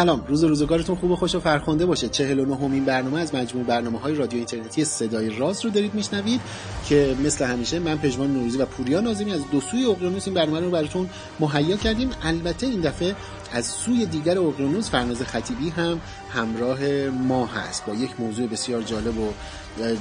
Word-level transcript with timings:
سلام. 0.00 0.24
روز 0.28 0.44
روزگارتون 0.44 0.96
خوب 0.96 1.10
و 1.10 1.16
خوش 1.16 1.34
و 1.34 1.40
فرخنده 1.40 1.86
باشه. 1.86 2.08
49 2.08 2.56
همین 2.56 2.84
برنامه 2.84 3.20
از 3.20 3.34
مجموع 3.34 3.64
برنامه 3.64 3.98
های 3.98 4.14
رادیو 4.14 4.36
اینترنتی 4.36 4.84
صدای 4.84 5.38
راست 5.38 5.64
رو 5.64 5.70
دارید 5.70 5.94
میشنوید 5.94 6.40
که 6.88 7.16
مثل 7.24 7.44
همیشه 7.44 7.78
من 7.78 7.98
پژمان 7.98 8.32
نوروزی 8.32 8.58
و 8.58 8.64
پوریا 8.64 9.00
نازمی 9.00 9.32
از 9.32 9.40
دو 9.52 9.60
سوی 9.60 9.84
اقیانوس 9.84 10.26
این 10.26 10.34
برنامه 10.34 10.60
رو 10.60 10.70
براتون 10.70 11.10
مهیا 11.40 11.76
کردیم. 11.76 12.10
البته 12.22 12.66
این 12.66 12.80
دفعه 12.80 13.14
از 13.52 13.66
سوی 13.66 14.06
دیگر 14.06 14.38
اقیانوس 14.38 14.90
فرناز 14.90 15.22
خطیبی 15.22 15.70
هم 15.70 16.00
همراه 16.30 17.08
ما 17.08 17.46
هست. 17.46 17.86
با 17.86 17.94
یک 17.94 18.20
موضوع 18.20 18.48
بسیار 18.48 18.82
جالب 18.82 19.18
و 19.18 19.32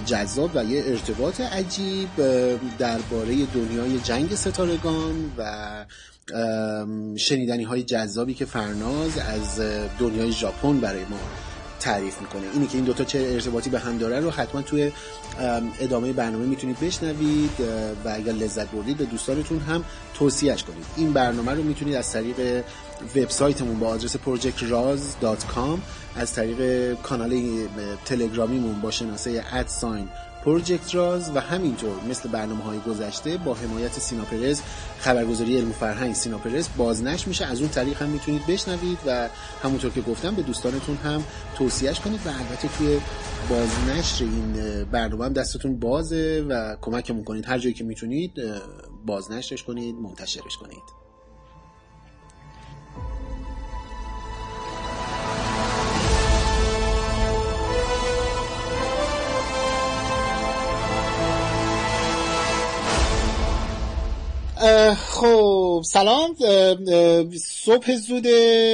جذاب 0.06 0.52
و 0.56 0.63
یه 0.63 0.84
ارتباط 0.88 1.41
عجیب 1.41 2.09
درباره 2.80 3.45
دنیای 3.45 4.00
جنگ 4.00 4.36
ستارگان 4.36 5.31
و 5.38 5.86
شنیدنی 7.17 7.63
های 7.63 7.83
جذابی 7.83 8.33
که 8.33 8.45
فرناز 8.45 9.17
از 9.17 9.59
دنیای 9.99 10.31
ژاپن 10.31 10.80
برای 10.80 11.03
ما 11.03 11.19
تعریف 11.80 12.22
می‌کنه. 12.22 12.41
اینی 12.53 12.67
که 12.67 12.75
این 12.75 12.85
دوتا 12.85 13.03
چه 13.03 13.19
ارتباطی 13.19 13.69
به 13.69 13.80
هم 13.80 13.97
داره 13.97 14.19
رو 14.19 14.30
حتما 14.30 14.61
توی 14.61 14.91
ادامه 15.80 16.13
برنامه 16.13 16.45
می‌تونید 16.45 16.80
بشنوید 16.80 17.52
و 18.05 18.09
اگر 18.09 18.31
لذت 18.31 18.72
بردید 18.72 18.97
به 18.97 19.05
دوستانتون 19.05 19.59
هم 19.59 19.83
توصیهش 20.13 20.63
کنید. 20.63 20.85
این 20.95 21.13
برنامه 21.13 21.52
رو 21.52 21.63
می‌تونید 21.63 21.95
از 21.95 22.11
طریق 22.11 22.63
وبسایتمون 23.16 23.80
با 23.80 23.88
آدرس 23.88 24.16
projectraz.com 24.16 25.80
از 26.16 26.33
طریق 26.33 26.94
کانال 27.02 27.41
تلگرامیمون 28.05 28.81
با 28.81 28.91
شناسه 28.91 29.44
ادساین 29.52 30.07
پروژکت 30.50 30.95
راز 30.95 31.31
و 31.36 31.42
همینطور 31.42 32.03
مثل 32.09 32.30
برنامه 32.30 32.64
های 32.64 32.80
گذشته 32.80 33.38
با 33.38 33.53
حمایت 33.53 33.92
سینا 33.92 34.23
پرز 34.23 34.61
خبرگزاری 35.00 35.58
علم 35.58 35.69
و 35.69 35.73
فرهنگ 35.73 36.14
سینا 36.14 36.38
پرز 36.38 36.67
بازنش 36.78 37.28
میشه. 37.28 37.45
از 37.45 37.59
اون 37.59 37.69
طریق 37.69 38.02
هم 38.02 38.09
می‌تونید 38.09 38.45
بشنوید 38.47 38.97
و 39.06 39.30
همونطور 39.64 39.91
که 39.91 40.02
گفتم 40.02 40.36
به 40.36 40.41
دوستانتون 40.41 40.95
هم 40.95 41.23
توصیهش 41.58 42.00
کنید 42.00 42.19
و 42.25 42.30
البته 42.30 42.67
توی 42.78 43.00
بازنشر 43.50 44.23
این 44.23 44.83
برنامه 44.83 45.25
هم 45.25 45.33
دستتون 45.33 45.80
بازه 45.80 46.45
و 46.50 46.75
کمکمون 46.81 47.23
کنید. 47.23 47.45
هر 47.45 47.58
جایی 47.59 47.73
که 47.73 47.84
می‌تونید 47.84 48.31
بازنشرش 49.06 49.63
کنید 49.63 49.95
منتشرش 49.95 50.58
کنید. 50.58 51.09
خب 64.96 65.81
سلام 65.86 66.36
صبح 67.46 67.96
زود 67.96 68.28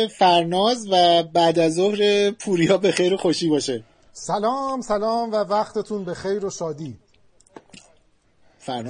فرناز 0.08 0.88
و 0.92 1.24
بعد 1.24 1.60
از 1.60 1.74
ظهر 1.74 2.32
پوریا 2.32 2.78
به 2.78 2.92
خیر 2.92 3.14
و 3.14 3.18
خوشی 3.18 3.50
باشه. 3.50 3.84
سلام 4.14 4.82
سلام 4.82 5.32
و 5.32 5.36
وقتتون 5.36 6.06
به 6.06 6.14
خیر 6.14 6.46
و 6.46 6.50
شادی. 6.50 6.98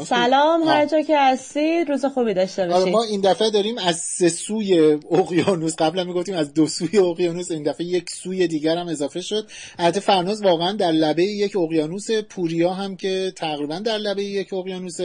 سلام 0.06 0.63
هر 0.63 0.86
جا 0.86 1.02
که 1.02 1.19
هستید 1.19 1.90
روز 1.90 2.06
خوبی 2.06 2.34
داشته 2.34 2.62
آره، 2.62 2.72
باشید 2.72 2.94
ما 2.94 3.03
این 3.03 3.22
دفعه 3.22 3.50
داریم 3.50 3.78
از 3.78 3.97
سه 3.97 4.30
سوی 4.30 4.97
اقیانوس 5.12 5.75
قبلا 5.75 6.03
می‌گفتیم 6.03 6.36
از 6.36 6.53
دو 6.53 6.68
سوی 6.68 6.97
اقیانوس 7.00 7.52
این 7.52 7.63
دفعه 7.63 7.85
یک 7.85 8.09
سوی 8.09 8.47
دیگر 8.47 8.78
هم 8.78 8.88
اضافه 8.88 9.22
شد. 9.22 9.47
البته 9.80 10.00
فرناز 10.00 10.44
واقعا 10.44 10.72
در 10.72 10.91
لبه 10.91 11.24
یک 11.24 11.56
اقیانوس 11.56 12.12
پوریا 12.12 12.74
هم 12.74 12.96
که 12.96 13.34
تقریبا 13.35 13.80
در 13.80 13.97
لبه 13.97 14.24
یک 14.24 14.53
اقیانوس 14.53 14.97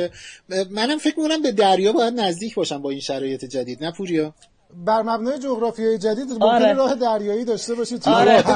منم 0.70 0.98
فکر 0.98 1.20
می‌کنم 1.20 1.42
به 1.42 1.53
دریا 1.53 1.92
باید 1.92 2.20
نزدیک 2.20 2.54
باشم 2.54 2.82
با 2.82 2.91
این 2.91 3.00
شرایط 3.00 3.44
جدید 3.44 3.84
نه 3.84 3.91
پوریا؟ 3.91 4.34
بر 4.86 5.03
مبنای 5.03 5.38
جغرافیایی 5.38 5.98
جدید 5.98 6.31
ممکنه 6.31 6.47
آره. 6.47 6.72
راه 6.72 6.94
دریایی 6.94 7.44
داشته 7.44 7.75
باشید 7.75 8.08
آره. 8.08 8.44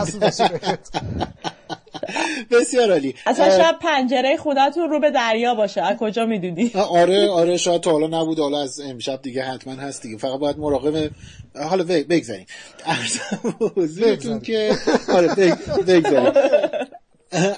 بسیار 2.50 2.90
عالی. 2.90 3.14
اصلا 3.26 3.50
شاید 3.50 3.78
پنجره 3.78 4.36
خودتون 4.36 4.90
رو 4.90 5.00
به 5.00 5.10
دریا 5.10 5.54
باشه. 5.54 5.82
از 5.82 5.96
کجا 5.96 6.26
می‌دونی؟ 6.26 6.72
آره 7.00 7.28
آره 7.30 7.56
شاید 7.56 7.80
تا 7.80 7.90
حالا 7.90 8.22
نبود. 8.22 8.38
حالا 8.38 8.62
از 8.62 8.80
امشب 8.80 9.22
دیگه 9.22 9.42
حتما 9.42 9.72
هست 9.74 10.02
دیگه. 10.02 10.18
فقط 10.18 10.38
باید 10.38 10.58
مراقب 10.58 11.10
حالا 11.54 11.84
بگذاریم. 11.84 12.46
ارزم 12.86 14.40
که 14.40 14.72
آره 15.08 15.56
بگذاریم. 15.86 16.32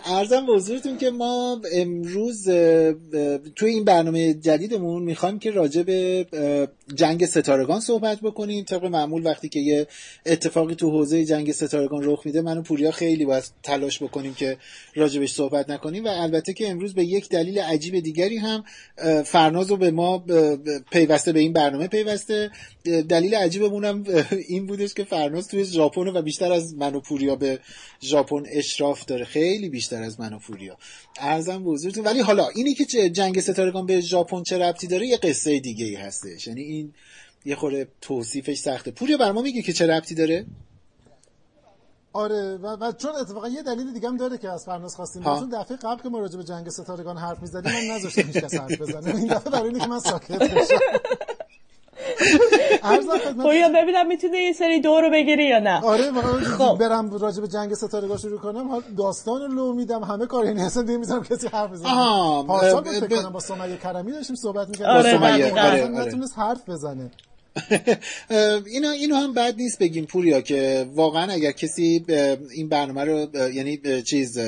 ارزم 0.06 0.47
به 0.47 0.53
حضورتون 0.53 0.99
که 0.99 1.11
ما 1.11 1.61
امروز 1.72 2.45
توی 3.56 3.71
این 3.71 3.84
برنامه 3.84 4.34
جدیدمون 4.34 5.03
می‌خوایم 5.03 5.39
که 5.39 5.50
راجع 5.50 5.83
به 5.83 6.27
جنگ 6.95 7.27
ستارگان 7.27 7.81
صحبت 7.81 8.21
بکنیم. 8.21 8.65
طبق 8.65 8.85
معمول 8.85 9.27
وقتی 9.27 9.49
که 9.49 9.61
یه 9.61 9.87
اتفاقی 10.27 10.75
تو 10.75 10.91
حوزه 10.91 11.25
جنگ 11.25 11.53
ستارگان 11.53 12.05
رخ 12.05 12.23
میده 12.25 12.41
من 12.41 12.59
و 12.59 12.63
پوریا 12.63 12.91
خیلی 12.91 13.25
باید 13.25 13.45
تلاش 13.63 14.03
بکنیم 14.03 14.35
که 14.35 14.57
راجبش 14.95 15.33
صحبت 15.33 15.71
نکنیم. 15.71 16.05
و 16.05 16.09
البته 16.09 16.53
که 16.53 16.69
امروز 16.69 16.95
به 16.95 17.05
یک 17.05 17.29
دلیل 17.29 17.59
عجیب 17.59 18.01
دیگری 18.01 18.37
هم 18.37 18.65
فرناز 19.25 19.71
رو 19.71 19.77
به 19.77 19.91
ما 19.91 20.25
پیوسته 20.91 21.33
به 21.33 21.41
این 21.41 21.53
برنامه 21.53 21.89
پیوسته. 21.89 22.51
دلیل 22.85 23.35
عجیبمون 23.35 23.85
هم 23.85 24.05
این 24.49 24.67
بودش 24.67 24.95
که 24.95 25.05
فرناز 25.05 25.49
توی 25.49 25.65
ژاپن 25.65 26.09
و 26.09 26.23
بیشتر 26.23 26.53
از 26.53 26.75
من 26.75 27.01
پوریا 27.01 27.37
به 27.37 27.59
ژاپن 28.03 28.43
اشراف 28.47 29.05
داره. 29.05 29.25
خیلی 29.25 29.69
بیشتر 29.69 30.03
از 30.03 30.21
من 30.21 30.39
پوریا. 30.39 30.79
ارزم 31.21 31.65
به 31.65 32.03
ولی 32.03 32.21
حالا 32.21 32.49
اینی 32.49 32.75
که 32.75 33.11
جنگ 33.11 33.41
ستارگان 33.41 33.87
به 33.87 34.01
ژاپن 34.01 34.43
چه 34.43 34.59
ربطی 34.59 34.87
داره 34.87 35.07
یه 35.07 35.17
قصه 35.17 35.59
دیگه 35.59 35.85
ای 35.85 35.95
هستش. 35.95 36.47
یعنی 36.47 36.76
این 36.77 36.95
یه 37.45 37.57
خورده 37.57 37.89
توصیفش 38.01 38.59
سخته. 38.59 38.91
پوریا 38.91 39.17
بر 39.17 39.33
ما 39.33 39.43
میگه 39.43 39.63
که 39.63 39.73
چه 39.73 39.87
ربطی 39.87 40.15
داره؟ 40.15 40.47
آره 42.13 42.57
و, 42.57 42.67
و 42.67 42.93
چون 42.93 43.11
اتفاقا 43.11 43.49
یه 43.49 43.63
دلیل 43.63 43.93
دیگه 43.93 44.09
هم 44.09 44.17
داره 44.17 44.39
که 44.39 44.51
از 44.51 44.65
فرناز 44.65 44.97
خواستیم 44.97 45.23
چون 45.23 45.49
دفعه 45.49 45.77
قبل 45.77 46.03
که 46.03 46.09
ما 46.09 46.19
راجع 46.19 46.37
به 46.37 46.45
جنگ 46.45 46.69
ستارگان 46.69 47.19
حرف 47.19 47.41
می‌زدیم 47.41 47.73
من 47.73 47.95
نذاشتم 47.95 48.23
هیچ 48.23 48.37
کس 48.37 48.55
حرف 48.55 48.81
بزنه. 48.81 49.17
این 49.17 49.27
دفعه 49.27 49.53
برای 49.53 49.69
اینکه 49.69 49.87
من 49.87 50.01
ساکت 50.01 50.43
بشم. 50.43 50.79
پوریا 53.43 53.69
ببینم 53.69 54.07
می‌تونه 54.07 54.39
یه 54.39 54.53
سری 54.53 54.81
دو 54.81 55.01
رو 55.01 55.11
بگیری 55.11 55.45
یا 55.45 55.59
نه. 55.59 55.85
آره 55.85 56.13
خب. 56.59 56.77
برم 56.81 57.19
راجع 57.19 57.41
به 57.41 57.49
جنگ 57.49 57.75
ستارگان 57.75 58.19
شروع 58.19 58.39
کنم. 58.39 58.83
داستان 58.99 59.55
لو 59.55 59.73
میدم. 59.73 60.05
همه 60.05 60.27
کار 60.27 60.45
این 60.45 60.59
اصلا 60.59 60.83
دیگه 60.83 61.21
کسی 61.31 61.49
حرف 61.49 61.71
بزنه. 61.71 61.93
پارسال 62.47 62.84
فکر 62.84 63.21
کنم 63.23 63.31
با 63.31 63.41
سمیه 63.41 63.77
کرمی 63.77 64.13
داشتیم 64.13 64.37
صحبت 64.37 64.69
می‌کردیم. 64.69 64.97
آره 64.97 65.19
سمیه 65.19 65.51
آره, 65.51 66.01
آره. 66.01 66.27
حرف 66.37 66.69
بزنه. 66.69 67.11
اینو 68.67 68.89
اینو 68.89 69.15
هم 69.15 69.35
بد 69.35 69.55
نیست 69.57 69.79
بگیم 69.79 70.05
پوریا 70.05 70.41
که 70.41 70.87
واقعا 70.95 71.33
اگر 71.33 71.53
کسی 71.53 72.05
این 72.51 72.69
برنامه 72.69 73.05
رو 73.05 73.29
یعنی 73.53 74.03
چیز 74.03 74.39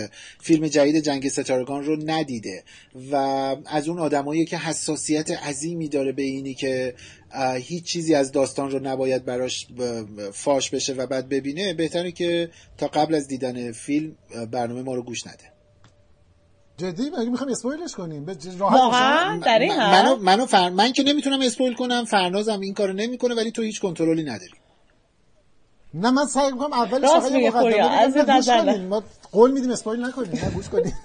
فیلم 0.41 0.67
جدید 0.67 0.99
جنگ 0.99 1.29
ستارگان 1.29 1.85
رو 1.85 1.97
ندیده 2.07 2.63
و 3.11 3.17
از 3.67 3.89
اون 3.89 3.99
آدمایی 3.99 4.45
که 4.45 4.57
حساسیت 4.57 5.31
عظیمی 5.31 5.89
داره 5.89 6.13
به 6.13 6.23
اینی 6.23 6.55
که 6.55 6.95
هیچ 7.57 7.85
چیزی 7.85 8.15
از 8.15 8.33
داستان 8.33 8.71
رو 8.71 8.79
نباید 8.79 9.25
براش 9.25 9.67
فاش 10.33 10.71
بشه 10.71 10.93
و 10.93 11.07
بعد 11.07 11.29
ببینه 11.29 11.75
بهتره 11.75 12.13
که 12.13 12.51
تا 12.79 12.87
قبل 12.87 13.15
از 13.15 13.29
دیدن 13.29 13.73
فیلم 13.73 14.17
برنامه 14.51 14.83
ما 14.83 14.95
رو 14.95 15.03
گوش 15.03 15.27
نده. 15.27 15.58
جدی؟ 16.79 17.11
مگه 17.11 17.31
می‌خوام 17.31 17.51
اسپویلش 17.51 17.95
کنیم؟ 17.95 18.25
به 18.25 18.37
راحت 18.59 19.41
در 19.45 19.59
این 19.59 19.77
منو 19.77 20.17
منو 20.17 20.47
فر... 20.47 20.71
من 20.71 20.93
که 20.93 21.03
نمی‌تونم 21.03 21.41
اسپویل 21.41 21.75
کنم 21.75 22.05
فرنازم 22.05 22.61
این 22.61 22.75
کارو 22.75 22.93
نمی‌کنه 22.93 23.35
ولی 23.35 23.51
تو 23.51 23.63
هیچ 23.63 23.81
کنترلی 23.81 24.23
نداری. 24.23 24.53
نه 25.95 26.11
من 26.11 26.27
سعی 26.27 26.53
می‌کنم 26.53 26.73
اولش 26.73 27.11
فقط 27.11 27.33
یه 27.33 27.51
مقدمه 27.51 28.79
ما 28.79 29.03
قول 29.33 29.51
میدیم 29.51 29.71
اسپویل 29.71 30.05
نکنیم. 30.05 30.33
نه 30.33 30.51
گوش 30.51 30.69
کنیم 30.69 30.95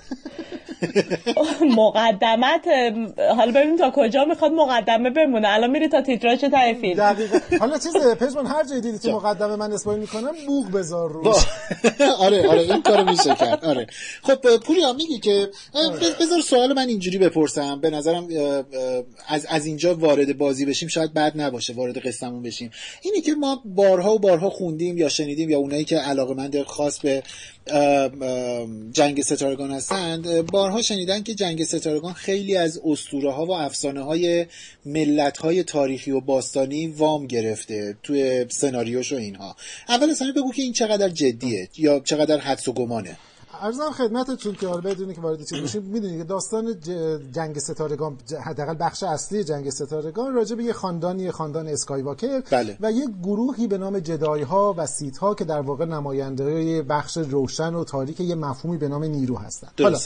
مقدمت 1.78 2.68
حالا 3.38 3.52
ببینیم 3.52 3.78
تا 3.78 3.92
کجا 3.96 4.26
می‌خواد 4.26 4.52
مقدمه 4.52 5.10
بمونه. 5.10 5.48
الان 5.50 5.70
میری 5.70 5.88
تا 5.88 6.02
تیتراژ 6.02 6.40
تای 6.40 6.74
فیلم. 6.74 7.16
حالا 7.60 7.78
چیز 7.78 7.98
پژمان 7.98 8.46
هر 8.46 8.64
جایی 8.64 8.82
دیدی 8.82 9.00
تو 9.00 9.12
مقدمه 9.12 9.56
من 9.56 9.72
اسپایل 9.72 10.00
می‌کنم 10.00 10.32
بوق 10.48 10.72
بذار 10.72 11.10
رو 11.12 11.24
آره 12.20 12.48
آره 12.48 12.60
این 12.62 12.82
کارو 12.82 13.10
میشه 13.10 13.36
کرد. 13.36 13.66
آره. 13.66 13.88
خب 14.24 14.58
پوریا 14.58 14.94
میگی 14.94 15.20
که 15.20 15.50
بذار 16.22 16.42
سوال 16.42 16.74
من 16.74 16.88
اینجوری 16.88 17.18
بپرسم. 17.18 17.80
به 17.82 17.90
نظرم 17.90 18.28
از 19.28 19.46
از 19.50 19.66
اینجا 19.66 19.96
وارد 19.96 20.38
بازی 20.38 20.66
بشیم 20.66 20.90
شاید 20.90 21.14
بد 21.14 21.42
نباشه 21.42 21.74
وارد 21.74 21.98
قصهمون 22.08 22.44
بشیم. 22.44 22.72
اینی 23.02 23.22
که 23.22 23.34
ما 23.34 23.62
بارها 23.66 24.16
و 24.16 24.20
بارها 24.20 24.50
خوندیم 24.50 24.98
یا 24.98 25.10
شنیدیم 25.10 25.50
یا 25.50 25.58
اونایی 25.58 25.84
که 25.84 25.98
علاقمند 25.98 26.64
خاص 26.64 27.00
به 27.00 27.24
جنگ 28.92 29.22
ستارگان 29.22 29.72
هستند. 29.72 30.52
بارها 30.52 30.82
شنیدن 30.82 31.24
که 31.24 31.36
جنگ 31.36 31.64
ستارگان 31.64 32.14
خیلی 32.14 32.58
از 32.58 32.82
اسطوره 32.86 33.32
ها 33.32 33.46
و 33.46 33.52
افسانه 33.52 34.02
های 34.02 34.46
ملت 34.86 35.38
های 35.38 35.64
تاریخی 35.64 36.12
و 36.12 36.20
باستانی 36.20 36.88
وام 36.88 37.28
گرفته 37.28 37.98
توی 38.04 38.46
سناریوش 38.50 39.12
و 39.12 39.16
اینها. 39.16 39.56
اول 39.90 40.10
اصلا 40.10 40.34
بگو 40.36 40.52
که 40.52 40.62
این 40.62 40.74
چقدر 40.74 41.10
جدیه 41.10 41.70
یا 41.78 42.00
چقدر 42.00 42.38
حدس 42.38 42.68
و 42.68 42.74
گمانه. 42.74 43.18
ارزم 43.64 43.92
خدمتتون 43.92 44.54
که 44.54 44.68
بدونی 44.68 45.14
که 45.14 45.22
وارد 45.22 45.46
چیز 45.46 45.64
بشیم 45.64 45.84
می‌دونید 45.84 46.18
که 46.18 46.24
داستان 46.24 46.76
جنگ 47.32 47.60
ستارگان 47.60 48.18
حداقل 48.44 48.76
بخش 48.80 49.04
اصلی 49.04 49.44
جنگ 49.44 49.70
ستارگان 49.70 50.34
راجع 50.34 50.56
به 50.56 50.64
یه 50.64 50.74
خاندانی 50.74 51.32
خاندان 51.32 51.68
اسکای 51.68 52.04
بله. 52.52 52.78
و 52.82 52.92
یه 52.92 53.08
گروهی 53.24 53.68
به 53.68 53.78
نام 53.78 54.00
جدای 54.00 54.42
ها 54.42 54.76
و 54.78 54.86
سیت 54.86 55.18
ها 55.18 55.36
که 55.36 55.46
در 55.46 55.62
واقع 55.62 55.86
نماینده 55.86 56.82
بخش 56.82 57.18
روشن 57.18 57.76
و 57.76 57.84
تاریک 57.84 58.20
یه 58.20 58.36
مفهومی 58.36 58.78
به 58.78 58.88
نام 58.88 59.04
نیرو 59.04 59.38
هستن. 59.38 59.68
حالا 59.80 60.00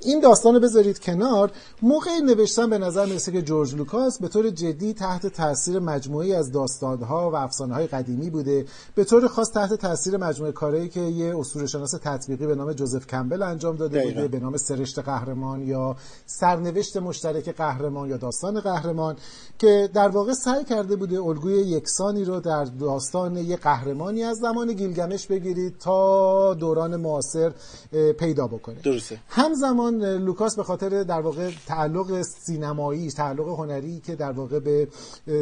این 0.00 0.20
داستان 0.20 0.54
رو 0.54 0.60
بذارید 0.60 0.98
کنار. 0.98 1.50
موقع 1.82 2.10
نوشتن 2.24 2.70
به 2.70 2.78
نظر 2.78 3.06
می‌رسه 3.06 3.32
که 3.32 3.42
جورج 3.42 3.74
لوکاس 3.74 4.18
به 4.18 4.28
طور 4.28 4.50
جدی 4.50 4.94
تحت 4.94 5.26
تاثیر 5.26 5.78
مجموعی 5.78 6.34
از 6.34 6.56
ها 6.82 7.30
و 7.30 7.36
افسانه 7.36 7.74
های 7.74 7.86
قدیمی 7.86 8.30
بوده 8.30 8.66
به 8.94 9.04
طور 9.04 9.28
خاص 9.28 9.50
تحت 9.50 9.74
تاثیر 9.74 10.16
مجموعه 10.16 10.52
کاری 10.52 10.88
که 10.88 11.00
یه 11.00 11.38
اسطوره 11.38 11.66
شناس 11.66 11.90
تطبیقی 11.90 12.46
به 12.46 12.54
نام 12.54 12.72
جوزف 12.72 13.01
کمبل 13.06 13.42
انجام 13.42 13.76
داده 13.76 14.04
بوده 14.04 14.28
به 14.28 14.38
نام 14.38 14.56
سرشت 14.56 14.98
قهرمان 14.98 15.62
یا 15.62 15.96
سرنوشت 16.26 16.96
مشترک 16.96 17.48
قهرمان 17.48 18.08
یا 18.08 18.16
داستان 18.16 18.60
قهرمان 18.60 19.16
که 19.58 19.90
در 19.94 20.08
واقع 20.08 20.32
سعی 20.32 20.64
کرده 20.64 20.96
بوده 20.96 21.22
الگوی 21.22 21.52
یکسانی 21.52 22.24
رو 22.24 22.40
در 22.40 22.64
داستان 22.64 23.36
یک 23.36 23.60
قهرمانی 23.60 24.22
از 24.22 24.36
زمان 24.36 24.72
گیلگمش 24.72 25.26
بگیرید 25.26 25.78
تا 25.78 26.54
دوران 26.54 26.96
معاصر 26.96 27.52
پیدا 28.18 28.46
بکنه. 28.46 28.80
درسته. 28.80 29.18
همزمان 29.28 30.04
لوکاس 30.04 30.56
به 30.56 30.62
خاطر 30.62 31.02
در 31.02 31.20
واقع 31.20 31.50
تعلق 31.66 32.22
سینمایی 32.22 33.10
تعلق 33.10 33.48
هنری 33.48 34.00
که 34.00 34.16
در 34.16 34.32
واقع 34.32 34.58
به 34.58 34.88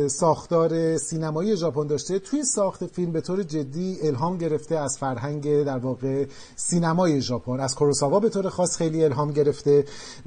ساختار 0.09 0.97
سینمایی 0.97 1.57
ژاپن 1.57 1.87
داشته 1.87 2.19
توی 2.19 2.45
ساخت 2.45 2.87
فیلم 2.87 3.12
به 3.12 3.21
طور 3.21 3.43
جدی 3.43 3.99
الهام 4.03 4.39
گرفته 4.39 4.77
از 4.77 4.99
فرهنگ 4.99 5.65
در 5.65 5.79
واقع 5.79 6.27
سینمای 6.57 7.21
ژاپن. 7.21 7.39
از 7.60 7.75
کوروساوا 7.75 8.20
به 8.20 8.28
طور 8.28 8.48
خاص 8.48 8.76
خیلی 8.76 9.04
الهام 9.04 9.32
گرفته 9.32 9.84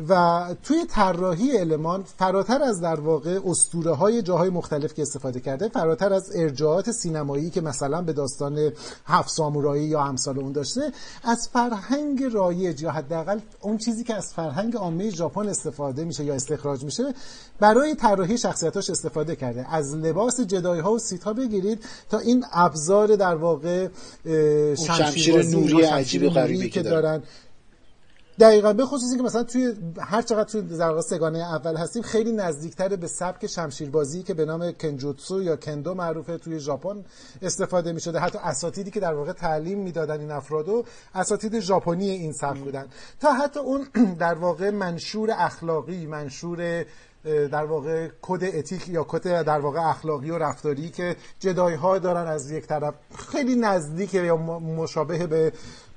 و 0.10 0.42
توی 0.63 0.86
طراحی 0.86 1.57
المان 1.57 2.04
فراتر 2.04 2.62
از 2.62 2.81
در 2.81 3.00
واقع 3.00 3.39
اسطوره 3.45 3.92
های 3.92 4.21
جاهای 4.21 4.50
مختلف 4.50 4.94
که 4.94 5.01
استفاده 5.01 5.39
کرده 5.39 5.68
فراتر 5.68 6.13
از 6.13 6.31
ارجاعات 6.36 6.92
سینمایی 6.92 7.50
که 7.50 7.62
مثلا 7.62 8.01
به 8.01 8.13
داستان 8.13 8.71
هفت 9.06 9.30
سامورایی 9.30 9.86
یا 9.86 10.01
امثال 10.01 10.39
اون 10.39 10.51
داشته 10.51 10.92
از 11.24 11.50
فرهنگ 11.54 12.24
رایج 12.24 12.81
یا 12.81 12.92
حداقل 12.92 13.39
اون 13.62 13.77
چیزی 13.77 14.04
که 14.04 14.13
از 14.15 14.33
فرهنگ 14.33 14.75
عامه 14.75 15.10
ژاپن 15.10 15.50
استفاده 15.50 16.06
میشه 16.06 16.24
یا 16.24 16.33
استخراج 16.33 16.83
میشه 16.83 17.13
برای 17.60 17.95
طراحی 17.95 18.38
شخصیتاش 18.38 18.89
استفاده 18.89 19.36
کرده. 19.36 19.74
از 19.74 19.95
لباس 19.95 20.42
جدای 20.42 20.80
ها 20.80 20.92
و 20.92 21.00
سیت 21.00 21.24
ها 21.24 21.33
بگیرید 21.33 21.83
تا 22.10 22.18
این 22.18 22.45
ابزار 22.51 23.15
در 23.15 23.36
واقع 23.36 23.88
شمشیر 24.75 25.44
نوری 25.44 25.81
عجیب 25.81 26.30
غریبی 26.30 26.69
که 26.69 26.81
دارن. 27.04 27.24
دقیقا 28.40 28.74
به 28.74 28.86
خصوص 28.86 29.18
که 29.18 29.24
مثلا 29.24 29.44
توی 29.44 29.74
هر 30.00 30.22
چقدر 30.22 30.44
توی 30.44 30.62
در 30.62 31.02
سگانه 31.02 31.40
اول 31.40 31.76
هستیم 31.78 32.04
خیلی 32.04 32.32
نزدیکتر 32.32 32.96
به 32.96 33.08
سبک 33.08 33.48
شمشیربازی 33.48 34.24
که 34.24 34.34
به 34.34 34.46
نام 34.46 34.72
کنجوتسو 34.72 35.44
یا 35.44 35.56
کندو 35.56 35.94
معروفه 35.94 36.38
توی 36.38 36.60
ژاپن 36.60 37.06
استفاده 37.42 37.92
می 37.92 38.02
شده 38.02 38.20
حتی 38.20 38.38
اساتیدی 38.38 38.92
که 38.92 39.00
در 39.00 39.14
واقع 39.14 39.32
تعلیم 39.32 39.80
می‌دادن 39.80 40.20
این 40.20 40.32
افرادو 40.32 40.84
اساتید 41.16 41.60
ژاپنی 41.60 42.10
این 42.10 42.34
سبک 42.34 42.60
بودن. 42.60 42.86
تا 43.20 43.34
حتی 43.34 43.60
اون 43.60 43.88
در 44.20 44.34
واقع 44.34 44.70
منشور 44.70 45.30
اخلاقی 45.32 46.06
منشور 46.06 46.86
در 47.24 47.66
واقع 47.66 48.10
کد 48.22 48.44
اتیک 48.44 48.90
یا 48.90 49.04
کد 49.04 49.44
در 49.44 49.60
واقع 49.60 49.80
اخلاقی 49.80 50.30
و 50.30 50.38
رفتاری 50.38 50.90
که 50.90 51.16
جدای 51.40 51.76
ها 51.76 52.00
دارن 52.00 52.28
از 52.28 52.52
یک 52.52 52.66
طرف 52.66 52.94
خیلی 53.32 53.56
نزدیک 53.56 54.14
یا 54.14 54.38
مشابه 54.38 55.28
به 55.28 55.54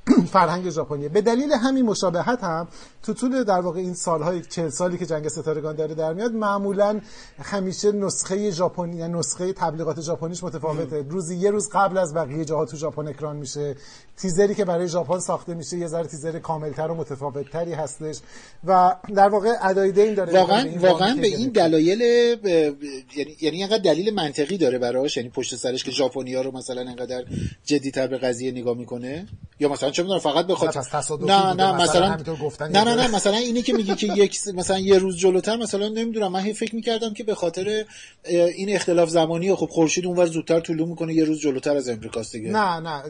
فرهنگ 0.33 0.71
ژاپنی. 0.71 1.09
به 1.09 1.21
دلیل 1.21 1.53
همین 1.53 1.85
مشابهت 1.85 2.45
هم 2.45 2.69
تو 3.03 3.15
طول 3.15 3.45
در 3.45 3.61
واقع 3.61 3.81
این 3.81 3.95
سالهای 3.95 4.43
چهل 4.43 4.69
سالی 4.69 4.99
که 4.99 5.07
جنگ 5.07 5.29
ستارگان 5.29 5.77
داره 5.77 5.95
در 5.95 6.13
میاد 6.13 6.33
معمولا 6.33 7.01
همیشه 7.43 7.93
نسخه 7.93 8.51
ژاپنی 8.51 8.97
یا 8.97 9.07
نسخه 9.07 9.53
تبلیغات 9.53 10.01
ژاپنیش 10.01 10.45
متفاوته. 10.45 11.07
روزی 11.09 11.37
یه 11.37 11.51
روز 11.51 11.69
قبل 11.73 11.99
از 11.99 12.15
بقیه 12.15 12.45
جاها 12.45 12.65
تو 12.65 12.77
ژاپن 12.77 13.09
اکران 13.09 13.37
میشه. 13.37 13.75
تیزری 14.17 14.55
که 14.55 14.65
برای 14.65 14.89
ژاپن 14.89 15.19
ساخته 15.19 15.55
میشه 15.55 15.77
یه 15.77 15.87
ذره 15.87 16.07
تیزر 16.07 16.39
کاملتر 16.39 16.91
و 16.91 16.95
متفاوتتری 16.95 17.73
هستش. 17.73 18.19
و 18.65 18.97
در 19.15 19.29
واقع 19.29 19.53
ادای 19.63 19.93
دین 19.93 20.15
داره 20.15 20.33
واقعا 20.33 20.65
به 20.65 20.89
واقعا 20.89 21.17
به 21.17 21.27
این 21.27 21.49
دلایل 21.49 22.01
یعنی 22.01 23.37
یعنی 23.41 23.57
اینقدر 23.57 23.79
دلیل 23.79 24.15
منطقی 24.15 24.59
داره 24.59 24.79
براش 24.79 25.17
یعنی 25.17 25.29
پشت 25.29 25.57
سرش 25.57 25.85
که 25.85 25.91
ژاپنیا 25.91 26.43
رو 26.43 26.51
مثلا 26.53 26.81
اینقدر 26.81 27.25
جدی‌تر 27.65 28.07
به 28.07 28.19
قضیه 28.19 28.53
نگاه 28.53 28.77
می‌کنه؟ 28.77 29.27
یا 29.61 29.69
مثلا 29.69 29.91
چه 29.97 30.03
می‌دونم 30.03 30.21
فقط 30.21 30.47
بخواد 30.47 30.79
نه 31.21 31.55
نه 31.55 31.73
مثلا 31.83 32.17
نه 32.61 32.85
نه 32.85 32.95
نه 32.95 33.15
مثلا 33.15 33.37
اینی 33.37 33.63
که 33.63 33.73
میگی 33.73 33.95
که 33.95 34.07
یک 34.07 34.39
مثلا 34.55 34.79
یه 34.79 34.99
روز 34.99 35.17
جلوتر 35.17 35.57
مثلا 35.57 35.89
نمی‌دونم 35.89 36.33
من 36.33 36.53
فکر 36.53 36.75
می‌کردم 36.75 37.15
که 37.15 37.25
به 37.25 37.35
خاطر 37.35 37.85
این 38.25 38.75
اختلاف 38.75 39.09
زمانی 39.09 39.55
خب 39.55 39.67
خورشید 39.67 40.07
اونور 40.07 40.27
زودتر 40.27 40.61
طلوع 40.61 40.89
می‌کنه 40.89 41.15
یه 41.15 41.25
روز 41.25 41.41
جلوتر 41.41 41.77
از 41.77 41.89
امریکاست 41.89 42.33
دیگه. 42.33 42.51
نه 42.51 42.81
نه 42.81 43.03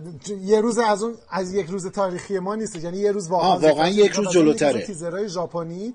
یه 0.45 0.61
روز 0.61 0.79
از 0.79 1.03
اون 1.03 1.15
از 1.31 1.55
یک 1.55 1.67
روز 1.67 1.87
تاریخی 1.87 2.39
ما 2.39 2.55
نیست 2.55 2.85
یعنی 2.85 2.99
یه 2.99 3.13
روز 3.13 3.29
واقعا 3.29 3.59
واقعا 3.59 3.89
یک 3.89 4.13
روز 4.13 4.29
جلوتره. 4.29 4.83
تیزرهای 4.83 5.29
ژاپنی 5.29 5.95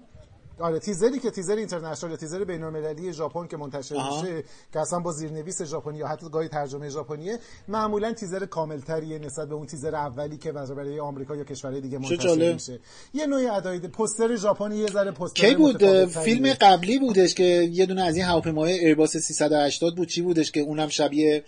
آره 0.62 0.80
تیزری 0.80 1.20
که 1.20 1.32
تیزر 1.32 1.56
اینترنشنال 1.56 2.12
یا 2.12 2.18
تیزر 2.18 2.44
بین‌المللی 2.44 3.13
ژاپن 3.13 3.48
که 3.48 3.58
منتشر 3.58 3.96
میشه 3.96 4.44
که 4.74 4.80
اصلا 4.80 5.00
با 5.00 5.12
زیرنویس 5.12 5.62
ژاپنی 5.62 5.98
یا 5.98 6.08
حتی 6.08 6.30
گاهی 6.30 6.48
ترجمه 6.48 6.89
ژاپنیه 6.89 7.39
معمولا 7.68 8.13
تیزر 8.13 8.46
کاملتریه 8.46 9.20
نسبت 9.20 9.48
به 9.48 9.56
اون 9.56 9.68
تیزر 9.68 9.96
اولی 9.96 10.38
که 10.38 10.51
برای 10.51 11.00
آمریکا 11.00 11.36
یا 11.36 11.44
کشورهای 11.44 11.82
دیگه 11.82 11.98
منتشر 11.98 12.53
میشه. 12.53 12.80
یه 13.13 13.25
نوعی 13.25 13.48
ادای 13.48 13.80
پوستر 13.80 14.36
ژاپنی 14.36 14.77
یه 14.77 14.88
ذره 14.88 15.12
پوستر 15.12 15.48
کی 15.48 15.56
بود؟ 15.56 16.06
فیلم 16.06 16.53
قبلی 16.53 17.00
بودش 17.00 17.34
که 17.34 17.44
یه 17.44 17.86
دونه 17.86 18.03
از 18.03 18.15
این 18.15 18.25
هواپیماهای 18.25 18.74
ایرباس 18.74 19.18
380 19.18 19.96
بود. 19.96 20.08
چی 20.08 20.22
بودش 20.22 20.51
که 20.51 20.60
اونم 20.60 20.88
شبیه 20.88 21.44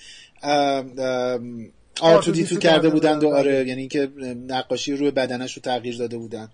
آرتو 2.01 2.32
دیتو 2.32 2.55
کرده 2.55 2.89
بودند 2.89 3.24
و 3.24 3.29
آره 3.29 3.67
یعنی 3.67 3.79
اینکه 3.79 4.12
نقاشی 4.48 4.93
روی 4.93 5.12
بدنش 5.12 5.53
رو 5.53 5.62
تغییر 5.62 5.98
داده 5.98 6.17
بودن 6.17 6.50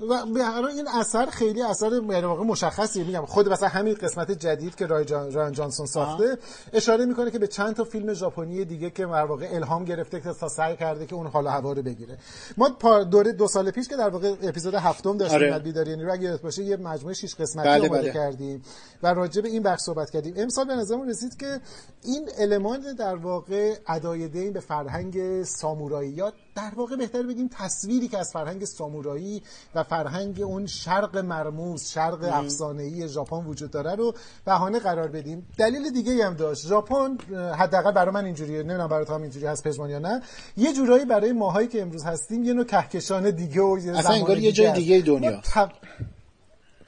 و 0.00 0.26
به 0.26 0.64
این 0.66 0.88
اثر 0.88 1.26
خیلی 1.26 1.62
اثر 1.62 1.92
یعنی 1.92 2.20
واقع 2.20 2.44
مشخصی 2.44 3.04
میگم 3.04 3.26
خود 3.26 3.48
مثلا 3.48 3.68
همین 3.68 3.94
قسمت 3.94 4.30
جدید 4.30 4.74
که 4.74 4.86
رای 4.86 5.04
جان، 5.04 5.52
جانسون 5.52 5.86
ساخته 5.86 6.30
آه. 6.30 6.38
اشاره 6.72 7.04
می‌کنه 7.04 7.30
که 7.30 7.38
به 7.38 7.46
چند 7.46 7.74
تا 7.74 7.84
فیلم 7.84 8.12
ژاپنی 8.12 8.64
دیگه 8.64 8.90
که 8.90 9.06
در 9.06 9.24
واقع 9.24 9.48
الهام 9.52 9.84
گرفته 9.84 10.20
که 10.20 10.32
تا 10.32 10.48
سعی 10.48 10.76
کرده 10.76 11.06
که 11.06 11.14
اون 11.14 11.26
حالا 11.26 11.50
هوا 11.50 11.72
رو 11.72 11.82
بگیره 11.82 12.18
ما 12.56 12.68
دوره 13.04 13.32
دو 13.32 13.48
سال 13.48 13.70
پیش 13.70 13.88
که 13.88 13.96
در 13.96 14.08
واقع 14.08 14.34
اپیزود 14.42 14.74
هفتم 14.74 15.16
داشتیم 15.16 15.38
آره. 15.38 15.58
بیداری 15.58 15.90
یعنی 15.90 16.04
اگه 16.04 16.36
باشه 16.36 16.62
یه 16.62 16.76
مجموعه 16.76 17.14
شش 17.14 17.34
قسمتی 17.34 17.68
بله 17.68 17.88
بله. 17.88 18.12
کردیم 18.12 18.62
و 19.02 19.14
راجع 19.14 19.42
به 19.42 19.48
این 19.48 19.62
بخش 19.62 19.80
صحبت 19.80 20.10
کردیم 20.10 20.34
امسال 20.36 20.64
به 20.64 20.74
نظرمون 20.74 21.08
رسید 21.08 21.36
که 21.36 21.60
این 22.04 22.28
المان 22.38 22.94
در 22.98 23.16
واقع 23.16 23.74
ادای 23.88 24.28
دین 24.28 24.52
به 24.52 24.60
فرهنگ 24.60 25.42
سامورایی 25.42 26.22
در 26.58 26.72
واقع 26.76 26.96
بهتر 26.96 27.22
بگیم 27.22 27.50
تصویری 27.52 28.08
که 28.08 28.18
از 28.18 28.32
فرهنگ 28.32 28.64
سامورایی 28.64 29.42
و 29.74 29.82
فرهنگ 29.82 30.40
اون 30.40 30.66
شرق 30.66 31.16
مرموز 31.16 31.84
شرق 31.84 32.30
افسانه‌ای 32.32 33.08
ژاپن 33.08 33.44
وجود 33.44 33.70
داره 33.70 33.94
رو 33.94 34.14
بهانه 34.44 34.78
قرار 34.78 35.08
بدیم. 35.08 35.46
دلیل 35.58 35.90
دیگه 35.90 36.26
هم 36.26 36.34
داشت. 36.34 36.66
ژاپن 36.66 37.18
حداقل 37.58 37.92
برای 37.92 38.14
من 38.14 38.24
اینجوریه. 38.24 38.62
نمی‌دونم 38.62 38.88
برای 38.88 39.04
تو 39.04 39.14
هم 39.14 39.22
اینجوری 39.22 39.46
هست 39.46 39.64
پژمان 39.64 39.90
یا 39.90 39.98
نه. 39.98 40.22
یه 40.56 40.72
جورایی 40.72 41.04
برای 41.04 41.32
ماهایی 41.32 41.68
که 41.68 41.82
امروز 41.82 42.04
هستیم 42.04 42.44
یه 42.44 42.52
نوع 42.52 42.64
کهکشان 42.64 43.30
دیگه 43.30 43.62
و 43.62 43.78
اصلا 43.94 44.14
انگار 44.14 44.38
یه 44.38 44.52
جای 44.52 44.72
دیگه 44.72 45.00
دنیا. 45.00 45.40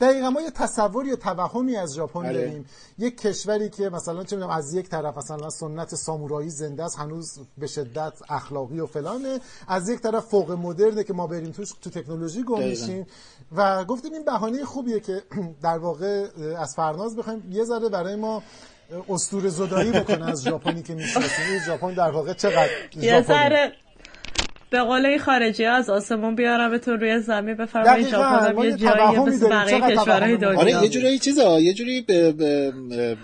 دقیقا 0.00 0.30
ما 0.30 0.40
یه 0.40 0.50
تصور 0.50 1.07
یا 1.07 1.16
توهمی 1.16 1.76
از 1.76 1.95
ژاپن 1.95 2.26
آره. 2.26 2.33
داریم. 2.33 2.66
یک 2.99 3.21
کشوری 3.21 3.71
که 3.71 3.88
مثلا 3.88 4.25
چه 4.25 4.37
می‌دونم 4.37 4.52
از 4.54 4.75
یک 4.75 4.88
طرف 4.88 5.19
مثلا 5.19 5.50
سنت 5.50 5.95
سامورایی 5.95 6.50
زنده 6.50 6.85
است 6.85 6.99
هنوز 6.99 7.38
به 7.59 7.66
شدت 7.66 8.12
اخلاقی 8.28 8.80
و 8.80 8.87
فلانه. 8.87 9.40
از 9.69 9.88
یک 9.88 10.00
طرف 10.00 10.25
فوق 10.25 10.50
مدرنه 10.50 11.04
که 11.04 11.12
ما 11.12 11.26
بریم 11.26 11.50
توش 11.52 11.73
تو 11.83 11.90
تکنولوژی 11.90 12.42
گم. 12.42 12.59
میشیم. 12.59 13.07
و 13.57 13.85
گفتیم 13.85 14.12
این 14.12 14.25
بهانه 14.25 14.64
خوبیه 14.64 15.00
که 15.00 15.23
در 15.62 15.78
واقع 15.78 16.26
از 16.59 16.75
فرناز 16.75 17.16
بخوایم 17.16 17.52
یه 17.52 17.64
ذره 17.64 17.88
برای 17.88 18.16
ما 18.16 18.42
اسطوره 19.09 19.49
زدایی 19.49 19.90
بکنه 19.90 20.30
از 20.30 20.42
ژاپنی 20.45 20.83
که 20.83 20.95
می‌شناسیم. 20.95 21.45
این 21.50 21.61
ژاپن 21.66 21.95
در 21.95 22.11
واقع 22.11 22.33
چقدر 22.33 22.69
یه 22.97 23.11
ژاپنی؟ 23.11 23.23
ذره 23.23 23.73
به 24.70 24.80
قول 24.80 25.06
این 25.06 25.18
خارجی 25.18 25.64
ها 25.64 25.72
از 25.72 25.90
آسمون 25.90 26.34
بیارمتون 26.34 27.00
روی 27.00 27.20
زمین 27.20 27.54
بفرمایید. 27.54 28.08
ژاپن 28.08 28.64
یه 28.64 28.76
جایی 28.76 28.76
توهمی 28.76 29.30
مثل. 29.30 29.48
بقیه 29.48 29.80
کشورهای 29.80 30.36
دنیا 30.36 30.58
آره 30.58 30.82
یه 30.82 30.88
جورایی 30.88 31.18
چیزا 31.18 31.60
یه 31.60 31.74
جوری 31.74 32.00
به, 32.00 32.32
به 32.32 32.72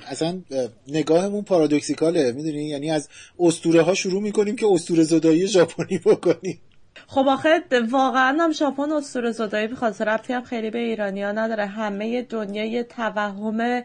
اصلا 0.07 0.41
نگاهمون 0.89 1.45
پارادوکسیکاله 1.45 2.33
می‌دونی 2.33 2.69
یعنی 2.69 2.91
از 2.91 3.09
اسطوره 3.39 3.83
ها 3.83 3.95
شروع 3.95 4.23
می‌کنیم 4.23 4.57
که 4.57 4.67
اسطوره 4.73 5.03
زدایی 5.03 5.47
ژاپنی 5.47 5.99
بکنیم 5.99 6.61
خب 7.07 7.29
آخه 7.29 7.63
واقعا 7.91 8.37
هم 8.41 8.53
ژاپن 8.53 8.93
اسطوره 8.93 9.31
زدایی 9.31 9.67
به 9.67 9.77
خاطر 9.77 10.05
ربطی 10.05 10.33
هم 10.33 10.43
خیلی 10.43 10.71
به 10.71 10.79
ایرانیا 10.79 11.33
نداره 11.33 11.67
همه 11.67 12.23
دنیا 12.23 12.65
یه 12.65 12.83
توهم 12.83 13.83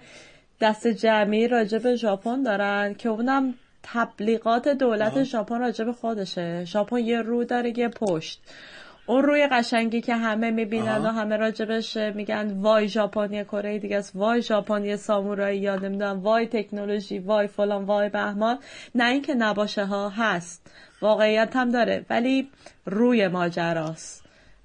دست 0.61 0.87
جمعی 0.87 1.47
راجع 1.47 1.77
به 1.77 1.95
ژاپن 1.95 2.43
دارن 2.43 2.93
که 2.93 3.09
اونم 3.09 3.53
تبلیغات 3.83 4.67
دولت 4.67 5.23
ژاپن 5.23 5.59
راجع 5.59 5.85
به 5.85 5.93
خودشه. 5.93 6.65
ژاپن 6.65 6.97
یه 6.97 7.21
رو 7.21 7.43
داره 7.43 7.79
یه 7.79 7.87
پشت. 7.87 8.41
اون 9.05 9.23
روی 9.23 9.47
قشنگی 9.47 10.01
که 10.01 10.15
همه 10.15 10.51
می‌بینن 10.51 11.05
و 11.05 11.07
همه 11.07 11.37
راجبش 11.37 11.97
میگن 11.97 12.51
وای 12.61 12.87
ژاپنی 12.87 13.43
کره 13.43 13.79
دیگه 13.79 13.97
است. 13.97 14.11
وای 14.15 14.41
ژاپنی 14.41 14.97
سامورایی 14.97 15.59
یا 15.59 15.75
نمی‌دونم 15.75 16.19
وای 16.19 16.47
تکنولوژی 16.47 17.19
وای 17.19 17.47
فلان 17.47 17.85
وای 17.85 18.09
بهمان. 18.09 18.59
نه 18.95 19.09
اینکه 19.09 19.33
نباشه 19.33 19.85
ها 19.85 20.09
هست. 20.09 20.71
واقعیت 21.01 21.55
هم 21.55 21.71
داره. 21.71 22.05
ولی 22.09 22.49
روی 22.85 23.27
ماجراست. 23.27 24.20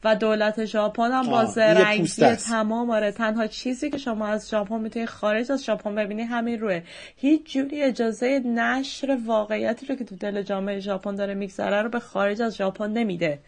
و 0.07 0.15
دولت 0.15 0.65
ژاپن 0.65 1.13
هم 1.13 1.27
با 1.27 1.45
زرنگی. 1.45 2.37
تمام 2.49 2.91
آره 2.91 3.13
تنها 3.13 3.47
چیزی 3.47 3.91
که 3.91 3.99
شما 3.99 4.27
از 4.27 4.51
ژاپن 4.51 4.81
می‌تونید 4.81 5.09
خارج 5.09 5.53
از 5.53 5.65
ژاپن 5.65 5.95
ببینی 5.95 6.23
همین 6.23 6.61
روه. 6.61 6.83
هیچ 7.17 7.53
جوری 7.53 7.83
اجازه 7.83 8.39
نشر 8.39 9.19
واقعیتی 9.27 9.87
رو 9.87 9.95
که 9.95 10.05
تو 10.05 10.17
دل 10.17 10.43
جامعه 10.43 10.81
ژاپن 10.81 11.15
داره 11.15 11.35
میگذره 11.35 11.83
رو 11.83 11.89
به 11.89 12.01
خارج 12.01 12.43
از 12.43 12.57
ژاپن 12.57 12.91
نمیده. 12.91 13.39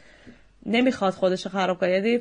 نمی‌خواد 0.66 1.12
خودش 1.12 1.46
رو 1.46 1.50
خراب 1.50 1.78
کنه. 1.78 1.90
یعنی 1.90 2.18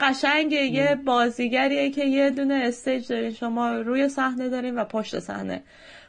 قشنگه 0.00 0.62
یه 0.62 0.98
بازیگریه 1.06 1.90
که 1.90 2.04
یه 2.04 2.30
دونه 2.30 2.54
استیج 2.54 3.08
دارین 3.08 3.30
شما 3.30 3.72
روی 3.72 4.08
صحنه 4.08 4.48
دارین 4.48 4.78
و 4.78 4.84
پشت 4.84 5.18
صحنه. 5.18 5.62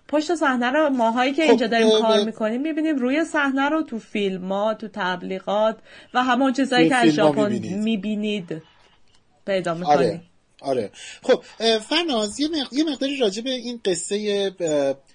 پشت 0.07 0.35
صحنه 0.35 0.71
رو 0.71 0.89
ماهایی 0.89 1.33
که 1.33 1.43
اینجا 1.43 1.67
داریم 1.67 1.89
کار. 1.89 2.23
می‌کنیم 2.23 2.61
می‌بینیم 2.61 2.95
روی 2.95 3.25
صحنه 3.25 3.69
رو 3.69 3.81
تو 3.81 3.99
فیلم 3.99 4.51
ها 4.51 4.73
تو 4.73 4.87
تبلیغات 4.93 5.77
و 6.13 6.23
همون 6.23 6.53
چیزایی 6.53 6.89
که 6.89 6.95
از 6.95 7.09
ژاپن 7.09 7.51
می‌بینید. 7.83 8.61
پیدا 9.45 9.73
می‌کنید 9.73 9.97
آره 9.97 10.21
آره 10.61 10.91
خب 11.23 11.43
فرناز 11.79 12.39
یه, 12.39 12.47
مق... 12.47 12.73
یه 12.73 12.83
مقداری 12.83 13.17
راجع 13.17 13.41
به 13.43 13.49
این 13.49 13.79
قصه 13.85 14.51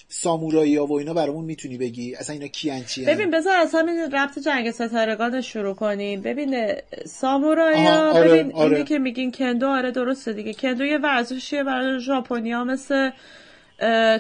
سامورایی 0.09 0.77
ها 0.77 0.87
و 0.87 0.99
اینا 0.99 1.15
برامون 1.15 1.45
می‌تونی 1.45 1.79
بگی 1.79 2.15
اصلا 2.15 2.33
اینا 2.35 2.47
کیان 2.47 2.85
چیان 2.85 3.15
ببین 3.15 3.31
بذار 3.31 3.57
از 3.57 3.75
همین 3.75 4.13
ربط 4.13 4.39
جنگ 4.39 4.71
ستارگان 4.71 5.41
شروع 5.41 5.75
کنیم 5.75 6.21
ببین 6.21 6.75
سامورایی 7.07 7.87
آها، 7.87 8.11
آره، 8.11 8.29
ببین 8.29 8.53
آره. 8.53 8.73
اینی 8.77 8.89
که 8.89 8.99
میگین 8.99 9.33
کندو 9.33 9.67
آره 9.67 9.91
درسته 9.91 10.33
دیگه 10.33 10.55
کندو 10.55 10.85
یه 10.85 10.99
ورزشیه 10.99 11.65
برای 11.65 12.01
ژاپنیا 12.01 12.65
مثل 12.65 13.11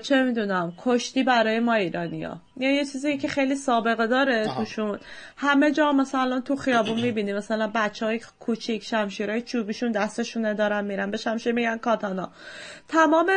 چه 0.02 0.22
می‌دونم 0.22 0.72
کشتی 0.78 1.22
برای 1.22 1.60
ما 1.60 1.74
ایرانیا 1.74 2.40
یا 2.56 2.70
یه 2.70 2.84
چیزی 2.84 3.18
که 3.18 3.28
خیلی 3.28 3.54
سابقه 3.54 4.06
داره 4.06 4.48
آها. 4.48 4.64
توشون. 4.64 4.98
همه 5.36 5.72
جا 5.72 5.92
مثلا 5.92 6.40
تو 6.40 6.56
خیابون 6.56 7.00
می‌بینی 7.00 7.32
مثلا 7.32 7.70
بچه 7.74 8.06
های 8.06 8.20
کوچیک 8.40 8.84
شمشیرهای 8.84 9.42
چوبیشون 9.42 9.92
دستشونه 9.92 10.54
دارن 10.54 10.84
میرن. 10.84 11.10
به 11.10 11.16
شمشیر 11.16 11.52
میگن 11.52 11.76
کاتانا. 11.76 12.30
تمام 12.88 13.30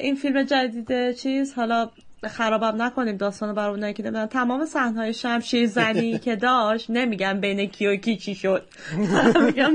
این 0.00 0.14
فیلم 0.14 0.42
جدید 0.42 1.12
چیز 1.12 1.54
حالا 1.54 1.90
خرابم 2.24 2.82
نکنیم 2.82 3.16
داستانو 3.16 3.54
برای 3.54 3.70
اونایی 3.70 3.94
که 3.94 4.02
نمی‌دونن 4.02 4.26
تمام 4.26 4.64
صحنه‌های 4.64 5.14
شمشیر 5.14 5.66
زنی 5.66 6.18
که 6.24 6.36
داشت 6.36 6.90
نمیگم 6.90 7.40
بین 7.40 7.66
کی 7.66 7.86
و 7.86 7.96
کی 7.96 8.16
چی 8.16 8.34
شد. 8.34 8.64
میگم 9.46 9.74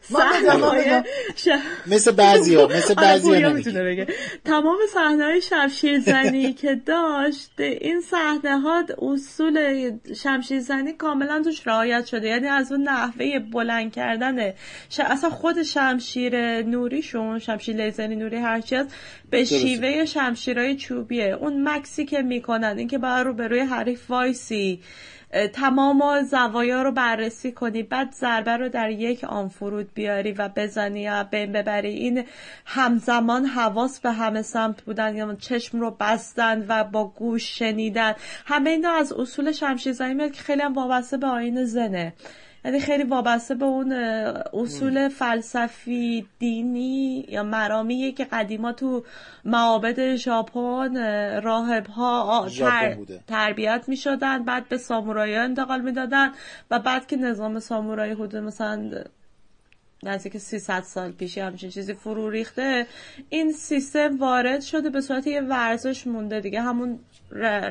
صحنه‌های 0.00 1.02
ش- 1.36 1.48
مثل 1.86 2.10
بعضیا 2.12 2.66
مثل 2.66 2.76
آره، 2.76 2.94
بعضیا 2.94 3.50
بگه. 3.84 4.06
تمام 4.44 4.78
صحنه 4.94 5.40
شمشیر 5.40 6.00
زنی 6.00 6.52
که 6.62 6.74
داشت 6.86 7.52
این 7.58 8.00
صحنه 8.00 8.60
ها 8.60 8.84
اصول 9.02 9.90
شمشیر 10.22 10.60
زنی 10.60 10.92
کاملا 10.92 11.42
توش 11.44 11.66
رعایت 11.66 12.06
شده. 12.06 12.28
یعنی 12.28 12.46
از 12.46 12.72
اون 12.72 12.82
نحوه 12.82 13.38
بلند 13.38 13.92
کردن. 13.92 14.52
اصلا 14.98 15.30
خود 15.30 15.62
شمشیر 15.62 16.62
نوریشون 16.62 17.38
شمشیر 17.38 17.76
لیزری 17.76 18.16
نوری 18.16 18.36
هرچی 18.36 18.76
هست 18.76 18.94
به. 19.30 19.44
شیوه 19.44 20.04
شمشیرهای 20.04 20.76
چوبیه. 20.76 21.24
اون 21.40 21.62
مکسی 21.78 22.04
که 22.04 22.22
می‌کنن 22.22 22.74
اینکه 22.78 22.98
باید 22.98 23.26
رو 23.26 23.32
به 23.34 23.48
روی 23.48 23.60
حریف 23.60 24.10
وایسی 24.10 24.80
تمام 25.52 26.22
زوایا 26.22 26.82
رو 26.82 26.92
بررسی 26.92 27.52
کنی 27.52 27.82
بعد 27.82 28.12
ضربه 28.12 28.56
رو 28.56 28.68
در 28.68 28.90
یک 28.90 29.24
آن 29.24 29.48
فرود 29.48 29.94
بیاری 29.94 30.32
و 30.32 30.48
بزنی 30.56 31.00
یا 31.00 31.24
بین 31.24 31.52
ببری. 31.52 31.88
این 31.88 32.24
همزمان 32.64 33.44
حواس 33.44 34.00
به 34.00 34.12
همه 34.12 34.42
سمت 34.42 34.82
بودن 34.82 35.16
یا 35.16 35.34
چشم 35.34 35.80
رو 35.80 35.96
بستن 36.00 36.64
و 36.68 36.84
با 36.84 37.04
گوش 37.08 37.58
شنیدن. 37.58 38.14
همه 38.46 38.70
اینا 38.70 38.92
از 38.92 39.12
اصول 39.12 39.52
شمشیرزنی 39.52 40.14
میاد 40.14 40.32
که 40.32 40.42
خیلی 40.42 40.62
هم 40.62 40.72
وابسته 40.72 41.16
به 41.16 41.26
آین 41.26 41.64
زنه. 41.64 42.12
یعنی 42.68 42.80
خیلی 42.80 43.02
وابسته 43.02 43.54
به 43.54 43.64
اون 43.64 43.92
اصول 44.52 45.08
فلسفی 45.08 46.26
دینی 46.38 47.24
یا 47.28 47.42
مرامیه 47.42 48.12
که 48.12 48.24
قدیما 48.24 48.72
تو 48.72 49.04
معابد 49.44 50.16
ژاپن 50.16 50.96
راهب 51.40 51.86
ها 51.86 52.48
بوده. 52.96 53.20
تربیت 53.26 53.84
می 53.86 53.96
شدن 53.96 54.44
بعد 54.44 54.68
به 54.68 54.78
سامورایی 54.78 55.34
ها 55.34 55.42
انتقال 55.42 55.80
می 55.80 55.92
دادن 55.92 56.32
و 56.70 56.78
بعد 56.78 57.06
که 57.06 57.16
نظام 57.16 57.60
سامورایی 57.60 58.12
حدود 58.12 58.36
مثلا 58.36 58.90
نزدیک 60.02 60.38
300 60.38 60.82
سال 60.82 61.12
پیش 61.12 61.38
همچین 61.38 61.70
چیزی 61.70 61.94
فرو 61.94 62.30
ریخته 62.30 62.86
این 63.28 63.52
سیستم 63.52 64.18
وارد 64.18 64.60
شده 64.60 64.90
به 64.90 65.00
صورت 65.00 65.26
یه 65.26 65.40
ورزش 65.40 66.06
مونده 66.06 66.40
دیگه 66.40 66.60
همون 66.60 66.98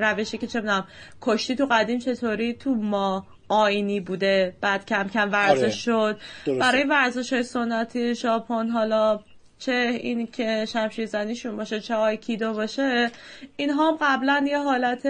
روشی 0.02 0.38
که 0.38 0.48
چه 0.48 0.60
می‌دونم 0.60 0.88
کشتی 1.22 1.56
تو 1.56 1.66
قدیم 1.66 2.00
چطوری 2.00 2.54
تو 2.54 2.76
ما 2.76 3.26
آینی 3.50 4.00
بوده 4.00 4.56
بعد 4.62 4.86
کم 4.86 5.08
کم 5.08 5.32
ورزش 5.32 5.62
آره. 5.62 5.70
شد 5.70 6.20
درسته. 6.46 6.62
برای 6.62 6.84
ورزش 6.84 7.34
های 7.34 7.44
سنتی 7.44 8.16
ژاپن 8.16 8.70
حالا 8.70 9.20
چه 9.60 10.00
این 10.02 10.28
که 10.28 10.66
شمشیر 10.66 11.06
زنیشون 11.06 11.58
باشه 11.58 11.80
چه 11.80 11.96
آیکیدو 11.96 12.54
باشه 12.54 13.12
اینها 13.56 13.92
هم 13.92 13.98
قبلا 14.02 14.46
یه 14.48 14.60
حالت 14.60 15.08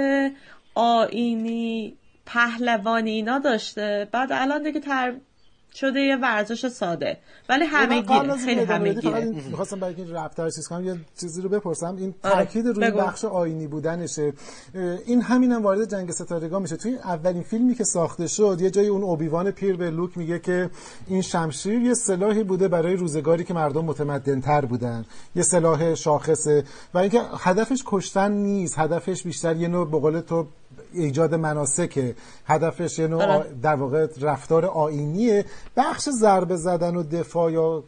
آینی 0.75 1.97
پهلوانی 2.25 3.11
اینا 3.11 3.39
داشته 3.39 4.07
بعد 4.11 4.31
الان 4.31 4.63
دیگه 4.63 4.79
تر 4.79 5.13
شده 5.75 5.99
یه 5.99 6.15
ورزش 6.15 6.67
ساده. 6.67 7.17
ولی 7.49 7.65
همه 7.65 8.01
قبل 8.01 8.23
گیره 8.23 8.45
خیلی 8.45 8.61
همه 8.61 8.93
بدی، 8.93 9.01
فقط 9.01 9.21
گیره 9.21 9.35
این 9.35 9.43
می‌خواستم 9.49 9.79
برای 9.79 9.95
اینکه 9.95 10.13
رفتار 10.13 10.49
چیز 10.49 10.67
کنم 10.67 10.85
یه 10.85 10.95
چیزی 11.19 11.41
رو 11.41 11.49
بپرسم. 11.49 11.95
این 11.95 12.15
آره، 12.23 12.35
تاکید 12.35 12.67
روی 12.67 12.91
بگو. 12.91 12.97
بخش 12.97 13.25
آینی 13.25 13.67
بودنشه. 13.67 14.33
این 15.05 15.21
همین 15.21 15.51
هم 15.51 15.63
وارد 15.63 15.91
جنگ 15.91 16.11
ستارگان 16.11 16.61
میشه. 16.61 16.75
توی 16.75 16.95
اولین 16.95 17.43
فیلمی 17.43 17.75
که 17.75 17.83
ساخته 17.83 18.27
شد 18.27 18.57
یه 18.61 18.69
جایی 18.69 18.87
اون 18.87 19.03
اوبیوان 19.03 19.51
پیر 19.51 19.75
به 19.75 19.89
لوک 19.89 20.17
میگه 20.17 20.39
که 20.39 20.69
این 21.07 21.21
شمشیر 21.21 21.81
یه 21.81 21.93
سلاحی 21.93 22.43
بوده 22.43 22.67
برای 22.67 22.95
روزگاری 22.95 23.43
که 23.43 23.53
مردم 23.53 23.85
متمدنتر 23.85 24.65
بودن. 24.65 25.05
یه 25.35 25.43
سلاح 25.43 25.95
شاخصه. 25.95 26.63
و 26.93 26.97
اینکه 26.97 27.21
هدفش 27.37 27.83
کشتن 27.85 28.31
نیست. 28.31 28.79
هدفش 28.79 29.23
بیشتر 29.23 29.55
یه 29.55 29.67
نوع 29.67 29.91
به 29.91 29.99
قول 29.99 30.19
تو 30.19 30.47
ایجاد 30.93 31.35
مناسکه 31.35 32.15
هدفش 32.45 32.99
یه 32.99 33.07
نوع 33.07 33.23
آره. 33.23 33.45
در 33.61 33.75
واقع 33.75 34.07
رفتار 34.21 34.65
آینیه 34.65 35.45
بخش 35.77 36.09
ضربه 36.09 36.55
زدن 36.55 36.95
و 36.95 37.03
دفاع 37.03 37.51
یا 37.51 37.83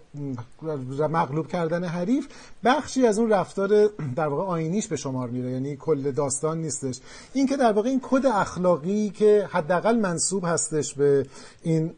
مغلوب 1.09 1.48
کردن 1.48 1.83
حریف 1.83 2.27
بخشی 2.63 3.08
از 3.08 3.20
اون 3.20 3.30
رفتار 3.30 3.89
در 4.16 4.28
واقع 4.28 4.44
آینیش 4.44 4.88
به 4.88 4.96
شمار 4.96 5.30
میره 5.30 5.51
یعنی 5.51 5.75
کل 5.75 6.12
داستان 6.12 6.62
نیستش. 6.62 7.00
این 7.34 7.48
که 7.48 7.58
در 7.58 7.72
واقع 7.72 7.89
این 7.89 8.00
کد 8.04 8.25
اخلاقی 8.25 9.10
که 9.10 9.48
حداقل 9.51 9.96
منسوب 9.96 10.44
هستش 10.46 10.94
به 10.94 11.25
این 11.63 11.92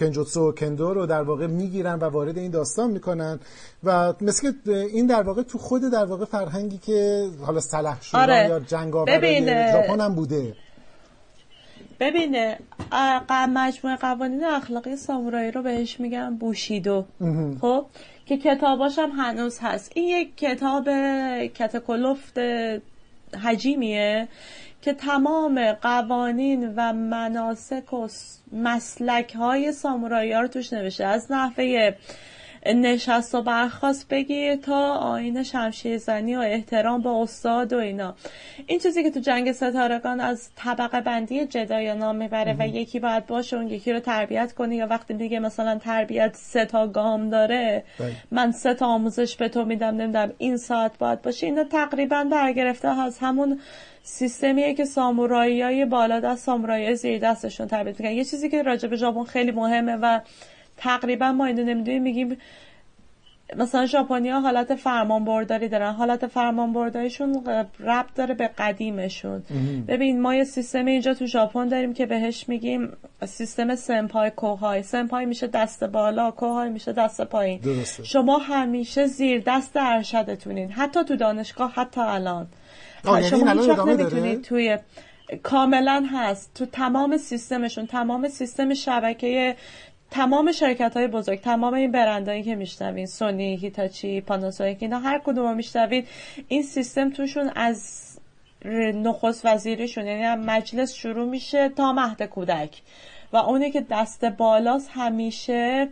کنجوتسو 0.00 0.48
و 0.48 0.52
کندو 0.52 0.94
رو 0.94 1.06
در 1.06 1.22
واقع 1.22 1.46
می‌گیرن 1.46 1.98
و 1.98 2.04
وارد 2.04 2.38
این 2.38 2.50
داستان 2.50 2.90
می‌کنن 2.90 3.40
و 3.84 4.14
مثل 4.20 4.52
که 4.64 4.72
این 4.72 5.06
در 5.06 5.22
واقع 5.22 5.42
تو 5.42 5.58
خود 5.58 5.82
در 5.92 6.04
واقع 6.04 6.24
فرهنگی 6.24 6.78
که 6.78 7.28
حالا 7.46 7.60
سلحشورا 7.60 8.22
آره. 8.22 8.48
یا 8.48 8.60
جنگاورای 8.60 9.18
ببین، 9.18 9.72
ژاپن 9.72 10.00
هم 10.00 10.14
بوده. 10.14 10.54
ببینه 12.00 12.58
مجموعه 13.54 13.96
قوانین 13.96 14.44
اخلاقی 14.44 14.96
سامورایی 14.96 15.50
رو 15.50 15.62
بهش 15.62 16.00
میگن 16.00 16.36
بوشیدو. 16.36 17.04
خب؟ 17.60 17.86
که 18.28 18.36
کتاباش 18.36 18.98
هم 18.98 19.10
هنوز 19.10 19.58
هست. 19.62 19.92
این 19.94 20.08
یک 20.08 20.36
کتاب 20.36 20.84
کتکلفت 21.46 22.38
حجیمیه 23.44 24.28
که 24.82 24.92
تمام 24.92 25.72
قوانین 25.72 26.74
و 26.76 26.92
مناسک 26.92 27.92
و 27.92 28.08
مسلک 28.52 29.34
های 29.34 29.72
سامورایی 29.72 30.32
رو 30.32 30.48
توش 30.48 30.72
نوشته. 30.72 31.04
از 31.04 31.32
نحوه 31.32 31.94
نشست 32.74 33.34
و 33.34 33.42
برخواست 33.42 34.08
بگیر 34.08 34.56
تا 34.56 34.94
آین 34.94 35.42
شمشیر 35.42 35.98
زنی 35.98 36.36
و 36.36 36.38
احترام 36.38 37.02
به 37.02 37.08
استاد 37.08 37.72
و 37.72 37.78
اینا. 37.78 38.14
این 38.66 38.78
چیزی 38.78 39.02
که 39.02 39.10
تو 39.10 39.20
جنگ 39.20 39.52
ستارگان 39.52 40.20
از 40.20 40.50
طبقه 40.56 41.00
بندی 41.00 41.46
جدایا 41.46 41.94
نام 41.94 42.16
می‌بره 42.16 42.56
و 42.58 42.66
یکی 42.66 43.00
باید 43.00 43.26
باشه 43.26 43.56
اون 43.56 43.68
یکی 43.68 43.92
رو 43.92 44.00
تربیت 44.00 44.52
کنی 44.52 44.76
یا 44.76 44.86
وقتی 44.86 45.14
میگه 45.14 45.38
مثلا 45.38 45.78
تربیت 45.78 46.36
سه 46.36 46.64
تا 46.64 46.86
گام 46.86 47.30
داره 47.30 47.84
بله. 47.98 48.12
من 48.30 48.52
سه 48.52 48.74
تا 48.74 48.86
آموزش 48.86 49.36
به 49.36 49.48
تو 49.48 49.64
میدم 49.64 49.96
نمیدم 49.96 50.32
این 50.38 50.56
ساعت 50.56 50.98
باید 50.98 51.22
باشه. 51.22 51.46
اینا 51.46 51.64
تقریبا 51.64 52.24
برگرفته 52.24 53.00
از 53.00 53.18
همون 53.18 53.60
سیستمیه 54.02 54.74
که 54.74 54.84
سامورایی 54.84 55.62
های 55.62 55.84
بالا 55.84 56.20
دست 56.20 56.44
سامورایی 56.44 56.96
زیر 56.96 57.18
دستشون 57.18 57.68
تربیت 57.68 58.00
می‌کنن. 58.00 58.16
یه 58.16 58.24
چیزی 58.24 58.48
که 58.48 58.62
راجع 58.62 58.88
به 58.88 58.96
ژاپن 58.96 59.24
خیلی 59.24 59.50
مهمه 59.50 59.96
و 59.96 60.20
تقریبا 60.78 61.32
ما 61.32 61.44
اینو 61.44 61.64
نمی‌دونیم 61.64 62.02
میگیم 62.02 62.36
مثلا 63.56 63.86
ژاپنیا 63.86 64.40
حالت 64.40 64.74
فرمان 64.74 65.24
برداری 65.24 65.68
دارن 65.68 65.92
حالت 65.92 66.26
فرمان 66.26 66.72
برداریشون 66.72 67.44
ربط 67.80 68.14
داره 68.14 68.34
به 68.34 68.48
قدیمشون. 68.48 69.42
ببین 69.88 70.20
ما 70.20 70.34
یه 70.34 70.44
سیستم 70.44 70.86
اینجا 70.86 71.14
تو 71.14 71.26
ژاپن 71.26 71.68
داریم 71.68 71.94
که 71.94 72.06
بهش 72.06 72.48
میگیم 72.48 72.92
سیستم 73.26 73.74
سمپای 73.74 74.30
کوهای. 74.30 74.82
سمپای 74.82 75.26
میشه 75.26 75.46
دست 75.46 75.84
بالا 75.84 76.30
کوهای 76.30 76.68
میشه 76.68 76.92
دست 76.92 77.20
پایین. 77.20 77.60
درسته. 77.60 78.04
شما 78.04 78.38
همیشه 78.38 79.06
زیر 79.06 79.42
دست 79.46 79.76
ارشدتونین. 79.76 80.70
حتی 80.70 81.04
تو 81.04 81.16
دانشگاه 81.16 81.72
حتی 81.72 82.00
الان. 82.00 82.46
یعنی 83.04 83.24
شما 83.24 83.50
هیچ 83.50 83.78
نمی‌تونید 83.78 84.42
توی 84.42 84.78
کاملا 85.42 86.06
هست. 86.12 86.54
تو 86.54 86.66
تمام 86.66 87.16
سیستمشون 87.16 87.86
تمام 87.86 88.28
سیستم 88.28 88.74
شبکه 88.74 89.56
تمام 90.10 90.52
شرکت 90.52 90.96
های 90.96 91.06
بزرگ 91.06 91.40
تمام 91.40 91.74
این 91.74 91.92
برندهایی 91.92 92.42
که 92.42 92.54
میشنوین 92.54 93.06
سونی 93.06 93.56
هیتاچی 93.56 94.20
پاناسونیک 94.20 94.78
اینا 94.80 94.98
هر 94.98 95.18
کدوم 95.18 95.46
رو 95.46 95.54
میشنوین 95.54 96.04
این 96.48 96.62
سیستم 96.62 97.10
توشون 97.10 97.50
از 97.54 98.04
نخست 98.94 99.46
وزیرشون 99.46 100.06
یعنی 100.06 100.44
مجلس 100.44 100.94
شروع 100.94 101.28
میشه 101.28 101.68
تا 101.68 101.92
مهد 101.92 102.22
کودک. 102.22 102.82
و 103.32 103.36
اونی 103.36 103.70
که 103.70 103.86
دست 103.90 104.24
بالاست 104.24 104.90
همیشه 104.92 105.88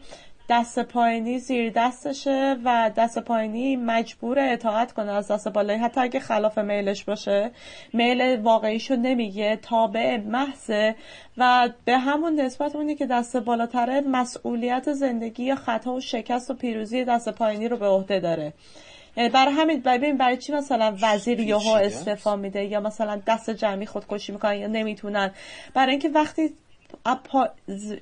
دست 0.49 0.79
پایینی 0.79 1.39
زیر 1.39 1.73
دستشه 1.77 2.57
و 2.65 2.91
دست 2.97 3.19
پایینی 3.19 3.77
مجبور 3.77 4.39
اطاعت 4.39 4.93
کنه 4.93 5.13
از 5.13 5.31
دست 5.31 5.49
بالایی. 5.49 5.79
حتی 5.79 6.01
اگه 6.01 6.21
خلاف 6.21 6.59
میلش 6.59 7.05
باشه 7.05 7.51
میل 7.93 8.37
واقعیشو 8.37 8.97
نمیگه 8.97 9.57
تابع 9.57 10.17
محضه 10.17 10.95
و 11.37 11.69
به 11.85 11.99
همون 11.99 12.41
نسبت 12.41 12.77
اونی 12.77 12.95
که 12.95 13.07
دست 13.07 13.37
بالاتره 13.37 14.01
مسئولیت 14.01 14.93
زندگی 14.93 15.55
خطا 15.55 15.93
و 15.95 16.01
شکست 16.01 16.51
و 16.51 16.55
پیروزی 16.55 17.05
دست 17.05 17.29
پایینی 17.29 17.69
رو 17.69 17.77
به 17.77 17.87
عهده 17.87 18.21
داره. 18.21 18.53
یعنی 19.17 19.29
برای 19.29 19.55
همین 19.55 19.81
ببین 19.81 20.17
برای 20.17 20.37
چی 20.37 20.53
مثلا 20.53 20.97
وزیر 21.03 21.41
یهو 21.41 21.69
استعفا 21.69 22.37
میده 22.37 22.65
یا 22.65 22.81
مثلا 22.81 23.21
دست 23.27 23.51
جمعی 23.51 23.87
خودکشی 23.87 24.33
می‌کنن 24.33 24.57
یا 24.57 24.67
نمی‌تونن؟ 24.67 25.31
برای 25.75 25.91
اینکه 25.91 26.09
وقتی 26.09 26.51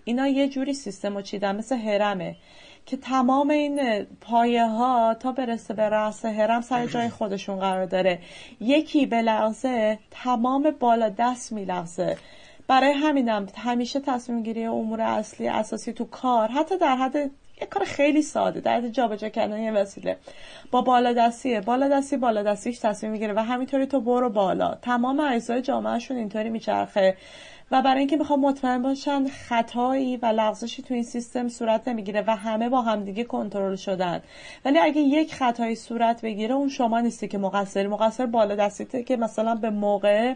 اینا 0.05 0.29
یه 0.29 0.49
جوری 0.49 0.75
سیستم 0.75 1.15
رو 1.17 1.23
چیدن 1.23 1.57
مثل 1.57 1.77
هرمه 1.77 2.37
که 2.87 2.97
تمام 2.97 3.51
این 3.51 4.07
پایه 4.21 4.67
ها 4.67 5.15
تا 5.15 5.33
برسه 5.33 5.75
به 5.75 5.89
رأس 5.89 6.25
هرم 6.25 6.61
سر 6.61 6.87
جای 6.87 7.09
خودشون 7.09 7.59
قرار 7.59 7.87
داره. 7.87 8.19
یکی 8.61 9.07
به 9.07 9.23
لحظه 9.23 9.99
تمام 10.11 10.71
بالا 10.81 11.09
دست 11.09 11.53
میلغزه. 11.53 12.17
برای 12.69 12.93
همینم 12.93 13.47
همیشه 13.57 14.01
تصمیم 14.01 14.43
گیری 14.43 14.65
امور 14.65 15.01
اصلی 15.01 15.49
اساسی 15.49 15.93
تو 15.93 16.05
کار 16.05 16.49
حتی 16.49 16.79
در 16.79 16.97
حد 16.97 17.17
یه 17.61 17.67
کار 17.71 17.85
خیلی 17.85 18.23
ساده 18.23 18.61
در 18.61 18.77
حد 18.77 18.89
جابجا 18.89 19.29
کردن 19.29 19.59
یه 19.59 19.73
وسیله. 19.73 20.17
با 20.71 20.81
بالادستیه 20.81 21.61
بالادستی 21.61 22.17
بالادستیش 22.17 22.79
تصمیم 22.79 23.13
می‌گیره 23.13 23.33
و 23.33 23.39
همینطوری 23.39 23.87
تو 23.87 24.01
برو 24.01 24.31
بالا. 24.31 24.75
تمام 24.75 25.21
اجزای 25.21 25.63
جامعهشون 25.63 26.17
اینطوری 26.17 26.51
میچرخه. 26.51 27.17
و 27.75 27.83
برای 27.83 27.99
اینکه 27.99 28.17
می‌خوام 28.17 28.41
مطمئن 28.41 28.83
باشن 28.83 29.29
خطایی 29.29 30.17
و 30.17 30.27
لغزشی 30.27 30.83
تو 30.83 30.95
این 30.95 31.03
سیستم 31.03 31.49
صورت 31.49 31.89
نمی‌گیره 31.89 32.25
و 32.27 32.37
همه 32.37 32.69
با 32.69 32.83
همدیگه 32.83 33.25
کنترل 33.25 33.77
شدن. 33.77 34.23
ولی 34.65 34.79
اگه 34.79 35.01
یک 35.01 35.35
خطایی 35.35 35.75
صورت 35.75 36.23
بگیره 36.23 36.55
اون 36.55 36.69
شما 36.69 37.01
نیستی 37.01 37.29
که 37.29 37.39
مقصری. 37.39 37.87
مقصر 37.87 38.27
بالا 38.27 38.55
دستیته 38.55 39.03
که 39.03 39.17
مثلا 39.17 39.55
به 39.55 39.71
موقع 39.71 40.35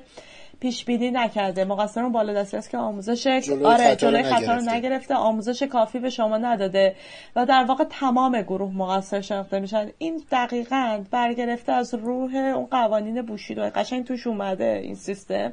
پیش 0.61 0.85
بینی 0.85 1.11
نکرده. 1.11 1.65
مقصر 1.65 2.03
اون 2.03 2.13
بالا 2.13 2.33
دستی 2.33 2.57
است 2.57 2.71
که 2.71 2.79
آموزش 2.79 3.27
جلوی 3.27 3.65
آره 3.65 3.97
جلوی 3.97 4.23
خطا 4.23 4.53
رو 4.53 4.61
نگرفته. 4.61 4.75
نگرفته. 4.75 5.15
آموزش 5.15 5.63
کافی 5.63 5.99
به 5.99 6.11
شما 6.11 6.39
نداده 6.39 6.97
و 7.37 7.47
در 7.47 7.65
واقع 7.65 7.85
تمام 7.85 8.43
گروه 8.43 8.73
مقصر 8.75 9.21
شناخته 9.21 9.61
میشن. 9.61 9.89
این 9.99 10.23
دقیقا 10.31 11.05
برگرفته 11.11 11.73
از 11.73 11.95
روح 11.95 12.35
اون 12.35 12.67
قوانین 12.67 13.23
بوشیدو. 13.23 13.71
قشنگ 13.75 14.05
توش 14.05 14.27
اومده 14.27 14.81
این 14.83 14.95
سیستم. 14.95 15.53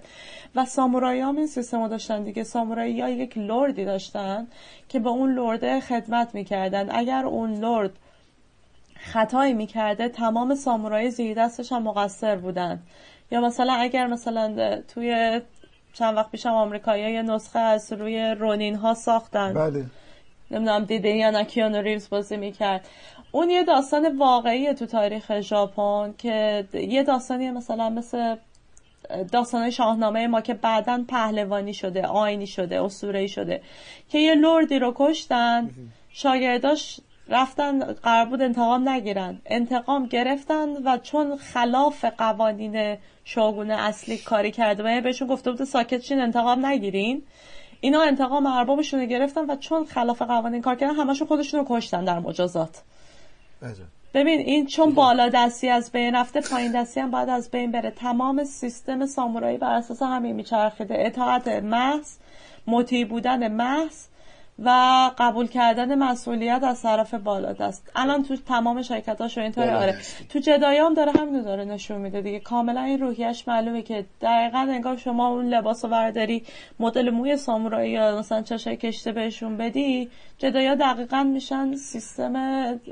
و 0.55 0.65
سامورایی 0.65 1.21
هم 1.21 1.37
این 1.37 1.47
سیستم 1.47 1.81
رو 1.81 1.87
داشتن 1.87 2.23
دیگه. 2.23 2.43
سامورایی 2.43 3.01
ها 3.01 3.09
یک 3.09 3.37
لردی 3.37 3.85
داشتن 3.85 4.47
که 4.89 4.99
به 4.99 5.09
اون 5.09 5.33
لرده 5.33 5.79
خدمت 5.79 6.35
می‌کردن. 6.35 6.87
اگر 6.91 7.25
اون 7.25 7.53
لرد 7.53 7.91
خطایی 8.95 9.53
می‌کرده 9.53 10.09
تمام 10.09 10.55
سامورایی 10.55 11.11
زیر 11.11 11.37
دستش 11.37 11.71
هم 11.71 11.83
مقصر 11.83 12.35
بودن. 12.35 12.79
یا 13.31 13.41
مثلا 13.41 13.73
اگر 13.73 14.07
مثلا 14.07 14.81
توی 14.93 15.41
چند 15.93 16.17
وقت 16.17 16.31
پیشم 16.31 16.49
آمریکایی 16.49 17.13
یه 17.13 17.21
نسخه 17.21 17.59
از 17.59 17.93
روی 17.93 18.35
رونین 18.39 18.75
ها 18.75 18.93
ساختن. 18.93 19.53
بله. 19.53 19.85
نمی‌دونم 20.51 20.85
دیده 20.85 21.09
یا 21.09 21.43
کیانو 21.43 21.81
ریوز 21.81 22.09
بازی 22.09 22.37
می‌کرد. 22.37 22.87
اون 23.31 23.49
یه 23.49 23.63
داستان 23.63 24.17
واقعیه 24.17 24.73
تو 24.73 24.85
تاریخ 24.85 25.39
ژاپن 25.39 26.13
که 26.17 26.67
یه 26.73 27.03
داستانی 27.03 27.51
مثلا 27.51 27.89
مثل 27.89 28.35
داستان 29.31 29.69
شاهنامه 29.69 30.27
ما 30.27 30.41
که 30.41 30.53
بعدا 30.53 31.05
پهلوانی 31.07 31.73
شده 31.73 32.05
آینی 32.05 32.47
شده 32.47 32.81
اسطوره‌ای 32.81 33.27
شده 33.27 33.61
که 34.09 34.19
یه 34.19 34.35
لردی 34.35 34.79
رو 34.79 34.93
کشتن. 34.95 35.69
شاگرداش 36.09 36.99
رفتن 37.29 37.93
قرار 37.93 38.25
بود 38.25 38.41
انتقام 38.41 38.89
نگیرن. 38.89 39.41
انتقام 39.45 40.05
گرفتن 40.05 40.69
و 40.69 40.97
چون 40.97 41.37
خلاف 41.37 42.05
قوانین 42.05 42.97
شاگون 43.23 43.71
اصلی 43.71 44.17
کاری 44.17 44.51
کرده 44.51 44.83
و 44.83 45.01
بهشون 45.01 45.27
گفته 45.27 45.51
بود 45.51 45.63
ساکت 45.63 46.01
شین 46.01 46.19
انتقام 46.19 46.65
نگیرین. 46.65 47.23
اینا 47.79 48.01
انتقام 48.01 48.45
اربابشون 48.45 48.99
رو 48.99 49.05
گرفتن 49.05 49.49
و 49.49 49.55
چون 49.55 49.85
خلاف 49.85 50.21
قوانین 50.21 50.61
کار 50.61 50.75
کردن 50.75 50.93
همشون 50.93 51.27
خودشون 51.27 51.59
رو 51.59 51.65
کشتن 51.69 52.05
در 52.05 52.19
مجازات. 52.19 52.81
عجب. 53.61 53.83
ببین 54.13 54.39
این 54.39 54.65
چون 54.65 54.93
بالا 54.93 55.29
دستی 55.29 55.69
از 55.69 55.91
بین 55.91 56.15
رفته 56.15 56.41
پایین 56.41 56.71
دستی 56.71 56.99
هم 56.99 57.11
باید 57.11 57.29
از 57.29 57.51
بین 57.51 57.71
بره. 57.71 57.91
تمام 57.91 58.43
سیستم 58.43 59.05
سامورایی 59.05 59.57
بر 59.57 59.73
اساس 59.73 60.01
همین 60.01 60.35
میچرخیده. 60.35 60.95
اطاعت 60.99 61.47
محض 61.47 62.17
مطیع 62.67 63.05
بودن 63.05 63.51
محض 63.51 64.07
و 64.59 64.71
قبول 65.17 65.47
کردن 65.47 65.95
مسئولیت 65.95 66.63
از 66.63 66.81
طرف 66.81 67.13
بالا 67.13 67.53
دست 67.53 67.91
الان 67.95 68.23
تو 68.23 68.35
تمام 68.35 68.81
شرکت 68.81 69.21
هاشو 69.21 69.41
اینطوری 69.41 69.67
بالا 69.67 69.79
آره. 69.79 69.97
تو 70.29 70.39
جدایی 70.39 70.79
هم 70.79 70.93
داره 70.93 71.11
همینو 71.11 71.43
داره 71.43 71.65
نشون 71.65 71.97
میده 71.97 72.21
دیگه. 72.21 72.39
کاملا 72.39 72.81
این 72.81 72.99
روحیش 72.99 73.47
معلومه 73.47 73.81
که 73.81 74.05
دقیقا 74.21 74.59
انگار 74.59 74.97
شما 74.97 75.27
اون 75.27 75.45
لباس 75.45 75.85
رو 75.85 75.91
برداری 75.91 76.43
مدل 76.79 77.09
موی 77.09 77.37
سامورایی 77.37 77.91
یا 77.91 78.19
مثلا 78.19 78.41
چشای 78.41 78.77
کشته 78.77 79.11
بهشون 79.11 79.57
بدی 79.57 80.09
جدایا 80.37 80.75
دقیقا 80.75 81.23
میشن 81.23 81.75
سیستم 81.75 82.35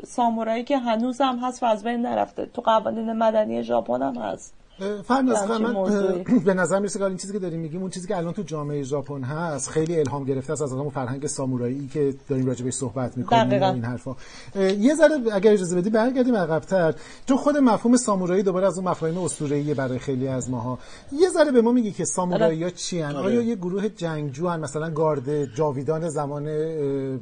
سامورایی 0.03 0.63
که 0.63 0.77
هنوزم 0.77 1.39
هست 1.41 1.63
و 1.63 1.65
از 1.65 1.83
بین 1.83 2.01
نرفته. 2.01 2.45
تو 2.45 2.61
قوانین 2.61 3.13
مدنی 3.13 3.63
ژاپن 3.63 4.01
هم 4.01 4.15
هست. 4.15 4.62
فرناز 5.07 5.49
من. 5.49 6.23
به 6.45 6.53
نظر 6.53 6.79
می‌رسه 6.79 6.99
که 6.99 7.05
این 7.05 7.17
چیزی 7.17 7.33
که 7.33 7.39
داریم 7.39 7.59
میگیم 7.59 7.81
اون 7.81 7.89
چیزی 7.89 8.07
که 8.07 8.17
الان 8.17 8.33
تو 8.33 8.43
جامعه 8.43 8.83
ژاپن 8.83 9.23
هست 9.23 9.69
خیلی 9.69 9.99
الهام 9.99 10.23
گرفته 10.23 10.53
است 10.53 10.61
از 10.61 10.71
همون 10.71 10.89
فرهنگ 10.89 11.27
سامورایی 11.27 11.87
که 11.87 12.13
داریم 12.29 12.45
راجع 12.45 12.63
بهش 12.63 12.73
صحبت 12.73 13.17
می‌کنیم 13.17 13.43
دقیقاً. 13.43 13.69
این 13.69 13.83
حرفا 13.83 14.15
یه 14.55 14.95
ذره 14.95 15.33
اگر 15.33 15.51
اجازه 15.51 15.75
بدی 15.75 15.89
برگردیم 15.89 16.35
عقب‌تر 16.35 16.93
تو 17.27 17.37
خود 17.37 17.57
مفهوم 17.57 17.97
سامورایی 17.97 18.43
دوباره 18.43 18.67
از 18.67 18.77
اون 18.77 18.87
مفاهیم 18.87 19.17
اسطوره‌ای 19.17 19.73
برای 19.73 19.99
خیلی 19.99 20.27
از 20.27 20.49
ماها 20.49 20.79
یه 21.11 21.29
ذره 21.29 21.51
به 21.51 21.61
ما 21.61 21.71
میگی 21.71 21.91
که 21.91 22.05
سامورایی 22.05 22.63
ها 22.63 22.69
چی 22.69 23.01
هن؟ 23.01 23.15
آره. 23.15 23.25
آیا 23.25 23.41
یه 23.41 23.55
گروه 23.55 23.89
جنگجو 23.89 24.47
هن 24.47 24.59
مثلا 24.59 24.89
گارد 24.89 25.45
جاویدان 25.55 26.09
زمان 26.09 26.47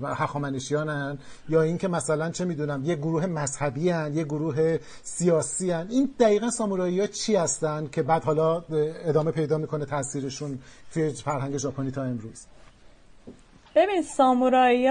هخامنشیان 0.04 0.90
هن؟ 0.90 1.18
یا 1.50 1.62
اینکه 1.62 1.88
مثلا 1.88 2.30
چه 2.30 2.46
می‌دونم 2.46 2.86
یه 2.86 2.96
گروه 2.96 3.26
مذهبی 3.26 3.90
هن؟ 3.90 4.14
یه 4.16 4.24
گروه 4.24 4.78
سیاسی 5.04 5.72
هن؟ 5.72 5.88
این 5.90 6.10
دقیقا 6.20 6.50
سامورایی 6.50 7.00
ها 7.00 7.08
چی 7.08 7.41
هستن 7.42 7.88
که 7.92 8.04
بعد 8.04 8.24
حالا 8.24 8.64
ادامه 9.06 9.32
پیدا 9.32 9.58
می‌کنه 9.58 9.86
تاثیرشون 9.86 10.60
توی 10.94 11.10
فرهنگ 11.10 11.58
ژاپنی 11.58 11.92
تا 11.92 12.04
امروز. 12.04 12.46
ببین 13.76 14.02
سامورایی 14.02 14.88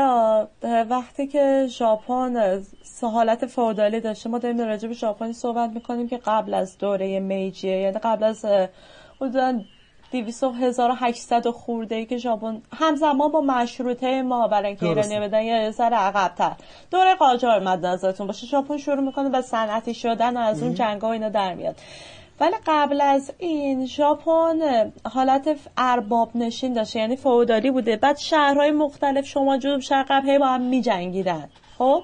وقتی 0.90 1.26
که 1.26 1.66
ژاپن 1.70 2.62
حالت 3.02 3.46
فودالی 3.46 4.00
داشته 4.00 4.28
ما 4.28 4.38
داریم 4.38 4.60
راجع 4.60 4.88
به 4.88 4.94
ژاپنی 4.94 5.32
صحبت 5.32 5.70
می‌کنیم 5.70 6.08
که 6.08 6.16
قبل 6.16 6.54
از 6.54 6.78
دوره 6.78 7.20
میجیه 7.20 7.76
یعنی 7.76 7.98
قبل 7.98 8.24
از 8.24 8.44
حدودا 9.20 9.60
200 10.12 11.50
خورده 11.50 11.94
ای 11.94 12.06
که 12.06 12.16
ژاپن 12.16 12.62
همزمان 12.72 13.32
با 13.32 13.40
مشروطه 13.40 14.22
ما 14.22 14.48
برای 14.48 14.66
اینکه 14.66 14.86
ایرانی 14.86 15.20
بدن 15.20 15.42
یه 15.42 15.70
سر 15.70 15.92
عقبتر. 15.92 16.52
دوره 16.90 17.14
قاجار 17.14 17.60
مد 17.60 17.86
نظرتون 17.86 18.26
باشه 18.26 18.46
ژاپن 18.46 18.76
شروع 18.76 19.00
می‌کنه 19.00 19.28
به 19.28 19.40
صنعتی 19.40 19.94
شدن 19.94 20.36
و 20.36 20.40
از 20.40 20.62
اون 20.62 20.74
جنگ 20.74 21.04
اینا 21.04 21.28
در 21.28 21.54
میاد. 21.54 21.76
ولی 22.40 22.56
قبل 22.66 23.00
از 23.00 23.32
این 23.38 23.86
ژاپن 23.86 24.92
حالت 25.12 25.56
ارباب 25.76 26.36
نشین 26.36 26.72
داشته 26.72 26.98
یعنی 26.98 27.16
فودالی 27.16 27.70
بوده. 27.70 27.96
بعد 27.96 28.18
شهرهای 28.18 28.70
مختلف 28.70 29.26
شما 29.26 29.58
جنوب 29.58 29.80
شرق 29.80 30.24
هی 30.24 30.38
با 30.38 30.46
هم 30.46 30.60
میجنگیدن. 30.60 31.48
خب؟ 31.78 32.02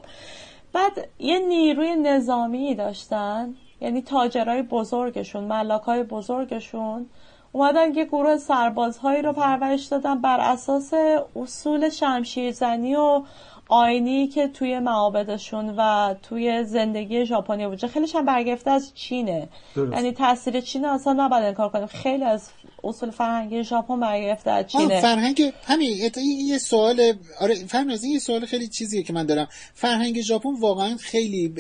بعد 0.73 1.09
یه 1.19 1.39
نیروی 1.39 1.97
نظامی 1.97 2.75
داشتن 2.75 3.55
یعنی 3.81 4.03
تاجرای 4.03 4.63
بزرگشون 4.63 5.45
ملاکای 5.45 6.03
بزرگشون 6.03 7.07
اومدن 7.53 7.95
یه 7.95 8.05
گروه 8.05 8.37
سربازهایی 8.37 9.23
رو 9.23 9.33
پرورش 9.33 9.85
دادن 9.85 10.21
بر 10.21 10.41
اساس 10.41 10.93
اصول 11.37 11.89
شمشیرزنی 11.89 12.97
و 12.97 13.23
آینی 13.69 14.29
که 14.29 14.49
توی 14.49 14.79
معابدشون 14.79 15.75
و 15.77 16.15
توی 16.23 16.65
زندگی 16.65 17.27
ژاپنی 17.27 17.67
وجود 17.67 17.91
خیلیش 17.91 18.15
هم 18.15 18.25
برگرفته 18.25 18.71
از 18.71 18.95
چینه. 18.95 19.49
یعنی 19.77 20.13
تاثیر 20.13 20.61
چین 20.61 20.85
اصلا 20.85 21.13
نباید 21.13 21.45
انکار 21.45 21.69
کنیم 21.69 21.87
خیلی 21.87 22.25
از 22.25 22.51
اصول 22.89 23.11
فرهنگی 23.11 23.65
ژاپن 23.65 24.01
برگرفته 24.01 24.51
از 24.51 24.67
چینه. 24.67 25.01
فرهنگ 25.01 25.53
همین 25.65 26.11
یه 26.47 26.59
سوال 26.59 27.13
آره 27.41 27.55
فهم 27.55 27.91
از 27.91 28.05
یه 28.05 28.19
سوال 28.19 28.47
خیلی 28.47 28.69
چیزیه 28.69 29.03
که 29.03 29.13
من 29.13 29.27
دارم. 29.27 29.49
فرهنگ 29.75 30.21
ژاپن 30.21 30.55
واقعا 30.61 30.97
خیلی 30.97 31.55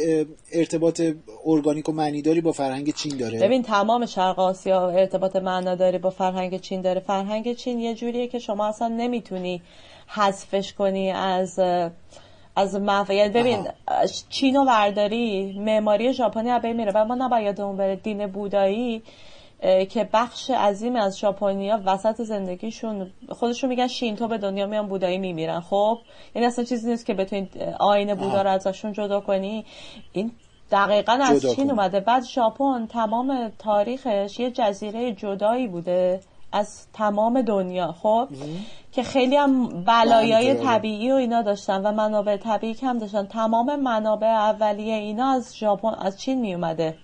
ارتباط 0.52 1.02
ارگانیک 1.46 1.88
و 1.88 1.92
معنیداری 1.92 2.40
با 2.40 2.52
فرهنگ 2.52 2.94
چین 2.94 3.16
داره. 3.16 3.38
ببین 3.38 3.62
تمام 3.62 4.06
شرق 4.06 4.38
آسیا 4.38 4.88
ارتباط 4.90 5.36
معناداری 5.36 5.98
با 5.98 6.10
فرهنگ 6.10 6.60
چین 6.60 6.80
داره. 6.82 7.00
فرهنگ 7.00 7.54
چین 7.54 7.80
یه 7.80 7.94
جوریه 7.94 8.26
که 8.26 8.38
شما 8.38 8.66
اصلا 8.66 8.88
نمی‌تونی 8.88 9.62
حذفش 10.06 10.72
کنی 10.72 11.10
از 11.10 11.58
از 12.56 12.74
یعنی 13.10 13.28
ببین 13.28 13.66
چین 14.28 14.56
و 14.56 14.64
برداری 14.64 15.52
معماری 15.58 16.12
ژاپنی 16.12 16.50
از 16.50 16.64
میره. 16.64 16.92
و 16.94 17.04
ما 17.04 17.14
نباید 17.14 17.60
اون 17.60 17.76
بره. 17.76 17.96
دین 17.96 18.26
بودایی 18.26 19.02
که 19.60 20.08
بخش 20.12 20.50
عظیم 20.50 20.96
از 20.96 21.18
ژاپنیا 21.18 21.80
وسط 21.84 22.22
زندگیشون 22.22 23.10
خودشون 23.28 23.70
میگن 23.70 23.86
شینتو 23.86 24.28
به 24.28 24.38
دنیا 24.38 24.66
میان 24.66 24.86
بودایی 24.86 25.18
میمیرن. 25.18 25.60
خب 25.60 25.98
یعنی 26.34 26.46
اصلا 26.46 26.64
چیزی 26.64 26.90
نیست 26.90 27.06
که 27.06 27.14
بتونید 27.14 27.62
آین 27.80 28.14
بودا 28.14 28.42
رو 28.42 28.50
ازشون 28.50 28.92
جدا 28.92 29.20
کنی. 29.20 29.64
این 30.12 30.32
دقیقا 30.70 31.12
از 31.12 31.46
چین 31.54 31.70
اومده. 31.70 32.00
بعد 32.00 32.24
ژاپن 32.24 32.86
تمام 32.86 33.52
تاریخش 33.58 34.40
یه 34.40 34.50
جزیره 34.50 35.12
جدایی 35.12 35.68
بوده 35.68 36.20
از 36.52 36.86
تمام 36.92 37.42
دنیا. 37.42 37.92
خب 37.92 38.28
که 38.92 39.02
خیلی 39.02 39.36
هم 39.36 39.84
بلایای 39.84 40.54
طبیعی 40.54 41.12
و 41.12 41.14
اینا 41.14 41.42
داشتن 41.42 41.86
و 41.86 41.92
منابع 41.92 42.36
طبیعی 42.36 42.74
کم 42.74 42.98
داشتن. 42.98 43.26
تمام 43.26 43.80
منابع 43.80 44.26
اولیه 44.26 44.94
اینا 44.94 45.30
از 45.32 45.56
ژاپن 45.56 45.94
از 45.98 46.20
چین 46.20 46.40
می 46.40 46.54
اومده 46.54 46.94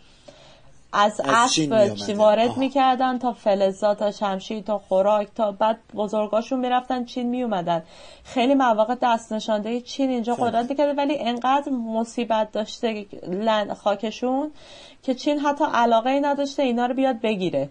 از, 0.93 1.21
اسب 1.21 1.95
چی 1.95 2.13
وارد 2.15 2.57
می‌کردن 2.57 3.19
تا 3.19 3.33
فلزات 3.33 3.99
تا 3.99 4.11
شمشیر 4.11 4.63
تا 4.63 4.79
خوراک 4.79 5.29
تا 5.35 5.53
بعد 5.53 5.79
بزرگاشون 5.95 6.61
می‌رفتن 6.61 7.05
چین 7.05 7.29
میومدن 7.29 7.83
خیلی 8.25 8.55
مواقع 8.55 8.95
دست 9.03 9.33
نشانده 9.33 9.81
چین 9.81 10.11
اینجا 10.11 10.35
قدرت 10.35 10.71
می‌کرده 10.71 10.93
ولی 10.93 11.19
انقدر 11.19 11.73
مصیبت 11.73 12.53
داشته 12.53 13.07
خاکشون 13.75 14.51
که 15.03 15.15
چین 15.15 15.39
حتی 15.39 15.65
علاقه 15.75 16.11
ای 16.11 16.21
نداشته 16.21 16.63
اینا 16.63 16.87
رو 16.87 16.95
بیاد 16.95 17.21
بگیره. 17.21 17.69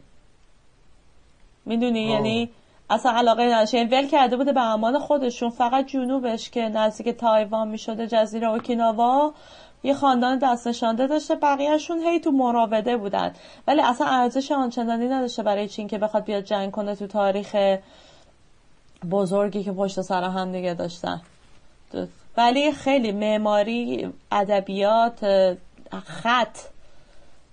می‌دونی؟ 1.66 2.02
یعنی 2.02 2.50
اصلا 2.90 3.12
علاقه 3.12 3.44
نداشت 3.44 3.74
یعنی 3.74 3.90
ول 3.90 4.08
کرده 4.08 4.38
بوده 4.38 4.54
به 4.54 4.62
امان 4.62 5.00
خودشون. 5.00 5.50
فقط 5.50 5.86
جنوبش 5.86 6.50
که 6.50 6.62
نزدیک 6.62 7.10
تایوان 7.10 7.68
می‌شده 7.68 8.08
جزیره 8.08 8.48
اوکیناوا 8.48 9.34
یه 9.84 9.94
خاندان 9.94 10.38
دست 10.38 10.68
نشانده 10.68 11.08
داشته 11.08 11.36
بقیهشون 11.36 12.00
هی 12.00 12.20
تو 12.20 12.32
مراوده 12.32 12.98
بودن. 12.98 13.36
ولی 13.68 13.82
اصلا 13.82 14.08
ارزش 14.08 14.52
آنچنانی 14.52 15.08
نداشته 15.08 15.44
برای 15.44 15.68
چین 15.68 15.88
که 15.88 15.98
بخواد 15.98 16.24
بیاد 16.24 16.44
جنگ 16.44 16.72
کنه 16.72 16.96
تو 16.96 17.08
تاریخ 17.08 17.56
بزرگی 19.12 19.64
که 19.64 19.72
پشت 19.72 20.02
سر 20.02 20.24
هم 20.24 20.52
دیگه 20.52 20.74
داشتن. 20.74 21.22
ولی 22.38 22.72
خیلی 22.72 23.12
معماری 23.12 24.14
ادبیات 24.32 25.20
خط. 26.06 26.58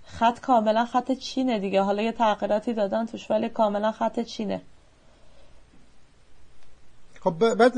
خط 0.05 0.39
کاملا 0.39 0.85
خط 0.85 1.11
چینه 1.11 1.59
دیگه. 1.59 1.81
حالا 1.81 2.01
یه 2.01 2.11
تغییراتی 2.11 2.73
دادن 2.73 3.05
توش 3.05 3.31
ولی 3.31 3.49
کاملا 3.49 3.91
خط 3.91 4.19
چینه. 4.19 4.61
خب 7.23 7.55
بعد 7.55 7.77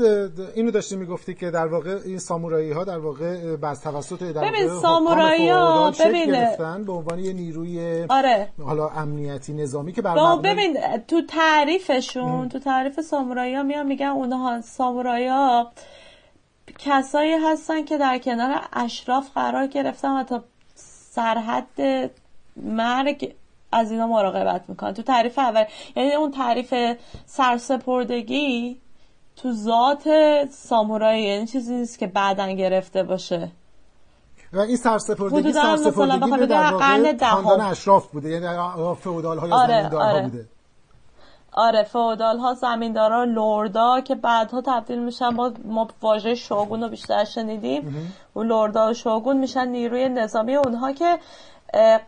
اینو 0.54 0.70
داشتی 0.70 0.96
می‌گفتی 0.96 1.34
که 1.34 1.50
در 1.50 1.66
واقع 1.66 1.98
این 2.04 2.18
سامورایی 2.18 2.72
ها 2.72 2.84
در 2.84 2.98
واقع 2.98 3.56
بر 3.56 3.74
توسط 3.74 4.22
در 4.22 4.50
ببین 4.50 4.68
سامورایی 4.68 5.48
ها 5.48 5.90
ببین 5.90 6.26
گرفتن 6.26 6.84
به 6.84 6.92
عنوان 6.92 7.18
یه 7.18 7.32
نیروی 7.32 8.06
آره. 8.08 8.48
حالا 8.62 8.88
امنیتی 8.88 9.52
نظامی 9.52 9.92
که 9.92 10.02
بر 10.02 10.36
ببین 10.36 10.78
تو 11.08 11.22
تعریفشون 11.22 12.48
تو 12.48 12.58
تعریف 12.58 13.00
سامورایی 13.00 13.54
ها 13.54 13.62
میان 13.62 13.86
میگن 13.86 14.06
اونها 14.06 14.60
سامورایی 14.60 15.26
ها 15.26 15.72
کسایی 16.78 17.32
هستن 17.32 17.84
که 17.84 17.98
در 17.98 18.18
کنار 18.18 18.60
اشراف 18.72 19.30
قرار 19.34 19.66
گرفتن 19.66 20.20
و 20.20 20.24
تا 20.24 20.44
سرحد 21.10 22.10
مرگ 22.56 23.34
از 23.72 23.90
اینا 23.90 24.06
مراقبت 24.06 24.64
می‌کنن 24.68 24.94
تو 24.94 25.02
تعریف 25.02 25.38
اول 25.38 25.64
یعنی 25.96 26.14
اون 26.14 26.30
تعریف 26.30 26.74
سرسپردگی 27.26 28.81
تو 29.36 29.52
ذات 29.52 30.08
سامورایی 30.50 31.22
یعنی 31.22 31.46
چیزی 31.46 31.74
نیست 31.74 31.98
که 31.98 32.06
بعدا 32.06 32.46
گرفته 32.46 33.02
باشه. 33.02 33.48
و 34.52 34.58
این 34.58 34.76
سرسپردگی 34.76 35.52
سرسپردگی 35.52 36.46
در 36.46 36.72
واقع 36.72 37.16
خاندان 37.18 37.60
اشراف 37.60 38.06
بوده 38.06 38.30
یعنی 38.30 38.46
فئودال 38.94 39.38
ها 39.38 39.48
یا 39.48 39.54
آره، 39.54 39.78
زمیندار 39.78 40.02
آره. 40.02 40.22
بوده. 40.22 40.46
آره 41.52 41.82
فئودال 41.82 42.38
ها 42.38 42.54
زمیندارا 42.54 43.24
لوردا 43.24 44.00
که 44.00 44.14
بعدها 44.14 44.60
تبدیل 44.66 44.98
میشن 44.98 45.30
با 45.30 45.52
ما 45.64 45.88
واژه 46.02 46.34
شوگون 46.34 46.82
رو 46.82 46.88
بیشتر 46.88 47.24
شنیدیم. 47.24 48.12
و 48.36 48.42
لوردا 48.42 48.90
و 48.90 48.94
شوگون 48.94 49.36
میشن 49.36 49.68
نیروی 49.68 50.08
نظامی 50.08 50.56
اونها 50.56 50.92
که 50.92 51.18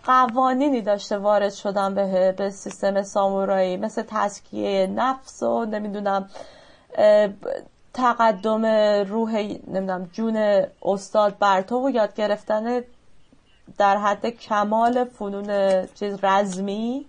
قوانینی 0.04 0.82
داشته 0.82 1.18
وارد 1.18 1.52
شدن 1.52 1.94
به, 1.94 2.34
به 2.38 2.50
سیستم 2.50 3.02
سامورایی. 3.02 3.76
مثل 3.76 4.02
تسکیه 4.08 4.86
نفس 4.86 5.42
و 5.42 5.64
نمی‌دونم 5.64 6.28
تقدم 7.94 8.66
روح 9.08 9.36
نمی‌دونم 9.66 10.08
جون 10.12 10.64
استاد 10.82 11.38
برتو 11.38 11.86
و 11.86 11.90
یاد 11.90 12.14
گرفتن 12.14 12.82
در 13.78 13.96
حد 13.96 14.26
کمال 14.26 15.04
فنون 15.04 15.86
چیز 15.86 16.18
رزمی 16.22 17.06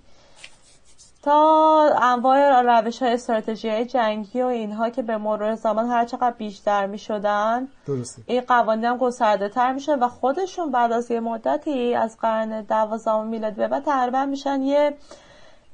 تا 1.23 1.89
انواع 2.01 2.61
روش 2.61 3.01
های 3.01 3.13
استراتژی 3.13 3.69
های 3.69 3.85
جنگی 3.85 4.41
و 4.41 4.45
اینها 4.45 4.89
که 4.89 5.01
به 5.01 5.17
مرور 5.17 5.55
زمان 5.55 5.85
هر 5.85 6.05
چقدر 6.05 6.31
بیشتر 6.31 6.85
می 6.85 6.97
شدن 6.97 7.67
درسته. 7.87 8.21
این 8.25 8.41
قوانین 8.41 8.85
هم 8.85 8.97
گسترده 8.97 9.49
تر 9.49 9.73
میشه 9.73 9.95
و 9.95 10.07
خودشون 10.07 10.71
بعد 10.71 10.91
از 10.91 11.11
یه 11.11 11.19
مدتی 11.19 11.95
از 11.95 12.17
قرن 12.17 12.61
دوازدهم 12.61 13.27
میلادی 13.27 13.55
به 13.55 13.67
بعد 13.67 13.83
تقریبا 13.83 14.25
میشن 14.25 14.61
یه 14.61 14.93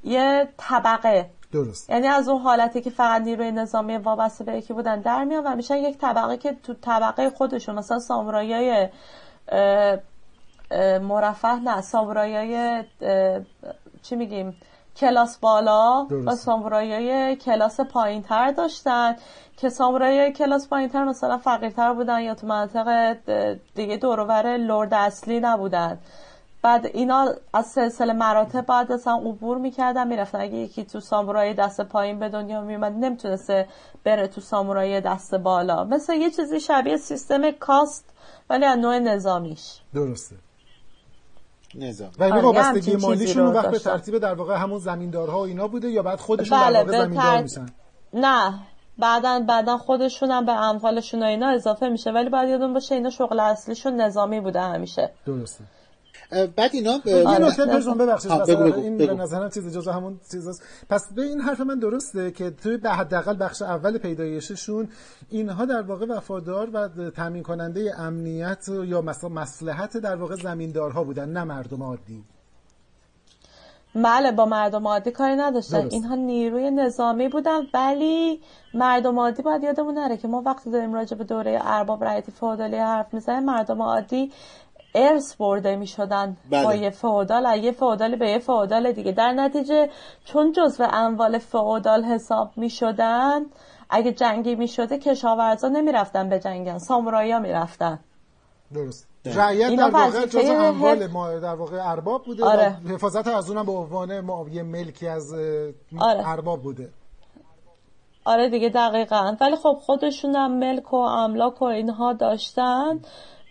یه 0.03 0.47
طبقه 0.57 1.29
درست. 1.51 1.89
یعنی 1.89 2.07
از 2.07 2.29
اون 2.29 2.41
حالتی 2.41 2.81
که 2.81 2.89
فقط 2.89 3.21
نیروی 3.21 3.51
نظامی 3.51 3.97
وابسته 3.97 4.43
به 4.43 4.57
یکی 4.57 4.73
بودن 4.73 5.01
در 5.01 5.23
میان 5.23 5.43
و 5.43 5.55
میشن 5.55 5.77
یک 5.77 5.97
طبقه 5.97 6.37
که 6.37 6.55
تو 6.63 6.73
طبقه 6.73 7.29
خودشون 7.29 7.75
مثلا 7.75 7.99
سامورایی 7.99 8.87
مرفه 11.01 11.55
نه 11.55 11.81
سامورایی 11.81 12.83
چی 14.01 14.15
میگیم 14.15 14.55
کلاس 14.95 15.37
بالا 15.37 16.07
و 16.25 16.35
سامورایی 16.35 17.35
کلاس 17.35 17.79
پایین 17.79 18.23
تر 18.23 18.51
داشتن 18.51 19.15
که 19.57 19.69
سامورایی 19.69 20.31
کلاس 20.31 20.67
پایین 20.67 20.89
تر 20.89 21.03
مثلا 21.03 21.37
فقیرتر 21.37 21.93
بودن 21.93 22.21
یا 22.21 22.35
تو 22.35 22.47
منطقه 22.47 23.19
دیگه 23.75 23.97
دورور 23.97 24.57
لرد 24.57 24.93
اصلی 24.93 25.39
نبودن. 25.39 25.99
بعد 26.63 26.85
اینا 26.85 27.33
از 27.53 27.65
سلسله 27.65 28.13
مراتب 28.13 28.65
بعد 28.65 28.91
اصلا 28.91 29.13
عبور 29.13 29.57
می‌کردن 29.57 30.07
می‌رفتن. 30.07 30.41
اگه 30.41 30.55
یکی 30.55 30.85
تو 30.85 30.99
سامورایی 30.99 31.53
دست 31.53 31.81
پایین 31.81 32.19
به 32.19 32.29
دنیا 32.29 32.61
میومد 32.61 32.91
نمی‌تونسته 32.91 33.67
بره 34.03 34.27
تو 34.27 34.41
سامورایی 34.41 35.01
دست 35.01 35.35
بالا. 35.35 35.83
مثل 35.83 36.13
یه 36.13 36.31
چیزی 36.31 36.59
شبیه 36.59 36.97
سیستم 36.97 37.51
کاست 37.51 38.05
ولی 38.49 38.65
از 38.65 38.79
نوع 38.79 38.99
نظامیش. 38.99 39.79
درسته. 39.93 40.35
نظام 41.75 42.09
و 42.19 42.23
این 42.23 42.33
آره، 42.33 42.41
وابستگی 42.41 42.95
مالیشون 42.95 43.45
رو 43.45 43.51
وقت 43.51 43.71
به. 43.71 43.79
ترتیب 43.79 44.17
در 44.17 44.33
واقع 44.33 44.55
همون 44.55 44.79
زمیندارها 44.79 45.39
و 45.39 45.41
اینا 45.41 45.67
بوده 45.67 45.89
یا 45.89 46.03
بعد 46.03 46.19
خودشون 46.19 46.59
بله، 46.59 46.83
در 46.83 46.85
واقع 46.85 46.97
زمیندار 47.03 47.23
تر- 47.23 47.41
میشن؟ 47.41 47.65
نه. 48.13 48.59
بعدا 48.97 49.39
بعدا 49.47 49.77
خودشون 49.77 50.31
هم 50.31 50.45
به 50.45 50.51
اموالشون 50.51 51.23
و 51.23 51.25
اینا 51.25 51.49
اضافه 51.49 51.89
میشه 51.89 52.11
ولی 52.11 52.29
باید 52.29 52.49
یادون 52.49 52.73
باشه 52.73 52.95
اینا 52.95 53.09
شغل 53.09 53.39
اصلیشون 53.39 54.01
نظامی 54.01 54.39
بوده 54.39 54.61
همیشه. 54.61 55.11
درسته. 55.25 55.63
بعد 56.31 56.69
اینا 56.73 56.99
یه. 57.05 57.39
نکته 57.39 57.65
پرسون 57.65 57.97
ببخشید 57.97 58.31
آره، 58.31 58.77
این 58.77 58.97
بگو. 58.97 59.15
به 59.15 59.23
نظرم 59.23 59.49
چیز 59.49 59.77
جزء 59.77 59.91
همون 59.91 60.19
چیزاست 60.31 60.63
پس 60.89 61.13
به 61.13 61.21
این 61.21 61.41
حرف 61.41 61.61
من 61.61 61.79
درسته 61.79 62.31
که 62.31 62.49
توی 62.49 62.77
به 62.77 62.89
حداقل 62.89 63.35
بخش 63.39 63.61
اول 63.61 63.97
پیدایششون 63.97 64.89
اینها 65.29 65.65
در 65.65 65.81
واقع 65.81 66.05
وفادار 66.05 66.69
و 66.73 67.09
تامین 67.09 67.43
کننده 67.43 67.99
امنیت 67.99 68.69
یا 68.85 69.01
مثلا 69.01 69.29
مصلحت 69.29 69.97
در 69.97 70.15
واقع 70.15 70.35
زمیندارها 70.35 71.03
بودن 71.03 71.29
نه 71.29 71.43
مردم 71.43 71.83
عادی 71.83 72.23
بله 73.95 74.31
با 74.31 74.45
مردم 74.45 74.87
عادی 74.87 75.11
کاری 75.11 75.35
نداشتن. 75.35 75.87
اینها 75.91 76.15
نیروی 76.15 76.71
نظامی 76.71 77.27
بودن 77.27 77.61
ولی 77.73 78.41
مردم 78.73 79.19
عادی 79.19 79.41
باید 79.43 79.63
یادمون 79.63 79.97
نره 79.97 80.17
که 80.17 80.27
ما 80.27 80.41
وقتی 80.41 80.71
داریم 80.71 80.93
راجع 80.93 81.17
به 81.17 81.23
دوره 81.23 81.59
ارباب 81.61 82.03
رعیت 82.03 82.31
فئودالی 82.31 82.77
حرف 82.77 83.13
می‌زنیم 83.13 83.43
مردم 83.43 83.81
عادی 83.81 84.31
ارث 84.95 85.35
برده 85.35 85.75
می‌شدن 85.75 86.37
بله. 86.51 86.63
با 86.63 86.75
یه 86.75 86.89
فئودال 86.89 87.45
از 87.45 87.59
یه 87.63 87.71
فئودال 87.71 88.15
به 88.15 88.29
یه 88.29 88.39
فئودال 88.39 88.91
دیگه 88.91 89.11
در 89.11 89.31
نتیجه 89.31 89.89
چون 90.25 90.51
جزو 90.51 90.87
اموال 90.91 91.37
فئودال 91.37 92.03
حساب 92.03 92.51
می‌شدن 92.55 93.45
اگه 93.89 94.11
جنگی 94.11 94.55
می‌شده 94.55 94.97
کشاورزا 94.97 95.67
نمی‌رفتن 95.67 96.29
به 96.29 96.39
جنگن 96.39 96.77
سامورایی 96.77 97.31
ها 97.31 97.39
می‌رفتن 97.39 97.99
درست. 98.73 99.07
رعیت 99.25 99.75
در 99.75 99.89
واقع 99.89 100.25
جز 100.25 100.49
اموال 100.49 101.07
ما 101.07 101.31
در 101.31 101.55
واقع 101.55 101.91
ارباب 101.91 102.23
بوده 102.25 102.45
آره. 102.45 102.77
و 102.85 102.87
حفاظت 102.87 103.27
از 103.27 103.49
اونم 103.49 103.65
به 103.65 103.71
عنوان 103.71 104.19
ما- 104.19 104.45
یه 104.51 104.63
ملکی 104.63 105.07
از 105.07 105.33
آره. 105.99 106.29
ارباب 106.29 106.61
بوده 106.61 106.89
آره 108.25 108.49
دیگه 108.49 108.69
دقیقا 108.69 109.35
ولی 109.41 109.55
خب 109.55 109.77
خودشون 109.81 110.35
هم 110.35 110.59
ملک 110.59 110.93
و 110.93 110.95
املاک 110.95 111.61
و 111.61 111.65
اینها 111.65 112.13
داشتن 112.13 112.99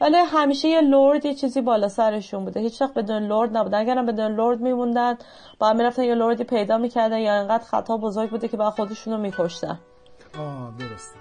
ولی 0.01 0.17
همیشه 0.17 0.69
یه 0.69 0.81
لورد 0.81 1.27
یه 1.27 1.35
چیزی 1.35 1.61
بالا 1.61 1.89
سرشون 1.89 2.45
بوده. 2.45 2.61
هیچ 2.61 2.83
وقت 2.83 2.95
بدون 2.95 3.23
لورد 3.23 3.57
نبودن 3.57 3.79
اگرم 3.79 4.07
بدون 4.07 4.35
لورد 4.37 4.61
میموندن 4.61 5.19
با 5.59 5.73
می‌رفتن 5.73 6.03
یه 6.03 6.15
لوردی 6.15 6.45
پیدا 6.45 6.79
می‌کردن 6.79 7.19
یا 7.19 7.33
انقدر 7.33 7.65
خطا 7.65 7.97
بزرگ 7.97 8.31
بوده 8.31 8.49
که 8.49 8.57
با 8.57 8.71
خودشون 8.71 9.13
رو 9.13 9.21
میکشتن. 9.21 9.79
آه 10.39 10.73
درسته. 10.79 11.20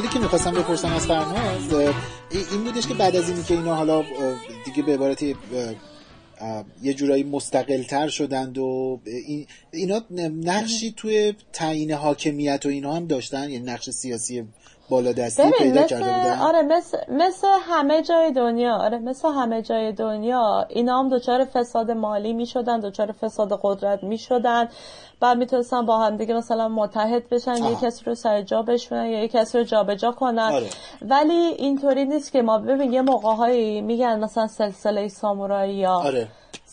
سوالی 0.00 0.14
که 0.14 0.20
می‌خواستم 0.20 0.54
بپرسم 0.54 0.92
از 0.92 1.06
فرناز 1.06 1.72
این 2.30 2.64
بودش 2.64 2.86
که 2.86 2.94
بعد 2.94 3.16
از 3.16 3.28
اینی 3.28 3.42
که 3.42 3.54
اینا 3.54 3.74
حالا 3.74 4.04
دیگه 4.64 4.82
به 4.82 4.94
عبارتی 4.94 5.36
یه 6.82 6.94
جورایی 6.94 7.22
مستقل 7.22 7.82
تر 7.82 8.08
شدند 8.08 8.58
و 8.58 9.00
این 9.06 9.46
اینا 9.72 10.02
نقشی 10.44 10.92
توی 10.96 11.34
تعیین 11.52 11.92
حاکمیت 11.92 12.66
و 12.66 12.68
اینا 12.68 12.92
هم 12.92 13.06
داشتن؟ 13.06 13.50
یعنی 13.50 13.64
نقش 13.64 13.90
سیاسی 13.90 14.44
بالا 14.90 15.12
دستی 15.12 15.50
پیدا 15.58 15.80
مثل، 15.80 15.86
کرده 15.86 16.04
بودن 16.04 16.38
آره 16.38 16.62
مثل, 16.62 16.98
مثل 17.08 17.48
همه 17.60 18.02
جای 18.02 18.32
دنیا 18.32 18.76
آره 18.76 18.98
مثل 18.98 19.28
همه 19.28 19.62
جای 19.62 19.92
دنیا 19.92 20.66
اینا 20.68 20.98
هم 20.98 21.08
دچار 21.08 21.44
فساد 21.44 21.90
مالی 21.90 22.32
می 22.32 22.46
شدن 22.46 22.80
دچار 22.80 23.12
فساد 23.12 23.60
قدرت 23.62 24.04
می 24.04 24.18
شدن 24.18 24.68
بعد 25.20 25.38
می‌تونستن 25.38 25.86
با 25.86 25.98
هم 25.98 26.16
دیگه 26.16 26.34
مثلا 26.34 26.68
متحد 26.68 27.28
بشن 27.28 27.50
آه. 27.50 27.70
یه 27.70 27.76
کسی 27.82 28.04
رو 28.04 28.14
سر 28.14 28.42
جا 28.42 28.62
بشونن 28.62 29.06
یا 29.06 29.20
یه 29.20 29.28
کسی 29.28 29.58
رو 29.58 29.64
جابجا 29.64 30.12
کنن 30.12 30.38
آره. 30.38 30.66
ولی 31.02 31.32
اینطوری 31.32 32.04
نیست 32.04 32.32
که 32.32 32.42
ما 32.42 32.58
ببین 32.58 32.92
یه 32.92 33.02
موقع 33.02 33.34
هایی 33.34 33.80
میگن 33.80 34.20
مثلا 34.20 34.46
سلسله 34.46 35.08
سامورایی 35.08 35.74
یا 35.74 35.92
آره 35.92 36.28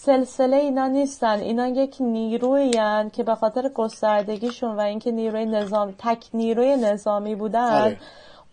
سلسله 0.07 0.55
اینا 0.55 0.87
نیستن. 0.87 1.39
اینا 1.39 1.67
یک 1.67 1.95
نیروی 1.99 2.71
که 3.13 3.23
به 3.23 3.35
خاطر 3.35 3.69
گستردگیشون 3.69 4.75
و 4.75 4.79
اینکه 4.79 5.11
نیروی 5.11 5.45
نظام 5.45 5.93
تک 5.97 6.25
نیروی 6.33 6.75
نظامی 6.75 7.35
بودن 7.35 7.81
آره. 7.81 7.97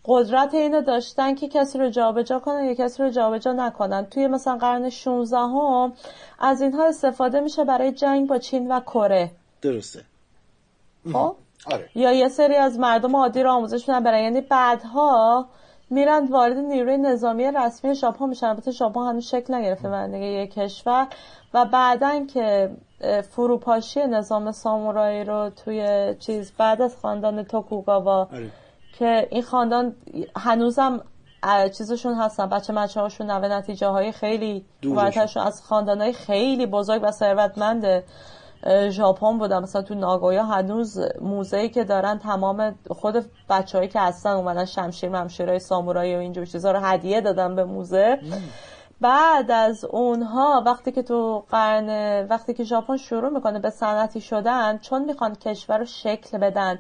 قدرت 0.05 0.55
اینو 0.55 0.81
داشتن 0.81 1.35
که 1.35 1.49
کسی 1.49 1.79
رو 1.79 1.91
جابجا 1.91 2.39
کنن 2.39 2.65
یا 2.65 2.75
کسی 2.75 3.03
رو 3.03 3.11
جابجا 3.11 3.53
نکنن. 3.53 4.07
توی 4.07 4.27
مثلا 4.27 4.57
قرن 4.57 4.91
16 4.91 5.37
هم 5.37 5.93
از 6.39 6.63
اینها 6.63 6.87
استفاده 6.87 7.41
میشه 7.41 7.65
برای 7.65 7.93
جنگ 7.93 8.29
با 8.29 8.39
چین 8.39 8.73
و 8.73 8.81
کره. 8.81 9.31
درسته. 9.63 10.05
خب؟ 11.13 11.37
آره. 11.73 11.89
یا 11.95 12.13
یه 12.13 12.29
سری 12.29 12.55
از 12.55 12.79
مردم 12.79 13.17
عادی 13.17 13.43
رو 13.43 13.51
آموزش 13.51 13.89
میدن 13.89 14.05
برای 14.05 14.23
یعنی 14.23 14.41
بعدها 14.41 15.47
میرن 15.91 16.27
وارد 16.27 16.57
نیروی 16.57 16.97
نظامی 16.97 17.45
رسمی 17.45 17.95
ژاپن 17.95 18.29
میشن. 18.29 18.47
البته 18.47 18.71
ژاپن 18.71 19.01
هنوز 19.01 19.25
شکل 19.25 19.55
نگرفته 19.55 20.07
دیگه 20.07 20.27
یه 20.27 20.47
کشور. 20.47 21.09
و 21.55 21.65
بعدن 21.65 22.27
که 22.27 22.71
فروپاشی 23.31 24.01
نظام 24.01 24.53
سامورایی 24.53 25.25
رو 25.25 25.51
توی 25.51 26.15
چیز 26.19 26.53
بعد 26.59 26.83
از 26.83 26.97
خاندان 26.97 27.43
توکوگاوا 27.43 28.29
آره. 28.33 28.51
که 28.99 29.29
این 29.31 29.43
خاندان 29.43 29.97
هنوزم 30.37 31.01
چیزشون 31.79 32.15
هستن. 32.15 32.47
بچه 32.47 32.73
مچه 32.73 33.01
هاشون 33.01 33.31
نوه 33.31 33.49
نتیجه 33.49 33.87
های 33.87 34.13
خیلی 34.13 34.65
از 35.37 35.63
خاندان 35.63 36.01
های 36.01 36.13
خیلی 36.13 36.67
بزرگ 36.67 37.03
و 37.05 37.11
ثروتمند 37.11 37.85
اه، 37.85 38.03
ژاپن 38.89 39.39
بودن. 39.39 39.63
مثلا 39.63 39.83
تو 39.83 39.95
ناگویا 39.95 40.45
هنوز 40.45 41.01
موزه‌ای 41.21 41.69
که 41.69 41.85
دارن 41.85 42.19
تمام 42.19 42.75
خود 42.91 43.25
بچههایی 43.51 43.89
که 43.89 44.01
هستن 44.01 44.31
اومدن 44.31 44.65
شمشیر 44.65 45.11
ممشیرهای 45.11 45.59
سامورایی 45.59 46.17
و 46.17 46.19
اینجور 46.19 46.47
چیزا 46.47 46.73
رو 46.73 46.81
هدیه 46.81 47.21
دادن 47.21 47.57
به 47.57 47.65
موزه. 47.65 48.19
بعد 49.01 49.51
از 49.51 49.85
اونها 49.85 50.63
وقتی 50.67 50.93
که 50.93 51.03
تو 51.03 51.45
قرن 51.51 51.89
وقتی 52.27 52.55
که 52.55 52.65
ژاپن 52.65 52.97
شروع 52.97 53.29
می‌کنه 53.31 53.59
به 53.59 53.71
صنعتی 53.71 54.21
شدن 54.21 54.79
چون 54.79 55.05
می‌خوان 55.05 55.35
کشور 55.35 55.79
رو 55.79 55.85
شکل 55.85 56.39
بدن 56.39 56.79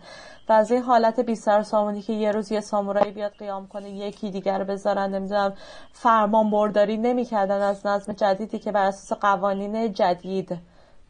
و 0.48 0.52
از 0.52 0.70
این 0.70 0.82
حالت 0.82 1.20
بی 1.20 1.34
سر 1.34 1.62
سامونی 1.62 2.02
که 2.02 2.12
یه 2.12 2.32
روز 2.32 2.52
یه 2.52 2.60
سامورایی 2.60 3.10
بیاد 3.10 3.32
قیام 3.32 3.66
کنه 3.66 3.90
یکی 3.90 4.30
دیگر 4.30 4.64
بذارن 4.64 5.14
نمی‌دونم 5.14 5.52
فرمان 5.92 6.50
برداری 6.50 6.96
نمی‌کردن 6.96 7.62
از 7.62 7.86
نظم 7.86 8.12
جدیدی 8.12 8.58
که 8.58 8.72
بر 8.72 8.86
اساس 8.86 9.18
قوانین 9.18 9.92
جدید. 9.92 10.58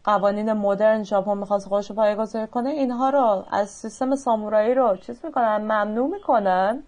قوانین 0.04 0.52
مدرن 0.52 1.02
ژاپن 1.02 1.38
می‌خواست 1.38 1.68
خودش 1.68 1.90
رو 1.90 1.96
پایگذاری 1.96 2.46
کنه 2.46 2.70
اینها 2.70 3.10
رو 3.10 3.44
از 3.50 3.70
سیستم 3.70 4.16
سامورایی 4.16 4.74
رو 4.74 4.96
چیز 4.96 5.20
می‌کنن 5.24 5.56
ممنوع 5.56 6.10
می‌کنن 6.10 6.82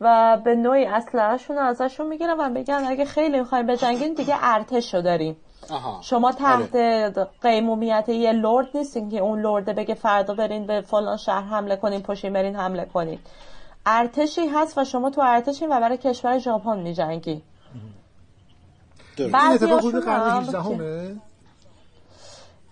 و 0.00 0.38
به 0.44 0.54
نوعی 0.54 0.86
اسلحهشون 0.86 1.56
رو 1.56 1.62
ازشون 1.62 2.06
می‌گیرن 2.06 2.36
و 2.38 2.48
میگن 2.48 2.84
اگه 2.86 3.04
خیلی 3.04 3.38
می‌خوایم 3.38 3.66
بجنگین 3.66 4.14
دیگه 4.14 4.34
ارتش 4.40 4.94
رو 4.94 5.02
داریم 5.02 5.36
آها. 5.70 5.98
شما 6.02 6.32
تحت 6.32 6.74
آره. 6.74 7.28
قیمومیت 7.42 8.08
یه 8.08 8.32
لرد 8.32 8.68
نیستین 8.74 9.10
که 9.10 9.18
اون 9.18 9.40
لرده 9.40 9.72
بگه 9.72 9.94
فردا 9.94 10.34
برین 10.34 10.66
به 10.66 10.80
فلان 10.80 11.16
شهر 11.16 11.42
حمله 11.42 11.76
کنین 11.76 12.02
پشین 12.02 12.32
برین 12.32 12.56
حمله 12.56 12.84
کنین 12.84 13.18
ارتشی 13.86 14.46
هست 14.46 14.78
و 14.78 14.84
شما 14.84 15.10
تو 15.10 15.20
ارتشین 15.24 15.68
و 15.72 15.80
برای 15.80 15.96
کشور 15.96 16.38
ژاپن 16.38 16.78
میجنگی. 16.78 17.42
این 19.18 19.34
اتفاق 19.34 19.78
حدود 19.78 20.04
قرن 20.04 20.30
هم 20.30 20.40
18 20.40 20.60
همه 20.60 21.16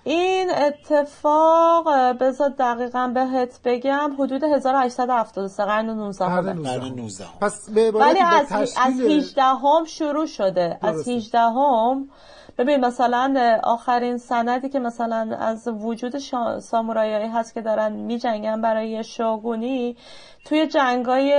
این 0.09 0.51
اتفاق 0.51 2.12
بذار 2.21 2.49
دقیقا 2.49 3.12
بهت 3.14 3.61
بگم 3.64 4.16
حدود 4.18 4.44
1873 4.44 5.64
قرن 5.64 5.90
19 5.90 6.25
قرن 6.25 6.49
همه. 6.49 6.53
19 6.53 6.79
قرن 6.79 6.94
19 6.94 7.25
پس 7.40 7.71
به 7.71 7.90
ولی 7.90 8.21
از, 8.21 8.53
از 8.53 8.75
تشکیل 8.75 9.11
18 9.11 9.42
هم 9.42 9.85
شروع 9.85 10.27
شده 10.27 10.79
از 10.83 10.94
درسته. 10.94 11.12
18 11.12 11.38
هم 11.38 12.09
ببین 12.59 12.85
مثلا 12.85 13.59
آخرین 13.62 14.18
سندی 14.18 14.68
که 14.68 14.79
مثلا 14.79 15.37
از 15.40 15.68
وجود 15.68 16.18
شا... 16.18 16.61
سامورایی 16.61 17.27
هست 17.27 17.55
که 17.55 17.62
دارن 17.62 17.92
می 17.92 18.18
جنگن 18.18 18.61
برای 18.61 19.05
شاگونی 19.05 19.97
توی 20.44 20.66
جنگای 20.66 21.33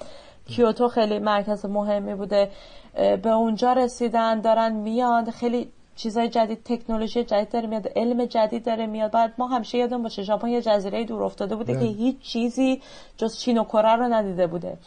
کیوتو 0.48 0.88
خیلی 0.88 1.20
مرکز 1.20 1.66
مهمی 1.66 2.16
بوده. 2.16 2.52
به 2.94 3.30
اونجا 3.30 3.74
رسیدن 3.74 4.42
دارن 4.42 4.72
میان. 4.72 5.32
خیلی 5.32 5.72
چیزای 5.96 6.30
جدید 6.30 6.64
تکنولوژی 6.64 7.24
جدید 7.24 7.50
داره 7.50 7.68
میاد 7.68 7.88
علم 7.96 8.26
جدید 8.26 8.66
داره 8.66 8.86
میاد. 8.86 9.12
بعد 9.12 9.34
ما 9.38 9.48
همیشه 9.48 9.78
یادمون 9.78 10.04
باشه 10.04 10.24
ژاپن 10.24 10.48
یه 10.48 10.62
جزیره 10.62 11.04
دور 11.06 11.24
افتاده 11.24 11.56
بوده 11.56 11.74
بله. 11.74 11.82
که 11.82 11.94
هیچ 11.94 12.20
چیزی 12.20 12.82
جز 13.18 13.38
چین 13.40 13.58
و 13.58 13.64
کره 13.64 13.96
رو 13.96 14.04
ندیده 14.04 14.48
بوده. 14.48 14.78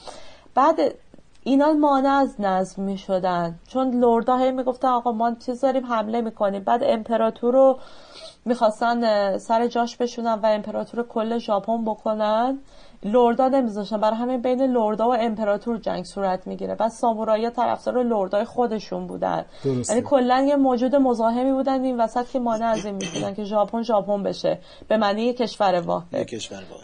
بعد 0.54 0.94
اینا 1.50 1.72
مانع 1.72 2.08
از 2.08 2.40
نظم 2.40 2.82
می 2.82 2.98
شدن 2.98 3.58
چون 3.68 3.90
لردا 3.90 4.36
هی 4.36 4.50
می‌گفتن 4.50 4.88
آقا 4.88 5.12
ما 5.12 5.34
چیز 5.46 5.60
داریم 5.60 5.86
حمله 5.86 6.20
می‌کنیم. 6.20 6.64
بعد 6.64 6.80
امپراتور 6.84 7.54
رو 7.54 7.78
می‌خواستن 8.44 9.38
سر 9.38 9.66
جاش 9.66 9.96
بشونن 9.96 10.38
و 10.42 10.46
امپراتور 10.46 11.02
کل 11.02 11.38
ژاپن 11.38 11.84
بکنن. 11.84 12.58
لردا 13.04 13.48
نمیذاشتن. 13.48 14.00
برای 14.00 14.16
همین 14.16 14.42
بین 14.42 14.62
لردا 14.62 15.08
و 15.08 15.14
امپراتور 15.14 15.78
جنگ 15.78 16.04
صورت 16.04 16.46
می‌گیره. 16.46 16.74
بعد 16.74 16.90
سامورایی 16.90 17.50
طرفدار 17.50 18.02
لردای 18.02 18.44
خودشون 18.44 19.06
بودن. 19.06 19.44
یعنی 19.88 20.02
کلا 20.02 20.44
یه 20.48 20.56
موجود 20.56 20.96
مزاحمی 20.96 21.52
بودن. 21.52 21.84
این 21.84 22.00
وسط 22.00 22.30
که 22.30 22.38
مانع 22.38 22.66
از 22.66 22.86
این 22.86 22.94
می‌شدن 22.94 23.34
که 23.34 23.44
ژاپن 23.44 23.82
ژاپن 23.82 24.22
بشه. 24.22 24.58
به 24.88 24.96
معنی 24.96 25.32
کشور 25.32 25.80
واحد. 25.80 26.06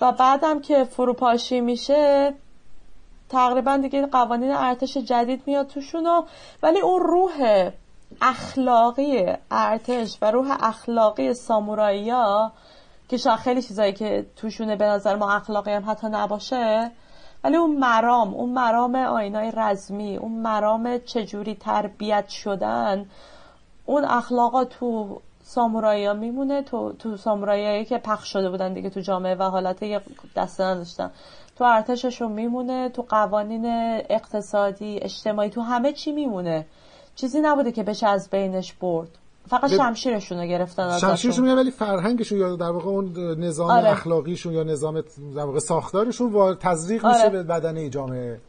و 0.01 0.13
بعدم 0.13 0.61
که 0.61 0.85
فروپاشی 0.85 1.61
میشه 1.61 2.35
تقریبا 3.29 3.77
دیگه 3.77 4.07
قوانین 4.07 4.53
ارتش 4.53 4.97
جدید 4.97 5.43
میاد 5.47 5.67
توشون 5.67 6.25
ولی 6.63 6.81
اون 6.81 7.01
روح 7.03 7.71
اخلاقی 8.23 9.27
ارتش 9.51 10.19
و 10.23 10.31
روح 10.31 10.57
اخلاقی 10.61 11.35
سامورایی 11.35 12.11
ها 12.11 12.53
که 13.09 13.17
شاید 13.17 13.39
خیلی 13.39 13.63
چیزایی 13.63 13.93
که 13.93 14.27
توشونه 14.37 14.77
به 14.77 14.85
نظر 14.85 15.17
ما 15.17 15.33
اخلاقی 15.33 15.73
هم 15.73 15.91
حتی 15.91 16.07
نباشه 16.11 16.91
ولی 17.45 17.57
اون 17.57 17.77
مرام 17.77 18.35
اون 18.35 18.51
مرام 18.51 18.95
آینای 18.95 19.53
رزمی 19.57 20.17
اون 20.17 20.33
مرام 20.33 20.99
چجوری 20.99 21.55
تربیت 21.55 22.29
شدن 22.29 23.07
اون 23.87 24.05
اخلاقا 24.05 24.65
تو 24.65 25.21
سامورایی 25.43 26.07
ها 26.07 26.13
میمونه 26.13 26.63
تو, 26.63 26.93
تو 26.93 27.17
سامورایی 27.17 27.85
که 27.85 27.99
پخش 27.99 28.33
شده 28.33 28.51
بودن 28.51 28.75
دیگه 28.75 28.91
تو 28.91 29.01
جامعه 29.01 29.35
و 29.35 29.43
حالت 29.43 29.83
یه 29.83 30.01
دسته 30.37 30.65
نداشتن. 30.65 31.11
تو 31.59 31.65
ارتششون 31.65 32.33
میمونه 32.33 32.89
تو 32.89 33.03
قوانین 33.09 33.65
اقتصادی 34.11 34.99
اجتماعی 35.03 35.51
تو 35.51 35.61
همه 35.61 35.93
چی 35.93 36.13
میمونه. 36.13 36.67
چیزی 37.15 37.41
نبوده 37.41 37.73
که 37.73 37.83
بشه 37.83 38.07
از 38.07 38.31
بینش 38.31 38.73
برد. 38.73 39.09
فقط 39.49 39.71
به- 39.71 39.77
شمشیرشون 39.77 40.39
رو 40.39 40.47
گرفتن 40.47 40.83
ازشون. 40.83 41.11
شمشیرشون 41.11 41.45
میگن 41.45 41.57
ولی 41.59 41.71
فرهنگشون 41.71 42.39
یا 42.39 42.57
در 42.57 42.71
واقع 42.71 42.89
اون 42.89 43.13
نظام 43.41 43.71
آره. 43.71 43.91
اخلاقیشون 43.91 44.53
یا 44.53 44.63
نظام 44.63 45.01
در 45.37 45.45
واقع 45.45 45.59
ساختارشون 45.59 46.33
و 46.33 46.55
تزریق 46.55 47.05
آره. 47.05 47.17
میشه 47.17 47.29
به 47.31 47.43
بدنه 47.43 47.89
جامعه. 47.89 48.41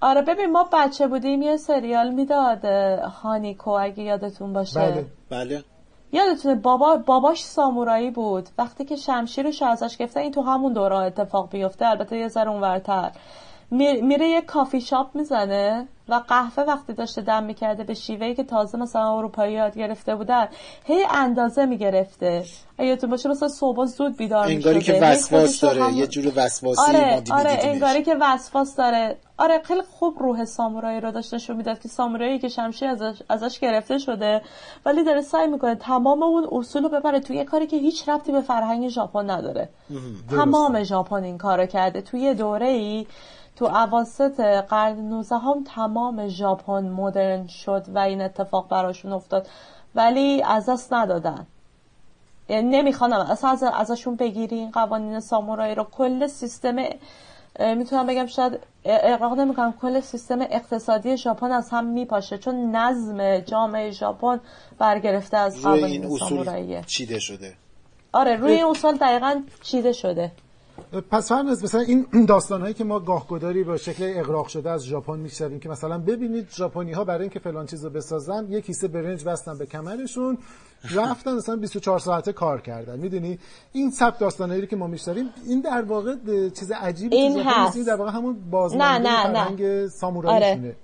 آره 0.00 0.22
ببین 0.22 0.52
ما 0.52 0.68
بچه 0.72 1.06
بودیم 1.06 1.42
یه 1.42 1.56
سریال 1.56 2.10
می‌داد 2.14 2.64
هانیکو 3.22 3.70
اگه 3.70 4.02
یادتون 4.02 4.52
باشه. 4.52 4.80
بله. 4.80 5.06
بله. 5.30 5.64
یادتونه 6.12 6.54
بابا 6.54 6.96
باباش 6.96 7.44
سامورایی 7.44 8.10
بود. 8.10 8.48
وقتی 8.58 8.84
که 8.84 8.96
شمشیرش 8.96 9.62
ازش 9.62 9.96
گرفتن 9.96 10.20
این 10.20 10.32
تو 10.32 10.42
همون 10.42 10.72
دوره 10.72 10.96
اتفاق 10.96 11.50
بیفته 11.50 11.86
البته 11.86 12.16
یه 12.16 12.28
ذره 12.28 12.50
اونورتر. 12.50 13.10
میره 13.72 14.28
یه 14.28 14.40
کافی 14.40 14.80
شاپ 14.80 15.16
می‌زنه 15.16 15.88
و 16.08 16.14
قهوه 16.28 16.64
وقتی 16.64 16.92
داشته 16.92 17.22
دم 17.22 17.44
می‌کرده 17.44 17.84
به 17.84 17.94
شیوهی 17.94 18.34
که 18.34 18.44
تازه 18.44 18.78
مثلا 18.78 19.18
اروپایی 19.18 19.54
یاد 19.54 19.78
گرفته 19.78 20.16
بودن 20.16 20.48
هی 20.84 21.04
اندازه 21.10 21.66
می‌گرفته. 21.66 22.44
یادتون 22.78 23.10
باشه 23.10 23.28
مثلا 23.28 23.48
صبح 23.48 23.84
زود 23.84 24.16
بیدار 24.16 24.46
انگاری 24.46 24.76
می‌شده. 24.76 24.98
که 25.00 25.04
وسواس 25.06 25.60
داره 25.60 25.82
همون- 25.82 25.94
یه 25.94 26.06
جور 26.06 26.32
وسواسی 26.36 26.80
آره 26.88 27.22
آره. 27.32 27.58
انگاری 27.62 28.02
که 28.02 28.16
وسواس 28.20 28.76
داره. 28.76 29.16
آره 29.38 29.62
خیلی 29.62 29.82
خوب 29.82 30.18
روح 30.18 30.44
سامورایی 30.44 31.00
رو 31.00 31.10
داشت 31.10 31.34
نشون 31.34 31.56
می‌داد 31.56 31.78
که 31.80 31.88
سامورایی 31.88 32.38
که 32.38 32.48
شمشیر 32.48 32.88
ازش, 32.88 33.22
ازش 33.28 33.58
گرفته 33.58 33.98
شده. 33.98 34.42
ولی 34.86 35.04
داره 35.04 35.20
سعی 35.22 35.46
می‌کنه 35.46 35.74
تمام 35.74 36.22
اون 36.22 36.48
اصول 36.52 36.82
رو 36.82 36.88
ببره 36.88 37.20
توی 37.20 37.36
یه 37.36 37.44
کاری 37.44 37.66
که 37.66 37.76
هیچ 37.76 38.08
ربطی 38.08 38.32
به 38.32 38.40
فرهنگ 38.40 38.88
ژاپن 38.88 39.30
نداره. 39.30 39.68
تمام 40.30 40.82
ژاپن 40.82 41.24
این 41.24 41.38
کارو 41.38 41.66
کرده. 41.66 42.00
توی 42.00 42.20
یه 42.20 42.34
دوره 42.34 42.66
ای 42.68 43.06
تو 43.62 43.68
اواسط 43.68 44.40
قرن 44.40 44.96
19 44.96 45.36
هم 45.36 45.64
تمام 45.74 46.28
ژاپن 46.28 46.88
مدرن 46.88 47.46
شد 47.46 47.84
و 47.94 47.98
این 47.98 48.20
اتفاق 48.22 48.68
براشون 48.68 49.12
افتاد. 49.12 49.48
ولی 49.94 50.42
از 50.42 50.68
دست 50.68 50.92
ندادن. 50.92 51.46
یعنی 52.48 52.68
نمی‌خوانم. 52.68 53.16
اصلا 53.16 53.50
از 53.50 53.62
ازشون 53.62 54.16
بگیری 54.16 54.56
این 54.56 54.70
قوانین 54.70 55.20
سامورایی 55.20 55.74
رو. 55.74 55.84
کل 55.84 56.26
سیستم 56.26 56.76
می‌تونم 57.58 58.06
بگم 58.06 58.26
شاید 58.26 58.58
اقراق 58.84 59.32
نمی‌کنم 59.32 59.74
کل 59.82 60.00
سیستم 60.00 60.40
اقتصادی 60.40 61.16
ژاپن 61.16 61.52
از 61.52 61.70
هم 61.70 61.84
میپاشه. 61.84 62.38
چون 62.38 62.76
نظم 62.76 63.38
جامعه 63.38 63.90
ژاپن 63.90 64.40
برگرفته 64.78 65.36
از 65.36 65.56
روی 65.56 65.66
این 65.66 65.80
قوانین 65.80 66.04
اصول 66.04 66.18
ساموراییه. 66.28 66.84
چیده 66.86 67.18
شده؟ 67.18 67.54
آره 68.12 68.36
روی 68.36 68.62
اصول 68.62 68.96
دقیقا 68.96 69.42
چیده 69.62 69.92
شده. 69.92 70.30
پس 71.10 71.28
فرنز 71.28 71.64
مثلا 71.64 71.80
این 71.80 72.06
داستان 72.28 72.60
هایی 72.60 72.74
که 72.74 72.84
ما 72.84 73.00
گاهگداری 73.00 73.64
با 73.64 73.76
شکل 73.76 74.12
اقراق 74.16 74.48
شده 74.48 74.70
از 74.70 74.84
ژاپن 74.84 75.18
میشنویم 75.18 75.60
که 75.60 75.68
مثلا 75.68 75.98
ببینید 75.98 76.48
ژاپنی 76.50 76.92
ها 76.92 77.04
برای 77.04 77.20
اینکه 77.20 77.38
فلان 77.38 77.66
چیزو 77.66 77.90
بسازن 77.90 78.46
یه 78.50 78.60
کیسه 78.60 78.88
برنج 78.88 79.24
بستن 79.24 79.58
به 79.58 79.66
کمرشون 79.66 80.38
رفتن 80.90 81.34
مثلا 81.34 81.56
24 81.56 81.98
ساعته 81.98 82.32
کار 82.32 82.60
کردن. 82.60 82.98
می‌دونی؟ 82.98 83.38
این 83.72 83.90
سبک 83.90 84.18
داستانایی 84.18 84.66
که 84.66 84.76
ما 84.76 84.86
میشنویم 84.86 85.30
این 85.46 85.60
در 85.60 85.82
واقع 85.82 86.16
چیز 86.48 86.72
عجیبی 86.72 87.16
این 87.16 87.40
هست 87.40 87.86
در 87.86 87.94
واقع 87.94 88.10
همون 88.10 88.50
بازمانده 88.50 89.08
فرهنگ 89.08 89.86
ساموراییشونه 89.86 90.66
آره. 90.66 90.76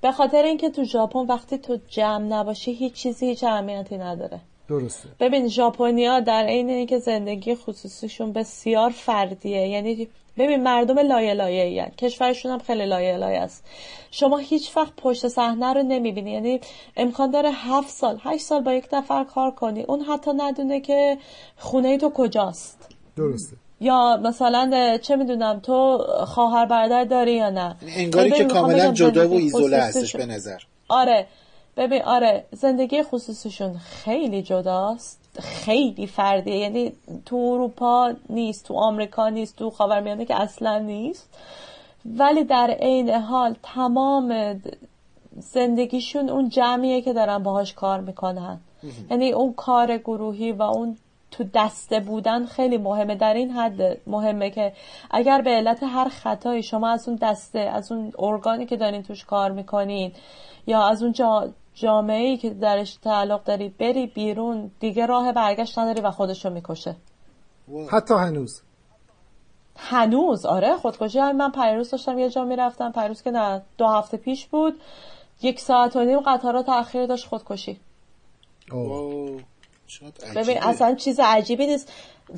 به 0.00 0.12
خاطر 0.12 0.42
اینکه 0.42 0.70
تو 0.70 0.84
ژاپن 0.84 1.26
وقتی 1.26 1.58
تو 1.58 1.78
جمع 1.88 2.24
نباشی 2.24 2.72
هیچ 2.72 2.94
چیزی 2.94 3.26
هیچ 3.26 3.44
اهمیتی 3.44 3.98
نداره. 3.98 4.40
درسته. 4.68 5.08
ببین 5.20 5.48
ژاپنیا 5.48 6.20
در 6.20 6.44
عین 6.46 6.70
اینکه 6.70 6.98
زندگی 6.98 7.54
خصوصیشون 7.54 8.32
بسیار 8.32 8.90
فردیه. 8.90 9.68
یعنی 9.68 10.08
ببین 10.38 10.62
مردم 10.62 10.98
لایه 10.98 11.34
لایه 11.34 11.92
کشورشون 11.98 12.52
هم 12.52 12.58
خیلی 12.58 12.86
لایه 12.86 13.16
لایه 13.16 13.38
است. 13.40 13.64
شما 14.10 14.38
هیچ 14.38 14.76
وقت 14.76 14.92
پشت 14.96 15.28
صحنه 15.28 15.72
رو 15.72 15.82
نمی‌بینی. 15.82 16.30
یعنی 16.30 16.60
امکان 16.96 17.30
داره 17.30 17.50
هفت 17.52 17.88
سال 17.88 18.18
هشت 18.22 18.42
سال 18.42 18.62
با 18.62 18.72
یک 18.72 18.88
نفر 18.92 19.24
کار 19.24 19.50
کنی. 19.50 19.82
اون 19.82 20.00
حتی 20.00 20.30
ندونه 20.36 20.80
که 20.80 21.18
خونه 21.56 21.98
تو 21.98 22.10
کجاست. 22.10 22.88
درسته. 23.16 23.56
یا 23.80 24.20
مثلا 24.22 24.98
چه 25.02 25.16
می‌دونم 25.16 25.60
تو 25.60 25.98
خواهر 26.26 26.66
برادر 26.66 27.04
داری 27.04 27.34
یا 27.34 27.50
نه؟ 27.50 27.76
انگاری 27.96 28.30
که 28.30 28.44
کاملا 28.44 28.92
جدا 28.92 29.28
و 29.28 29.32
ایزوله 29.32 29.76
هستش 29.76 30.16
به 30.16 30.26
نظر. 30.26 30.58
آره. 30.88 31.26
ببین 31.76 32.02
آره 32.02 32.44
زندگی 32.52 33.02
خصوصیشون 33.02 33.78
خیلی 33.78 34.42
جداست 34.42 35.40
خیلی 35.40 36.06
فردیه. 36.06 36.56
یعنی 36.56 36.92
تو 37.26 37.36
اروپا 37.36 38.12
نیست 38.28 38.64
تو 38.64 38.74
آمریکا 38.74 39.28
نیست 39.28 39.56
تو 39.56 39.70
خاورمیانه 39.70 40.24
که 40.24 40.40
اصلا 40.40 40.78
نیست. 40.78 41.38
ولی 42.04 42.44
در 42.44 42.70
عین 42.70 43.10
حال 43.10 43.56
تمام 43.62 44.60
زندگیشون 45.38 46.30
اون 46.30 46.48
جمعیه 46.48 47.02
که 47.02 47.12
دارن 47.12 47.38
باهاش 47.38 47.74
کار 47.74 48.00
می‌کنن. 48.00 48.60
یعنی 49.10 49.32
اون 49.32 49.52
کار 49.52 49.96
گروهی 49.98 50.52
و 50.52 50.62
اون 50.62 50.96
تو 51.30 51.44
دسته 51.54 52.00
بودن 52.00 52.46
خیلی 52.46 52.78
مهمه. 52.78 53.14
در 53.14 53.34
این 53.34 53.50
حد 53.50 54.00
مهمه 54.06 54.50
که 54.50 54.72
اگر 55.10 55.42
به 55.42 55.50
علت 55.50 55.82
هر 55.82 56.08
خطایی 56.08 56.62
شما 56.62 56.88
از 56.88 57.08
اون 57.08 57.18
دسته 57.22 57.58
از 57.58 57.92
اون 57.92 58.12
ارگانی 58.18 58.66
که 58.66 58.76
دارین 58.76 59.02
توش 59.02 59.24
کار 59.24 59.50
می‌کنین 59.50 60.12
یا 60.66 60.82
از 60.82 61.02
اون 61.02 61.12
جا 61.12 61.48
جامعه 61.76 62.26
ای 62.26 62.36
که 62.36 62.50
درش 62.50 62.94
تعلق 62.94 63.44
داری 63.44 63.68
بری 63.68 64.06
بیرون 64.06 64.70
دیگه 64.80 65.06
راه 65.06 65.32
برگشت 65.32 65.78
نداری 65.78 66.00
و 66.00 66.10
خودشو 66.10 66.50
می‌کشه. 66.50 66.96
حتی 67.90 68.14
هنوز. 68.14 68.62
هنوز؟ 69.76 70.46
آره 70.46 70.76
خودکشی 70.76 71.18
هم 71.18 71.36
من 71.36 71.52
پیروز 71.52 71.90
داشتم 71.90 72.18
یه 72.18 72.30
جا 72.30 72.44
می‌رفتم 72.44 72.92
پیروز 72.92 73.22
که 73.22 73.30
نه 73.30 73.62
دو 73.78 73.86
هفته 73.86 74.16
پیش 74.16 74.46
بود. 74.46 74.80
یک 75.42 75.60
ساعت 75.60 75.96
و 75.96 76.04
نیم 76.04 76.20
قطارا 76.20 76.62
تاخیر 76.62 77.06
داشت 77.06 77.26
خودکشی. 77.26 77.80
ببین 80.36 80.62
اصلا 80.62 80.94
چیز 80.94 81.20
عجیبی 81.20 81.66
نیست. 81.66 81.92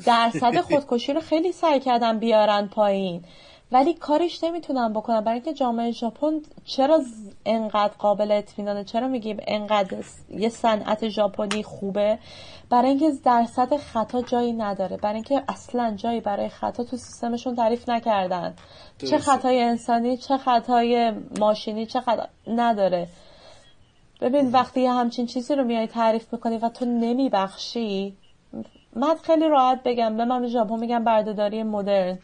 درصد 0.05 0.61
خودکشی 0.61 1.13
رو 1.13 1.21
خیلی 1.21 1.51
سعی 1.51 1.79
کردن 1.79 2.19
بیارن 2.19 2.67
پایین. 2.67 3.23
ولی 3.71 3.93
کارش 3.93 4.43
نمی‌تونم 4.43 4.93
بکنم. 4.93 5.23
برای 5.23 5.35
اینکه 5.35 5.53
جامعه 5.53 5.91
ژاپن 5.91 6.41
چرا 6.65 7.01
انقدر 7.45 7.93
قابل 7.97 8.31
اطمینانه؟ 8.31 8.83
چرا 8.83 9.07
میگیم 9.07 9.37
انقدر 9.47 9.97
یه 10.29 10.49
صنعت 10.49 11.09
ژاپنی 11.09 11.63
خوبه؟ 11.63 12.19
برای 12.69 12.89
اینکه 12.89 13.11
درصد 13.23 13.77
خطا 13.77 14.21
جایی 14.21 14.53
نداره. 14.53 14.97
برای 14.97 15.15
اینکه 15.15 15.43
اصلا 15.47 15.93
جایی 15.95 16.19
برای 16.19 16.49
خطا 16.49 16.83
تو 16.83 16.97
سیستمشون 16.97 17.55
تعریف 17.55 17.89
نکردن. 17.89 18.53
چه 19.09 19.17
خطای 19.17 19.61
انسانی 19.61 20.17
چه 20.17 20.37
خطای 20.37 21.11
ماشینی 21.39 21.85
چه 21.85 22.01
خطا 22.01 22.27
نداره. 22.47 23.07
ببین 24.21 24.51
وقتی 24.51 24.85
همچین 24.85 25.25
چیزی 25.25 25.55
رو 25.55 25.63
میای 25.63 25.87
تعریف 25.87 26.33
می‌کنی 26.33 26.57
و 26.57 26.69
تو 26.69 26.85
نمیبخشی 26.85 28.17
من 28.95 29.15
خیلی 29.23 29.47
راحت 29.47 29.83
بگم. 29.83 30.17
به 30.17 30.25
من 30.25 30.47
ژاپن 30.47 30.79
میگم 30.79 31.03
بردهداری 31.03 31.63
مدرن. 31.63 32.19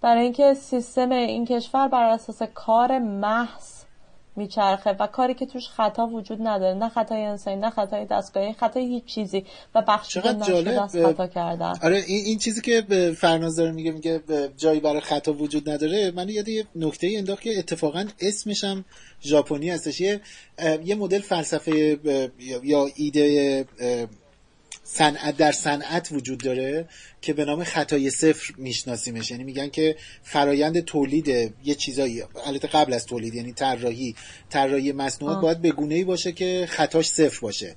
برای 0.00 0.22
اینکه 0.22 0.54
سیستم 0.54 1.10
این 1.12 1.44
کشور 1.44 1.88
بر 1.88 2.02
اساس 2.02 2.42
کار 2.54 2.98
محض 2.98 3.76
میچرخه 4.36 4.90
و 4.90 5.06
کاری 5.06 5.34
که 5.34 5.46
توش 5.46 5.68
خطا 5.68 6.06
وجود 6.06 6.38
نداره. 6.42 6.74
نه 6.74 6.88
خطای 6.88 7.22
انسانی 7.24 7.56
نه 7.56 7.70
خطای 7.70 8.04
دستگاهی 8.04 8.52
خطای 8.52 8.86
هیچ 8.86 9.04
چیزی. 9.04 9.44
و 9.74 9.82
بخش 9.82 10.14
جالب 10.18 10.86
خطا 10.86 11.26
کردن. 11.26 11.72
آره 11.82 12.04
این, 12.06 12.24
این 12.24 12.38
چیزی 12.38 12.60
که 12.60 12.82
فرناز 13.18 13.56
داره 13.56 13.72
میگه 13.72 13.90
میگه 13.90 14.22
جایی 14.56 14.80
برای 14.80 15.00
خطا 15.00 15.32
وجود 15.32 15.70
نداره. 15.70 16.10
من 16.10 16.28
یاد 16.28 16.48
یه 16.48 16.64
نکته 16.76 17.10
انداخت 17.16 17.40
که 17.40 17.58
اتفاقا 17.58 18.04
اسمش 18.20 18.64
هم 18.64 18.84
ژاپنی 19.22 19.70
هستش. 19.70 20.00
یه 20.00 20.20
یه 20.84 20.94
مدل 20.94 21.20
فلسفه 21.20 21.98
یا 22.62 22.86
ایده 22.96 23.64
صنعت 24.88 25.36
در 25.36 25.52
صنعت 25.52 26.08
وجود 26.12 26.38
داره 26.38 26.88
که 27.22 27.32
به 27.32 27.44
نام 27.44 27.64
خطای 27.64 28.10
صفر 28.10 28.54
میشناسیمش. 28.58 29.30
یعنی 29.30 29.44
میگن 29.44 29.68
که 29.68 29.96
فرایند 30.22 30.80
تولید 30.80 31.28
یه 31.64 31.74
چیزایی 31.74 32.22
البته 32.46 32.68
قبل 32.68 32.92
از 32.92 33.06
تولید 33.06 33.34
یعنی 33.34 33.52
طراحی. 33.52 34.14
طراحی 34.50 34.92
مصنوعات 34.92 35.40
باید 35.40 35.60
به 35.60 35.70
گونه 35.70 35.94
ای 35.94 36.04
باشه 36.04 36.32
که 36.32 36.66
خطاش 36.70 37.08
صفر 37.08 37.40
باشه. 37.40 37.76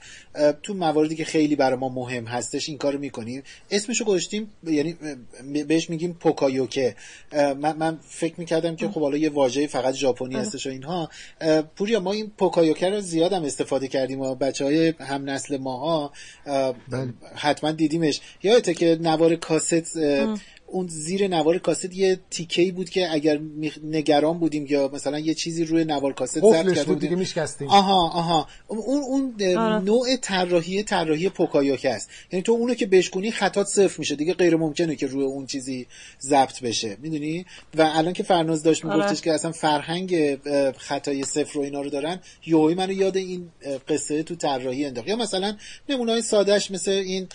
تو 0.63 0.73
مواردی 0.73 1.15
که 1.15 1.25
خیلی 1.25 1.55
برای 1.55 1.79
ما 1.79 1.89
مهم 1.89 2.25
هستش 2.25 2.69
این 2.69 2.77
کارو 2.77 2.99
می‌کنیم. 2.99 3.43
اسمشو 3.71 4.05
گذاشتیم 4.05 4.51
یعنی 4.63 4.95
بهش 5.67 5.89
میگیم 5.89 6.13
پوکایوکه. 6.13 6.95
من, 7.33 7.77
من 7.77 7.99
فکر 8.07 8.33
می‌کردم 8.37 8.75
که 8.75 8.87
خب 8.87 9.01
حالا 9.01 9.17
یه 9.17 9.29
واژه 9.29 9.67
فقط 9.67 9.93
ژاپنی 9.93 10.35
هستش 10.35 10.67
و 10.67 10.69
اینها. 10.69 11.09
پوریا 11.75 11.99
ما 11.99 12.13
این 12.13 12.31
پوکایوکه 12.37 12.89
رو 12.89 13.01
زیادم 13.01 13.43
استفاده 13.43 13.87
کردیم 13.87 14.21
و 14.21 14.35
بچه 14.35 14.65
های 14.65 14.93
هم 14.99 15.29
نسل 15.29 15.57
ماها. 15.57 16.11
حتما 17.35 17.71
دیدیمش. 17.71 18.21
یادته 18.43 18.73
که 18.73 18.97
نوار 19.01 19.35
کاست 19.35 19.97
اون 20.71 20.87
زیر 20.87 21.27
نوار 21.27 21.57
کاست 21.57 21.93
یه 21.93 22.19
تیکه 22.29 22.71
بود 22.71 22.89
که 22.89 23.13
اگر 23.13 23.39
نگران 23.83 24.39
بودیم 24.39 24.65
یا 24.69 24.89
مثلا 24.93 25.19
یه 25.19 25.33
چیزی 25.33 25.65
روی 25.65 25.85
نوار 25.85 26.13
کاست 26.13 26.39
ضبط 26.39 26.75
کرده 26.75 26.83
بود 26.83 26.99
دیگه 26.99 27.15
میشکستیم. 27.15 27.67
آها 27.67 28.09
آها. 28.09 28.47
اون 28.67 29.01
اون 29.01 29.57
آره. 29.57 29.83
نوع 29.83 30.15
طراحی 30.21 30.83
طراحی 30.83 31.29
پوکایوکه 31.29 31.89
است. 31.89 32.09
یعنی 32.31 32.43
تو 32.43 32.51
اونو 32.51 32.73
که 32.73 32.85
بشکنی 32.85 33.31
خطات 33.31 33.67
صفر 33.67 33.95
میشه. 33.99 34.15
دیگه 34.15 34.33
غیر 34.33 34.55
ممکنه 34.55 34.95
که 34.95 35.07
روی 35.07 35.23
اون 35.23 35.45
چیزی 35.45 35.87
ضبط 36.21 36.61
بشه. 36.61 36.97
می‌دونی؟ 37.01 37.45
و 37.75 37.91
الان 37.93 38.13
که 38.13 38.23
فرناز 38.23 38.63
داشت 38.63 38.85
میگفتش 38.85 39.09
آره. 39.09 39.15
که 39.15 39.33
اصلا 39.33 39.51
فرهنگ 39.51 40.37
خطای 40.77 41.23
صفر 41.23 41.57
و 41.57 41.61
اینا 41.61 41.81
رو 41.81 41.89
دارن 41.89 42.19
یوهی 42.45 42.75
منو 42.75 42.91
یاد 42.91 43.17
این 43.17 43.49
قصه 43.87 44.23
تو 44.23 44.35
طراحی 44.35 44.85
انداخت. 44.85 45.07
یا 45.07 45.15
مثلا 45.15 45.57
نمونه‌های 45.89 46.21
سادهش 46.21 46.71
مثل 46.71 46.91
این 46.91 47.27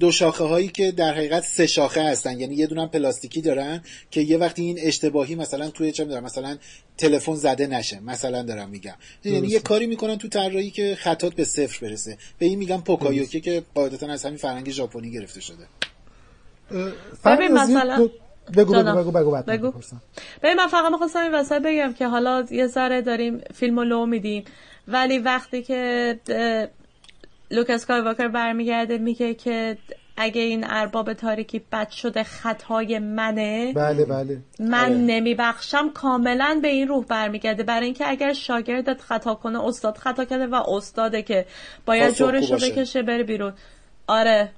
دو 0.00 0.12
شاخه 0.12 0.44
هایی 0.44 0.68
که 0.68 0.92
در 0.92 1.14
حقیقت 1.14 1.42
سه 1.42 1.66
شاخه 1.66 2.02
هستن. 2.02 2.40
یعنی 2.40 2.54
یه 2.54 2.66
دونم 2.66 2.88
پلاستیکی 2.88 3.40
دارن 3.40 3.82
که 4.10 4.20
یه 4.20 4.38
وقتی 4.38 4.62
این 4.62 4.78
اشتباهی 4.82 5.34
مثلا 5.34 5.70
توی 5.70 5.92
چه 5.92 6.04
می‌دونم 6.04 6.24
مثلا 6.24 6.58
تلفن 6.98 7.34
زده 7.34 7.66
نشه. 7.66 8.00
مثلا 8.00 8.42
دارم 8.42 8.68
میگم. 8.68 8.94
یعنی 9.24 9.48
یه 9.48 9.60
کاری 9.60 9.86
می‌کنن 9.86 10.18
تو 10.18 10.28
طراحی 10.28 10.70
که 10.70 10.94
خطات 10.94 11.34
به 11.34 11.44
صفر 11.44 11.86
برسه. 11.86 12.18
به 12.38 12.46
این 12.46 12.58
میگم 12.58 12.80
پوکایوکه 12.80 13.40
که 13.40 13.62
قاعدتا 13.74 14.06
از 14.06 14.24
همین 14.24 14.38
فرهنگ 14.38 14.70
ژاپنی 14.70 15.10
گرفته 15.10 15.40
شده. 15.40 15.66
ببین 17.24 17.52
مثلا 17.52 18.08
بگو 18.56 18.72
بگو 18.72 18.92
بگو 18.92 19.10
بگو 19.10 19.42
بگو. 19.42 19.72
ببین 20.42 20.56
من 20.56 20.66
فقط 20.66 20.92
می‌خواستم 20.92 21.22
این 21.22 21.34
وسط 21.34 21.62
بگم 21.62 21.92
که 21.92 22.06
حالا 22.06 22.46
یه 22.50 22.66
ذره 22.66 23.02
داریم 23.02 23.40
فیلم 23.54 23.80
لو 23.80 24.06
میدیم. 24.06 24.44
ولی 24.88 25.18
وقتی 25.18 25.62
که 25.62 26.18
لوکاس 27.52 27.90
واکر 27.90 28.28
برمیگرده 28.28 28.98
میگه 28.98 29.34
که 29.34 29.78
اگه 30.16 30.40
این 30.40 30.64
ارباب 30.68 31.12
تاریکی 31.12 31.62
بد 31.72 31.90
شده 31.90 32.22
خطای 32.22 32.98
منه. 32.98 33.72
بله 33.72 34.04
بله. 34.04 34.38
من 34.60 34.84
آره. 34.84 34.94
نمیبخشم 34.94 35.90
کاملا 35.90 36.58
به 36.62 36.68
این 36.68 36.88
روح 36.88 37.04
برمیگرده. 37.04 37.62
برای 37.62 37.84
اینکه 37.84 38.08
اگر 38.08 38.32
شاگردت 38.32 39.00
خطا 39.00 39.34
کنه 39.34 39.64
استاد 39.64 39.96
خطا 39.96 40.24
کرده 40.24 40.46
و 40.46 40.54
استاده 40.54 41.22
که 41.22 41.46
باید 41.86 42.14
جورش 42.14 42.52
رو 42.52 42.58
بکشه 42.58 43.02
بره 43.02 43.22
بیرون. 43.22 43.52
آره. 44.06 44.50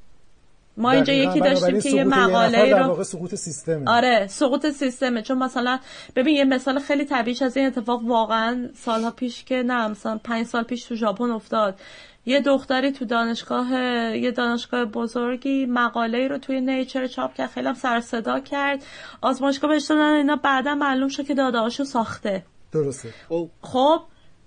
ما 0.76 0.90
اینجا 0.90 1.12
یکی 1.12 1.40
داشتیم 1.40 1.80
که 1.80 1.90
یه 1.90 2.04
مقاله 2.04 2.74
رو 2.74 3.04
سقوط 3.04 3.34
سیستمه. 3.34 3.90
آره 3.90 4.26
سقوط 4.26 4.70
سیستمه. 4.70 5.22
چون 5.22 5.38
مثلا 5.38 5.78
ببین 6.16 6.36
یه 6.36 6.44
مثال 6.44 6.78
خیلی 6.78 7.04
طبیعی 7.04 7.44
از 7.44 7.56
این 7.56 7.66
اتفاق 7.66 8.04
واقعا 8.04 8.68
سالها 8.74 9.10
پیش 9.10 9.44
که 9.44 9.62
نه 9.62 9.88
مثلا 9.88 10.20
پنج 10.24 10.46
سال 10.46 10.62
پیش 10.62 10.84
تو 10.84 10.94
ژاپن 10.94 11.30
افتاد. 11.30 11.80
یه 12.26 12.40
دختری 12.40 12.92
تو 12.92 13.04
دانشگاه 13.04 13.72
یه 14.16 14.30
دانشگاه 14.30 14.84
بزرگی 14.84 15.66
مقاله 15.66 16.28
رو 16.28 16.38
توی 16.38 16.60
نیچر 16.60 17.06
چاپ 17.06 17.34
کرد 17.34 17.50
خیلی 17.50 17.68
هم 17.68 17.74
سر 17.74 18.00
صدا 18.00 18.40
کرد. 18.40 18.84
آزمایشگاه 19.20 19.70
بهش 19.70 19.84
دادن 19.84 20.14
اینا 20.14 20.36
بعدا 20.36 20.74
معلوم 20.74 21.08
شد 21.08 21.26
که 21.26 21.34
داداشو 21.34 21.84
ساخته. 21.84 22.44
درسته. 22.72 23.14
خب 23.62 24.00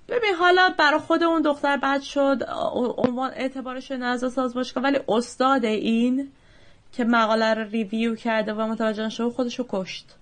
ببین 0.07 0.33
حالا 0.39 0.73
برای 0.77 0.99
خود 0.99 1.23
اون 1.23 1.41
دختر 1.41 1.77
بد 1.77 2.01
شد 2.01 2.43
عنوان 2.97 3.31
اعتبارش 3.35 3.91
نزد 3.91 4.39
آزمایشگاه 4.39 4.83
ولی 4.83 4.99
استاد 5.09 5.65
این 5.65 6.31
که 6.91 7.03
مقاله 7.03 7.53
رو 7.53 7.63
ریویو 7.69 8.15
کرده 8.15 8.53
و 8.53 8.61
متوجه 8.61 9.09
شد 9.09 9.29
خودشو 9.29 9.65
کشت. 9.69 10.15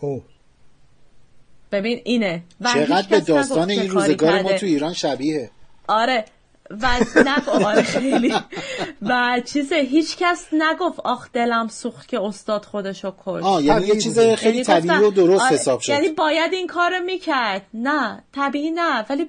اوه 0.00 0.22
ببین 1.72 2.00
اینه. 2.04 2.42
و 2.60 2.72
چقدر 2.74 3.08
به 3.10 3.20
داستان 3.20 3.70
این 3.70 3.90
روزگار 3.90 4.42
ما 4.42 4.52
تو 4.52 4.66
ایران 4.66 4.92
شبیه 4.92 5.50
آره. 5.88 6.24
و 6.70 6.88
نگو 7.16 7.66
آره 7.66 7.82
خیلی. 7.82 8.34
و 9.02 9.40
چیز 9.44 9.72
هیچ 9.72 10.16
کس 10.16 10.46
نگفت 10.52 11.00
آخ 11.00 11.28
دلم 11.32 11.68
سوخت 11.68 12.08
که 12.08 12.20
استاد 12.20 12.64
خودشو 12.64 13.14
کش 13.26 13.42
آه 13.42 13.62
یعنی 13.64 13.86
یه 13.86 14.00
چیز 14.00 14.18
خیلی 14.18 14.58
یعنی 14.58 14.64
طبیعی 14.64 14.98
و 14.98 15.10
درست 15.10 15.42
آره 15.42 15.52
حساب 15.52 15.80
شد. 15.80 15.92
یعنی 15.92 16.08
باید 16.08 16.52
این 16.52 16.66
کارو 16.66 17.00
می‌کرد. 17.04 17.66
نه 17.74 18.24
طبیعی 18.32 18.70
نه 18.70 19.06
ولی 19.10 19.28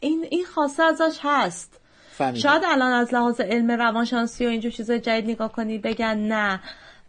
این 0.00 0.26
این 0.30 0.44
خاصه 0.44 0.82
ازش 0.82 1.18
هست. 1.22 1.80
فهمیده. 2.12 2.40
شاید 2.40 2.62
الان 2.66 2.92
از 2.92 3.14
لحاظ 3.14 3.40
علم 3.40 3.70
روانشناسی 3.70 4.46
و 4.46 4.48
اینجور 4.48 4.72
چیزای 4.72 5.00
جدید 5.00 5.30
نگاه 5.30 5.52
کنی 5.52 5.78
بگن 5.78 6.18
نه. 6.18 6.60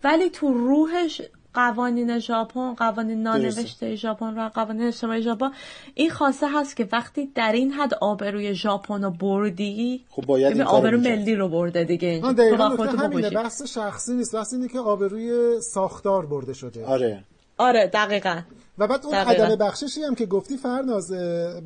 ولی 0.04 0.30
تو 0.30 0.54
روحش 0.54 1.22
قوانین 1.54 2.20
ژاپن 2.20 2.74
قوانین 2.74 3.24
نانوشته 3.24 3.96
ژاپن 3.96 4.38
و 4.38 4.50
قوانین 4.50 4.88
اجتماعی 4.88 5.22
ژاپن. 5.22 5.52
این 5.94 6.10
خاصه 6.10 6.48
هست 6.50 6.76
که 6.76 6.90
وقتی 6.92 7.32
در 7.36 7.52
این 7.52 7.72
حد 7.72 7.94
آبروی 7.94 8.56
ژاپن 8.56 9.04
رو 9.04 9.12
بردی 9.12 10.06
خب 10.10 10.26
باید 10.26 10.54
این 10.54 10.62
آبرو 10.62 10.98
ملی 10.98 11.36
رو 11.36 11.50
برده 11.50 11.84
دیگه 11.84 12.08
اینجا. 12.08 12.32
دقیقاً 12.32 12.68
همینه 12.68 13.30
بحث 13.30 13.62
شخصی 13.64 14.14
نیست. 14.14 14.36
بحث 14.36 14.54
اینه 14.54 14.68
که 14.68 14.80
آبروی 14.80 15.62
ساختار 15.62 16.26
برده 16.26 16.54
شده. 16.54 16.86
آره. 16.86 17.24
آره 17.58 17.88
دقیقا. 17.94 18.42
و 18.78 18.88
بعد 18.88 19.06
اون 19.06 19.16
عدم 19.16 19.56
بخششی 19.56 20.04
هم 20.04 20.16
که 20.16 20.26
گفتی 20.26 20.58
فرناز 20.58 21.12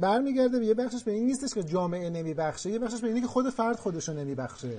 برمیگرده 0.02 0.60
به 0.60 0.66
یه 0.66 0.74
بخشش 0.74 1.04
به 1.04 1.12
این 1.12 1.26
نیستش 1.26 1.54
که 1.54 1.64
جامعه 1.64 2.10
نمیبخشه 2.10 2.70
یه 2.70 2.80
بخشش 2.80 3.00
به 3.00 3.08
اینه 3.08 3.22
که 3.22 3.28
خود 3.28 3.50
فرد 3.50 3.76
خودشو 3.76 4.14
نمیبخشه. 4.14 4.70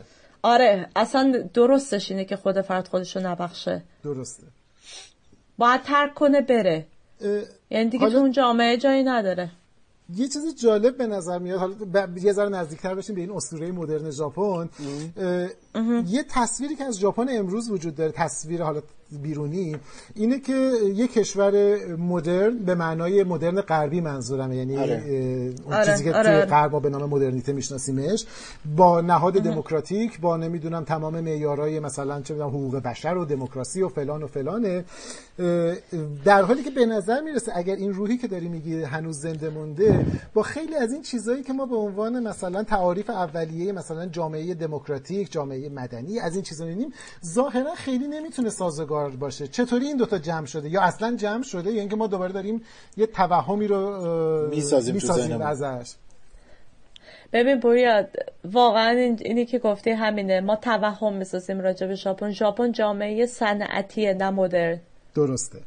آره 0.42 0.88
اصلا 0.96 1.48
درستش 1.54 2.11
اینه 2.11 2.24
که 2.24 2.36
خود 2.36 2.61
فرد 2.61 2.88
خودشو 2.88 3.20
نبخشه. 3.20 3.82
درسته. 4.04 4.42
باید 5.59 5.82
ترک 5.82 6.14
کنه 6.14 6.40
بره. 6.40 6.86
یعنی 7.70 7.90
دیگه 7.90 8.11
تو 8.11 8.16
اون 8.16 8.32
جامعه 8.32 8.76
جایی 8.76 9.02
نداره. 9.02 9.50
یه 10.14 10.28
چیز 10.28 10.54
جالب 10.62 10.96
به 10.96 11.07
نظر 11.07 11.38
میاد 11.38 11.59
حالا 11.59 11.74
یه 12.16 12.32
ذره 12.32 12.48
نزدیکتر 12.48 12.94
بشیم 12.94 13.14
به 13.14 13.20
این 13.20 13.30
اسطوره 13.30 13.72
مدرن 13.72 14.11
ژاپن. 14.11 14.68
یه 16.07 16.24
تصویری 16.28 16.76
که 16.76 16.84
از 16.84 16.98
ژاپن 16.98 17.26
امروز 17.28 17.70
وجود 17.70 17.94
داره 17.94 18.12
تصویر 18.12 18.62
حالا 18.62 18.82
بیرونی 19.22 19.76
اینه 20.14 20.40
که 20.40 20.72
یه 20.94 21.09
کشور 21.09 21.76
مدرن 21.96 22.59
به 22.59 22.74
معنای 22.74 23.24
مدرن 23.24 23.61
غربی 23.61 24.00
منظورمه 24.00 24.57
یعنی 24.57 24.76
آره. 24.76 25.02
اون 25.64 25.74
آره. 25.74 25.86
چیزی 25.86 26.04
که 26.04 26.14
آره. 26.14 26.40
توی 26.40 26.50
غرب 26.50 26.82
به 26.82 26.90
نام 26.90 27.11
مدرنیته 27.11 27.52
میشناسیمش 27.52 28.26
با 28.76 29.00
نهاد 29.00 29.32
دموکراتیک 29.32 30.20
با 30.20 30.36
نمی‌دونم 30.36 30.84
تمام 30.84 31.20
معیارهای 31.20 31.80
مثلا 31.80 32.20
چه 32.20 32.34
می‌دونم 32.34 32.50
حقوق 32.50 32.76
بشر 32.76 33.16
و 33.16 33.24
دموکراسی 33.24 33.82
و 33.82 33.88
فلان 33.88 34.22
و 34.22 34.26
فلانه 34.26 34.84
در 36.24 36.42
حالی 36.42 36.62
که 36.62 36.70
به 36.70 36.86
نظر 36.86 37.20
می‌رسه 37.20 37.52
اگر 37.54 37.76
این 37.76 37.92
روحی 37.92 38.16
که 38.16 38.28
داری 38.28 38.48
میگی 38.48 38.82
هنوز 38.82 39.20
زنده 39.20 39.50
مونده 39.50 40.07
با 40.34 40.42
خیلی 40.42 40.74
از 40.74 40.92
این 40.92 41.02
چیزهایی 41.02 41.42
که 41.42 41.52
ما 41.52 41.66
به 41.66 41.76
عنوان 41.76 42.22
مثلا 42.22 42.62
تعاریف 42.62 43.11
اولیه 43.11 43.72
مثلا 43.72 44.07
جامعه 44.07 44.54
دموکراتیک 44.54 45.32
جامعه 45.32 45.68
مدنی 45.68 46.18
از 46.18 46.34
این 46.34 46.42
چیزا 46.42 46.64
می‌بینیم 46.64 46.92
ظاهرا 47.24 47.74
خیلی 47.74 48.09
نمی‌تونه 48.09 48.50
سازگار 48.50 48.95
باشه. 49.20 49.49
چطوری 49.49 49.86
این 49.86 49.97
دوتا 49.97 50.18
جمع 50.18 50.47
شده؟ 50.47 50.68
یا 50.68 50.80
اصلا 50.82 51.16
جمع 51.16 51.42
شده؟ 51.42 51.72
یا 51.72 51.80
اینکه 51.80 51.97
ما 51.97 52.07
دوباره 52.07 52.32
داریم 52.32 52.62
یه 52.97 53.07
توهمی 53.07 53.66
رو 53.66 54.49
می‌سازیم, 54.51 54.94
می‌سازیم 54.94 55.40
ازش. 55.40 55.94
ببین 57.32 57.61
بوریاد 57.61 58.09
واقعا 58.44 59.16
اینی 59.20 59.47
که 59.47 59.59
گفتی 59.59 59.90
همینه. 59.90 60.40
ما 60.40 60.57
توهم 60.57 61.12
می‌سازیم 61.12 61.61
راجع 61.61 61.86
به 61.86 61.94
ژاپن. 61.94 62.30
ژاپن 62.30 62.72
جامعه 62.72 63.26
صنعتی 63.26 64.14
نه 64.14 64.30
مدرن. 64.30 64.80
درسته. 65.14 65.59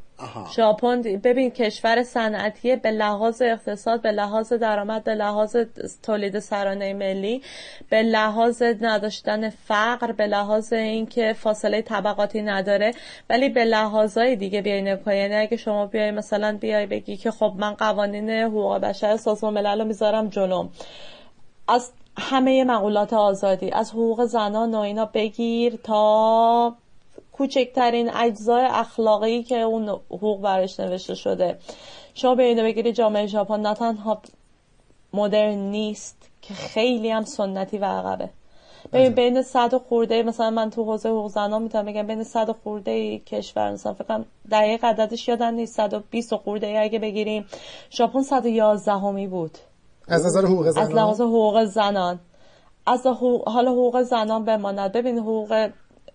ژاپن 0.55 1.01
ببین 1.01 1.51
کشور 1.51 2.03
صنعتی 2.03 2.75
به 2.75 2.91
لحاظ 2.91 3.41
اقتصاد 3.41 4.01
به 4.01 4.11
لحاظ 4.11 4.53
درآمد 4.53 5.03
به 5.03 5.15
لحاظ 5.15 5.57
تولید 6.03 6.39
سرانه 6.39 6.93
ملی 6.93 7.41
به 7.89 8.01
لحاظ 8.01 8.63
نداشتن 8.81 9.49
فقر 9.49 10.11
به 10.11 10.27
لحاظ 10.27 10.73
اینکه 10.73 11.33
فاصله 11.33 11.81
طبقاتی 11.81 12.41
نداره. 12.41 12.93
ولی 13.29 13.49
به 13.49 13.65
لحاظهای 13.65 14.35
دیگه 14.35 14.61
بیای 14.61 14.81
نگاه 14.81 15.15
یعنی 15.15 15.35
اگه 15.35 15.57
شما 15.57 15.85
بیای 15.85 16.11
مثلا 16.11 16.57
بیای 16.61 16.85
بگی 16.85 17.17
که 17.17 17.31
خب 17.31 17.53
من 17.57 17.73
قوانین 17.73 18.29
حقوق 18.29 18.77
بشر 18.77 19.17
سازمان 19.17 19.53
ملل 19.53 19.79
رو 19.79 19.85
می‌ذارم 19.85 20.27
جلوم. 20.29 20.69
از 21.67 21.91
همه 22.17 22.63
مقولات 22.63 23.13
آزادی 23.13 23.71
از 23.71 23.91
حقوق 23.91 24.25
زنان 24.25 24.75
و 24.75 24.77
اینا 24.77 25.05
بگیر 25.05 25.75
تا 25.83 26.75
کوچکترین 27.39 28.11
اجزای 28.13 28.65
اخلاقی 28.65 29.43
که 29.43 29.59
اون 29.59 29.89
حقوق 29.89 30.41
برش 30.41 30.79
نوشته 30.79 31.15
شده. 31.15 31.57
شما 32.13 32.35
به 32.35 32.43
اینو 32.43 32.63
بگیری 32.63 32.93
جامعه 32.93 33.27
ژاپن 33.27 33.59
نه 33.59 33.73
تنها 33.73 34.21
مدرن 35.13 35.57
نیست 35.57 36.17
که 36.41 36.53
خیلی 36.53 37.09
هم 37.09 37.23
سنتی 37.23 37.77
و 37.77 37.85
عقبه. 37.85 38.29
ببین 38.93 39.09
بین 39.09 39.41
صد 39.41 39.73
و 39.73 39.79
خورده 39.79 40.23
مثلا 40.23 40.49
من 40.49 40.69
تو 40.69 40.83
حوزه 40.83 41.09
حقوق 41.09 41.31
زنان 41.31 41.61
می‌تونم 41.61 41.85
بگم 41.85 42.07
بین 42.07 42.23
صد 42.23 42.49
و 42.49 42.53
خورده 42.63 43.17
کشور 43.17 43.71
مثلا 43.71 43.93
فکر 43.93 44.03
کنم 44.03 44.25
دقیق 44.51 44.85
عددش 44.85 45.27
یادم 45.27 45.53
نیست 45.53 45.75
120 45.75 46.35
خورده 46.35 46.79
اگه 46.79 46.99
بگیریم. 46.99 47.45
ژاپن 47.91 48.21
111 48.21 48.91
همی 48.91 49.27
بود. 49.27 49.57
از 50.07 50.25
نظر 50.25 50.45
حقوق 50.45 50.69
زنان؟ 50.69 50.85
از 50.85 50.93
لحاظ 50.93 51.21
حقوق 51.21 51.63
زنان. 51.63 52.19
از 52.85 53.07
حالا 53.45 53.71
حقوق 53.71 54.01
زنان 54.01 54.45
بماند. 54.45 54.91
ببین 54.91 55.19
حقوق 55.19 55.69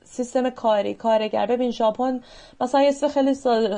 سیستم 0.05 0.51
کاری 0.51 0.95
کارگر. 0.95 1.47
ببین 1.47 1.71
ژاپن 1.71 2.21
مثلا 2.61 2.83
یه 2.83 3.09
خیلی 3.09 3.35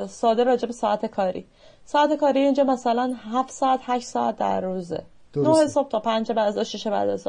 ساده 0.08 0.44
راجع 0.44 0.66
به 0.66 0.72
ساعت 0.72 1.06
کاری. 1.06 1.46
ساعت 1.84 2.12
کاری 2.12 2.40
اینجا 2.40 2.64
مثلا 2.64 3.14
7 3.32 3.50
ساعت 3.50 3.80
8 3.82 4.06
ساعت 4.06 4.36
در 4.36 4.60
روزه. 4.60 5.02
نه 5.36 5.66
صبح 5.66 5.88
تا 5.88 6.00
پنج 6.00 6.32
بعد 6.32 6.58
از 6.58 6.70
شش 6.70 6.86
بعد 6.86 7.08
از 7.08 7.28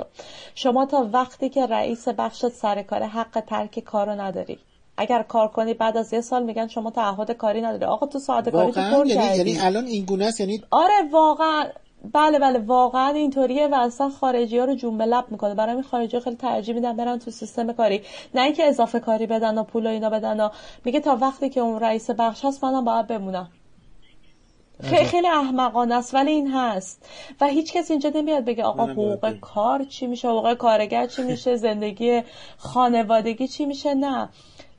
شما 0.56 0.86
تا 0.86 1.10
وقتی 1.14 1.50
که 1.50 1.66
رئیس 1.66 2.08
بخشت 2.08 2.50
سر 2.50 2.82
کار 2.82 3.04
حق 3.04 3.44
ترک 3.48 3.80
کارو 3.80 4.12
نداری. 4.12 4.60
اگر 4.98 5.24
کار 5.24 5.48
کنی 5.48 5.74
بعد 5.74 5.98
از 5.98 6.14
یه 6.14 6.22
سال 6.22 6.44
میگن 6.44 6.68
شما 6.68 6.92
تعهد 6.92 7.32
کاری 7.32 7.62
نداری. 7.62 7.86
آقا 7.86 8.08
تو 8.08 8.20
ساعت 8.20 8.50
کاری 8.50 8.72
تو 8.72 8.82
پر 8.82 9.08
یعنی, 9.08 9.38
یعنی 9.38 9.60
الان 9.60 9.86
این 9.86 10.06
گونه 10.06 10.26
است؟ 10.26 10.40
یعنی 10.40 10.64
آره 10.72 10.94
واقعا. 11.12 11.66
بله 12.14 12.40
بله 12.40 12.60
واقعا 12.60 13.10
اینطوریه 13.10 13.68
و 13.68 13.76
اصلا 13.76 14.10
خارجی 14.10 14.58
ها 14.58 14.66
رو 14.66 14.76
جون 14.76 15.02
لب 15.02 15.26
می‌کنه. 15.32 15.56
برای 15.56 15.74
این 15.74 15.84
خارجی 15.84 16.18
ها 16.18 16.24
خیلی 16.24 16.36
ترجیح 16.36 16.76
میدن 16.76 16.96
برن 16.96 17.20
تو 17.20 17.32
سیستم 17.32 17.74
کاری. 17.74 18.02
نه 18.36 18.42
اینکه 18.42 18.68
اضافه 18.68 19.00
کاری 19.00 19.28
بدن 19.28 19.58
و 19.58 19.64
پول 19.64 19.86
و 19.86 19.90
اینا 19.90 20.10
بدن 20.10 20.40
و 20.40 20.50
میگه 20.86 21.00
تا 21.00 21.18
وقتی 21.22 21.50
که 21.50 21.60
اون 21.62 21.80
رئیس 21.80 22.10
بخش 22.10 22.46
هست 22.46 22.64
منم 22.64 22.86
باید 22.86 23.08
بمونم. 23.08 23.50
خیلی 24.84 25.06
خیلی 25.06 25.28
احمقانه 25.28 25.96
است 25.96 26.14
ولی 26.16 26.32
این 26.32 26.52
هست. 26.52 27.10
و 27.42 27.48
هیچ 27.48 27.74
کس 27.74 27.92
اینجا 27.92 28.12
نمیاد 28.16 28.46
بگه 28.46 28.64
آقا 28.64 28.86
حقوق 28.86 29.40
کار 29.40 29.84
چی 29.84 30.08
میشه 30.08 30.28
حقوق 30.28 30.54
کارگر 30.54 31.08
چی 31.08 31.24
میشه 31.32 31.56
زندگی 31.56 32.22
خانوادگی 32.58 33.48
چی 33.48 33.66
میشه؟ 33.66 33.94
نه. 33.94 34.30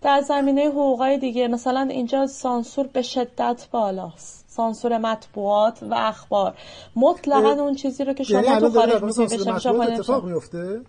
در 0.03 0.21
زمینه 0.21 0.67
حقوقای 0.67 1.19
دیگه 1.19 1.49
مثلا 1.49 1.81
اینجا 1.81 2.27
سانسور 2.27 2.87
به 2.87 3.03
شدت 3.03 3.69
بالاست. 3.71 4.38
سانسور 4.59 4.99
مطبوعات 4.99 5.79
و 5.83 5.95
اخبار. 5.95 6.55
مطلقا 6.97 7.51
اون 7.51 7.75
چیزی 7.75 8.05
رو 8.05 8.13
که 8.13 8.25
شما 8.25 8.41
یعنی 8.41 8.61
تو 8.61 8.71
خارج 8.71 9.21
اتفاق 9.93 10.25
میفته 10.25 10.81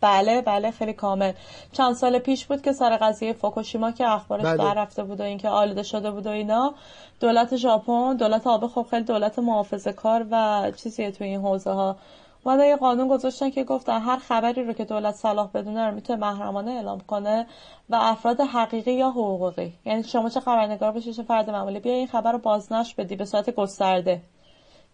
بله 0.00 0.40
بله 0.40 0.70
خیلی 0.70 0.92
کامل. 0.92 1.32
چند 1.72 1.94
سال 1.94 2.18
پیش 2.18 2.46
بود 2.46 2.62
که 2.62 2.72
سر 2.72 2.96
قضیه 2.96 3.32
فوکوشیما 3.32 3.90
که 3.92 4.08
اخبارش 4.08 4.44
بله. 4.44 4.56
در 4.56 4.74
رفته 4.74 5.04
بود 5.04 5.20
و 5.20 5.22
اینکه 5.22 5.48
آلوده 5.48 5.82
شده 5.82 6.10
بود 6.10 6.26
و 6.26 6.30
اینا 6.30 6.74
دولت 7.20 7.56
ژاپن 7.56 8.16
دولت 8.16 8.46
آب 8.46 8.66
خب 8.66 8.86
خیلی 8.90 9.04
دولت 9.04 9.38
محافظه 9.38 9.92
کار 9.92 10.26
و 10.30 10.72
چیزیه 10.76 11.10
تو 11.10 11.24
این 11.24 11.40
حوزه 11.40 11.70
ها 11.70 11.96
اومدن 12.44 12.64
یه 12.64 12.76
قانون 12.76 13.08
گذاشتن 13.08 13.50
که 13.50 13.64
گفتن 13.64 14.00
هر 14.00 14.16
خبری 14.16 14.64
رو 14.64 14.72
که 14.72 14.84
دولت 14.84 15.14
صلاح 15.14 15.50
بدونه 15.54 15.86
رو 15.86 15.94
می‌تونه 15.94 16.18
محرمانه 16.18 16.70
اعلام 16.70 17.00
کنه 17.00 17.46
و 17.90 17.96
افراد 18.00 18.40
حقیقی 18.40 18.92
یا 18.92 19.10
حقوقی. 19.10 19.72
یعنی 19.84 20.02
شما 20.02 20.28
چه 20.28 20.40
خبرنگار 20.40 20.92
باشی 20.92 21.12
چه 21.12 21.22
فرد 21.22 21.50
معمولی 21.50 21.80
بیا 21.80 21.92
این 21.92 22.06
خبر 22.06 22.32
رو 22.32 22.38
بازنش 22.38 22.94
بدی 22.94 23.16
به 23.16 23.24
صورت 23.24 23.50
گسترده 23.50 24.20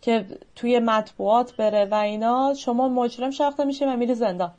که 0.03 0.27
توی 0.57 0.79
مطبوعات 0.79 1.57
بره 1.57 1.85
و 1.85 1.95
اینا. 1.95 2.55
شما 2.55 2.89
مجرم 2.89 3.31
شخص 3.31 3.61
میشه 3.61 3.93
و 3.93 3.97
میری 3.97 4.15
زندان. 4.15 4.51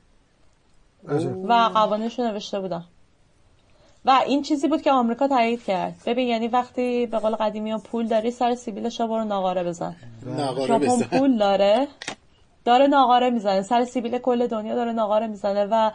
و 1.47 1.53
قوانینش 1.73 2.19
رو 2.19 2.25
نوشته 2.25 2.59
بودن. 2.59 2.83
و 4.05 4.19
این 4.25 4.41
چیزی 4.41 4.67
بود 4.67 4.81
که 4.81 4.91
آمریکا 4.91 5.27
تایید 5.27 5.63
کرد. 5.63 5.95
ببین 6.05 6.27
یعنی 6.27 6.47
وقتی 6.47 7.05
به 7.05 7.19
قول 7.19 7.35
قدیمی 7.35 7.71
ها 7.71 7.77
پول 7.77 8.07
داری 8.07 8.31
سر 8.31 8.55
سیبیلش 8.55 8.99
رو 8.99 9.07
برو 9.07 9.23
ناقاره 9.23 9.63
بزن 9.63 9.95
ناقاره 10.25 10.79
بزن. 10.79 11.03
پول 11.19 11.37
داره. 11.37 11.87
داره 12.65 12.87
ناقاره 12.87 13.29
می‌زنه. 13.29 13.61
سر 13.61 13.85
سیبیل 13.85 14.17
کل 14.17 14.47
دنیا 14.47 14.75
داره 14.75 14.91
ناقاره 14.91 15.27
می‌زنه 15.27 15.67
و 15.71 15.91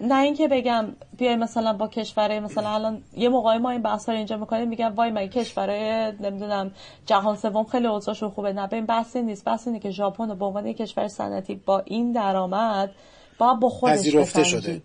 نه 0.00 0.20
اینکه 0.22 0.48
بگم 0.48 0.86
بیای 1.18 1.36
مثلا 1.36 1.72
با 1.72 1.88
کشورهای 1.88 2.40
مثلا 2.40 2.74
الان 2.74 3.02
یه 3.16 3.28
موقعی 3.28 3.58
ما 3.58 3.70
این 3.70 3.82
بحثا 3.82 4.12
رو 4.12 4.18
اینجا 4.18 4.36
می‌کنیم 4.36 4.68
میگم 4.68 4.94
وای 4.94 5.10
مگه 5.10 5.28
کشورهای 5.28 6.12
نمی‌دونم 6.20 6.70
جهان 7.06 7.36
سوم 7.36 7.64
خیلی 7.64 7.86
اوضاعشون 7.86 8.30
خوبه. 8.30 8.52
نه 8.52 8.68
این 8.72 8.86
بحثی 8.86 9.22
نیست. 9.22 9.44
بحث 9.44 9.66
اینه 9.66 9.78
که 9.78 9.90
ژاپن 9.90 10.34
به 10.34 10.44
عنوان 10.44 10.72
کشور 10.72 11.08
صنعتی 11.08 11.54
با 11.54 11.82
این 11.84 12.12
درآمد 12.12 12.90
با 13.38 13.54
با 13.54 13.68
خودش 13.68 13.92
پذیرفته 13.92 14.44
شده. 14.44 14.82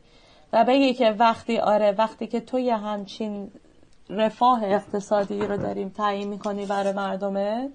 و 0.54 0.64
بگی 0.64 0.94
که 0.94 1.16
وقتی 1.20 1.58
آره 1.58 1.92
وقتی 1.92 2.28
که 2.28 2.40
تو 2.40 2.60
یه 2.60 2.78
همچین 2.78 3.52
رفاه 4.10 4.64
اقتصادی 4.64 5.40
رو 5.40 5.58
داریم 5.58 5.90
تعیین 5.90 6.28
می‌کنی 6.28 6.66
برای 6.66 6.94
مردمت 6.94 7.70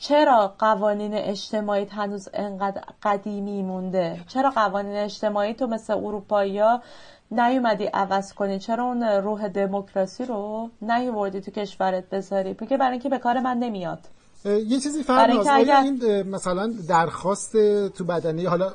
چرا 0.00 0.54
قوانین 0.58 1.14
اجتماعی 1.14 1.84
هنوز 1.84 2.28
انقدر 2.34 2.82
قدیمی 3.02 3.62
مونده؟ 3.62 4.20
چرا 4.28 4.50
قوانین 4.50 4.96
اجتماعی 4.96 5.54
تو 5.54 5.66
مثل 5.66 5.92
اروپایی 5.92 6.58
ها 6.58 6.82
نیومدی 7.30 7.84
عوض 7.84 8.32
کنی؟ 8.32 8.58
چرا 8.58 8.84
اون 8.84 9.02
روح 9.02 9.48
دموکراسی 9.48 10.24
رو 10.24 10.70
نیوردی 10.82 11.40
تو 11.40 11.50
کشورت 11.50 12.10
بذاری؟ 12.10 12.56
میگه 12.60 12.76
برای 12.76 12.92
اینکه 12.92 13.08
به 13.08 13.18
کار 13.18 13.40
من 13.40 13.56
نمیاد. 13.56 13.98
یه 14.44 14.80
چیزی 14.80 15.02
فرق 15.02 15.46
اگر... 15.50 15.80
این 15.84 16.22
مثلا 16.22 16.72
درخواست 16.88 17.52
تو 17.88 18.04
بدنه 18.04 18.48
حالا 18.48 18.72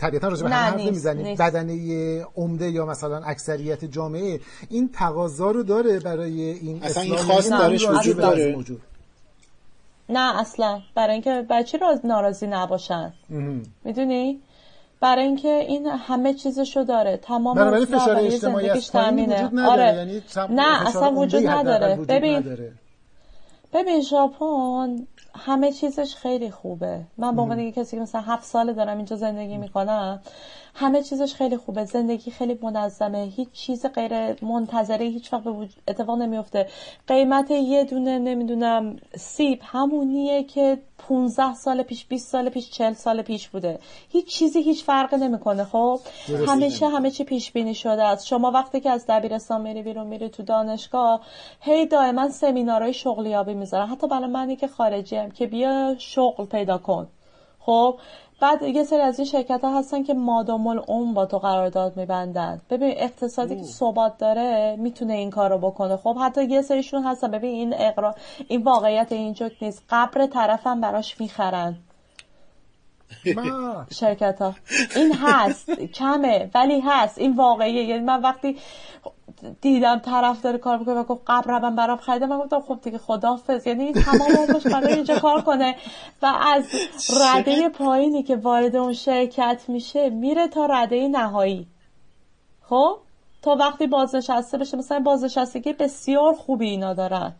طبیعتا 0.00 0.28
راجع 0.28 0.42
به 0.42 0.54
هم 0.54 0.72
حرف 0.72 0.80
نمی‌زنیم. 0.80 1.36
بدنه 1.36 2.26
عمده 2.36 2.70
یا 2.70 2.86
مثلا 2.86 3.20
اکثریت 3.24 3.84
جامعه 3.84 4.40
این 4.70 4.90
تقاضا 4.92 5.50
رو 5.50 5.62
داره 5.62 6.00
برای 6.00 6.42
این 6.42 6.82
اصلا 6.82 7.02
این 7.02 7.16
خواست 7.16 7.50
دارش 7.50 7.88
وجود 7.88 8.16
داره. 8.16 8.64
نه 10.12 10.40
اصلا. 10.40 10.80
برای 10.94 11.12
اینکه 11.12 11.46
بچه 11.50 11.78
را 11.78 12.00
ناراضی 12.04 12.46
نباشن. 12.46 13.12
می‌دونی؟ 13.84 14.40
برای 15.00 15.24
اینکه 15.24 15.48
این 15.48 15.86
همه 15.86 16.34
چیزشو 16.34 16.82
داره. 16.82 17.16
تمام 17.16 17.56
بنابراین 17.56 17.84
فشار 17.84 18.16
اجتماعی 18.16 18.70
از 18.70 18.76
وجود 18.76 18.96
نداره. 18.96 19.66
آره. 19.66 19.94
یعنی 19.96 20.22
نه 20.50 20.88
اصلا 20.88 21.12
وجود 21.12 21.46
نداره. 21.46 21.96
ببین 21.96 22.36
نداره. 22.36 22.72
ببین 23.72 24.00
ژاپن 24.00 25.06
همه 25.34 25.72
چیزش 25.72 26.14
خیلی 26.14 26.50
خوبه. 26.50 27.00
من 27.18 27.36
به 27.36 27.42
عنوان 27.42 27.70
کسی 27.70 27.96
که 27.96 28.02
مثلا 28.02 28.20
هفت 28.20 28.44
ساله 28.44 28.72
دارم 28.72 28.96
اینجا 28.96 29.16
زندگی 29.16 29.56
می‌کنم 29.56 30.20
همه 30.74 31.02
چیزش 31.02 31.34
خیلی 31.34 31.56
خوبه. 31.56 31.84
زندگی 31.84 32.30
خیلی 32.30 32.58
منظمه. 32.62 33.32
هیچ 33.36 33.52
چیز 33.52 33.86
غیر 33.86 34.44
منتظره 34.44 35.04
هیچ 35.04 35.32
وقت 35.32 35.44
به 35.44 35.68
اتفاق 35.88 36.18
نمیفته. 36.18 36.68
قیمت 37.06 37.50
یه 37.50 37.84
دونه 37.84 38.18
نمی‌دونم 38.18 38.96
سیب 39.16 39.60
همونیه 39.62 40.44
که 40.44 40.78
15 40.98 41.54
سال 41.54 41.82
پیش 41.82 42.06
20 42.06 42.28
سال 42.28 42.48
پیش 42.48 42.70
40 42.70 42.92
سال 42.92 43.22
پیش 43.22 43.48
بوده. 43.48 43.78
هیچ 44.08 44.26
چیزی 44.26 44.62
هیچ 44.62 44.84
فرقی 44.84 45.16
نمی‌کنه 45.16 45.64
خب؟ 45.64 46.00
همیشه 46.46 46.88
همه 46.88 47.10
چی 47.10 47.24
پیش 47.24 47.52
بینی 47.52 47.74
شده 47.74 48.04
است. 48.04 48.26
شما 48.26 48.50
وقتی 48.50 48.80
که 48.80 48.90
از 48.90 49.04
دبیرستان 49.08 49.60
میری 49.60 49.82
بیرون 49.82 50.06
میری 50.06 50.28
تو 50.28 50.42
دانشگاه 50.42 51.20
هی 51.60 51.86
دائما 51.86 52.28
سمینارهای 52.28 52.92
شغلیابی 52.92 53.54
می‌ذارن. 53.54 53.86
حتی 53.86 54.08
برای 54.08 54.30
منی 54.30 54.56
که 54.56 54.68
خارجی 54.68 55.16
هم 55.16 55.30
که 55.30 55.46
بیا 55.46 55.94
شغل 55.98 56.44
پیدا 56.44 56.78
کن. 56.78 57.08
خب؟ 57.60 57.98
بعد 58.42 58.62
یه 58.62 58.84
سری 58.84 59.00
از 59.00 59.18
این 59.18 59.28
شرکت 59.28 59.60
ها 59.64 59.78
هستن 59.78 60.02
که 60.02 60.14
مادام 60.14 60.66
اون 60.66 61.14
با 61.14 61.26
تو 61.26 61.38
قرارداد 61.38 61.96
میبندن. 61.96 62.60
ببین 62.70 62.94
اقتصادی 62.96 63.56
که 63.56 63.62
ثبات 63.62 64.18
داره 64.18 64.76
می‌تونه 64.78 65.14
این 65.14 65.30
کارو 65.30 65.58
بکنه. 65.58 65.96
خب 65.96 66.16
حتی 66.18 66.44
یه 66.44 66.62
سریشون 66.62 67.04
هستن. 67.04 67.30
ببین 67.30 67.50
این 67.50 67.74
اقرا 67.76 68.14
این 68.48 68.62
واقعیت 68.62 69.12
اینجا 69.12 69.50
نیست. 69.60 69.82
قبر 69.90 70.26
طرفم 70.26 70.80
براش 70.80 71.20
می‌خرن. 71.20 71.76
شرکت 74.00 74.42
ها 74.42 74.54
این 74.96 75.12
هست. 75.12 75.70
کمه. 75.70 76.50
ولی 76.54 76.80
هست. 76.80 77.18
این 77.18 77.36
واقعیه. 77.36 77.84
یعنی 77.84 78.04
من 78.04 78.22
وقتی 78.22 78.56
دیدم 79.60 79.98
طرف 79.98 80.42
داره 80.42 80.58
کار 80.58 80.78
می‌کنه 80.78 80.94
و 80.94 81.04
گفت 81.04 81.22
قبرم 81.26 81.76
برام 81.76 81.96
خریده. 81.96 82.26
من 82.26 82.38
گفتم 82.38 82.60
خب 82.60 82.78
دیگه 82.82 82.98
خدافظ 82.98 83.66
یعنی 83.66 83.92
تمام 83.92 84.32
عمرش 84.48 84.66
برای 84.66 84.94
اینجا 84.94 85.18
کار 85.18 85.42
کنه 85.42 85.76
و 86.22 86.26
از 86.26 86.64
رده 87.20 87.68
پایینی 87.68 88.22
که 88.22 88.36
وارد 88.36 88.76
اون 88.76 88.92
شرکت 88.92 89.64
میشه 89.68 90.10
میره 90.10 90.48
تا 90.48 90.66
رده 90.66 91.08
نهایی. 91.08 91.66
خب؟ 92.62 92.98
تا 93.42 93.54
وقتی 93.54 93.86
بازنشسته 93.86 94.58
بشه. 94.58 94.76
مثلا 94.76 94.98
بازنشستگی 94.98 95.72
بسیار 95.72 96.34
خوبی 96.34 96.68
اینا 96.70 96.94
دارن. 96.94 97.32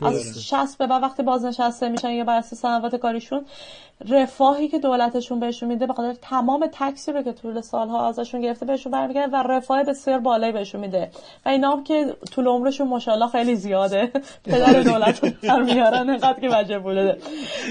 از 0.00 0.44
60 0.44 0.78
به 0.78 0.86
بعد 0.86 1.02
وقتی 1.02 1.22
بازنشسته 1.22 1.88
میشن 1.88 2.10
یا 2.10 2.24
بر 2.24 2.38
اساس 2.38 2.60
سنوات 2.60 2.96
کاریشون 2.96 3.44
رفاهی 4.08 4.68
که 4.68 4.78
دولتشون 4.78 5.40
بهشون 5.40 5.68
میده 5.68 5.86
به 5.86 5.92
خاطر 5.92 6.18
تمام 6.22 6.68
تکسی 6.72 7.12
رو 7.12 7.22
که 7.22 7.32
طول 7.32 7.60
سالها 7.60 8.08
ازشون 8.08 8.40
گرفته 8.40 8.66
بهشون 8.66 8.92
برمیگرده 8.92 9.32
و 9.32 9.36
رفاه 9.36 9.84
بسیار 9.84 10.18
بالایی 10.18 10.52
بهشون 10.52 10.80
میده. 10.80 11.10
و 11.46 11.48
اینا 11.48 11.70
هم 11.70 11.84
که 11.84 12.16
طول 12.32 12.46
عمرشون 12.46 12.88
ماشاءالله 12.88 13.28
خیلی 13.28 13.54
زیاده. 13.54 14.12
پدر 14.44 14.82
دولت 14.82 15.24
رو 15.44 15.64
میارن 15.64 16.10
اینقدر 16.10 16.40
که 16.40 16.48
وجه 16.52 16.78
بوده. 16.78 17.18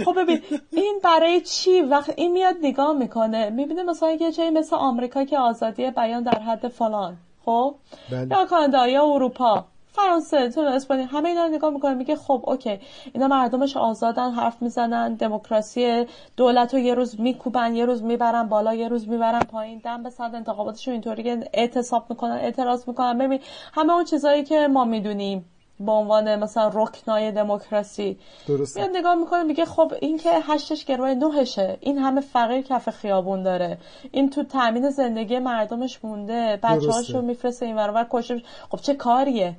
خب 0.06 0.22
ببین 0.22 0.42
این 0.72 1.00
برای 1.04 1.42
چی؟ 1.42 1.82
وقت 1.82 2.14
این 2.18 2.32
میاد 2.32 2.56
نگاه 2.62 2.94
می‌کنه. 2.94 3.50
می‌بینه 3.50 3.84
مثلا 3.84 4.12
یه 4.12 4.32
جایی 4.32 4.50
مثل 4.50 4.76
آمریکا 4.76 5.26
که 5.26 5.38
آزادی 5.38 5.92
بیان 5.92 6.24
در 6.24 6.40
حد 6.40 6.68
فلان. 6.68 7.18
خب؟ 7.46 7.76
بله. 8.12 8.28
یا 8.32 8.46
کانادا 8.46 8.88
یا 8.88 9.04
اروپا. 9.04 9.66
فرانسه 9.96 10.50
تو 10.50 10.62
اسپانیا 10.62 11.06
همه 11.06 11.30
اینا 11.30 11.44
رو 11.44 11.50
نگاه 11.50 11.70
می‌کنه 11.70 11.94
میگه 11.94 12.16
خب 12.16 12.44
اوکی. 12.48 12.80
اینا 13.14 13.28
مردمش 13.28 13.78
آزادن 13.78 14.32
حرف 14.32 14.62
می‌زنن 14.62 15.14
دموکراسی 15.14 16.06
دولت 16.38 16.74
رو 16.74 16.80
یه 16.80 16.94
روز 16.94 17.20
میکوبن 17.20 17.76
یه 17.76 17.86
روز 17.86 18.04
می‌برن 18.04 18.48
بالا 18.50 18.74
یه 18.74 18.88
روز 18.88 19.08
می‌برن 19.08 19.40
پایین 19.40 19.82
دم 19.84 20.04
به 20.04 20.10
صد 20.10 20.32
انتخاباتشون 20.34 20.92
اینطوری 20.92 21.24
که 21.24 21.40
اعتصاب 21.54 22.06
می‌کنن 22.10 22.32
اعتراض 22.32 22.88
می‌کنن. 22.88 23.18
ببین 23.18 23.40
همه 23.74 23.94
اون 23.94 24.04
چیزایی 24.04 24.44
که 24.44 24.68
ما 24.68 24.86
می‌دونیم 24.86 25.46
به 25.80 25.92
عنوان 25.92 26.36
مثلا 26.36 26.72
رکنای 26.74 27.32
دموکراسی. 27.32 28.20
درسته. 28.48 28.82
میاد 28.82 28.98
نگاه 28.98 29.16
می‌کنه 29.16 29.44
میگه 29.44 29.66
خب 29.66 29.94
این 30.02 30.18
که 30.18 30.30
هشتش 30.42 30.86
گروه 30.86 31.10
نهشه. 31.10 31.78
این 31.82 31.98
همه 31.98 32.22
فقیر 32.22 32.62
کف 32.62 32.90
خیابون 32.90 33.44
داره. 33.44 33.78
این 34.12 34.30
تو 34.30 34.44
تامین 34.44 34.90
زندگی 34.90 35.40
مردمش 35.40 36.00
مونده. 36.04 36.60
بچه‌هاشو 36.64 37.22
میفرسته 37.22 37.66
این 37.66 37.76
ور 37.76 38.08
کشه 38.12 38.42
خب 38.72 38.78
چه 38.78 38.94
کاریه؟ 38.94 39.56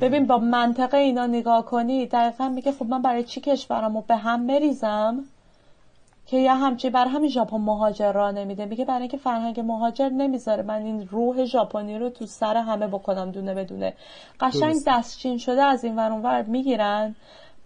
ببین 0.00 0.26
با 0.26 0.38
منطق 0.38 0.96
اینا 0.96 1.26
نگاه 1.26 1.64
کنی 1.64 2.06
دقیقا 2.06 2.48
میگه 2.48 2.72
خب 2.72 2.86
من 2.86 3.02
برای 3.02 3.24
چی 3.24 3.40
کشورمو 3.40 4.00
به 4.00 4.16
هم 4.16 4.46
بریزم؟ 4.46 5.24
که 6.26 6.36
یه 6.36 6.54
همچی 6.54 6.90
بر 6.90 7.06
همین 7.06 7.30
ژاپن 7.30 7.56
مهاجر 7.56 8.12
را 8.12 8.30
نمیده. 8.30 8.64
میگه 8.64 8.84
برای 8.84 9.00
اینکه 9.00 9.16
فرهنگ 9.16 9.60
مهاجر 9.60 10.08
نمی‌ذاره. 10.08 10.62
من 10.62 10.82
این 10.82 11.08
روح 11.08 11.44
ژاپنی 11.44 11.98
رو 11.98 12.10
تو 12.10 12.26
سر 12.26 12.56
همه 12.56 12.86
بکنم 12.86 13.30
دونه 13.30 13.54
بدونه 13.54 13.94
قشنگ 14.40 14.76
دستچین 14.86 15.38
شده 15.38 15.62
از 15.62 15.84
این 15.84 15.96
ور 15.96 16.42
می‌گیرن. 16.42 17.14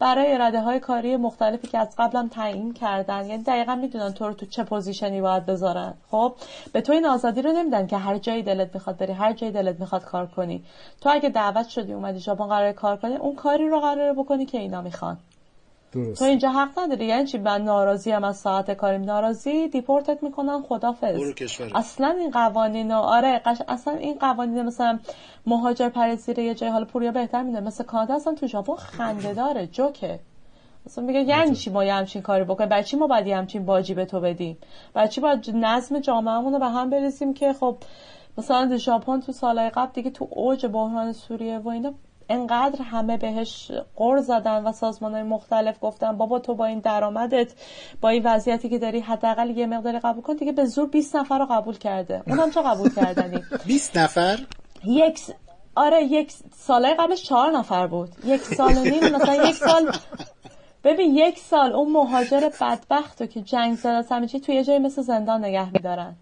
برای 0.00 0.38
رده 0.38 0.60
های 0.60 0.80
کاری 0.80 1.16
مختلفی 1.16 1.66
که 1.66 1.78
از 1.78 1.94
قبلا 1.98 2.28
تعیین 2.32 2.74
کردن. 2.74 3.26
یعنی 3.26 3.42
دقیقا 3.42 3.74
می‌دونن 3.74 4.12
تو 4.12 4.26
رو 4.26 4.34
تو 4.34 4.46
چه 4.46 4.64
position 4.64 5.14
ی 5.14 5.20
باید 5.20 5.46
بذارن. 5.46 5.94
خب 6.10 6.32
به 6.72 6.80
تو 6.80 6.92
این 6.92 7.06
آزادی 7.06 7.42
رو 7.42 7.52
نمیدن 7.52 7.86
که 7.86 7.96
هر 7.96 8.18
جایی 8.18 8.42
دلت 8.42 8.74
می‌خواد 8.74 8.96
بری 8.96 9.12
هر 9.12 9.32
جایی 9.32 9.52
دلت 9.52 9.80
می‌خواد 9.80 10.04
کار 10.04 10.26
کنی. 10.26 10.62
تو 11.00 11.10
اگه 11.12 11.28
دعوت 11.28 11.68
شدی 11.68 11.92
اومدی 11.92 12.18
ژاپن 12.18 12.46
قرار 12.46 12.72
کار 12.72 12.96
کنی 12.96 13.16
اون 13.16 13.34
کاری 13.34 13.68
رو 13.68 13.80
قراره 13.80 14.12
بکنی 14.12 14.46
که 14.46 14.58
اینا 14.58 14.80
می‌خوان. 14.80 15.18
درست. 15.92 16.18
تو 16.18 16.24
اینجا 16.24 16.50
حق 16.50 16.78
نداری؟ 16.78 17.06
یعنی 17.06 17.26
چی؟ 17.26 17.38
من 17.38 17.62
ناراضی 17.62 18.10
هم 18.10 18.24
از 18.24 18.36
ساعت 18.36 18.70
کاریم. 18.70 19.04
ناراضی؟ 19.04 19.68
دیپورتت 19.68 20.22
می‌کنن 20.22 20.62
خدافظ 20.62 21.20
اصلا 21.74 22.08
این 22.08 22.30
قوانین 22.30 22.92
آره 22.92 23.38
قش... 23.38 23.58
اصلا 23.68 23.94
این 23.94 24.18
قوانین 24.18 24.62
مثلا 24.62 24.98
مهاجر 25.46 25.88
پرزیره 25.88 26.44
یه 26.44 26.54
جای 26.54 26.70
حال 26.70 26.84
پوریا 26.84 27.12
بهتر 27.12 27.42
میده 27.42 27.60
مثل 27.60 27.84
کانادا 27.84 28.14
اصلا 28.14 28.34
تو 28.34 28.46
ژاپن 28.46 28.74
خنده 28.74 29.34
داره 29.34 29.66
جوکه. 29.66 30.20
اصلا 30.86 31.04
میگه 31.04 31.20
یعنی 31.20 31.56
چی 31.56 31.70
ما 31.70 31.84
یه 31.84 31.94
همچین 31.94 32.22
کاری 32.22 32.44
بکنیم؟ 32.44 32.68
برای 32.68 32.84
چی 32.84 32.96
ما 32.96 33.06
باید 33.06 33.26
یه 33.26 33.36
همچین 33.36 33.64
باجی 33.66 33.94
به 33.94 34.04
تو 34.04 34.20
بدیم؟ 34.20 34.58
برای 34.94 35.08
چی 35.08 35.20
باید 35.20 35.50
نظم 35.54 35.98
جامعهمون 35.98 36.52
رو 36.52 36.58
به 36.58 36.68
هم 36.68 36.90
بریزیم 36.90 37.34
که 37.34 37.52
خب 37.52 37.76
مثلا 38.38 38.76
ژاپن 38.76 39.20
تو 39.20 39.32
سالهای 39.32 39.70
قبل 39.70 39.92
دیگه 39.92 40.10
تو 40.10 40.28
اوج 40.30 40.66
بحران 40.66 41.12
سوریه 41.12 41.58
و 41.58 41.68
اینا 41.68 41.94
انقدر 42.28 42.82
همه 42.82 43.16
بهش 43.16 43.72
قر 43.96 44.20
زدن 44.20 44.64
و 44.64 44.72
سازمان 44.72 45.14
های 45.14 45.22
مختلف 45.22 45.76
گفتن 45.80 46.16
بابا 46.16 46.38
تو 46.38 46.54
با 46.54 46.64
این 46.64 46.78
درآمدت 46.80 47.52
با 48.00 48.08
این 48.08 48.22
وضعیتی 48.24 48.68
که 48.68 48.78
داری 48.78 49.00
حداقل 49.00 49.50
یه 49.50 49.66
مقداری 49.66 49.98
قبول 49.98 50.22
کن 50.22 50.34
دیگه 50.34 50.52
به 50.52 50.64
زور 50.64 50.88
20 50.88 51.16
نفر 51.16 51.38
رو 51.38 51.46
قبول 51.46 51.78
کرده. 51.78 52.22
اونم 52.26 52.50
چه 52.50 52.62
قبول 52.62 52.94
کردنی؟ 52.94 53.42
20 53.66 53.96
نفر؟ 53.96 54.38
یک 54.84 55.20
آره 55.76 56.04
یک 56.04 56.32
ساله 56.56 56.94
قبلش 56.94 57.22
چهار 57.22 57.50
نفر 57.50 57.86
بود. 57.86 58.08
یک 58.24 58.40
سال 58.40 58.76
و 58.78 58.82
نیم 58.82 59.04
مثلا 59.04 59.34
یک 59.48 59.54
سال 59.54 59.92
ببین 60.84 61.14
یک 61.14 61.38
سال 61.38 61.72
اون 61.72 61.92
مهاجر 61.92 62.50
بدبخت 62.60 63.20
رو 63.20 63.26
که 63.26 63.42
جنگ 63.42 63.76
زده 63.76 64.04
همه 64.10 64.26
چی 64.26 64.40
توی 64.40 64.54
یه 64.54 64.64
جایی 64.64 64.78
مثل 64.78 65.02
زندان 65.02 65.44
نگه 65.44 65.72
میدارن. 65.72 66.16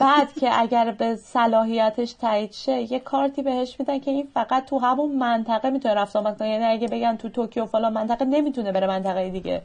بعد 0.00 0.32
که 0.32 0.60
اگر 0.60 0.90
به 0.90 1.16
صلاحیتش 1.16 2.12
تایید 2.12 2.52
شه 2.52 2.92
یه 2.92 2.98
کارتی 2.98 3.42
بهش 3.42 3.76
میدن 3.78 3.98
که 3.98 4.10
این 4.10 4.28
فقط 4.34 4.64
تو 4.64 4.78
همون 4.78 5.12
منطقه 5.12 5.70
می‌تونه 5.70 5.94
رفت. 5.94 6.16
آمد 6.16 6.38
کنه 6.38 6.48
یعنی 6.48 6.64
اگه 6.64 6.88
بگن 6.88 7.16
تو 7.16 7.28
توکیو 7.28 7.66
فلان 7.66 7.92
منطقه 7.92 8.24
نمی‌تونه 8.24 8.72
بره 8.72 8.86
منطقه 8.86 9.30
دیگه. 9.30 9.62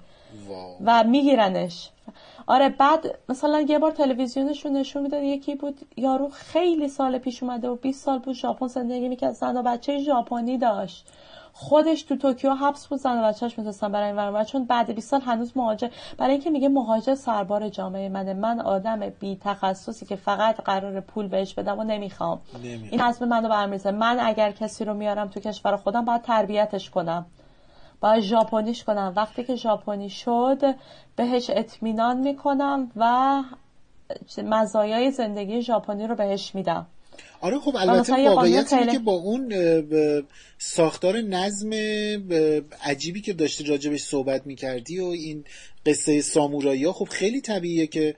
و 0.86 1.04
میگیرنش. 1.04 1.90
آره 2.48 2.70
بعد 2.70 3.20
مثلا 3.30 3.62
یه 3.62 3.80
بار 3.80 3.92
تلویزیونشون 3.92 4.74
نشون 4.74 5.04
می‌داد 5.04 5.24
یکی 5.24 5.56
بود 5.56 5.80
یارو 5.98 6.30
خیلی 6.30 6.88
سال 6.88 7.18
پیش 7.18 7.44
اومده 7.44 7.70
و 7.70 7.76
20 7.76 8.06
سال 8.06 8.20
بود 8.20 8.36
ژاپن 8.36 8.68
زندگی 8.68 9.08
می‌کرد. 9.08 9.34
زن 9.34 9.58
و 9.58 9.64
بچه 9.64 9.98
ژاپنی 9.98 10.58
داشت. 10.58 11.06
خودش 11.62 12.04
تو 12.04 12.16
توکیو 12.16 12.54
حبس 12.54 12.88
بود 12.88 13.00
زن 13.00 13.20
و 13.20 13.28
بچهش 13.28 13.58
می‌تونستن 13.58 13.92
برای 13.92 14.20
این 14.20 14.44
چون 14.44 14.66
بعد 14.66 14.92
20 14.96 15.10
سال 15.10 15.22
هنوز 15.22 15.52
مهاجر 15.56 15.90
برای 16.18 16.32
اینکه 16.32 16.50
میگه 16.50 16.70
مهاجر 16.70 17.16
سربار 17.16 17.70
جامعه 17.70 18.10
منه. 18.10 18.34
من 18.34 18.60
آدم 18.60 19.10
بی 19.10 19.38
تخصصی 19.42 20.06
که 20.06 20.16
فقط 20.16 20.62
قرار 20.62 21.00
پول 21.00 21.28
بهش 21.28 21.54
بدم 21.54 21.80
و 21.80 21.84
نمی‌خوام. 21.84 22.42
این 22.64 23.02
حسب 23.02 23.24
منو 23.24 23.50
برمیزه 23.50 23.92
من 23.92 24.20
اگر 24.20 24.52
کسی 24.52 24.86
رو 24.86 24.94
میارم 24.94 25.28
تو 25.28 25.40
کشور 25.40 25.78
خودم 25.78 26.06
باید 26.06 26.22
تربیتش 26.22 26.90
کنم. 26.90 27.26
باید 28.02 28.24
ژاپنیش 28.24 28.84
کنم. 28.84 29.14
وقتی 29.16 29.44
که 29.44 29.56
ژاپنی 29.56 30.10
شد 30.10 30.76
بهش 31.16 31.50
اطمینان 31.50 32.18
می‌کنم 32.18 32.92
و 32.96 33.44
مزایای 34.44 35.12
زندگی 35.12 35.62
ژاپنی 35.62 36.08
رو 36.08 36.16
بهش 36.16 36.56
میدم. 36.56 36.86
آره 37.42 37.60
خب 37.60 37.76
البته 37.76 38.30
واقعیت 38.30 38.74
اینه 38.74 38.92
که 38.92 39.00
با 39.00 39.12
اون 39.12 39.54
ساختار 40.58 41.22
نظم 41.22 41.74
عجیبی 42.84 43.22
که 43.22 43.34
داشتی 43.34 43.64
راجبش 43.64 44.04
صحبت 44.04 44.48
می‌کردی 44.48 45.00
و 45.00 45.06
این 45.06 45.46
قصه 45.86 46.22
سامورایی 46.22 46.86
ها 46.86 46.94
خب 46.94 47.08
خیلی 47.10 47.42
طبیعیه 47.42 47.88
که 47.88 48.16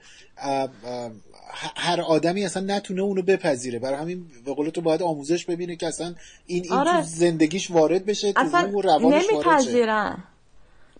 هر 1.76 2.00
آدمی 2.00 2.44
اصلا 2.44 2.62
نتونه 2.62 3.02
اونو 3.02 3.22
بپذیره 3.22 3.78
برای 3.78 3.98
همین 3.98 4.26
به 4.44 4.54
قول 4.54 4.70
تو 4.70 4.80
باید 4.80 5.02
آموزش 5.02 5.44
ببینه 5.44 5.76
که 5.76 5.86
اصلا 5.86 6.14
این, 6.46 6.64
این 6.64 6.72
آره. 6.72 6.92
تو 6.92 7.02
زندگیش 7.02 7.70
وارد 7.70 8.06
بشه 8.06 8.32
تو 8.32 8.56
اون 8.56 8.82
روانش 8.82 9.24
نمیپذیرن 9.32 10.24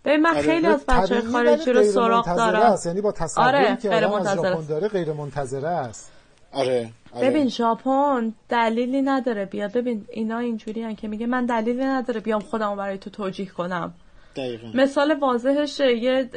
به 0.02 0.16
من 0.16 0.30
آره. 0.30 0.42
خیلی 0.42 0.66
از 0.66 0.86
بچه 0.86 1.20
خارجی 1.20 1.72
رو 1.72 1.92
سراغ 1.92 2.36
دارم 2.36 2.78
یعنی 2.86 3.00
با 3.00 3.12
تصوری 3.12 3.46
آره. 3.46 3.78
که 3.82 3.88
غیر 3.88 4.04
از 4.04 4.34
ژاپن 4.34 4.66
داره 4.66 4.88
غیر 4.88 5.12
منتظره 5.12 5.68
است 5.68 6.10
آره. 6.52 6.90
آره. 7.14 7.30
ببین 7.30 7.48
ژاپن 7.48 8.32
دلیلی 8.48 9.02
نداره 9.02 9.44
بیاد. 9.44 9.72
ببین 9.72 10.06
اینا 10.12 10.38
اینجوری 10.38 10.94
که 10.94 11.08
میگه 11.08 11.26
من 11.26 11.46
دلیلی 11.46 11.84
نداره 11.84 12.20
بیام 12.20 12.40
خودمو 12.40 12.76
برای 12.76 12.98
تو 12.98 13.10
توجیه 13.10 13.46
کنم. 13.46 13.94
دقیقا. 14.36 14.70
مثال 14.74 15.18
واضحش 15.20 15.80
یه 15.80 16.30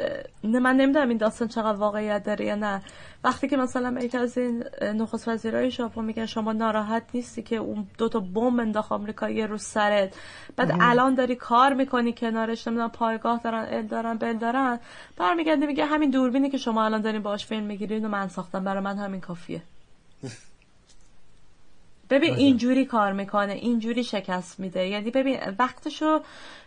من 0.44 0.76
نمی‌دونم 0.76 1.10
این 1.10 1.18
داستان 1.18 1.48
چقدر 1.48 1.78
واقعیت 1.78 2.24
داره 2.24 2.46
یا 2.46 2.56
نه. 2.56 2.82
وقتی 3.24 3.48
که 3.48 3.58
مثلا 3.58 4.00
یکی 4.02 4.18
از 4.18 4.38
این 4.38 4.64
نخست 4.82 5.28
وزیرای 5.28 5.72
ژاپن 5.72 6.06
میگن 6.06 6.26
شما 6.26 6.54
ناراحت 6.54 7.04
نیستی 7.14 7.42
که 7.42 7.56
اون 7.56 7.88
دو 7.98 8.10
تا 8.10 8.20
بمب 8.20 8.60
انداخت 8.60 8.92
آمریکا 8.92 9.30
یه 9.30 9.46
رو 9.46 9.58
سرت. 9.58 10.14
بعد 10.56 10.78
الان 10.82 11.16
داری 11.16 11.36
کار 11.36 11.74
می‌کنی 11.74 12.14
کنارش 12.14 12.68
نمی‌دونم 12.68 12.90
پایگاه 12.90 13.42
دارن 13.44 13.68
ال 13.70 13.82
دارن 13.82 14.18
بل 14.18 14.34
دارن. 14.34 14.80
برمیگرده 15.18 15.66
میگه 15.66 15.86
همین 15.86 16.10
دوربینی 16.10 16.50
که 16.50 16.58
شما 16.58 16.86
الان 16.86 17.02
دارین 17.02 17.22
باش 17.22 17.46
فیلم 17.46 17.64
می‌گیرین 17.64 18.06
و 18.06 18.10
من 18.10 18.28
ساختم 18.28 18.64
برای 18.64 18.84
من 18.84 18.98
همین 18.98 19.22
کافیه. 19.22 19.62
ببین 22.10 22.34
اینجوری 22.34 22.86
کار 22.86 23.12
می‌کنه 23.12 23.54
اینجوری 23.54 24.04
شکست 24.04 24.60
میده. 24.60 24.88
یعنی 24.88 25.12
ببین 25.12 25.40
وقتشو 25.60 26.22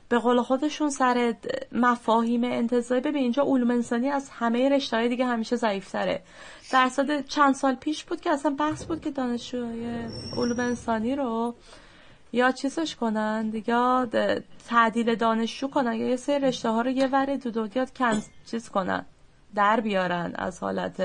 به 0.09 0.19
قول 0.19 0.43
خودشون 0.43 0.91
سر 0.91 1.35
مفاهیم 1.73 2.45
انتظاری 2.45 3.01
ببین 3.01 3.23
اینجا 3.23 3.43
علوم 3.43 3.71
انسانی 3.71 4.09
از 4.09 4.31
همه 4.33 4.69
رشته 4.69 5.09
دیگه 5.09 5.27
همیشه 5.27 5.57
ضعیفتره. 5.57 6.23
درصد 6.73 7.27
چند 7.27 7.55
سال 7.55 7.75
پیش 7.75 8.05
بود 8.05 8.21
که 8.21 8.31
اصلا 8.31 8.55
بحث 8.59 8.85
بود 8.85 9.01
که 9.01 9.11
دانشجوهای 9.11 9.87
علوم 10.37 10.61
انسانی 10.61 11.17
رو 11.17 11.55
یا 12.33 12.53
چیزش 12.53 12.97
کنن 12.97 13.63
یا 13.67 14.09
تعدیل 14.69 15.15
دانشجو 15.15 15.69
کنن 15.69 15.93
یا 15.93 16.09
یه 16.09 16.17
سری 16.17 16.39
رشته 16.39 16.71
ها 16.71 16.81
رو 16.81 16.91
یه 16.91 17.07
وره 17.07 17.37
دو 17.37 17.51
دو 17.51 17.85
کن 17.99 18.23
چیز 18.51 18.69
کنن 18.69 19.07
در 19.55 19.81
بیارن 19.81 20.33
از 20.35 20.61
حالت 20.61 21.01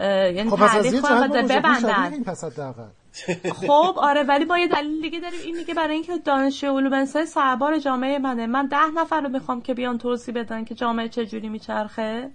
یعنی 0.00 0.50
خب 0.50 0.66
تعلیق 0.66 1.00
کنن 1.02 1.46
ببندن. 1.46 2.24
خب 3.66 3.94
آره 3.96 4.22
ولی 4.22 4.44
با 4.44 4.58
یه 4.58 4.68
دلیل 4.68 5.02
دیگه 5.02 5.20
داریم. 5.20 5.40
این 5.44 5.56
میگه 5.56 5.74
برای 5.74 5.94
اینکه 5.94 6.18
دانشجو 6.18 6.76
علوم 6.78 6.92
انسانی 6.92 7.26
سربار 7.26 7.78
جامعه 7.78 8.18
منه. 8.18 8.46
من 8.46 8.66
ده 8.66 8.90
نفر 8.94 9.20
رو 9.20 9.28
می‌خوام 9.28 9.62
که 9.62 9.74
بیان 9.74 9.98
توضیح 9.98 10.34
بدن 10.34 10.64
که 10.64 10.74
جامعه 10.74 11.08
چجوری 11.08 11.48
میچرخه. 11.48 12.30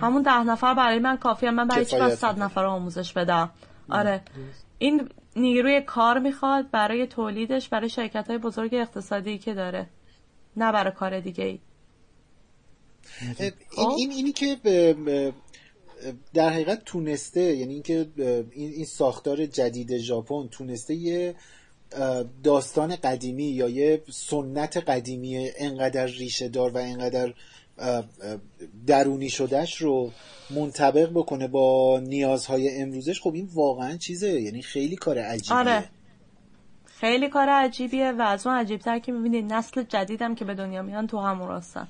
همون 0.00 0.22
ده 0.22 0.42
نفر 0.42 0.74
برای 0.74 0.98
من 0.98 1.16
کافیه. 1.16 1.50
من 1.50 1.68
برای 1.68 1.84
چی 1.84 2.10
صد 2.10 2.38
نفر 2.38 2.62
رو 2.62 2.70
آموزش 2.70 3.12
بدم. 3.12 3.50
آره. 3.90 4.22
این 4.78 5.08
نیروی 5.36 5.80
کار 5.80 6.18
می‌خواد 6.18 6.70
برای 6.70 7.06
تولیدش 7.06 7.68
برای 7.68 7.88
شرکت 7.88 8.28
های 8.28 8.38
بزرگ 8.38 8.74
اقتصادی 8.74 9.38
که 9.38 9.54
داره. 9.54 9.86
نه 10.56 10.72
برای 10.72 10.92
کار 10.92 11.20
دیگه 11.20 11.44
ای 11.44 11.58
این, 13.38 13.52
این 13.96 14.10
اینی 14.10 14.32
که 14.32 14.56
در 16.34 16.50
حقیقت 16.50 16.84
تونسته 16.84 17.40
یعنی 17.40 17.72
اینکه 17.72 18.06
این 18.52 18.72
این 18.72 18.84
ساختار 18.84 19.46
جدید 19.46 19.98
ژاپن 19.98 20.48
تونسته 20.48 20.94
یه 20.94 21.34
داستان 22.44 22.96
قدیمی 22.96 23.44
یا 23.44 23.68
یه 23.68 24.02
سنت 24.12 24.76
قدیمی 24.76 25.50
انقدر 25.58 26.06
ریشه 26.06 26.48
دار 26.48 26.70
و 26.70 26.76
انقدر 26.76 27.34
درونی 28.86 29.30
شدهش 29.30 29.76
رو 29.76 30.12
منطبق 30.50 31.10
بکنه 31.10 31.48
با 31.48 32.00
نیازهای 32.00 32.82
امروزش 32.82 33.20
خب 33.20 33.34
این 33.34 33.48
واقعا 33.54 33.96
چیزه 33.96 34.40
یعنی 34.40 34.62
خیلی 34.62 34.96
کار 34.96 35.18
عجیبیه 35.18 35.58
آره. 35.58 35.84
خیلی 36.84 37.28
کار 37.28 37.48
عجیبیه 37.48 38.12
و 38.12 38.22
از 38.22 38.46
اون 38.46 38.56
عجیبتر 38.56 38.98
که 38.98 39.12
می‌بینید 39.12 39.52
نسل 39.52 39.82
جدیدم 39.82 40.34
که 40.34 40.44
به 40.44 40.54
دنیا 40.54 40.82
میان 40.82 41.06
تو 41.06 41.18
همون 41.18 41.48
راستن 41.48 41.88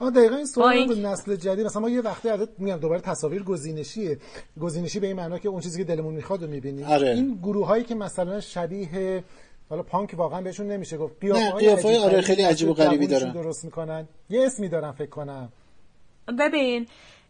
آه 0.00 0.10
دقیقا 0.10 0.36
این 0.36 0.46
سوال 0.46 0.86
به 0.86 0.94
نسل 0.94 1.36
جدید. 1.36 1.66
مثلا 1.66 1.82
ما 1.82 1.90
یه 1.90 2.00
وقتی 2.00 2.28
عدد 2.28 2.48
میگم 2.58 2.76
دوباره 2.76 3.00
تصاویر 3.00 3.42
گزینشیه. 3.42 4.18
گزینشی 4.60 5.00
به 5.00 5.06
این 5.06 5.16
معنا 5.16 5.38
که 5.38 5.48
اون 5.48 5.60
چیزی 5.60 5.78
که 5.78 5.84
دلمون 5.84 6.14
می‌خواد 6.14 6.42
رو 6.42 6.50
می‌بینیم 6.50 6.86
آره. 6.86 7.08
این 7.08 7.38
گروه 7.42 7.66
هایی 7.66 7.84
که 7.84 7.94
مثلا 7.94 8.40
شبیه 8.40 9.24
حالا 9.70 9.82
پانک 9.82 10.14
واقعا 10.16 10.40
بهشون 10.40 10.66
نمیشه 10.66 10.96
گفت. 10.96 11.24
قیافه 11.58 12.00
آره 12.00 12.20
خیلی 12.20 12.42
عجیب 12.42 12.68
و 12.68 12.74
غریبی 12.74 13.06
دارن. 13.06 13.32
درست 13.32 13.64
می‌کنن. 13.64 14.08
یه 14.30 14.46
اسمی 14.46 14.68
دارن 14.68 14.92
فکر 14.92 15.10
کنم. 15.10 15.48
ببین 16.38 16.86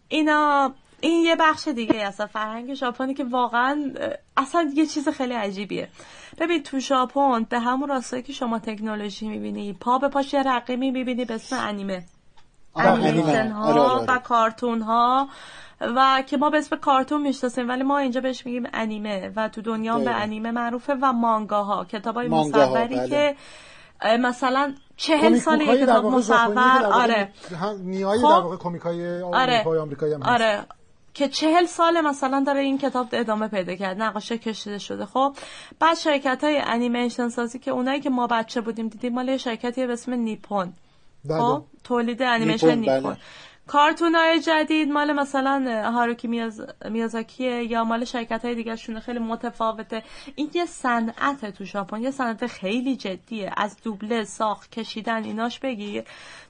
اینا 0.08 0.74
این 1.00 1.24
یه 1.24 1.36
بخش 1.40 1.68
دیگه 1.68 1.94
اصلا 1.94 2.26
فرهنگ 2.26 2.74
ژاپنی 2.74 3.14
که 3.14 3.24
واقعا 3.24 3.94
اصلا 4.36 4.72
یه 4.74 4.86
چیز 4.86 5.08
خیلی 5.08 5.34
عجیبیه. 5.34 5.88
ببین 6.40 6.62
تو 6.62 6.78
ژاپن 6.78 7.46
به 7.50 7.58
همون 7.58 7.88
راستایی 7.88 8.22
که 8.22 8.32
شما 8.32 8.58
تکنولوژی 8.58 9.28
می‌بینی 9.28 9.72
پا 9.72 9.98
به 9.98 10.08
پاش 10.08 10.32
یه 10.34 10.42
رقیمی 10.42 10.90
می‌بینی 10.90 11.24
به 11.24 11.34
اسم 11.34 11.56
انیمه. 11.60 12.04
انیمیشن 12.86 13.48
ها 13.50 13.64
آره، 13.64 13.80
آره، 13.80 13.90
آره. 13.90 14.06
و 14.08 14.18
کارتون 14.18 14.82
ها 14.82 15.28
و 15.80 16.22
که 16.26 16.36
ما 16.36 16.50
به 16.50 16.58
اسم 16.58 16.76
کارتون 16.76 17.22
می‌شناسیم 17.22 17.68
ولی 17.68 17.82
ما 17.82 17.98
اینجا 17.98 18.20
بهش 18.20 18.46
میگیم 18.46 18.66
انیمه 18.72 19.32
و 19.36 19.48
تو 19.48 19.62
دنیا 19.62 19.98
به 19.98 20.10
انیمه 20.10 20.50
معروفه 20.50 20.94
و 21.02 21.12
مانگاها 21.12 21.84
کتاب 21.84 22.14
های 22.14 22.28
مصوری 22.28 22.96
بله. 22.96 23.08
که 23.08 23.36
مثلا 24.18 24.74
چهل 24.96 25.38
سال 25.38 25.60
یه 25.60 25.76
کتاب 25.76 26.06
مصور 26.06 26.84
آره 26.92 27.32
نیای 27.84 28.18
خب؟ 28.18 28.28
در 28.28 28.40
واقع 28.40 28.56
کمیک 28.56 28.82
های 28.82 29.22
آره. 29.22 29.64
آمریکایی 29.64 30.14
هم 30.14 30.22
آره 30.22 30.66
که 31.14 31.28
چهل 31.28 31.66
سال 31.66 32.00
مثلا 32.00 32.44
داره 32.46 32.60
این 32.60 32.78
کتاب 32.78 33.08
ادامه 33.12 33.48
پیدا 33.48 33.74
کرد 33.74 34.02
نقاشه 34.02 34.38
کشیده 34.38 34.78
شده 34.78 35.06
خب 35.06 35.36
بعد 35.80 35.96
شرکت 35.96 36.44
های 36.44 36.58
انیمیشن 36.58 37.28
سازی 37.28 37.58
که 37.58 37.70
اونایی 37.70 38.00
که 38.00 38.10
ما 38.10 38.26
بچه 38.26 38.60
بودیم 38.60 38.88
دیدیم 38.88 39.14
مال 39.14 39.36
شرکتی 39.36 39.86
به 39.86 39.92
اسم 39.92 40.12
نیپون 40.12 40.72
بله. 41.24 41.38
خب 41.38 41.64
تولید 41.84 42.22
انیمیشن 42.22 42.78
نیپون 42.78 43.00
بله. 43.02 43.16
کارتون 43.66 44.14
های 44.14 44.40
جدید 44.40 44.88
مال 44.88 45.12
مثلا 45.12 45.82
هاروکی 45.94 46.28
میاز... 46.28 46.66
میازاکیه 46.90 47.64
یا 47.64 47.84
مال 47.84 48.04
شرکت 48.04 48.44
های 48.44 48.54
دیگه 48.54 48.76
شونه 48.76 49.00
خیلی 49.00 49.18
متفاوته. 49.18 50.02
این 50.34 50.50
یه 50.54 50.66
صنعت 50.66 51.50
تو 51.50 51.64
ژاپن 51.64 52.02
یه 52.02 52.10
صنعت 52.10 52.46
خیلی 52.46 52.96
جدیه. 52.96 53.52
از 53.56 53.76
دوبله 53.82 54.24
ساخت 54.24 54.70
کشیدن 54.70 55.24
ایناش 55.24 55.58
بگیر. 55.58 56.04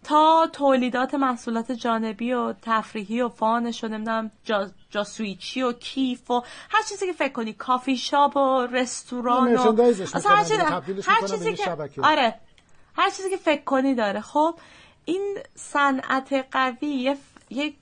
تا 0.05 0.49
تولیدات 0.53 1.15
محصولات 1.15 1.73
جانبی 1.73 2.33
و 2.33 2.55
تفریحی 2.63 3.21
و 3.21 3.29
فانش 3.29 3.85
و 3.85 3.89
نمی‌دونم 3.89 4.31
جا... 4.45 4.71
جاسویچی 4.91 5.63
و 5.63 5.73
کیف 5.73 6.31
و 6.31 6.43
هر 6.71 6.83
چیزی 6.89 7.07
که 7.07 7.13
فکر 7.13 7.33
کنی. 7.33 7.53
کافی 7.53 7.97
شاپ 7.97 8.37
و 8.37 8.67
رستوران 8.67 9.57
و 9.57 9.81
اصلا 9.83 10.37
هر 10.37 10.45
چیزی, 10.45 10.63
هر 11.07 11.27
چیزی 11.27 11.55
که 11.55 11.77
آره. 12.03 12.35
هر 12.99 13.11
چیزی 13.11 13.31
که 13.31 13.37
فکر 13.37 13.65
کنی 13.65 13.95
داره. 13.95 14.21
خب 14.21 14.55
این 15.05 15.39
صنعت 15.55 16.47
قوی 16.51 17.17
یک 17.51 17.77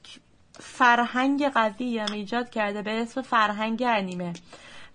فرهنگ 0.60 1.48
قوی 1.48 1.98
هم 1.98 2.12
ایجاد 2.12 2.50
کرده 2.50 2.82
به 2.82 3.02
اسم 3.02 3.22
فرهنگ 3.22 3.82
انیمه. 3.86 4.32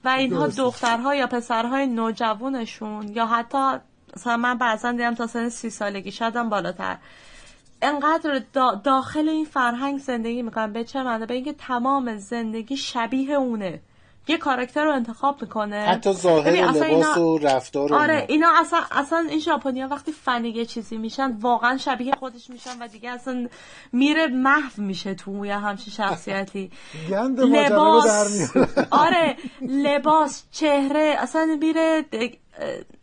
و 0.03 0.09
اینها 0.09 0.47
دخترها 0.47 1.15
یا 1.15 1.27
پسرهای 1.27 1.87
نوجوانشون 1.87 3.07
یا 3.07 3.25
حتی 3.25 3.77
مثلا 4.17 4.37
من 4.37 4.57
بعضا 4.57 4.91
دیدم 4.91 5.15
تا 5.15 5.27
سن 5.27 5.49
سی 5.49 5.69
سالگی 5.69 6.11
شدم 6.11 6.49
بالاتر. 6.49 6.97
انقدر 7.81 8.41
داخل 8.83 9.29
این 9.29 9.45
فرهنگ 9.45 9.99
زندگی 9.99 10.41
می‌کنن. 10.41 10.73
به 10.73 10.83
چه 10.83 11.03
معنی؟ 11.03 11.25
به 11.25 11.33
اینکه 11.33 11.53
تمام 11.53 12.17
زندگی 12.17 12.77
شبیه 12.77 13.33
اونه. 13.33 13.81
یه 14.27 14.37
کاراکتر 14.37 14.85
رو 14.85 14.91
انتخاب 14.91 15.41
می‌کنه. 15.41 15.75
حتی 15.75 16.13
ظاهر 16.13 16.51
و 16.65 16.83
لباس 16.83 17.17
و 17.17 17.37
رفتار 17.37 17.93
آره 17.93 18.25
اینا. 18.29 18.47
اصلا 18.61 18.79
اصلا 18.91 19.25
این 19.29 19.39
ژاپنیا 19.39 19.87
وقتی 19.87 20.11
فنی 20.11 20.49
یه 20.49 20.65
چیزی 20.65 20.97
میشن 20.97 21.37
واقعا 21.41 21.77
شبیه 21.77 22.13
خودش 22.19 22.49
میشن 22.49 22.79
و 22.81 22.87
دیگه 22.87 23.09
اصلا 23.09 23.47
میره 23.93 24.27
محو 24.27 24.81
میشه 24.81 25.13
تو 25.13 25.45
یه 25.45 25.57
همچین 25.57 25.93
شخصیتی. 25.93 26.71
لباس. 27.37 28.51
آره 28.91 29.35
لباس 29.61 30.43
چهره 30.51 31.15
اصلا 31.19 31.57
میره 31.61 32.05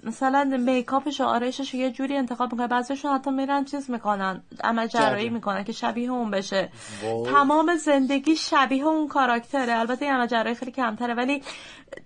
مثلا 0.03 0.45
میکاپش 0.45 1.21
و 1.21 1.25
آرایشش 1.25 1.75
یه 1.75 1.91
جوری 1.91 2.17
انتخاب 2.17 2.53
می‌کنه. 2.53 2.67
بعضیشون 2.67 3.15
حتی 3.15 3.31
میرن 3.31 3.65
چیز 3.65 3.91
می‌کنن 3.91 4.43
عمل 4.65 4.87
جراحی 4.87 5.29
می‌کنن 5.29 5.65
که 5.65 5.73
شبیه 5.73 6.11
اون 6.11 6.31
بشه. 6.31 6.69
تمام 7.27 7.77
زندگی 7.77 8.37
شبیه 8.37 8.85
اون 8.85 9.09
کاراکتره. 9.09 9.79
البته 9.79 10.05
این 10.05 10.15
عمل 10.15 10.27
جراحی 10.27 10.55
خیلی 10.55 10.73
کمتره 10.73 11.15
ولی 11.15 11.43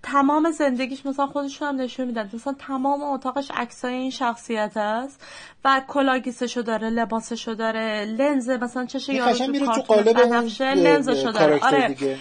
تمام 0.03 0.51
زندگیش 0.51 1.05
مثلا 1.05 1.27
خودشون 1.27 1.67
هم 1.67 1.81
نشون 1.81 2.07
میدن. 2.07 2.29
مثلا 2.33 2.55
تمام 2.59 3.03
اتاقش 3.03 3.51
عکسای 3.55 3.93
این 3.93 4.11
شخصیت 4.11 4.77
است 4.77 5.21
و 5.65 5.81
کلاگیسشو 5.87 6.61
داره 6.61 6.89
لباسشو 6.89 7.53
داره 7.53 8.05
لنز 8.05 8.49
مثلا 8.49 8.85
چش 8.85 9.09
یارو 9.09 9.33
تو 9.65 9.81
قالب 9.81 10.17
لنزشو 10.59 11.31
داره. 11.31 11.59
آره. 11.63 12.17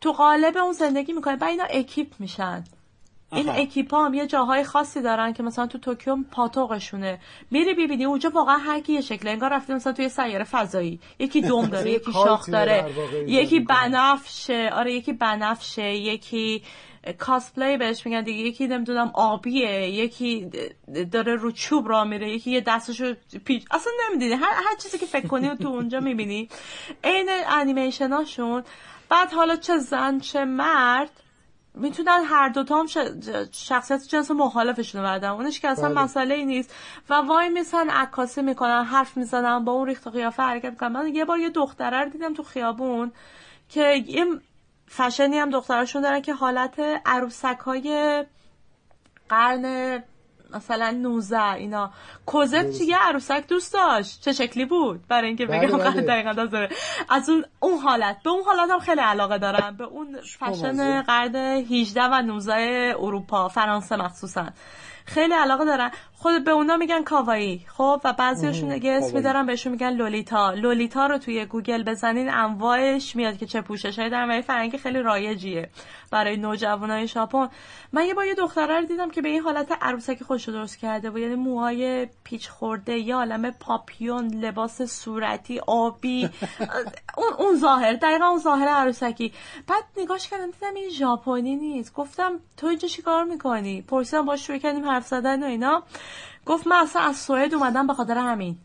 تو 0.00 0.12
قالب 0.12 0.56
اون 0.56 0.72
زندگی 0.72 1.12
می‌کنه. 1.12 1.36
و 1.40 1.44
اینا 1.44 1.64
اکیپ 1.70 2.12
میشن. 2.18 2.64
این 3.32 3.48
اکیپا 3.48 4.04
هم 4.04 4.14
یه 4.14 4.26
جاهای 4.26 4.64
خاصی 4.64 5.02
دارن 5.02 5.32
که 5.32 5.42
مثلا 5.42 5.66
تو 5.66 5.78
توکیو 5.78 6.16
پاتوقشونه. 6.32 7.18
میری 7.50 7.74
ببینی 7.74 8.04
اونجا 8.04 8.30
واقعا 8.34 8.56
هر 8.56 8.80
کی 8.80 8.92
یه 8.92 9.00
شکله 9.00 9.30
انگار 9.30 9.52
رفتی 9.52 9.74
مثلا 9.74 9.92
توی 9.92 10.08
سیاره 10.08 10.44
فضایی. 10.44 11.00
یکی 11.18 11.40
دم 11.48 11.66
داره 11.66 11.90
یکی 11.90 12.12
شاخ 12.12 12.50
داره 12.50 12.90
یکی 13.26 13.60
بنفشه. 13.60 14.70
آره 14.72 14.92
یکی 14.92 15.12
بنفشه 15.12 15.94
یکی 15.94 16.62
cosplay 17.18 17.76
بهش 17.76 18.06
میگن 18.06 18.22
دیگه 18.22 18.40
یکی 18.42 18.66
نمی‌دونم 18.66 19.10
آبیه 19.14 19.88
یکی 19.90 20.50
داره 21.12 21.34
رو 21.36 21.52
چوب 21.52 21.88
را 21.88 22.04
میره 22.04 22.30
یکی 22.30 22.50
یه 22.50 22.60
دستشو 22.60 23.14
پیچ 23.44 23.64
اصلا 23.70 23.92
نمی‌دونی. 24.08 24.32
هر, 24.32 24.52
هر 24.68 24.76
چیزی 24.82 24.98
که 24.98 25.06
فکر 25.06 25.26
کنی 25.26 25.56
تو 25.56 25.68
اونجا 25.68 26.00
می‌بینی. 26.00 26.48
عین 27.04 27.28
انیمیشناشون 27.48 28.64
بعد 29.08 29.32
حالا 29.32 29.56
چه 29.56 29.78
زن 29.78 30.18
چه 30.18 30.44
مرد 30.44 31.10
می‌تونن 31.74 32.22
هر 32.24 32.48
دوتا 32.48 32.80
هم 32.80 32.86
شخصیت 33.52 34.02
جنس 34.08 34.30
مخالفشون 34.30 35.02
رو 35.02 35.34
اونش 35.34 35.60
که 35.60 35.68
اصلا 35.68 35.88
بله. 35.88 36.02
مسئله 36.02 36.34
ای 36.34 36.44
نیست. 36.44 36.74
و 37.10 37.14
وای 37.14 37.48
میسن 37.48 37.90
عکاسی 37.90 38.42
می‌کنن 38.42 38.84
حرف 38.84 39.16
می‌زنن 39.16 39.64
با 39.64 39.72
اون 39.72 39.86
ریخت 39.86 40.08
قیافه 40.08 40.42
حرکت 40.42 40.70
می‌کنن. 40.70 40.92
من 40.92 41.14
یه 41.14 41.24
بار 41.24 41.38
یه 41.38 41.50
دختره 41.50 42.04
رو 42.04 42.10
دیدم 42.10 42.34
تو 42.34 42.42
خیابون 42.42 43.12
که 43.68 44.04
یه 44.06 44.26
فشنی 44.88 45.38
هم 45.38 45.50
دخترشون 45.50 46.02
دارن 46.02 46.22
که 46.22 46.34
حالت 46.34 46.80
عروسک 47.06 47.58
های 47.58 48.24
قرن 49.28 50.02
مثلا 50.54 50.90
19 50.90 51.52
اینا. 51.52 51.90
کوزت 52.26 52.78
چیه؟ 52.78 52.96
عروسک 52.96 53.46
دوست 53.48 53.72
داشت. 53.72 54.20
چه 54.20 54.32
شکلی 54.32 54.64
بود؟ 54.64 55.06
برای 55.08 55.26
اینکه 55.26 55.46
بله، 55.46 55.66
بگم 55.66 55.78
بله. 55.78 56.00
دقیقا 56.12 56.32
داره 56.32 56.68
از 57.08 57.28
اون 57.28 57.44
اون 57.60 57.78
حالت. 57.78 58.22
به 58.24 58.30
اون 58.30 58.42
حالت 58.44 58.70
هم 58.70 58.78
خیلی 58.78 59.00
علاقه 59.00 59.38
دارم. 59.38 59.76
به 59.76 59.84
اون 59.84 60.20
فشن 60.38 61.02
قرن 61.02 61.36
18 61.36 62.02
و 62.02 62.22
19 62.22 62.94
اروپا 62.98 63.48
فرانسه 63.48 63.96
مخصوصا. 63.96 64.46
خیلی 65.04 65.34
علاقه 65.34 65.64
دارن 65.64 65.90
خود 66.22 66.44
به 66.44 66.50
اونا 66.50 66.76
میگن 66.76 67.02
کاوایی 67.02 67.66
خب؟ 67.68 68.00
و 68.04 68.12
بعضیاشون 68.12 68.68
دیگه 68.68 68.92
اسمی 68.92 69.22
دارن 69.22 69.46
بهشون 69.46 69.72
میگن 69.72 69.90
لولیتا. 69.90 70.50
لولیتا 70.50 71.06
رو 71.06 71.18
توی 71.18 71.44
گوگل 71.44 71.82
بزنین 71.82 72.30
انواعش 72.30 73.16
میاد 73.16 73.38
که 73.38 73.46
چه 73.46 73.60
پوششایی 73.60 74.10
دارن 74.10 74.30
و 74.30 74.42
فرنگی 74.42 74.78
خیلی 74.78 74.98
رایجیه 74.98 75.70
برای 76.10 76.36
نوجوانای 76.36 77.06
ژاپن. 77.06 77.48
من 77.92 78.06
یه 78.06 78.14
با 78.14 78.24
یه 78.24 78.34
دختره 78.34 78.80
رو 78.80 78.86
دیدم 78.86 79.10
که 79.10 79.22
به 79.22 79.28
این 79.28 79.40
حالت 79.40 79.78
عروسکی 79.80 80.24
خوش 80.24 80.48
درست 80.48 80.78
کرده 80.78 81.10
بود. 81.10 81.20
یعنی 81.20 81.34
موهای 81.34 82.08
پیچ 82.24 82.48
خورده 82.48 82.98
یه 82.98 83.14
عالم 83.14 83.50
پاپیون 83.50 84.26
لباس 84.26 84.82
صورتی 84.82 85.60
آبی. 85.66 86.30
اون 87.18 87.32
اون 87.38 87.56
ظاهر 87.56 87.92
دقیقا 87.92 88.26
اون 88.26 88.38
ظاهر 88.38 88.68
عروسکی. 88.68 89.32
بعد 89.66 89.84
نگاش 89.96 90.28
کردم 90.28 90.50
دیدم 90.50 90.74
این 90.74 90.90
ژاپنی 90.90 91.56
نیست. 91.56 91.94
گفتم 91.94 92.32
تو 92.56 92.66
اینجا 92.66 92.88
چیکار 92.88 93.24
می‌کنی؟ 93.24 93.82
پرسیدم 93.82 94.24
باش 94.24 94.46
شروع 94.46 94.58
کردیم 94.58 94.88
حرف 94.88 95.06
زدن 95.06 95.42
و 95.42 95.46
اینا. 95.46 95.82
گفت 96.46 96.66
من 96.66 96.76
اصلا 96.76 97.02
از 97.02 97.16
سوئد 97.16 97.54
اومدم 97.54 97.86
به 97.86 97.94
خاطر 97.94 98.18
همین. 98.18 98.56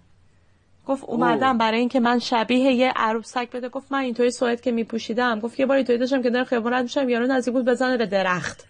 گفت 0.87 1.03
اومدم 1.03 1.57
برای 1.57 1.79
اینکه 1.79 1.99
من 1.99 2.19
شبیه 2.19 2.71
یه 2.71 2.93
عروسک 2.95 3.51
بده. 3.51 3.69
گفت 3.69 3.91
من 3.91 3.99
اینطوری 3.99 4.31
سوئد 4.31 4.61
که 4.61 4.71
میپوشیدم. 4.71 5.39
گفت 5.39 5.59
یه 5.59 5.65
بار 5.65 5.77
اینطوری 5.77 5.99
داشتم 5.99 6.21
که 6.21 6.29
در 6.29 6.43
خیابون 6.43 6.73
رد 6.73 6.83
میشم 6.83 7.09
یارو 7.09 7.27
نزدیک 7.27 7.53
بود 7.53 7.65
بزنه 7.65 7.97
به 7.97 8.05
درخت. 8.05 8.65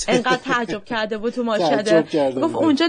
انقدر 0.08 0.36
تعجب 0.36 0.84
کرده 0.84 1.18
بود 1.18 1.32
تو 1.32 1.42
ماشده 1.42 2.02
گفت 2.32 2.54
اونجا 2.54 2.88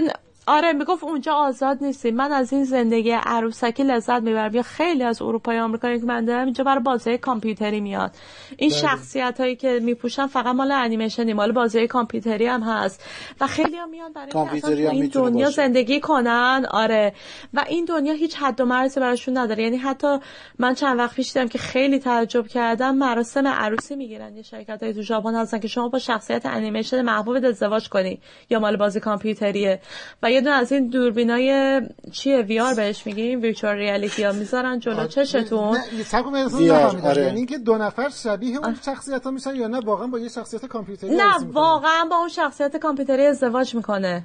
آره 0.52 0.72
می‌گفت 0.72 1.04
اونجا 1.04 1.32
آزاد 1.32 1.78
نیستی 1.80 2.10
من 2.10 2.32
از 2.32 2.52
این 2.52 2.64
زندگی 2.64 3.10
عروسکی 3.10 3.82
لذت 3.82 4.22
می‌برم. 4.22 4.54
یا 4.54 4.62
خیلی 4.62 5.02
از 5.02 5.22
اروپای 5.22 5.58
آمریکایی 5.58 6.00
که 6.00 6.06
من 6.06 6.24
دارم 6.24 6.44
اینجا 6.44 6.64
برای 6.64 6.82
بازی 6.82 7.18
کامپیوتری 7.18 7.80
میاد. 7.80 8.10
این 8.56 8.70
بله. 8.70 8.78
شخصیت 8.78 9.40
هایی 9.40 9.56
که 9.56 9.80
میپوشن 9.82 10.26
فقط 10.26 10.46
مال 10.46 10.72
انیمیشنی 10.72 11.32
مال 11.32 11.52
بازی 11.52 11.86
کامپیوتری 11.86 12.46
هم 12.46 12.62
هست. 12.62 13.04
و 13.40 13.46
خیلی 13.46 13.76
هم 13.76 13.90
میان 13.90 14.12
برای 14.12 14.86
این 14.86 15.06
دنیا 15.06 15.50
زندگی 15.50 16.00
کنن. 16.00 16.66
آره. 16.70 17.12
و 17.54 17.64
این 17.68 17.84
دنیا 17.84 18.12
هیچ 18.12 18.36
حد 18.36 18.60
و 18.60 18.64
مرزی 18.64 19.00
براشون 19.00 19.38
نداره. 19.38 19.62
یعنی 19.62 19.76
حتی 19.76 20.18
من 20.58 20.74
چند 20.74 20.98
وقت 20.98 21.16
پیش 21.16 21.32
دیدم 21.32 21.48
که 21.48 21.58
خیلی 21.58 21.98
تعجب 21.98 22.46
کردم. 22.46 22.94
مراسم 22.94 23.46
عروسی 23.46 23.96
می‌گیرن. 23.96 24.36
یه 24.36 24.42
شرکت 24.42 24.82
های 24.82 24.94
تو 24.94 25.02
ژاپن 25.02 25.34
هستن 25.34 25.58
که 25.58 25.68
شما 25.68 25.88
با 25.88 25.98
شخصیت 25.98 26.46
انیمیشن 26.46 27.02
محبوب 27.02 27.44
ازدواج 27.44 27.88
کنی. 27.88 28.20
یا 28.50 28.60
مال 28.60 28.76
بازی 28.76 29.00
کامپیوتریه. 29.00 29.80
و 30.22 30.30
یه 30.30 30.41
دونه 30.42 30.54
از 30.54 30.72
این 30.72 30.88
دوربینای 30.88 31.80
چیه؟ 32.12 32.42
وی 32.42 32.60
آر 32.60 32.74
بهش 32.74 33.06
میگیم؟ 33.06 33.40
ویرچوال 33.42 33.74
ریالیتی 33.74 34.22
ها. 34.22 34.32
می‌ذارن 34.32 34.78
جلو 34.78 35.06
چشتون. 35.06 35.76
آره. 37.04 37.22
یعنی 37.22 37.36
اینکه 37.36 37.58
دو 37.58 37.78
نفر 37.78 38.08
شبیه 38.08 38.58
اون 38.58 38.76
شخصیت 38.84 39.24
ها 39.24 39.30
میشن 39.30 39.56
یا 39.56 39.66
نه 39.68 39.80
واقعا 39.80 40.06
با 40.06 40.18
یه 40.18 40.28
شخصیت 40.28 40.66
کامپیوتری 40.66 41.10
نه 41.10 41.38
واقعا 41.52 42.04
با 42.10 42.16
اون 42.16 42.28
شخصیت 42.28 42.76
کامپیوتری 42.76 43.26
ازدواج 43.26 43.74
می‌کنه. 43.74 44.24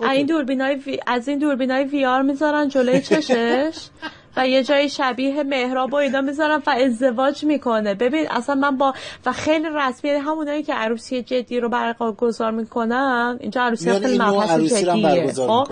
این 0.00 0.26
دوربینای. 0.26 1.00
از 1.06 1.28
این 1.28 1.38
دوربینای 1.38 1.84
وی 1.84 2.04
آر 2.04 2.22
می‌ذارن 2.22 2.68
جلوی 2.68 3.00
چشش. 3.00 3.78
و 4.36 4.48
یه 4.48 4.62
جای 4.62 4.88
شبیه 4.88 5.42
مهراب 5.42 5.92
و 5.92 5.96
اینا 5.96 6.20
می‌ذارم 6.20 6.62
و 6.66 6.70
ازدواج 6.70 7.44
می‌کنه. 7.44 7.94
ببین 7.94 8.26
اصلا 8.30 8.54
من 8.54 8.76
با 8.76 8.94
و 9.26 9.32
خیلی 9.32 9.68
رسمی 9.74 10.10
یعنی 10.10 10.22
همونایی 10.22 10.62
که 10.62 10.74
عروسی 10.74 11.22
جدی 11.22 11.60
رو 11.60 11.68
برگزار 11.68 12.50
می‌کنن 12.50 13.36
اینجا 13.40 13.62
عروسی 13.62 13.92
خیلی 13.92 14.18
مبحث 14.18 14.84
جدیه. 14.84 15.32
خب؟ 15.32 15.66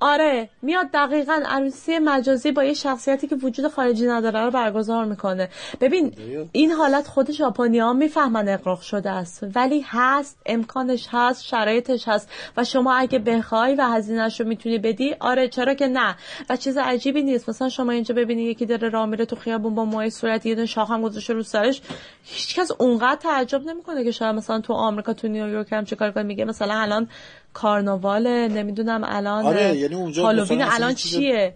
آره 0.00 0.48
میاد 0.62 0.86
دقیقا 0.94 1.42
عروسی 1.46 1.98
مجازی 1.98 2.52
با 2.52 2.64
یه 2.64 2.74
شخصیتی 2.74 3.26
که 3.26 3.36
وجود 3.36 3.68
خارجی 3.68 4.06
نداره 4.06 4.44
رو 4.44 4.50
برگزار 4.50 5.04
می‌کنه. 5.04 5.48
ببین 5.80 6.12
این 6.52 6.70
حالت 6.70 7.06
خود 7.06 7.30
ژاپنی 7.30 7.78
ها 7.78 7.92
می‌فهمن 7.92 8.48
اقراق 8.48 8.80
شده 8.80 9.10
است. 9.10 9.46
ولی 9.54 9.84
هست 9.88 10.38
امکانش 10.46 11.08
هست 11.10 11.44
شرایطش 11.44 12.08
هست. 12.08 12.28
و 12.56 12.64
شما 12.64 12.94
اگه 12.94 13.18
بخوای 13.18 13.74
و 13.74 13.82
هزینهش 13.82 14.40
رو 14.40 14.48
می‌تونی 14.48 14.78
بدی 14.78 15.14
آره 15.20 15.48
چرا 15.48 15.74
که 15.74 15.86
نه؟ 15.86 16.16
و 16.50 16.56
چیز 16.56 16.78
عجیبی 16.78 17.22
نیست. 17.22 17.48
مثلا 17.48 17.68
شما 17.68 17.92
اینجا 17.92 18.11
ببینی 18.12 18.42
یکی 18.42 18.66
داره 18.66 18.88
راه 18.88 19.06
میره 19.06 19.24
تو 19.24 19.36
خیابون 19.36 19.74
با 19.74 19.84
موهای 19.84 20.10
صورت 20.10 20.46
یه 20.46 20.66
شاخ 20.66 20.90
هم 20.90 21.02
گذاشته 21.02 21.34
رو 21.34 21.42
سرش. 21.42 21.82
هیچکس 22.22 22.70
اونقدر 22.78 23.20
تعجب 23.20 23.62
نمی‌کنه 23.66 24.04
که 24.04 24.10
شاید 24.10 24.34
مثلا 24.34 24.60
تو 24.60 24.72
آمریکا 24.72 25.12
تو 25.12 25.28
نیویورک 25.28 25.72
هم 25.72 25.84
چیکار 25.84 26.10
کنه 26.10 26.22
میگه 26.22 26.44
مثلا 26.44 26.74
الان 26.74 27.08
کارناوال 27.52 28.48
نمی‌دونم 28.48 29.00
الان 29.04 29.44
آره 29.44 29.76
یعنی 29.76 29.94
اونجا 29.94 30.22
هالووین 30.22 30.62
الان 30.62 30.94
چیه؟ 30.94 31.54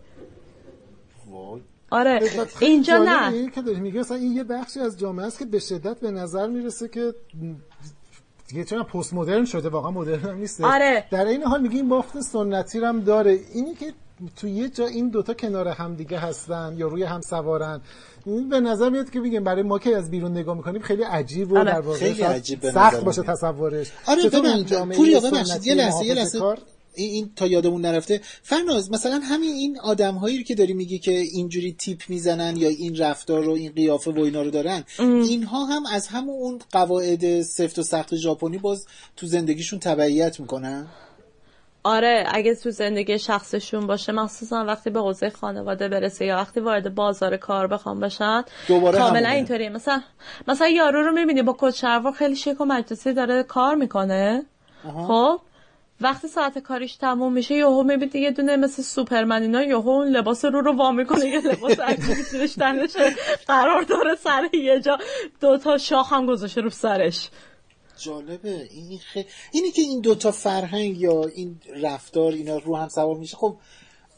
آره 1.91 2.21
اینجا 2.61 2.99
نه. 2.99 3.33
این 3.33 3.51
که 3.51 3.61
میگه 3.61 4.01
مثلا 4.01 4.17
این 4.17 4.33
یه 4.33 4.45
بخشی 4.45 4.81
از 4.81 4.99
جامعه 4.99 5.27
است 5.27 5.39
که 5.39 5.45
به 5.45 5.59
شدت 5.59 6.01
به 6.01 6.11
نظر 6.11 6.47
می‌رسه 6.47 6.89
که 6.89 7.15
دیگه 8.49 8.65
چرا 8.65 8.85
پست 8.85 9.15
مدرن 9.15 9.45
شده 9.45 9.69
واقعا 9.69 9.91
مدرن 9.91 10.21
هم 10.21 10.37
نیست. 10.39 10.61
آره. 10.61 11.05
در 11.11 11.25
این 11.27 11.43
حال 11.43 11.63
میگه 11.63 11.77
این 11.77 11.89
بافت 11.89 12.21
سنتی 12.21 12.79
هم 12.79 13.01
داره. 13.01 13.39
اینی 13.55 13.75
که 13.75 13.93
تو 14.37 14.49
یه 14.49 14.69
جا 14.69 14.87
این 14.87 15.09
دوتا 15.09 15.35
کنار 15.35 15.69
هم 15.69 15.95
دیگه 15.95 16.19
هستن 16.19 16.75
یا 16.77 16.89
روی 16.89 17.03
هم 17.03 17.21
سوارن 17.21 17.81
به 18.51 18.61
نظر 18.61 18.91
میاد 18.91 19.11
که 19.11 19.21
میگم 19.21 19.45
برای 19.45 19.63
ما 19.63 19.79
که 19.79 19.97
از 19.97 20.11
بیرون 20.11 20.33
نگاه 20.33 20.57
می‌کنیم 20.57 20.83
خیلی 20.83 21.03
عجیب 21.03 21.53
و 21.53 21.59
آره. 21.59 21.73
در 21.73 21.81
واقع 21.81 21.99
خیلی 21.99 22.23
عجیب 22.23 22.71
سخت 22.71 23.01
باشه 23.05 23.23
تصورش. 23.23 23.93
آره 24.07 24.29
پوریا 24.97 25.21
ببخشید 25.21 25.67
یه 25.67 25.75
لحظه 25.75 26.05
یه 26.05 26.15
لحظه. 26.15 26.43
این, 26.95 27.11
این 27.11 27.31
تا 27.37 27.47
یادمون 27.47 27.81
نرفته. 27.81 28.21
فرناز 28.43 28.91
مثلا 28.91 29.21
همین 29.25 29.51
این 29.51 29.81
آدم 29.81 30.15
هایی 30.15 30.45
که 30.45 30.55
داری 30.55 30.73
میگی 30.73 30.99
که 30.99 31.13
اینجوری 31.13 31.73
تیپ 31.73 32.01
می‌زنن 32.09 32.57
یا 32.57 32.69
این 32.69 32.97
رفتار 32.97 33.45
رو 33.45 33.53
این 33.53 33.73
قیافه 33.73 34.11
و 34.11 34.21
اینا 34.21 34.43
رو 34.43 34.51
دارن 34.51 34.85
اینها 34.99 35.65
هم 35.65 35.87
از 35.87 36.07
همون 36.07 36.35
اون 36.35 36.61
قواعد 36.73 37.43
سفت 37.43 37.79
و 37.79 37.83
سخت 37.83 38.17
ژاپنی 38.17 38.59
باز 38.59 38.87
تو 39.17 39.27
زندگیشون 39.27 39.79
تبعیت 39.79 40.41
می‌کنن؟ 40.41 40.87
آره 41.87 42.25
اگه 42.33 42.55
تو 42.55 42.71
زندگی 42.71 43.19
شخصشون 43.19 43.87
باشه 43.87 44.13
مخصوصا 44.13 44.65
وقتی 44.65 44.91
به 44.91 45.01
حوزه 45.01 45.31
خانواده 45.31 45.89
برسه 45.89 46.25
یا 46.25 46.37
وقتی 46.37 46.61
وارد 46.61 46.95
بازار 46.95 47.37
کار 47.37 47.67
بخوام 47.67 48.01
بشن 48.01 48.45
کاملا 48.69 49.29
اینطوریه. 49.29 49.69
مثلا 49.69 50.03
مثلا 50.49 50.69
یارو 50.69 51.03
رو 51.03 51.13
می‌بینی 51.13 51.43
با 51.43 51.57
کت 51.59 51.75
شلوار 51.75 52.13
خیلی 52.13 52.37
شیک 52.37 52.61
و 52.61 52.65
مجلسی 52.65 53.13
داره 53.13 53.43
کار 53.43 53.75
می‌کنه. 53.75 54.43
خب؟ 55.07 55.41
وقتی 56.01 56.29
ساعت 56.29 56.59
کاریش 56.59 56.97
تموم 56.97 57.33
میشه 57.33 57.55
یهو 57.55 57.83
می‌بینی 57.83 58.25
یه 58.25 58.31
دونه 58.31 58.57
مثل 58.57 58.83
سوپرمن 58.83 59.43
اینا 59.43 59.63
یهو 59.63 59.89
اون 59.89 60.09
لباس 60.09 60.45
رو 60.45 60.61
رو 60.61 60.73
وا 60.77 60.91
می‌کنه. 60.93 61.27
یه 61.27 61.41
لباس 61.41 61.81
اکتیویتیش 61.89 62.55
تنشه 62.55 63.15
قرار 63.47 63.83
داره 63.83 64.15
سر 64.15 64.49
یه 64.55 64.81
جا 64.81 64.99
دوتا 65.41 65.79
شاخ 65.79 66.13
هم 66.13 66.27
گذاشته 66.27 66.61
رو 66.61 66.71
سرش. 66.71 67.31
جالبه. 67.97 68.69
این 68.71 68.99
خ... 68.99 69.19
اینی 69.53 69.71
که 69.71 69.83
این 69.83 70.01
دوتا 70.01 70.31
فرهنگ 70.31 71.01
یا 71.01 71.25
این 71.25 71.61
رفتار 71.83 72.33
اینا 72.33 72.59
رو 72.59 72.77
هم 72.77 72.89
سوار 72.89 73.17
میشه 73.17 73.37
خب 73.37 73.57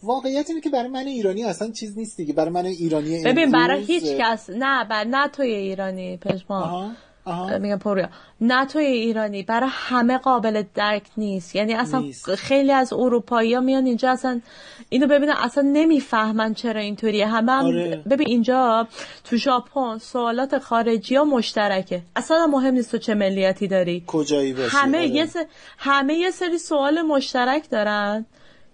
واقعیت 0.02 0.50
اینه 0.50 0.60
که 0.60 0.70
برای 0.70 0.88
من 0.88 1.06
ایرانی 1.06 1.44
اصلا 1.44 1.70
چیز 1.70 1.98
نیست 1.98 2.16
دیگه. 2.16 2.32
برای 2.32 2.50
من 2.50 2.66
ایرانی 2.66 3.24
ببین 3.24 3.52
برای 3.52 3.84
هیچ 3.84 4.04
کس 4.04 4.50
نه 4.50 4.84
بر 4.84 5.04
نه 5.04 5.28
توی 5.28 5.50
ایرانی 5.50 6.16
پشما 6.16 6.92
میگم 7.60 7.78
پوریا 7.78 8.08
نه 8.40 8.66
توی 8.66 8.84
ایرانی 8.84 9.42
برای 9.42 9.70
همه 9.72 10.18
قابل 10.18 10.62
درک 10.74 11.02
نیست. 11.16 11.56
یعنی 11.56 11.74
اصلا 11.74 12.00
نیست. 12.00 12.34
خیلی 12.34 12.72
از 12.72 12.92
اروپایی 12.92 13.54
ها 13.54 13.60
میان 13.60 13.86
اینجا 13.86 14.10
اصلا 14.10 14.40
اینو 14.88 15.06
ببینن 15.06 15.32
اصلا 15.32 15.64
نمی‌فهمن 15.72 16.54
چرا 16.54 16.80
اینطوریه. 16.80 17.26
همه 17.26 17.52
هم 17.52 17.64
آره. 17.64 18.02
ببین 18.10 18.28
اینجا 18.28 18.88
تو 19.24 19.36
ژاپن 19.36 19.98
سوالات 19.98 20.58
خارجی 20.58 21.16
ها 21.16 21.24
مشترکه. 21.24 22.02
اصلا 22.16 22.46
مهم 22.46 22.74
نیست 22.74 22.90
تو 22.90 22.98
چه 22.98 23.14
ملیتی 23.14 23.68
داری. 23.68 24.04
کجایی 24.06 24.52
باشی 24.52 24.76
همه 24.76 24.98
آره. 24.98 25.08
یه 25.08 25.26
همه 25.78 26.14
یه 26.14 26.30
سری 26.30 26.58
سوال 26.58 27.02
مشترک 27.02 27.70
دارن 27.70 28.26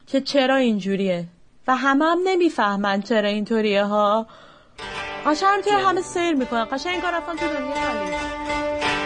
که 0.07 0.20
چرا 0.20 0.57
اینجوریه. 0.57 1.24
و 1.66 1.76
همه 1.76 2.05
هم 2.05 2.18
نمی‌فهمن 2.24 3.03
چرا 3.03 3.28
اینطوریه 3.28 3.84
ها. 3.84 4.26
قشنگ 5.27 5.64
که 5.64 5.72
همه 5.72 6.03
سیر 6.03 6.35
می‌کنن. 6.35 6.64
قشنگ 6.64 6.93
این 6.93 7.01
کار 7.03 7.12
رفتن 7.12 7.37
تو 7.37 7.47
دنیا 7.47 9.04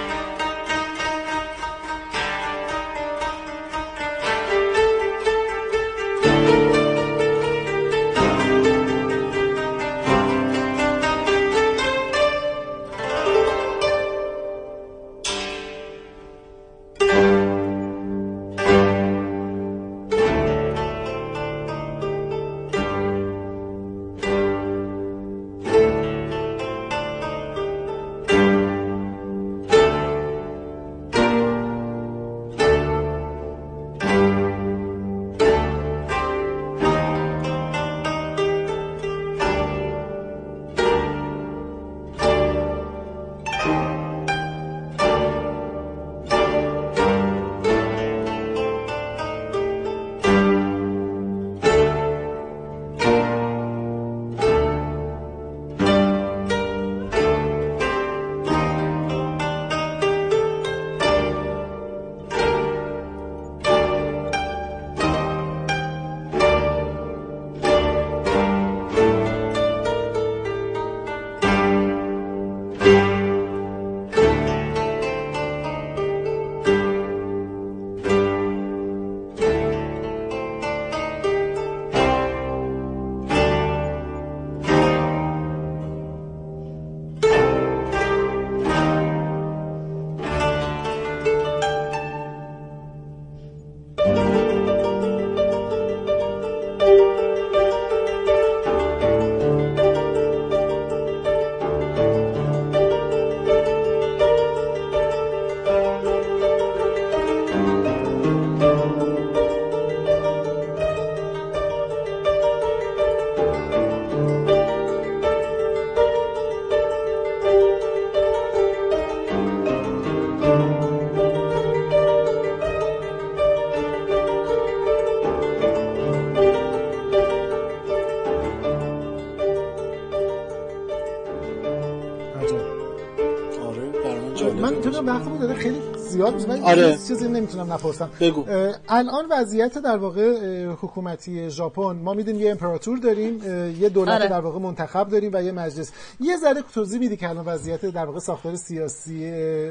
من 136.22 136.62
آره. 136.62 136.98
چیزی 137.08 137.28
نمی‌تونم 137.28 137.72
نپرسم. 137.72 138.10
بگو. 138.20 138.44
الان 138.88 139.24
وضعیت 139.30 139.78
در 139.78 139.96
واقع 139.96 140.64
حکومتی 140.66 141.50
ژاپن 141.50 141.82
ما 141.82 142.14
می‌دونیم 142.14 142.40
یه 142.40 142.50
امپراتور 142.50 142.98
داریم 142.98 143.42
یه 143.80 143.88
دولت 143.88 144.14
آره. 144.14 144.28
در 144.28 144.40
واقع 144.40 144.58
منتخب 144.58 145.08
داریم 145.08 145.30
و 145.34 145.42
یه 145.42 145.52
مجلس. 145.52 145.92
یه 146.20 146.36
ذره 146.36 146.62
توضیح 146.74 147.00
میدی 147.00 147.16
که 147.16 147.28
الان 147.28 147.44
وضعیت 147.44 147.86
در 147.86 148.04
واقع 148.04 148.18
ساختار 148.18 148.56
سیاسی 148.56 149.30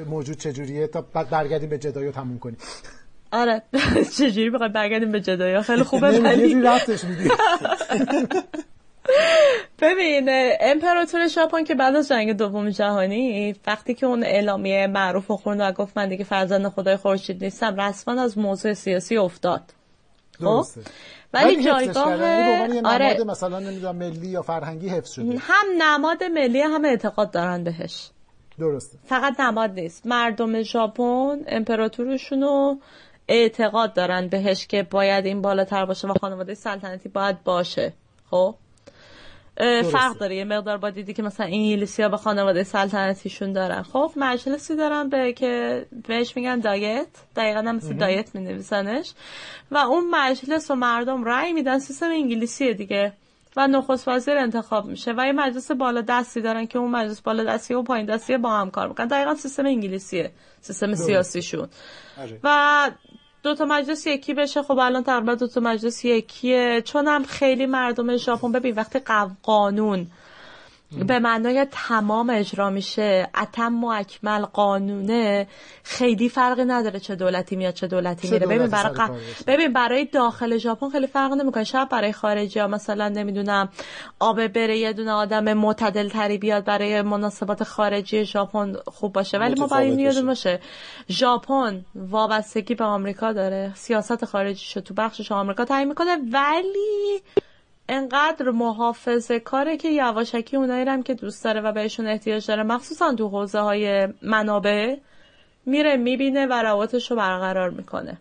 موجود 0.10 0.38
چجوریه؟ 0.38 0.88
تا 0.88 1.06
بعد 1.14 1.30
برگردیم 1.30 1.70
به 1.70 1.78
جدایو 1.78 2.12
تموم 2.12 2.40
کنیم. 2.40 2.58
آره. 3.32 3.64
چجوری 4.18 4.50
بخوای 4.50 4.70
برگردیم 4.70 5.12
به 5.12 5.22
جدایا 5.22 5.62
خیلی 5.62 5.84
خوبه 5.84 6.20
ولی 6.20 6.62
رفتش 6.62 7.04
میدی 7.04 7.30
ببین 9.80 10.30
امپراتور 10.60 11.28
ژاپن 11.28 11.64
که 11.64 11.76
بعد 11.76 11.96
از 11.96 12.08
جنگ 12.08 12.34
دوم 12.34 12.70
جهانی 12.70 13.56
وقتی 13.68 13.94
که 13.94 14.06
اون 14.06 14.24
اعلامیه 14.24 14.88
معروف 14.88 15.32
خوند 15.32 15.62
و 15.62 15.72
گفت 15.72 15.98
من 15.98 16.10
دیگه 16.10 16.24
فرزند 16.24 16.68
خدای 16.68 16.98
خورشید 16.98 17.44
نیستم 17.44 17.82
رسما 17.82 18.22
از 18.22 18.38
موضوع 18.38 18.74
سیاسی 18.74 19.18
افتاد. 19.18 19.62
خب؟ 20.44 20.66
ولی 21.34 21.64
جایگاه 21.64 22.18
یعنی 22.18 22.80
آره. 22.80 23.24
مثلا 23.24 23.60
نمی‌دونم 23.60 23.96
ملی 23.96 24.28
یا 24.28 24.42
فرهنگی 24.42 24.90
حفظ 24.90 25.12
شده. 25.12 25.38
هم 25.40 25.66
نماد 25.78 26.24
ملی 26.24 26.62
هم 26.62 26.86
اعتقاد 26.86 27.32
دارن 27.32 27.64
بهش. 27.64 28.10
درسته. 28.60 28.98
فقط 29.06 29.40
نماد 29.40 29.72
نیست. 29.72 30.08
مردم 30.08 30.62
ژاپن 30.62 31.44
امپراتورشونو 31.48 32.78
اعتقاد 33.28 33.94
دارن 33.94 34.28
بهش 34.28 34.68
که 34.68 34.84
باید 34.84 35.26
این 35.26 35.42
بالاتر 35.42 35.86
باشه 35.86 36.08
و 36.08 36.14
خانواده 36.22 36.54
سلطنتی 36.54 37.10
باید 37.10 37.44
باشه. 37.44 37.94
خب؟ 38.32 38.56
فرق 39.92 40.18
داره. 40.18 40.36
یه 40.36 40.44
مقدار 40.44 40.78
با 40.78 40.90
دیدی 40.90 41.14
که 41.14 41.24
مثلا 41.24 41.46
انگلیسی 41.46 42.04
ها 42.04 42.10
به 42.10 42.18
خانواده 42.18 42.64
سلطنتیشون 42.64 43.54
دارن. 43.54 43.82
خب 43.82 44.12
مجلسی 44.16 44.76
دارن 44.76 45.10
به 45.10 45.34
که 45.34 45.86
بهش 46.08 46.36
میگن 46.36 46.60
دایت. 46.60 47.08
دقیقا 47.36 47.60
هم 47.60 47.76
مثل 47.76 47.94
دایت 47.94 48.36
می 48.36 48.42
نویسنش 48.42 49.14
و 49.72 49.78
اون 49.78 50.10
مجلس 50.10 50.72
و 50.72 50.76
مردم 50.76 51.24
رأی 51.24 51.54
میدن. 51.54 51.80
سیستم 51.80 52.10
انگلیسیه 52.10 52.74
دیگه. 52.74 53.14
و 53.58 53.68
نخست 53.68 54.08
وزیر 54.08 54.38
انتخاب 54.38 54.86
میشه. 54.86 55.14
و 55.18 55.26
یه 55.26 55.32
مجلس 55.32 55.72
بالا 55.72 56.02
دستی 56.02 56.42
دارن 56.42 56.66
که 56.66 56.80
اون 56.80 56.92
مجلس 56.92 57.22
بالا 57.22 57.44
دستی 57.44 57.74
و 57.74 57.84
پایین 57.84 58.06
دستی 58.06 58.38
با 58.38 58.50
هم 58.50 58.70
کار 58.70 58.88
می‌کنن. 58.88 59.08
دقیقا 59.08 59.36
سیستم 59.36 59.66
انگلیسیه. 59.66 60.32
سیستم 60.62 60.94
سیاسیشون. 60.94 61.68
آره. 62.18 62.40
و 62.44 62.92
دو 63.48 63.56
تا 63.56 63.66
مجلس 63.66 64.08
یکی 64.08 64.34
بشه 64.34 64.64
خب 64.64 64.80
الان 64.80 65.04
تقریبا 65.04 65.36
دو 65.36 65.48
تا 65.48 65.62
مجلس 65.62 66.06
یکیه. 66.06 66.82
چون 66.82 67.08
هم 67.08 67.24
خیلی 67.24 67.66
مردم 67.66 68.18
ژاپن 68.18 68.52
ببین 68.52 68.76
وقتی 68.76 69.00
قانون 69.44 70.08
به 70.92 71.20
معنای 71.20 71.68
تمام 71.72 72.30
اجرا 72.30 72.70
میشه. 72.70 73.30
اتم 73.42 73.84
و 73.84 73.88
اکمل 73.88 74.46
قانونه 74.46 75.48
خیلی 75.84 76.30
فرقی 76.30 76.66
نداره 76.66 77.00
چه 77.00 77.16
دولتی 77.16 77.56
میاد 77.56 77.74
چه 77.74 77.88
دولتی 77.88 78.32
میره. 78.32 78.48
ببین 78.48 78.68
برای 78.68 79.10
ببین 79.48 79.74
برای 79.74 80.06
داخل 80.06 80.58
ژاپن 80.58 80.90
خیلی 80.90 81.08
فرق 81.08 81.34
نمی‌کنه. 81.34 81.64
شاید 81.64 81.90
برای 81.90 82.14
خارجی 82.14 82.60
ها 82.60 82.68
مثلا 82.68 83.10
نمی‌دونم 83.10 83.70
آب 84.20 84.48
بره 84.48 84.78
یه 84.78 84.94
دونه 84.94 85.12
آدم 85.12 85.54
معتدل 85.54 86.10
تری 86.10 86.38
بیاد 86.38 86.66
برای 86.66 87.02
مناسبات 87.02 87.64
خارجی 87.64 88.26
ژاپن 88.26 88.76
خوب 88.88 89.14
باشه. 89.14 89.38
ولی 89.38 89.60
ما 89.60 89.68
باید 89.68 90.00
یادمون 90.00 90.26
باشه. 90.26 90.60
ژاپن 91.10 91.86
وابستگی 91.96 92.76
به 92.76 92.84
آمریکا 92.84 93.34
داره. 93.34 93.72
سیاست 93.76 94.26
خارجی 94.26 94.82
تو 94.82 94.94
بخشش 94.94 95.32
آمریکا 95.32 95.66
تعیین 95.66 95.88
می‌کنه. 95.88 96.18
ولی 96.32 97.22
انقدر 97.90 98.50
محافظه 98.50 99.40
کاره 99.40 99.78
که 99.78 99.90
یواشکی 99.90 100.58
اونایی 100.58 100.86
هم 100.86 101.04
که 101.04 101.14
دوست 101.14 101.44
داره 101.44 101.62
و 101.62 101.72
بهشون 101.72 102.08
احتیاج 102.08 102.48
داره 102.48 102.64
مخصوصا 102.64 103.16
تو 103.16 103.28
حوزه 103.28 103.60
های 103.60 104.08
منابع 104.22 104.96
میره 105.66 105.98
می‌بینه 105.98 106.46
و 106.46 106.54
روابطش 106.54 107.12
رو 107.12 107.18
برقرار 107.18 107.70
می‌کنه. 107.70 108.18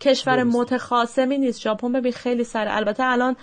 کشور 0.00 0.42
متخاصمی 0.42 1.38
نیست. 1.38 1.60
ژاپن 1.60 1.92
ببین 1.92 2.12
خیلی 2.12 2.44
سر 2.44 2.68
البته 2.68 3.02
الان 3.04 3.36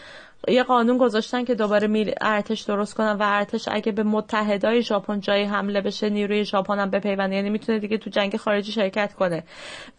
یه 0.47 0.63
قانون 0.63 0.97
گذاشتن 0.97 1.45
که 1.45 1.55
دوباره 1.55 1.87
می 1.87 2.13
ارتش 2.21 2.61
درست 2.61 2.93
کنن 2.93 3.11
و 3.11 3.23
ارتش 3.23 3.67
اگه 3.71 3.91
به 3.91 4.03
متحدای 4.03 4.81
ژاپن 4.81 5.19
جایی 5.19 5.43
حمله 5.43 5.81
بشه 5.81 6.09
نیروی 6.09 6.45
ژاپن 6.45 6.79
هم 6.79 6.89
بپیونده. 6.89 7.35
یعنی 7.35 7.49
می‌تونه 7.49 7.79
دیگه 7.79 7.97
تو 7.97 8.09
جنگ 8.09 8.37
خارجی 8.37 8.71
شرکت 8.71 9.13
کنه. 9.13 9.43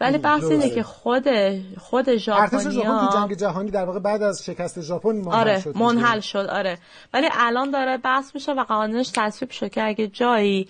ولی 0.01 0.17
بحث 0.17 0.43
اینه 0.43 0.69
که 0.69 0.83
خود 0.83 1.25
خود 1.77 2.15
ژاپنیا 2.15 2.43
ارتش 2.43 2.73
ژاپن 2.73 3.07
تو 3.07 3.17
جنگ 3.19 3.33
جهانی 3.33 3.71
در 3.71 3.85
واقع 3.85 3.99
بعد 3.99 4.23
از 4.23 4.45
شکست 4.45 4.81
ژاپن 4.81 5.15
منحل 5.15 5.39
آره 5.39 5.59
شد 5.59 5.77
منحل 5.77 6.19
شد 6.19 6.47
آره. 6.49 6.77
ولی 7.13 7.29
الان 7.33 7.71
داره 7.71 7.97
بحث 7.97 8.35
میشه 8.35 8.53
و 8.53 8.63
قانونش 8.63 9.11
تصویب 9.15 9.51
شد 9.51 9.69
که 9.69 9.83
اگه 9.83 10.07
جایی 10.07 10.67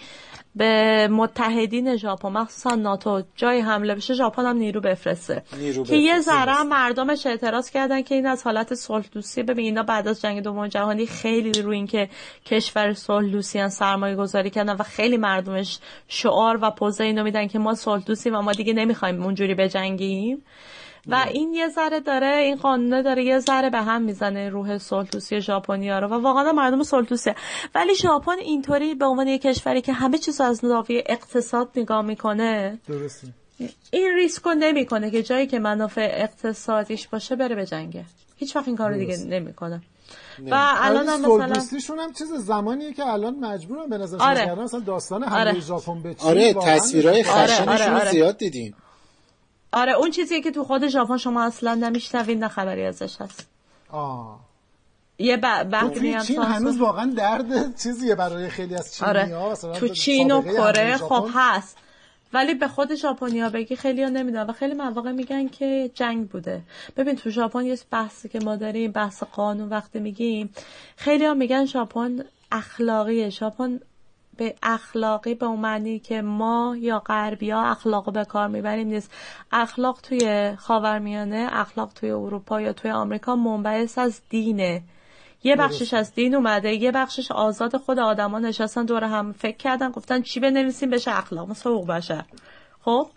به 0.55 1.07
متحدین 1.11 1.95
ژاپن 1.95 2.29
مخصوصا 2.29 2.75
ناتو 2.75 3.23
جای 3.35 3.59
حمله 3.59 3.95
بشه 3.95 4.13
ژاپن 4.13 4.45
هم 4.45 4.57
نیرو 4.57 4.81
بفرسته. 4.81 5.43
نیرو 5.57 5.83
که 5.83 5.95
یه. 5.95 6.19
ذره 6.21 6.63
مردمش 6.63 7.25
اعتراض 7.25 7.69
کردن 7.69 8.01
که 8.01 8.15
این 8.15 8.25
از 8.25 8.43
حالت 8.43 8.73
صلح 8.73 9.05
دوستی 9.11 9.43
ببین 9.43 9.65
اینا 9.65 9.83
بعد 9.83 10.07
از 10.07 10.21
جنگ 10.21 10.43
دوم 10.43 10.67
جهانی 10.67 11.05
خیلی 11.05 11.61
روی 11.61 11.75
اینکه 11.75 12.09
کشور 12.45 12.93
صلح 12.93 13.31
دوستیان 13.31 13.69
سرمایه 13.69 14.15
گذاری 14.15 14.49
کردن 14.49 14.73
و 14.75 14.83
خیلی 14.83 15.17
مردمش 15.17 15.79
شعار 16.07 16.59
و 16.61 16.71
پوزه 16.71 17.03
اینو 17.03 17.23
میدن 17.23 17.47
که 17.47 17.59
ما 17.59 17.75
صلح 17.75 18.03
دوستیم 18.03 18.35
و 18.35 18.41
ما 18.41 18.51
دیگه 18.51 18.73
نمی‌خوایم 18.73 19.23
اونجوری 19.23 19.55
بجنگیم. 19.55 20.43
و 21.07 21.25
این 21.33 21.53
یه 21.53 21.69
ذره 21.69 21.99
داره 21.99 22.27
این 22.27 22.55
قانونه 22.55 23.03
داره 23.03 23.23
یه 23.23 23.39
ذره 23.39 23.69
به 23.69 23.77
هم 23.77 24.01
می‌زنه 24.01 24.49
روح 24.49 24.77
صلحدوستی 24.77 25.41
ژاپنیا 25.41 25.99
رو 25.99 26.07
و 26.07 26.13
واقعا 26.13 26.51
مردم 26.51 26.83
صلحدوسته 26.83 27.35
ولی 27.75 27.95
ژاپن 27.95 28.37
اینطوری 28.39 28.95
به 28.95 29.05
عنوان 29.05 29.27
یه 29.27 29.37
کشوری 29.37 29.81
که 29.81 29.93
همه 29.93 30.17
چیز 30.17 30.41
از 30.41 30.57
زاویه 30.57 31.03
اقتصاد 31.05 31.69
نگاه 31.75 32.01
می‌کنه 32.01 32.79
درسته. 32.87 33.27
این 33.91 34.15
ریسک 34.15 34.43
رو 34.43 34.53
نمی‌کنه 34.53 35.11
که 35.11 35.23
جایی 35.23 35.47
که 35.47 35.59
منافع 35.59 36.11
اقتصادیش 36.13 37.07
باشه 37.07 37.35
بره 37.35 37.55
به 37.55 37.65
جنگه. 37.65 38.05
هیچ 38.37 38.55
وقت 38.55 38.67
این 38.67 38.77
کار 38.77 38.93
دیگه 38.93 39.17
نمی‌کنه. 39.17 39.81
و 40.51 40.75
الان 40.81 41.07
هم 41.07 41.21
مثلا 41.21 42.03
هم 42.03 42.13
چیز 42.13 42.33
زمانیه 42.33 42.93
که 42.93 43.07
الان 43.07 43.35
مجبورن 43.35 43.89
به 43.89 43.97
نظر 43.97 44.17
آره. 44.17 44.45
کردن 44.45 44.63
مثلا 44.63 44.79
داستان 44.79 45.23
آره. 45.23 45.59
ژاپن 45.59 46.01
به 46.01 46.15
آره 46.19 46.53
آره، 46.55 47.23
خشنشون 47.23 47.69
آره، 47.69 47.89
رو 47.89 47.95
آره. 47.95 48.11
زیاد 48.11 48.37
دیدیم. 48.37 48.75
آره 49.71 49.91
اون 49.93 50.11
چیزیه 50.11 50.41
که 50.41 50.51
تو 50.51 50.63
خود 50.63 50.87
ژاپن 50.87 51.17
شما 51.17 51.43
اصلا 51.43 51.73
نمیشنوید 51.75 52.39
نه 52.39 52.47
خبری 52.47 52.85
ازش 52.85 53.21
هست. 53.21 53.47
آه. 53.91 54.39
یه 55.17 55.37
ب- 55.37 55.63
بحثی 55.63 55.89
توی 55.99 56.13
هم 56.13 56.23
چین 56.23 56.41
هنوز 56.41 56.77
واقعا 56.77 57.13
درد 57.17 57.77
چیزیه 57.83 58.15
برای 58.15 58.49
خیلی 58.49 58.75
از 58.75 58.95
چینی 58.95 59.09
آره. 59.09 59.35
ها 59.35 59.55
تو 59.55 59.87
چین 59.87 60.31
و 60.31 60.41
کره 60.41 60.97
خب 60.97 61.29
هست. 61.33 61.77
ولی 62.33 62.53
به 62.53 62.67
خود 62.67 62.95
ژاپنیا 62.95 63.49
بگی 63.49 63.75
خیلی 63.75 64.03
ها 64.03 64.09
نمی‌دونن 64.09 64.43
و 64.49 64.53
خیلی 64.53 64.73
مواقع 64.73 65.11
میگن 65.11 65.47
که 65.47 65.91
جنگ 65.93 66.29
بوده. 66.29 66.61
ببین 66.97 67.15
تو 67.15 67.29
ژاپن 67.29 67.65
یه 67.65 67.77
بحثی 67.91 68.29
که 68.29 68.39
ما 68.39 68.55
داریم 68.55 68.91
بحث 68.91 69.23
قانون 69.23 69.69
وقتی 69.69 69.99
میگیم 69.99 70.49
خیلی 70.95 71.25
ها 71.25 71.33
میگن 71.33 71.65
ژاپن 71.65 72.19
اخلاقیه. 72.51 73.29
ژاپن 73.29 73.79
به 74.39 74.55
اخلاقی 74.63 75.35
به 75.35 75.45
اون 75.45 75.59
معنی 75.59 75.99
که 75.99 76.21
ما 76.21 76.75
یا 76.79 76.99
غربی 76.99 77.51
ها 77.51 77.63
اخلاق 77.63 78.13
به 78.13 78.25
کار 78.25 78.47
می‌بریم 78.47 78.87
نیست. 78.87 79.11
اخلاق 79.51 79.99
توی 80.01 80.55
خاورمیانه 80.55 81.49
اخلاق 81.51 81.93
توی 81.93 82.11
اروپا 82.11 82.61
یا 82.61 82.73
توی 82.73 82.91
آمریکا 82.91 83.35
منبعث 83.35 83.97
از 83.97 84.21
دینه. 84.29 84.83
یه 85.43 85.55
بخشش 85.55 85.93
از 85.93 86.13
دین 86.13 86.35
اومده 86.35 86.73
یه 86.73 86.91
بخشش 86.91 87.31
آزاد 87.31 87.77
خود 87.77 87.99
آدما 87.99 88.39
نشستن 88.39 88.85
دور 88.85 89.03
هم 89.03 89.31
فکر 89.31 89.57
کردن 89.57 89.91
گفتن 89.91 90.21
چی 90.21 90.39
بنویسیم 90.39 90.89
بشه 90.89 91.17
اخلاق 91.17 91.49
مثل 91.49 91.69
حقوق 91.69 91.87
بشر. 91.87 92.23
خب؟ 92.81 93.07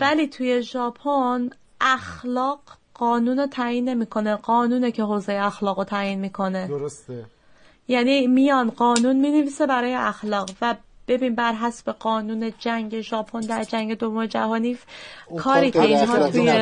ولی 0.00 0.28
توی 0.28 0.62
ژاپن 0.62 1.50
اخلاق 1.80 2.60
قانون 2.94 3.38
رو 3.38 3.46
تعیین 3.46 3.88
نمی‌کنه 3.88 4.36
قانونه 4.36 4.90
که 4.90 5.02
حوزه 5.02 5.32
اخلاق 5.32 5.78
رو 5.78 5.84
تعیین 5.84 6.20
می‌کنه. 6.20 6.66
درسته. 6.68 7.24
یعنی 7.88 8.26
میان 8.26 8.70
قانون 8.70 9.16
می‌نویسه 9.16 9.66
برای 9.66 9.94
اخلاق 9.94 10.50
و 10.62 10.76
ببین 11.08 11.34
بر 11.34 11.52
حسب 11.52 11.92
قانون 11.92 12.52
جنگ 12.58 13.00
ژاپن 13.00 13.40
در 13.40 13.64
جنگ 13.64 13.94
دوم 13.98 14.26
جهانی 14.26 14.78
کاری 15.38 15.70
که 15.70 15.80
اینها 15.80 16.30
توی 16.30 16.52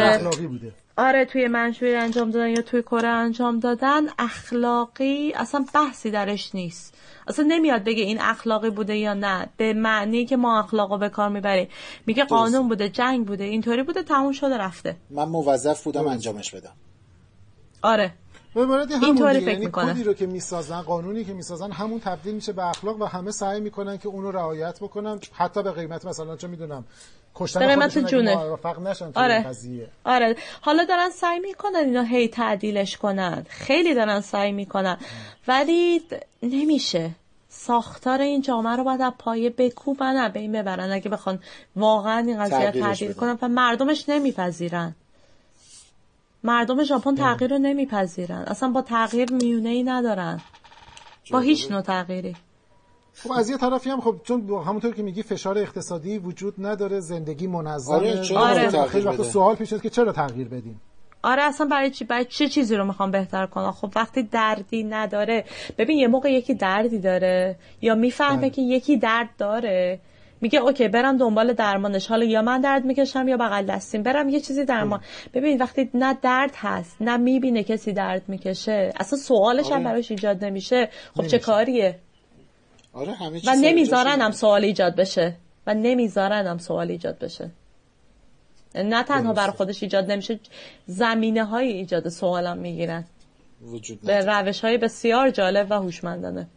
آره 0.96 1.24
توی 1.24 1.48
منشوری 1.48 1.94
انجام 1.94 2.30
دادن 2.30 2.48
یا 2.48 2.62
توی 2.62 2.82
کره 2.82 3.08
انجام 3.08 3.60
دادن 3.60 4.02
اخلاقی 4.18 5.32
اصلا 5.32 5.64
بحثی 5.74 6.10
درش 6.10 6.54
نیست. 6.54 6.94
اصلا 7.28 7.44
نمیاد 7.48 7.84
بگه 7.84 8.02
این 8.02 8.20
اخلاقی 8.20 8.70
بوده 8.70 8.96
یا 8.96 9.14
نه 9.14 9.48
به 9.56 9.72
معنی 9.72 10.26
که 10.26 10.36
ما 10.36 10.58
اخلاقو 10.58 10.98
به 10.98 11.08
کار 11.08 11.28
می‌بریم. 11.28 11.68
میگه 12.06 12.24
قانون 12.24 12.68
بوده 12.68 12.88
جنگ 12.88 13.26
بوده 13.26 13.44
اینطوری 13.44 13.82
بوده 13.82 14.02
تموم 14.02 14.32
شده 14.32 14.58
رفته. 14.58 14.96
من 15.10 15.24
موظف 15.24 15.84
بودم 15.84 16.06
انجامش 16.06 16.54
بدم. 16.54 16.72
آره. 17.82 18.12
به 18.54 18.62
عبارت 18.62 18.90
همون 18.90 19.32
دیگه. 19.32 19.52
یعنی. 19.52 19.68
کدی 19.72 20.04
رو 20.04 20.14
که 20.14 20.26
می‌سازن 20.26 20.80
قانونی 20.80 21.24
که 21.24 21.32
می‌سازن 21.32 21.70
همون 21.70 22.00
تبدیل 22.00 22.34
میشه 22.34 22.52
به 22.52 22.68
اخلاق 22.68 23.00
و 23.00 23.04
همه 23.04 23.30
سعی 23.30 23.60
می‌کنن 23.60 23.98
که 23.98 24.08
اون 24.08 24.22
رو 24.22 24.30
رعایت 24.30 24.80
بکنن 24.80 25.20
حتی 25.32 25.62
به 25.62 25.72
قیمت 25.72 26.04
مثلا 26.04 26.36
چه 26.36 26.48
می‌دونم 26.48 26.84
کشتن 27.34 27.60
به 27.60 27.66
قیمت 27.66 27.98
جونه. 27.98 28.36
موفق 28.36 28.80
نشن 28.80 29.12
آره. 29.14 29.34
این 29.34 29.42
قضیه 29.42 29.88
آره 30.04 30.36
حالا 30.60 30.84
دارن 30.84 31.10
سعی 31.10 31.40
می‌کنن 31.40 31.76
اینا 31.76 32.02
هی 32.02 32.28
تعدیلش 32.28 32.96
کنن 32.96 33.46
خیلی 33.48 33.94
دارن 33.94 34.20
سعی 34.20 34.52
می‌کنن 34.52 34.98
ولی 35.48 36.02
نمیشه 36.42 37.10
ساختار 37.48 38.20
این 38.20 38.42
جامعه 38.42 38.76
رو 38.76 38.84
باید 38.84 39.00
از 39.00 39.12
پایه 39.18 39.50
بکوبن 39.50 40.16
از 40.16 40.32
بین 40.32 40.52
ببرن 40.52 40.90
اگه 40.90 41.10
بخوان 41.10 41.38
واقعا 41.76 42.18
این 42.18 42.44
قضیه 42.44 42.70
تعدیل. 42.70 43.12
کنن 43.12 43.38
و 43.42 43.48
مردمش 43.48 44.08
نمیپذیرن 44.08 44.94
مردم 46.44 46.82
ژاپن 46.84 47.14
تغییر 47.14 47.50
رو 47.50 47.58
نمیپذیرن. 47.58 48.44
اصلا 48.46 48.68
با 48.68 48.82
تغییر 48.82 49.32
میونه 49.32 49.68
ای 49.68 49.82
ندارن. 49.82 50.40
با 51.30 51.38
هیچ 51.40 51.70
نوع 51.70 51.80
تغییری. 51.80 52.36
خب 53.14 53.32
از 53.32 53.50
یه 53.50 53.56
طرفی 53.56 53.90
هم 53.90 54.00
خب 54.00 54.16
چون 54.24 54.46
با- 54.46 54.62
همونطور 54.62 54.94
که 54.94 55.02
میگی 55.02 55.22
فشار 55.22 55.58
اقتصادی 55.58 56.18
وجود 56.18 56.54
نداره 56.58 57.00
زندگی 57.00 57.46
منظمه 57.46 57.96
آره، 57.96 58.20
چرا 58.22 58.40
آره. 58.40 58.86
خیلی 58.86 59.08
بده؟ 59.08 59.22
سوال 59.22 59.54
پیش 59.54 59.72
میاد 59.72 59.82
که 59.82 59.90
چرا 59.90 60.12
تغییر 60.12 60.48
بدیم؟ 60.48 60.80
آره 61.22 61.42
اصلا 61.42 61.66
برای 61.66 61.90
چی 61.90 62.04
برای 62.04 62.24
چه 62.24 62.48
چیزی 62.48 62.76
رو 62.76 62.84
می‌خوام 62.84 63.10
بهتر 63.10 63.46
کنم؟ 63.46 63.70
خب 63.72 63.92
وقتی 63.96 64.22
دردی 64.22 64.84
نداره 64.84 65.44
ببین 65.78 65.98
یه 65.98 66.08
موقع 66.08 66.32
یکی 66.32 66.54
دردی 66.54 66.98
داره 66.98 67.56
یا 67.82 67.94
می‌فهمه 67.94 68.50
که 68.50 68.62
یکی 68.62 68.96
درد 68.96 69.28
داره 69.38 70.00
میگه 70.40 70.58
اوکی 70.58 70.88
برم 70.88 71.16
دنبال 71.16 71.52
درمانش. 71.52 72.06
حالا 72.06 72.24
یا 72.24 72.42
من 72.42 72.60
درد 72.60 72.84
می‌کشم 72.84 73.28
یا 73.28 73.36
بغل 73.36 73.66
دستیم. 73.66 74.02
برم 74.02 74.28
یه 74.28 74.40
چیزی 74.40 74.64
درمان. 74.64 75.00
ببین 75.34 75.58
وقتی 75.58 75.90
نه 75.94 76.18
درد 76.22 76.52
هست 76.54 76.96
نه 77.00 77.16
می‌بینه 77.16 77.62
کسی 77.62 77.92
درد 77.92 78.22
می‌کشه 78.28 78.92
اصلا 78.96 79.18
سوالش 79.18 79.66
هم 79.66 79.72
آره. 79.72 79.84
براش 79.84 80.10
ایجاد 80.10 80.44
نمیشه. 80.44 80.88
خب 81.16 81.26
چه. 81.26 81.38
کاریه؟ 81.38 81.98
آره 82.92 83.12
همه 83.12 83.40
و 83.46 83.54
نمی‌ذارن. 83.60 84.20
هم 84.20 84.30
سوال 84.30 84.64
ایجاد 84.64 84.96
بشه. 84.96 85.36
و 85.66 85.74
نمی‌ذارن 85.74 86.46
هم 86.46 86.58
سوال 86.58 86.90
ایجاد 86.90 87.18
بشه. 87.18 87.50
نه 88.74 89.02
تنها 89.02 89.32
برای 89.32 89.52
خودش 89.52 89.82
ایجاد 89.82 90.10
نمیشه 90.12 90.40
زمینه 90.86 91.44
های 91.44 91.68
ایجاد 91.68 92.08
سوال 92.08 92.46
هم 92.46 92.58
می‌گیرن. 92.58 93.04
وجود 93.62 94.00
به. 94.00 94.20
روش 94.20 94.60
های 94.60 94.78
بسیار 94.78 95.30
جالب 95.30 95.66
و 95.70 95.74
هوشمندانه. 95.74 96.48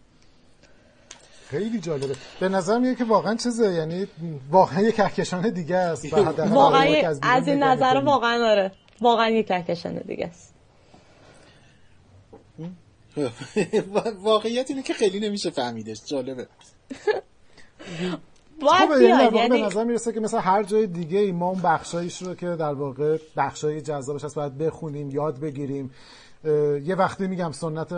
خیلی 1.49 1.79
جالبه. 1.79 2.15
به 2.39 2.49
نظر 2.49 2.79
میاد 2.79 2.97
که 2.97 3.03
واقعا 3.03 3.35
چیزه 3.35 3.73
یعنی 3.73 4.07
واقعا 4.51 4.81
یک 4.81 4.95
کهکشان 4.95 5.49
دیگه 5.49 5.75
است. 5.75 6.13
واقعا 6.13 6.85
بیرون 6.85 7.19
از 7.21 7.47
این 7.47 7.63
نظر. 7.63 7.95
واقعا 7.95 8.51
آره. 8.51 8.71
واقعا 9.01 9.29
یک 9.29 9.47
کهکشان 9.47 9.95
دیگه 10.07 10.25
است. 10.25 10.53
واقعیت 14.23 14.69
اینه 14.69 14.83
که 14.83 14.93
خیلی 14.93 15.19
نمیشه 15.19 15.49
فهمیدش. 15.49 16.05
جالبه. 16.05 16.47
خب 18.61 19.01
یعنی 19.01 19.49
به 19.49 19.65
نظر 19.65 19.83
می‌رسه 19.83 20.13
که 20.13 20.19
مثلا 20.19 20.39
هر 20.39 20.63
جای 20.63 20.87
دیگه 20.87 21.19
ای 21.19 21.31
ما 21.31 21.49
اون 21.49 21.61
بخشایش 21.61 22.21
رو 22.21 22.35
که 22.35 22.47
در 22.47 22.73
واقع 22.73 23.17
بخشای 23.37 23.81
جذابش 23.81 24.23
هست 24.23 24.35
باید 24.35 24.57
بخونیم 24.57 25.09
یاد 25.09 25.39
بگیریم. 25.39 25.91
یه 26.83 26.95
وقتی 26.95 27.27
میگم 27.27 27.51
سنت 27.51 27.93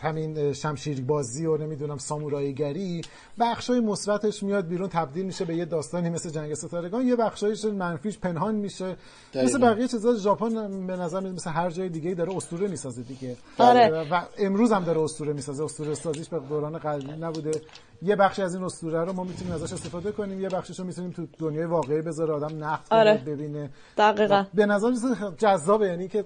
همین 0.00 0.52
شمشیر 0.52 1.02
بازی 1.02 1.46
و 1.46 1.56
نمی‌دونم 1.56 1.98
ساموراییگری 1.98 3.02
بخشای 3.38 3.80
مثبتش 3.80 4.42
میاد 4.42 4.66
بیرون 4.66 4.88
تبدیل 4.88 5.26
میشه 5.26 5.44
به 5.44 5.56
یه 5.56 5.64
داستانی 5.64 6.10
مثل 6.10 6.30
جنگ 6.30 6.54
ستارگان 6.54 7.06
یه 7.06 7.16
بخشایش 7.16 7.64
منفیش 7.64 8.18
پنهان 8.18 8.54
میشه. 8.54 8.96
مثل 9.34 9.58
بقیه 9.58 9.88
چیزا 9.88 10.14
ژاپن 10.14 10.86
به 10.86 10.96
نظر 10.96 11.20
میاد 11.20 11.34
مثل 11.34 11.50
هر 11.50 11.70
جای 11.70 11.88
دیگه 11.88 12.14
داره 12.14 12.36
اسطوره 12.36 12.68
می‌سازه 12.68 13.02
دیگه 13.02 13.36
آره. 13.58 14.08
و 14.10 14.22
امروز 14.38 14.72
هم 14.72 14.84
داره 14.84 15.00
اسطوره 15.00 15.32
می‌سازه 15.32 15.64
اسطوره 15.64 15.94
سازیش 15.94 16.28
به 16.28 16.40
دوران 16.48 16.78
قدیم 16.78 17.24
نبوده 17.24 17.60
یه 18.02 18.16
بخشی 18.16 18.42
از 18.42 18.54
این 18.54 18.64
اسطوره 18.64 19.04
رو 19.04 19.12
ما 19.12 19.24
می‌تونیم 19.24 19.54
ازش 19.54 19.72
استفاده 19.72 20.12
کنیم 20.12 20.40
یه 20.40 20.48
بخشش 20.48 20.78
رو 20.78 20.86
می‌تونیم 20.86 21.10
تو 21.10 21.26
دنیای 21.38 21.64
واقعی 21.64 22.02
بذاره 22.02 22.32
آدم 22.34 22.64
نقد 22.64 22.86
آره. 22.90 23.22
ببینه 23.26 23.70
دقیقا 23.96 24.44
به 24.54 24.66
نظر 24.66 24.92
جذابه 25.38 25.86
یعنی 25.86 26.08
که 26.08 26.24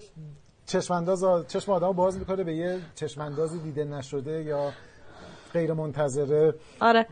چشم 0.73 0.95
انداز 0.95 1.25
چشم 1.49 1.73
آدمو 1.73 1.93
باز 1.93 2.19
می‌کنه 2.19 2.45
به 2.45 2.55
یه 2.55 2.79
چشم 2.95 3.21
اندازی 3.21 3.59
دیده 3.59 3.85
نشده 3.85 4.43
یا 4.43 4.73
غیر 5.53 5.73
منتظره 5.73 6.55
آره 6.81 7.07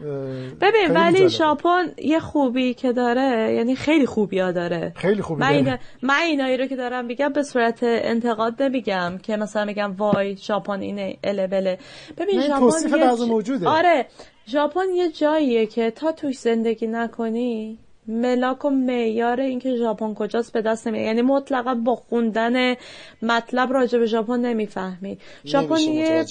ببین 0.61 0.91
ولی. 0.95 1.29
ژاپن 1.29 1.93
یه 1.99 2.21
خوبی 2.21 2.75
که 2.75 2.93
داره 2.93 3.55
یعنی 3.55 3.77
خیلی 3.77 4.07
خوبی 4.07 4.39
ها 4.39 4.53
داره 4.53 4.93
خیلی 4.97 5.23
خوبی 5.23 5.41
من. 5.41 5.47
اینا... 5.53 5.79
من 6.03 6.21
اینایی 6.21 6.57
رو 6.57 6.67
که 6.67 6.77
دارم 6.77 7.05
میگم 7.05 7.33
به 7.33 7.43
صورت 7.43 7.79
انتقاد 7.83 8.63
نمیگم 8.63 9.19
که 9.23 9.37
مثلا 9.37 9.65
میگم 9.65 9.95
وای 9.97 10.37
ژاپن 10.37 10.81
اینه 10.81 11.17
البله 11.25 11.79
ببین 12.19 12.39
نه، 12.39 12.63
این 12.63 12.71
ژاپن 12.71 13.19
یه 13.19 13.25
موجوده. 13.29 13.69
آره 13.69 14.07
ژاپن 14.47 14.91
یه 14.95 15.13
جاییه 15.13 15.67
که 15.67 15.91
تا 15.91 16.13
توش 16.13 16.39
زندگی 16.39 16.87
نکنی 16.87 17.79
ملاک 18.09 18.65
و 18.65 18.71
معیار 18.71 19.41
اینکه 19.41 19.77
ژاپن 19.77 20.15
کجاست 20.15 20.53
به 20.53 20.63
دست 20.63 20.87
نمیاد. 20.87 21.07
یعنی 21.07 21.23
مطلقا 21.23 21.75
با 21.75 21.97
خوندن 21.97 22.75
مطلب 23.23 23.73
راجع 23.73 23.99
به 23.99 24.07
ژاپن 24.07 24.41
نمی‌فهمی 24.41 25.19
ژاپن 25.47 25.79
یه. 25.79 26.25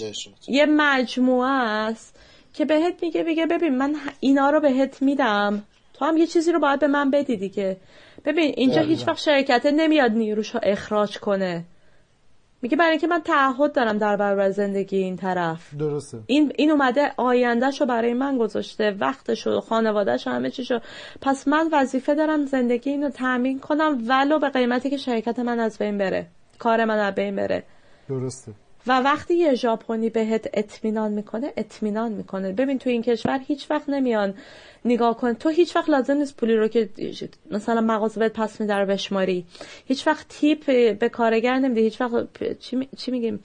یه 0.48 0.66
مجموعه 0.66 1.50
است 1.50 2.20
که 2.54 2.66
بهت 2.66 3.04
میگه 3.04 3.24
میگه 3.24 3.46
ببین 3.46 3.78
من 3.78 3.96
اینا 4.20 4.50
رو 4.50 4.60
بهت 4.60 5.02
میدم. 5.02 5.64
تو 5.94 6.06
هم 6.06 6.18
یه 6.18 6.28
چیزی 6.28 6.52
رو 6.52 6.60
باید 6.60 6.80
به 6.80 6.88
من 6.88 7.12
بدی 7.12 7.38
دیگه. 7.38 7.78
ببین 8.26 8.54
اینجا 8.58 8.82
هیچ 8.82 9.08
وقت 9.08 9.20
شرکت 9.20 9.66
نمیاد 9.66 10.12
نیروش 10.12 10.50
رو 10.56 10.60
اخراج 10.64 11.20
کنه. 11.20 11.64
میگه 12.68 12.78
برای 12.78 12.92
اینکه 12.92 13.08
من 13.08 13.22
تعهد 13.22 13.74
دارم 13.74 13.98
در 13.98 14.16
برابر 14.16 14.50
زندگی 14.50 14.98
این 14.98 15.16
طرف. 15.16 15.74
درسته. 15.80 16.18
این 16.26 16.52
این 16.56 16.72
اومده 16.72 17.12
آیندهشو 17.18 17.86
برای 17.86 18.14
من 18.14 18.38
گذاشته 18.38 18.92
وقتشو 19.00 19.60
خانوادهشو 19.60 20.30
همه 20.30 20.50
چیشو. 20.50 20.80
پس 21.22 21.48
من 21.48 21.70
وظیفه 21.72 22.16
دارم 22.16 22.46
زندگی 22.46 22.90
اینو 22.90 23.10
تامین 23.10 23.60
کنم 23.60 24.04
ولو 24.08 24.40
به 24.40 24.50
قیمتی 24.50 24.90
که 24.90 24.98
شرکت 24.98 25.40
من 25.40 25.60
از 25.60 25.78
بین 25.78 25.98
بره 25.98 26.28
کار 26.60 26.86
من 26.86 27.00
از 27.00 27.16
بین 27.16 27.36
بره. 27.36 27.64
درسته. 28.10 28.52
و 28.88 29.00
وقتی 29.02 29.36
یه 29.36 29.56
ژاپنی 29.56 30.10
بهت 30.10 30.50
اطمینان 30.54 31.12
می‌کنه 31.12 31.54
اطمینان 31.58 32.12
می‌کنه. 32.12 32.52
ببین 32.52 32.80
تو 32.80 32.90
این 32.90 33.02
کشور 33.02 33.40
هیچ 33.48 33.72
وقت 33.72 33.90
نمیان 33.90 34.34
نگاه 34.88 35.18
کن. 35.18 35.34
تو 35.34 35.50
هیچ 35.50 35.76
وقت 35.76 35.90
لازم 35.90 36.14
نیست 36.14 36.38
پولی 36.38 36.56
رو 36.56 36.68
که 36.68 36.90
مثلا 37.52 37.82
مغازه 37.82 38.20
بهت 38.20 38.34
پس 38.34 38.62
میده 38.62 38.76
رو 38.76 38.86
بشماری. 38.86 39.46
هیچ 39.86 40.08
وقت 40.08 40.26
تیپ 40.30 40.66
به 41.00 41.10
کارگر 41.10 41.60
نمیدی. 41.60 41.82
هیچ 41.82 42.02
وقت 42.02 42.14
چی, 42.60 42.76
می- 42.76 42.90
چی 42.98 43.12
میگیم؟ 43.12 43.40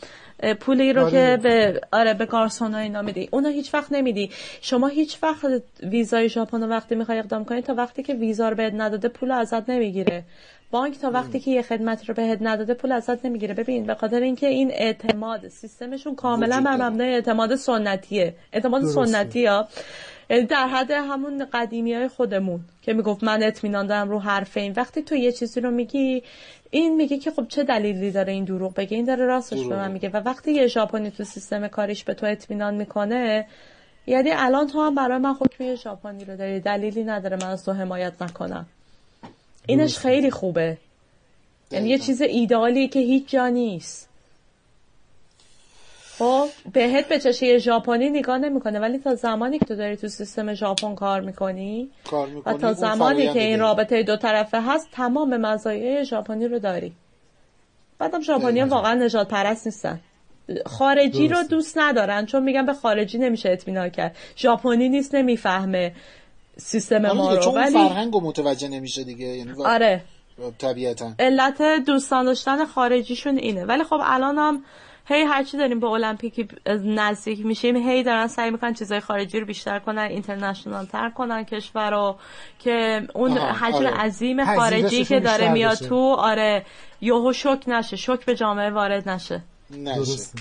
پولی 0.60 0.92
رو. 0.92 1.10
که 1.10 1.38
به 1.42 1.80
آره 1.92 2.14
به 2.14 2.26
گارسون 2.26 2.74
اینا 2.74 3.02
میدی. 3.02 3.28
اونو 3.32 3.48
هیچ 3.48 3.74
وقت 3.74 3.92
نمیدی. 3.92 4.30
شما 4.60 4.86
هیچ 4.86 5.18
وقت 5.22 5.62
ویزای 5.82 6.28
ژاپن 6.28 6.62
وقتی 6.62 6.94
می‌خوای 6.94 7.18
اقدام 7.18 7.44
کنی 7.44 7.62
تا 7.62 7.74
وقتی 7.74 8.02
که 8.02 8.14
ویزا 8.14 8.48
رو 8.48 8.56
بهت 8.56 8.72
نداده 8.76 9.08
پول 9.08 9.30
ازت 9.30 9.70
نمی‌گیره. 9.70 10.24
بانک 10.70 10.98
تا 10.98 11.10
وقتی 11.10 11.40
که 11.40 11.50
یه 11.50 11.62
خدمت 11.62 12.08
رو 12.08 12.14
بهت 12.14 12.38
نداده 12.40 12.74
پول 12.74 12.92
ازت 12.92 13.24
نمی‌گیره. 13.24 13.54
ببین 13.54 13.86
به 13.86 13.94
خاطر 13.94 14.20
اینکه 14.20 14.46
این 14.46 14.70
اعتماد 14.70 15.48
سیستمشون 15.48 16.14
کاملا 16.14 16.60
بر. 16.60 16.76
مبنای 16.76 17.14
اعتماد 17.14 17.54
سنتیه. 17.54 18.34
اعتماد 18.52 18.82
درسته. 18.82 19.06
سنتی 19.06 19.46
ها 19.46 19.68
یعنی 20.32 20.44
در 20.44 20.66
حد 20.66 20.90
همون 20.90 21.46
قدیمی 21.52 21.94
های 21.94 22.08
خودمون 22.08 22.60
که 22.82 22.92
می‌گفت 22.92 23.24
من 23.24 23.42
اطمینان 23.42 23.86
دارم 23.86 24.10
رو 24.10 24.18
حرف 24.18 24.56
این. 24.56 24.72
وقتی 24.76 25.02
تو 25.02 25.14
یه 25.14 25.32
چیزی 25.32 25.60
رو 25.60 25.70
میگی 25.70 26.22
این 26.70 26.96
میگه 26.96 27.18
که 27.18 27.30
خب 27.30 27.48
چه 27.48 27.64
دلیلی 27.64 28.10
داره 28.10 28.32
این 28.32 28.44
دروغ 28.44 28.74
بگه؟ 28.74 28.96
این 28.96 29.04
داره 29.04 29.24
راستش 29.24 29.64
به. 29.64 29.76
من 29.76 29.90
میگه. 29.92 30.08
و 30.08 30.16
وقتی 30.16 30.52
یه 30.52 30.66
ژاپنی 30.66 31.10
تو 31.10 31.24
سیستم 31.24 31.68
کاریش 31.68 32.04
به 32.04 32.14
تو 32.14 32.26
اطمینان 32.26 32.74
می‌کنه 32.74 33.46
یعنی 34.06 34.30
الان 34.32 34.66
تو 34.66 34.80
هم 34.80 34.94
برای 34.94 35.18
من 35.18 35.34
حکم 35.34 35.64
یه 35.64 35.74
ژاپنی 35.74 36.24
رو 36.24 36.36
داری. 36.36 36.60
دلیلی 36.60 37.04
نداره 37.04 37.36
من 37.36 37.50
از 37.50 37.64
تو 37.64 37.72
حمایت 37.72 38.22
نکنم. 38.22 38.66
اینش 39.66 39.98
خیلی 39.98 40.30
خوبه. 40.30 40.78
یعنی 41.70 41.88
یه. 41.88 41.98
چیز 41.98 42.22
ایدئالیه 42.22 42.88
که 42.88 43.00
هیچ 43.00 43.28
جا 43.28 43.48
نیست. 43.48 44.11
خب 46.18 46.48
بهت 46.72 47.08
به 47.08 47.18
چشه 47.18 47.58
ژاپنی 47.58 48.10
نگاه 48.10 48.38
نمی‌کنه 48.38 48.80
ولی 48.80 48.98
تا 48.98 49.14
زمانی 49.14 49.58
که 49.58 49.64
تو 49.64 49.76
داری 49.76 49.96
تو 49.96 50.08
سیستم 50.08 50.54
ژاپن 50.54 50.94
کار 50.94 51.20
می‌کنی 51.20 51.90
کار 52.04 52.28
و 52.28 52.30
می‌کنی، 52.30 52.58
تا 52.58 52.66
اون 52.66 52.76
زمانی 52.76 53.32
که 53.32 53.42
این. 53.42 53.60
رابطه 53.60 54.02
دو 54.02 54.16
طرفه 54.16 54.60
هست 54.62 54.88
تمام 54.92 55.36
مزایای 55.36 56.04
ژاپنی 56.04 56.48
رو 56.48 56.58
داری. 56.58 56.92
بعدم 57.98 58.20
ژاپنی. 58.20 58.62
واقعا 58.62 58.94
نجات 58.94 59.28
پرست 59.28 59.66
نیستن. 59.66 60.00
خارجی 60.66 61.28
رو 61.28 61.36
درسته. 61.36 61.48
دوست 61.48 61.78
ندارن 61.78 62.26
چون 62.26 62.42
میگن 62.42 62.66
به 62.66 62.72
خارجی 62.72 63.18
نمیشه 63.18 63.50
اطمینان 63.50 63.88
کرد. 63.88 64.16
ژاپنی 64.36 64.88
نیست 64.88 65.14
نمی‌فهمه 65.14 65.92
سیستم 66.56 67.04
آره 67.04 67.14
ما 67.14 67.34
رو. 67.34 67.40
چون 67.42 67.54
ولی 67.54 67.72
فرهنگ 67.72 68.12
رو 68.12 68.20
متوجه 68.20 68.68
نمیشه 68.68 69.04
دیگه 69.04 69.26
یعنی 69.26 69.52
آره. 69.64 70.00
طبیعتا. 70.58 71.12
علت 71.18 71.62
دوستان 71.86 72.24
داشتن 72.24 72.64
خارجیشون 72.64 73.38
اینه. 73.38 73.64
ولی 73.64 73.84
خب 73.84 74.00
الان 74.02 74.38
هم 74.38 74.64
هی 75.06 75.22
هرچی 75.22 75.56
داریم 75.56 75.80
به 75.80 75.86
المپیک 75.86 76.48
نزدیک 76.84 77.46
میشیم 77.46 77.76
هی 77.76 78.02
دارن 78.02 78.26
سعی 78.26 78.50
می‌کنن 78.50 78.74
چیزای 78.74 79.00
خارجی 79.00 79.40
رو 79.40 79.46
بیشتر 79.46 79.78
کنن 79.78 80.02
اینترنشنال 80.02 80.86
تر 80.86 81.10
کنن 81.10 81.44
کشور 81.44 81.90
رو 81.90 82.16
که 82.58 83.06
اون 83.14 83.38
حجم 83.38 83.76
آره. 83.76 83.90
عظیم 83.90 84.56
خارجی 84.56 85.04
که 85.04 85.20
داره 85.20 85.52
میاد. 85.52 85.76
تو 85.76 86.14
آره 86.18 86.64
یهو 87.00 87.32
شک 87.32 87.62
نشه 87.66 87.96
شک 87.96 88.24
به 88.24 88.34
جامعه 88.34 88.70
وارد 88.70 89.08
نشه 89.08 89.42
نشه 89.70 89.94
درسته 89.94 90.38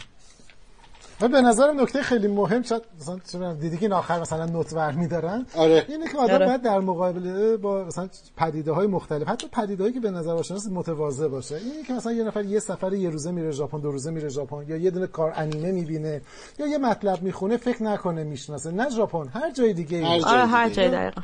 و 1.21 1.27
به 1.27 1.41
نظرم 1.41 1.81
نکته 1.81 2.01
خیلی 2.01 2.27
مهم 2.27 2.61
شد 2.61 2.85
مثلا 2.99 3.53
دیدی 3.53 3.77
که 3.77 3.93
آخر 3.93 4.19
مثلا 4.19 4.45
نوت 4.45 4.73
ورمی 4.73 5.07
دارن 5.07 5.45
آره. 5.55 5.85
اینه 5.89 6.07
که 6.07 6.17
آدم 6.17 6.33
آره. 6.33 6.45
باید 6.45 6.61
در 6.61 6.79
مقابله 6.79 7.57
با 7.57 7.83
مثلا 7.83 8.09
پدیده 8.37 8.71
های 8.71 8.87
مختلف 8.87 9.27
حتی 9.27 9.47
پدیده 9.47 9.83
هایی 9.83 9.93
که 9.93 9.99
به 9.99 10.11
نظر 10.11 10.31
آشناس 10.31 10.67
متواضع 10.67 11.27
باشه 11.27 11.55
اینه 11.55 11.83
که 11.87 11.93
مثلا 11.93 12.11
یه 12.11 12.23
نفر 12.23 12.43
یه 12.43 12.59
سفر 12.59 12.93
یه 12.93 13.09
روزه 13.09 13.31
میره 13.31 13.51
ژاپن 13.51 13.79
دو 13.79 13.91
روزه 13.91 14.11
میره 14.11 14.29
ژاپن 14.29 14.65
یا 14.67 14.77
یه 14.77 14.91
دونه 14.91 15.07
کار 15.07 15.33
انیمه 15.35 15.71
می‌بینه 15.71 16.21
یا 16.59 16.67
یه 16.67 16.77
مطلب 16.77 17.21
می‌خونه 17.21 17.57
فکر 17.57 17.83
نکنه 17.83 18.23
می‌شناسه 18.23 18.71
نه 18.71 18.89
ژاپن 18.89 19.27
هر 19.27 19.51
جای 19.51 19.73
دیگه 19.73 20.05
هر 20.05 20.11
ای. 20.11 20.23
آره 20.23 20.45
هر. 20.45 20.69
جای 20.69 20.89
دقیقا 20.89 21.21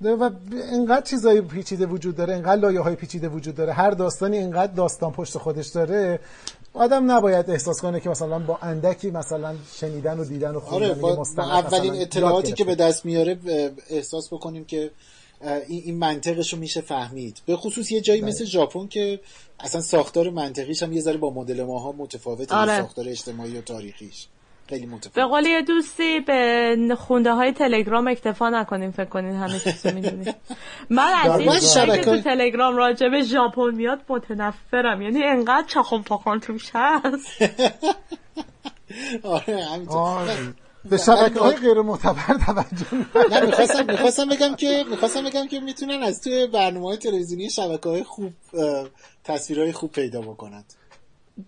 و 0.00 0.30
انقدر 0.72 1.00
چیزای 1.00 1.40
پیچیده 1.40 1.86
وجود 1.86 2.16
داره 2.16 2.34
انقدر 2.34 2.60
لایه 2.60 2.80
های 2.80 2.94
پیچیده 2.94 3.28
وجود 3.28 3.54
داره 3.54 3.72
هر 3.72 3.90
داستانی 3.90 4.38
انقدر 4.38 4.72
داستان 4.72 5.12
پشت 5.12 5.38
خودش 5.38 5.66
داره 5.66 6.20
آدم 6.74 7.10
نباید 7.10 7.50
احساس 7.50 7.80
کنه 7.80 8.00
که 8.00 8.10
مثلا 8.10 8.38
با 8.38 8.58
اندکی 8.62 9.10
مثلا 9.10 9.56
شنیدن 9.80 10.18
و 10.18 10.24
دیدن 10.24 10.54
و 10.54 10.60
خوندن 10.60 11.00
آره 11.00 11.38
اولین 11.40 11.94
اطلاعاتی 11.94 12.52
که 12.52 12.64
به. 12.64 12.74
دست 12.74 13.04
میاره 13.04 13.38
احساس 13.90 14.32
بکنیم 14.32 14.64
که 14.64 14.90
این, 15.40 15.82
این 15.84 15.98
منطقش 15.98 16.52
رو 16.52 16.58
میشه 16.58 16.80
فهمید 16.80 17.42
به 17.46 17.56
خصوص 17.56 17.92
یه 17.92 18.00
جایی 18.00 18.20
مثل 18.20 18.44
ژاپن 18.44 18.86
که 18.86 19.20
اصلا 19.60 19.80
ساختار 19.80 20.30
منطقیش 20.30 20.82
هم 20.82 20.92
یه 20.92 21.00
ذره 21.00 21.16
با 21.16 21.30
مدل 21.30 21.62
ماها 21.62 21.92
متفاوته 21.92 22.54
آره. 22.54 22.80
ساختار 22.80 23.08
اجتماعی 23.08 23.58
و 23.58 23.60
تاریخیش 23.60 24.26
خیلی 24.68 24.86
به 24.86 24.92
متفاوته 24.92 25.24
قول 25.30 25.46
یه 25.46 25.62
دوستی 25.62 26.20
به 26.20 26.96
خونده 26.98 27.32
های 27.32 27.52
تلگرام 27.52 28.08
اکتفا 28.08 28.50
نکنیم 28.50 28.90
فکر 28.90 29.04
کنین 29.08 29.34
همه 29.34 29.58
چیز 29.58 29.86
رو 29.86 29.94
می‌دونیم 29.94 30.34
من 30.90 31.12
از 31.24 31.40
این 31.40 31.60
شبکه- 31.60 32.04
تو 32.04 32.20
تلگرام 32.20 32.76
راجع 32.76 33.08
به 33.08 33.22
ژاپن 33.22 33.74
میاد 33.74 34.00
متنفرم. 34.08 35.02
یعنی 35.02 35.22
انقدر 35.24 35.66
چخم 35.66 36.02
پاخان 36.02 36.40
توش 36.40 36.70
هست. 36.74 37.42
آره 39.22 39.64
همینطور. 39.64 39.96
آره. 39.98 40.34
به 40.84 40.96
شبکه 40.96 41.40
های 41.40 41.54
غیر 41.54 41.80
معتبر 41.82 42.38
توجه 42.46 42.86
نه 43.30 43.40
می‌خواستم 43.46 43.86
می‌خواستم 43.86 44.28
بگم 44.28 44.54
که 44.56 44.84
می‌خواستم 44.90 45.24
بگم 45.24 45.46
که 45.46 45.60
می‌تونن 45.60 46.02
از 46.02 46.20
توی 46.20 46.46
برنامه 46.46 46.86
های 46.86 46.96
تلویزیونی 46.96 47.50
شبکه 47.50 47.88
های 47.88 48.02
خوب 48.04 48.32
تصویرهای 49.24 49.72
خوب 49.72 49.92
پیدا 49.92 50.20
بکنند. 50.20 50.74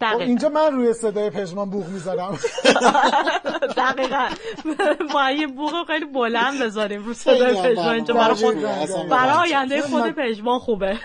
دقیقا 0.00 0.24
اینجا 0.24 0.48
من 0.48 0.72
روی 0.72 0.92
صدای 0.92 1.30
پژمان 1.30 1.70
بوق 1.70 1.88
می‌ذارم 1.88 2.38
دقیقا. 3.76 4.28
ما 5.14 5.30
یه 5.30 5.46
بوق 5.46 5.86
خیلی 5.86 6.04
بلند 6.04 6.62
بذاریم 6.62 7.04
رو 7.04 7.14
صدای 7.14 7.62
پژمان. 7.62 7.88
اینجا 7.94 8.14
برای 8.14 8.54
واقعا. 9.08 9.40
آینده 9.40 9.82
خود 9.82 10.10
پژمان 10.10 10.58
خوبه. 10.58 10.98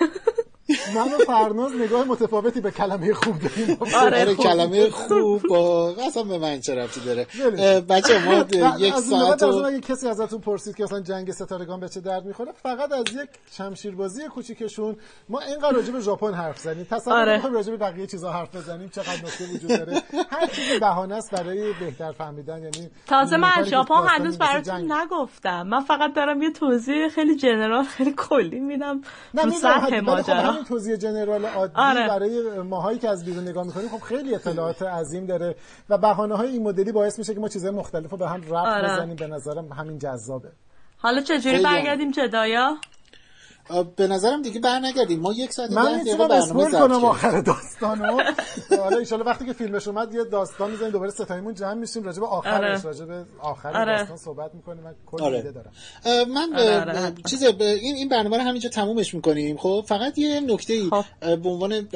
من 0.95 1.13
و 1.13 1.17
فرناز 1.27 1.71
نگاه 1.75 2.03
متفاوتی 2.07 2.61
به 2.61 2.71
کلمه 2.71 3.13
خوب 3.13 3.35
داریم 3.39 3.77
آره، 3.81 4.21
آره 4.21 4.25
خوب. 4.35 4.45
کلمه 4.45 4.89
خوب 4.89 5.41
با 5.49 5.93
اصلا 6.07 6.23
به 6.23 6.37
من 6.37 6.59
چه 6.59 6.75
ربطی 6.75 6.99
داره 6.99 7.27
ولش. 7.45 7.59
بچه 7.83 8.25
ما 8.25 8.31
از- 8.73 8.81
یک 8.81 8.93
ساعت 8.95 9.43
و 9.43 9.45
اگه 9.65 9.79
کسی 9.79 10.07
ازتون 10.07 10.39
پرسید 10.41 10.75
که 10.75 10.83
مثلا 10.83 10.99
جنگ 11.01 11.31
ستارگان 11.31 11.79
به 11.79 11.89
چه 11.89 11.99
درد 12.01 12.25
می‌خوره 12.25 12.51
فقط 12.63 12.91
از 12.91 13.03
یک 13.13 13.29
شمشیربازی 13.51 14.27
کوچیکشون 14.27 14.95
ما 15.29 15.39
اینقدر 15.39 15.71
راجع 15.71 15.91
به 15.91 15.99
ژاپن 15.99 16.33
حرف 16.33 16.59
زدیم 16.59 16.87
تصور 16.91 17.13
آره. 17.13 17.47
راجع 17.49 17.71
به 17.71 17.77
بقیه 17.77 18.07
چیزا 18.07 18.31
حرف 18.31 18.55
بزنیم 18.55 18.89
چقدر 18.89 19.13
نکته 19.25 19.45
وجود 19.53 19.69
داره 19.69 20.01
هر 20.29 20.47
چیزی 20.47 20.79
بهانه 20.79 21.15
است 21.15 21.31
برای 21.31 21.73
بهتر 21.79 22.11
فهمیدن 22.11 22.57
یعنی 22.63 22.89
تازه 23.07 23.37
من 23.37 23.63
ژاپن 23.63 23.95
هنوز 24.07 24.37
براتون. 24.37 24.91
نگفتم 24.91 25.61
من 25.67 25.79
فقط 25.83 26.13
دارم 26.15 26.41
یه 26.41 26.51
توضیح 26.51 27.07
خیلی 27.09 27.35
جنرال 27.35 27.83
خیلی 27.83 28.13
کلی 28.17 28.59
میدم 28.59 29.01
تو 29.41 29.49
سطح 29.51 29.85
خب 29.85 29.93
ماجرا 29.93 30.54
همین 30.55 30.67
توضیح 30.67 30.95
جنرال 30.95 31.45
عادی 31.45 31.73
آره. 31.75 32.07
برای 32.07 32.61
ماهایی 32.61 32.99
که 32.99 33.09
از 33.09 33.25
بیرون 33.25 33.47
نگاه 33.47 33.65
می‌کنیم 33.65 33.89
خب 33.89 34.03
خیلی 34.03 34.35
اطلاعات 34.35 34.81
عظیم 34.81 35.25
داره 35.25 35.55
و 35.89 35.97
بهانه 35.97 36.35
های 36.35 36.49
این 36.49 36.63
مدلی 36.63 36.91
باعث 36.91 37.19
میشه 37.19 37.33
که 37.33 37.39
ما 37.39 37.47
چیزهای 37.47 37.75
مختلف 37.75 38.11
رو 38.11 38.17
به 38.17 38.29
هم 38.29 38.41
ربط 38.41 38.53
آره. 38.53 38.93
بزنیم 38.93 39.15
به 39.15 39.27
نظرم 39.27 39.71
همین 39.73 39.99
جذابه 39.99 40.51
حالا 40.97 41.21
چجوری. 41.21 41.63
برگردیم 41.63 42.11
جدایا 42.11 42.77
به 43.95 44.07
نظرم 44.07 44.41
دیگه 44.41 44.59
بر 44.59 44.79
نگردیم 44.79 45.19
ما 45.19 45.33
یک 45.33 45.51
ساعت 45.51 45.71
من 45.71 46.03
می‌تونم 46.03 46.31
اسپول 46.31 46.71
کنم 46.71 47.05
آخر 47.05 47.41
داستانو 47.41 48.21
حالا 48.83 49.03
ان 49.11 49.21
وقتی 49.21 49.45
که 49.45 49.53
فیلمش 49.53 49.87
اومد 49.87 50.13
یه 50.13 50.23
داستان 50.23 50.71
می‌زنیم 50.71 50.91
دوباره 50.91 51.11
ستایمون 51.11 51.53
جمع 51.53 51.73
میشیم 51.73 52.03
راجع 52.03 52.19
به 52.19 52.27
آخرش 52.27 52.53
آره. 52.53 52.81
راجع 52.81 53.05
به 53.05 53.25
آخر 53.39 53.77
آره. 53.77 53.97
داستان 53.97 54.17
صحبت 54.17 54.55
می‌کنیم 54.55 54.83
من 54.83 54.95
کلی 55.05 55.23
آره. 55.23 55.37
ایده 55.37 55.51
دارم 55.51 55.71
من 56.31 56.55
آره. 56.55 56.79
آره. 56.79 57.13
چیز 57.29 57.43
این 57.43 57.95
این 57.95 58.09
برنامه 58.09 58.37
رو 58.37 58.43
همینجا 58.43 58.69
تمومش 58.69 59.13
می‌کنیم 59.13 59.57
خب 59.57 59.85
فقط 59.87 60.17
یه 60.17 60.39
نکته 60.39 60.73
ای 60.73 60.89
خب. 60.89 61.35
به 61.35 61.49
عنوان 61.49 61.87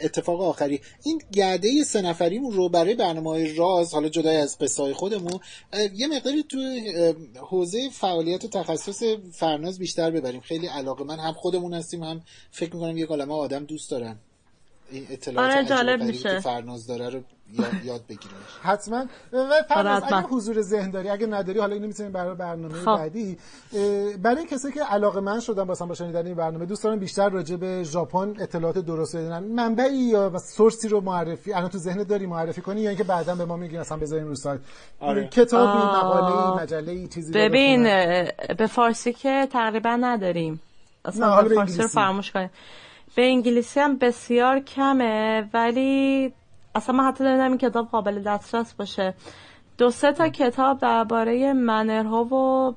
اتفاق 0.00 0.40
آخری 0.40 0.80
این 1.04 1.22
گرده 1.32 1.84
سه 1.84 2.02
نفریمون 2.02 2.52
رو 2.52 2.68
برای 2.68 2.94
برنامه 2.94 3.54
راز 3.54 3.94
حالا 3.94 4.08
جدای 4.08 4.36
از 4.36 4.58
قصه 4.58 4.94
خودمون 4.94 5.40
یه 5.94 6.06
مقداری 6.06 6.42
تو 6.42 6.58
حوزه 7.40 7.88
فعالیت 7.92 8.44
و 8.44 8.48
تخصص 8.48 9.02
فرناز 9.32 9.78
بیشتر 9.78 10.10
ببریم 10.10 10.40
خیلی 10.40 10.68
علاقه. 10.84 11.04
من 11.04 11.18
هم 11.18 11.32
خودمون 11.32 11.74
هستیم 11.74 12.02
هم 12.02 12.20
فکر 12.50 12.74
می‌کنم 12.74 12.96
یه 12.96 13.06
عالمه 13.06 13.34
آدم 13.34 13.64
دوست 13.64 13.90
دارن. 13.90 14.16
این 14.90 15.06
اطلاعات 15.10 15.52
آره 15.52 15.64
جالب 15.64 16.02
میشه. 16.02 16.40
فرناز 16.40 16.86
داره 16.86 17.08
رو 17.08 17.20
یاد 17.84 18.00
بگیریمش 18.08 18.58
حتما. 18.62 19.06
و 19.32 19.62
فرناز 19.68 20.02
اگه 20.02 20.26
حضور 20.26 20.60
ذهن 20.62 20.90
داری 20.90 21.08
اگه 21.08 21.26
نداری 21.26 21.58
حالا 21.58 21.74
اینو 21.74 21.86
می‌تونیم 21.86 22.12
برای 22.12 22.34
برنامه 22.34 22.74
خب. 22.74 22.96
بعدی. 22.96 23.38
برای 24.22 24.46
کسی 24.46 24.72
که 24.72 24.84
علاقه 24.84 25.20
من 25.20 25.40
شدن 25.40 25.62
واسه 25.62 25.84
با 25.84 25.94
شنیدن 25.94 26.26
این 26.26 26.34
برنامه 26.34 26.66
دوست 26.66 26.84
دارم 26.84 26.98
بیشتر 26.98 27.28
راجع 27.28 27.56
به 27.56 27.82
ژاپن 27.84 28.34
اطلاعات 28.40 28.78
درست 28.78 29.16
بدونن 29.16 29.38
منبعی 29.38 29.96
یا 29.96 30.38
سورسی 30.38 30.88
رو 30.88 31.00
معرفی 31.00 31.52
الان 31.52 31.68
تو 31.68 31.78
ذهنت 31.78 32.08
داری 32.08 32.26
معرفی 32.26 32.60
کنی 32.60 32.80
یا 32.80 32.88
اینکه 32.88 33.04
بعدا 33.04 33.34
به 33.34 33.44
ما 33.44 33.56
میگی 33.56 33.78
مثلا 33.78 33.98
بذاریم 33.98 34.26
رو 34.26 34.34
سایت. 34.34 34.60
آره. 35.00 35.28
کتابی 35.28 35.78
مقاله 35.78 36.62
مجله 36.62 37.06
چیزی 37.06 37.32
ببین 37.32 37.82
به 38.58 38.66
فارسی 38.66 39.12
که 39.12 39.48
تقریبا 39.52 39.96
نداریم. 40.00 40.60
اصلا 41.04 41.48
فارسی 41.48 41.82
رو 41.82 41.88
فراموش 41.88 42.30
کنیم. 42.30 42.50
به 43.14 43.26
انگلیسی 43.26 43.80
هم 43.80 43.96
بسیار 43.96 44.60
کمه 44.60 45.48
ولی 45.54 46.32
اصلا 46.74 46.96
من 46.96 47.04
حتی 47.04 47.24
نمی‌دونم 47.24 47.50
این 47.50 47.58
کتاب 47.58 47.88
قابل 47.88 48.22
دسترس 48.22 48.74
باشه. 48.74 49.14
دو 49.78 49.90
سه 49.90 50.12
تا 50.12 50.28
کتاب 50.28 50.78
درباره 50.78 51.52
منرها 51.52 52.24
و 52.24 52.74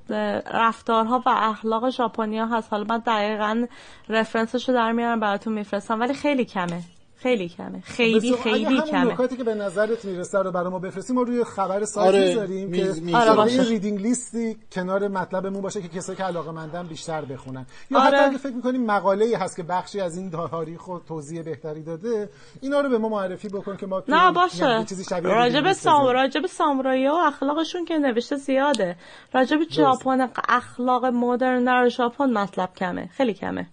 رفتارها 0.54 1.24
و 1.26 1.30
اخلاق 1.30 1.90
ژاپنیا 1.90 2.46
هست. 2.46 2.68
حالا 2.72 2.84
من 2.84 2.98
دقیقا 2.98 3.66
رفرنسش 4.10 4.70
رو 4.70 4.76
در 4.76 4.92
میارم 4.92 5.20
براتون 5.20 5.54
میفرستم 5.54 6.00
ولی 6.00 6.14
خیلی 6.14 6.46
کمه. 6.46 6.82
خیلی 7.18 7.50
کمه. 7.50 7.82
خیلی 7.82 8.36
خیلی 8.44 8.82
کمه. 8.82 9.14
نکاتی 9.14 9.38
که 9.38 9.44
به 9.44 9.56
نظرت 9.56 10.06
می‌رسه 10.06 10.40
رو 10.40 10.52
برای 10.52 10.70
ما 10.70 10.80
بفرستیم 10.80 11.16
ما 11.16 11.22
روی 11.22 11.44
خبر 11.44 11.86
سایت 11.86 12.08
آره 12.08 12.28
می‌ذاریم 12.28 12.72
که 12.72 13.18
آره 13.18 13.34
باشه. 13.36 13.64
ریدینگ 13.64 14.02
لیستی 14.02 14.58
کنار 14.72 15.08
مطلبمون 15.08 15.62
باشه 15.62 15.82
که 15.82 15.88
کسایی 15.88 16.18
که 16.18 16.24
علاقه 16.24 16.52
مندن 16.52 16.88
بیشتر 16.88 17.26
بخونن. 17.26 17.66
یا 17.92 18.00
آره. 18.00 18.18
حتی 18.18 18.26
اگه 18.26 18.38
فکر 18.38 18.54
می‌کنیم 18.54 18.86
مقاله 18.86 19.26
ای 19.26 19.34
هست 19.36 19.56
که 19.56 19.64
بخشی 19.64 20.00
از 20.00 20.18
این 20.18 20.32
تاریخ 20.32 20.88
و 20.88 21.00
توضیح 21.00 21.42
بهتری 21.42 21.84
داده 21.84 22.30
اینا 22.62 22.82
رو 22.82 22.90
به 22.90 22.98
ما 22.98 23.10
معرفی 23.10 23.48
بکن 23.48 23.78
که 23.78 23.86
ما 23.86 24.04
نه 24.08 24.32
باشه. 24.32 24.86
راجب 25.24 25.74
سام 25.74 26.08
راجب 26.08 26.46
سامورایی 26.46 27.08
و 27.08 27.14
اخلاقشون 27.14 27.86
که 27.86 27.98
نوشته 27.98 28.36
زیاده. 28.36 28.96
راجب 29.34 29.58
ژاپن 29.70 30.30
اخلاق 30.50 31.06
مدرن 31.06 31.64
در 31.64 31.90
ژاپن 31.90 32.30
مطلب 32.30 32.74
کمه. 32.74 33.10
خیلی 33.14 33.34
کمه. 33.34 33.68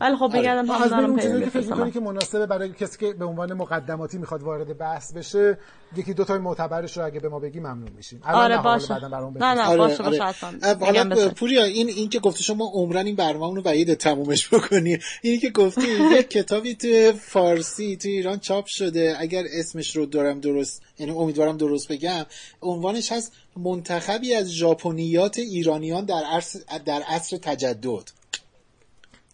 ولی 0.00 0.16
خب 0.16 0.30
بگم 0.34 0.70
آره. 0.70 1.22
چیزی 1.22 1.44
فکر 1.44 1.66
می‌کنی 1.66 1.90
که 1.90 2.00
مناسبه 2.00 2.46
برای 2.46 2.72
کسی 2.86 2.98
که 2.98 3.12
به 3.12 3.24
عنوان 3.24 3.52
مقدماتی 3.52 4.18
می‌خواد 4.18 4.42
وارد 4.42 4.78
بحث 4.78 5.12
بشه 5.12 5.58
یکی 5.96 6.14
دو 6.14 6.24
تای 6.24 6.38
معتبرش 6.38 6.96
رو 6.96 7.04
اگه 7.04 7.20
به 7.20 7.28
ما 7.28 7.38
بگی 7.38 7.60
ممنون 7.60 7.90
میشیم. 7.96 8.20
آره 8.24 8.62
باشه. 8.62 8.94
نه 8.94 9.54
نه 9.54 9.62
آره، 9.62 9.78
باشه 9.78 10.02
باشه 10.02 10.22
آره. 10.22 10.76
حالا 10.80 11.30
پوریا 11.30 11.64
این 11.64 11.88
این 11.88 12.08
که 12.08 12.18
گفته 12.18 12.42
شما 12.42 12.70
عمرن 12.74 13.06
این 13.06 13.16
برنامه 13.16 13.56
رو 13.56 13.62
وعید 13.62 13.94
تمومش 13.94 14.54
بکنی. 14.54 14.98
اینی 15.22 15.38
که 15.38 15.50
گفتی 15.50 15.88
یک 16.12 16.28
کتابی 16.36 16.74
تو 16.74 17.12
فارسی 17.18 17.96
تو 17.96 18.08
ایران 18.08 18.38
چاپ 18.38 18.66
شده. 18.66 19.16
اگر 19.18 19.44
اسمش 19.52 19.96
رو 19.96 20.06
دارم 20.06 20.40
درست 20.40 20.82
یعنی 20.98 21.12
امیدوارم 21.12 21.56
درست 21.56 21.88
بگم 21.88 22.26
عنوانش 22.62 23.12
هست 23.12 23.32
منتخبی 23.56 24.34
از 24.34 24.52
ژاپنیات 24.52 25.38
ایرانیان 25.38 26.04
در 26.04 26.22
عصر 26.32 26.58
در 26.84 27.02
عصر 27.02 27.36
تجدد. 27.36 28.10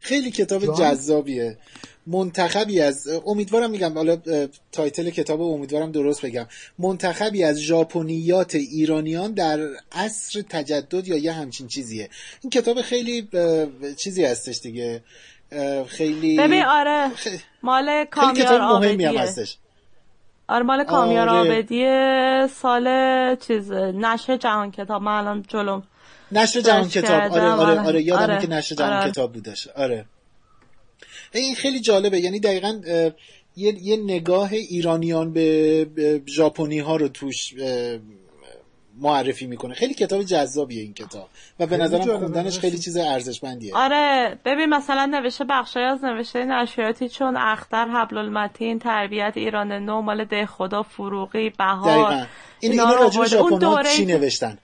خیلی 0.00 0.30
کتاب 0.30 0.78
جذابیه. 0.78 1.58
منتخبی 2.06 2.80
از 2.80 3.08
امیدوارم 3.26 3.70
میگم 3.70 3.94
حالا 3.94 4.16
تایتل 4.72 5.10
کتاب 5.10 5.40
امیدوارم 5.40 5.92
درست 5.92 6.26
بگم. 6.26 6.46
منتخبی 6.78 7.44
از 7.44 7.58
ژاپنیات 7.58 8.54
ایرانیان 8.54 9.32
در 9.32 9.68
عصر 9.92 10.42
تجدد 10.48 11.08
یا 11.08 11.16
یه 11.16 11.32
همچین 11.32 11.66
چیزیه. 11.66 12.10
این 12.42 12.50
کتاب 12.50 12.82
خیلی 12.82 13.28
چیزی 13.96 14.24
هستش 14.24 14.60
دیگه. 14.60 15.02
خیلی 15.86 16.36
ببین 16.36 16.62
آره 16.62 17.10
مال 17.62 18.04
کامیار 18.04 18.78
مهمی 18.78 19.04
هم 19.04 19.16
هستش. 19.16 19.56
آره 20.48 20.62
مال 20.62 20.84
کامیار 20.84 21.28
آره. 21.28 21.50
آبدی 21.50 21.84
سال 22.54 22.86
چیز 23.36 23.72
نشر 23.72 24.36
جهان 24.36 24.70
کتاب. 24.70 25.02
من 25.02 25.12
الان 25.18 25.44
جلوم 25.48 25.82
نشر 26.32 26.60
جهان 26.60 26.88
کتاب. 26.88 27.32
آره 27.32 27.50
آره 27.50 27.80
آره 27.80 28.02
یادم 28.02 28.22
آره. 28.22 28.40
که 28.40 28.50
نشر 28.50 28.74
جهان 28.74 28.92
آره. 28.92 29.10
کتاب 29.10 29.32
بودش 29.32 29.68
آره. 29.68 30.04
این 31.38 31.54
خیلی 31.54 31.80
جالبه. 31.80 32.20
یعنی 32.20 32.40
دقیقا 32.40 32.80
یه،, 33.56 33.74
یه 33.82 33.96
نگاه 33.96 34.52
ایرانیان 34.52 35.32
به 35.32 36.20
ژاپنی 36.28 36.78
ها 36.78 36.96
رو 36.96 37.08
توش 37.08 37.54
معرفی 39.00 39.46
می‌کنه. 39.46 39.74
خیلی 39.74 39.94
کتاب 39.94 40.22
جذابیه 40.22 40.82
این 40.82 40.94
کتاب. 40.94 41.28
و 41.60 41.66
به 41.66 41.76
نظرم 41.76 42.18
خوندنش 42.18 42.58
خیلی 42.58 42.78
چیز 42.78 42.96
ارزشمندیه. 42.96 43.76
آره 43.76 44.38
ببین 44.44 44.66
مثلا 44.66 45.06
نوشته 45.06 45.44
بخشای 45.44 45.84
از 45.84 46.04
نوشته 46.04 46.44
نشریاتی 46.44 47.08
چون 47.08 47.36
اختر 47.36 47.88
حبل 47.88 48.18
المتین 48.18 48.78
تربیت 48.78 49.32
ایران 49.36 49.72
نو 49.72 50.00
مال 50.00 50.24
ده 50.24 50.46
خدا 50.46 50.82
فروغی 50.82 51.50
بهار. 51.50 52.26
این 52.60 52.72
اینا 52.72 52.94
راجع 52.94 53.24
چی 53.96 54.04
نوشتن؟ 54.04 54.58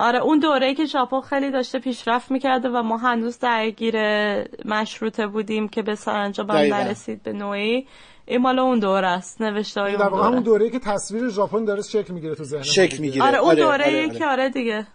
آره 0.00 0.18
اون 0.18 0.38
دوره 0.38 0.74
که 0.74 0.84
ژاپن 0.84 1.20
خیلی 1.20 1.50
داشته 1.50 1.78
پیشرفت 1.78 2.30
می‌کرده 2.30 2.68
و 2.68 2.82
ما 2.82 2.96
هنوز 2.96 3.38
درگیر 3.38 3.96
مشروطه 4.64 5.26
بودیم 5.26 5.68
که 5.68 5.82
به 5.82 5.94
سرانجام 5.94 6.52
نرسید 6.52 7.22
به 7.22 7.32
نوعی 7.32 7.86
این 8.26 8.40
مال 8.40 8.58
اون 8.58 8.78
دوره 8.78 9.06
است 9.06 9.42
نوشته 9.42 9.80
های 9.80 9.94
اون 9.94 10.08
دوره. 10.08 10.24
همون 10.24 10.42
دوره 10.42 10.70
که 10.70 10.78
تصویر 10.78 11.28
ژاپن 11.28 11.64
داره 11.64 11.82
شکل 11.82 12.14
می‌گیره 12.14 12.34
تو 12.34 12.44
ذهن 12.44 12.62
شکل 12.62 12.98
می‌گیره. 12.98 13.24
آره 13.24 13.38
اون 13.38 13.50
آره، 13.50 13.56
دوره 13.56 13.84
آره, 13.84 14.06
آره. 14.06 14.18
که 14.18 14.26
آره. 14.26 14.48
دیگه. 14.48 14.86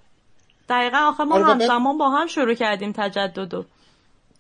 دقیقا 0.70 0.98
آخه 0.98 1.24
ما 1.24 1.36
آره 1.36 1.46
همزمان 1.46 1.98
با 1.98 2.10
هم 2.10 2.28
شروع 2.28 2.54
کردیم 2.54 2.92
تجددو 2.92 3.66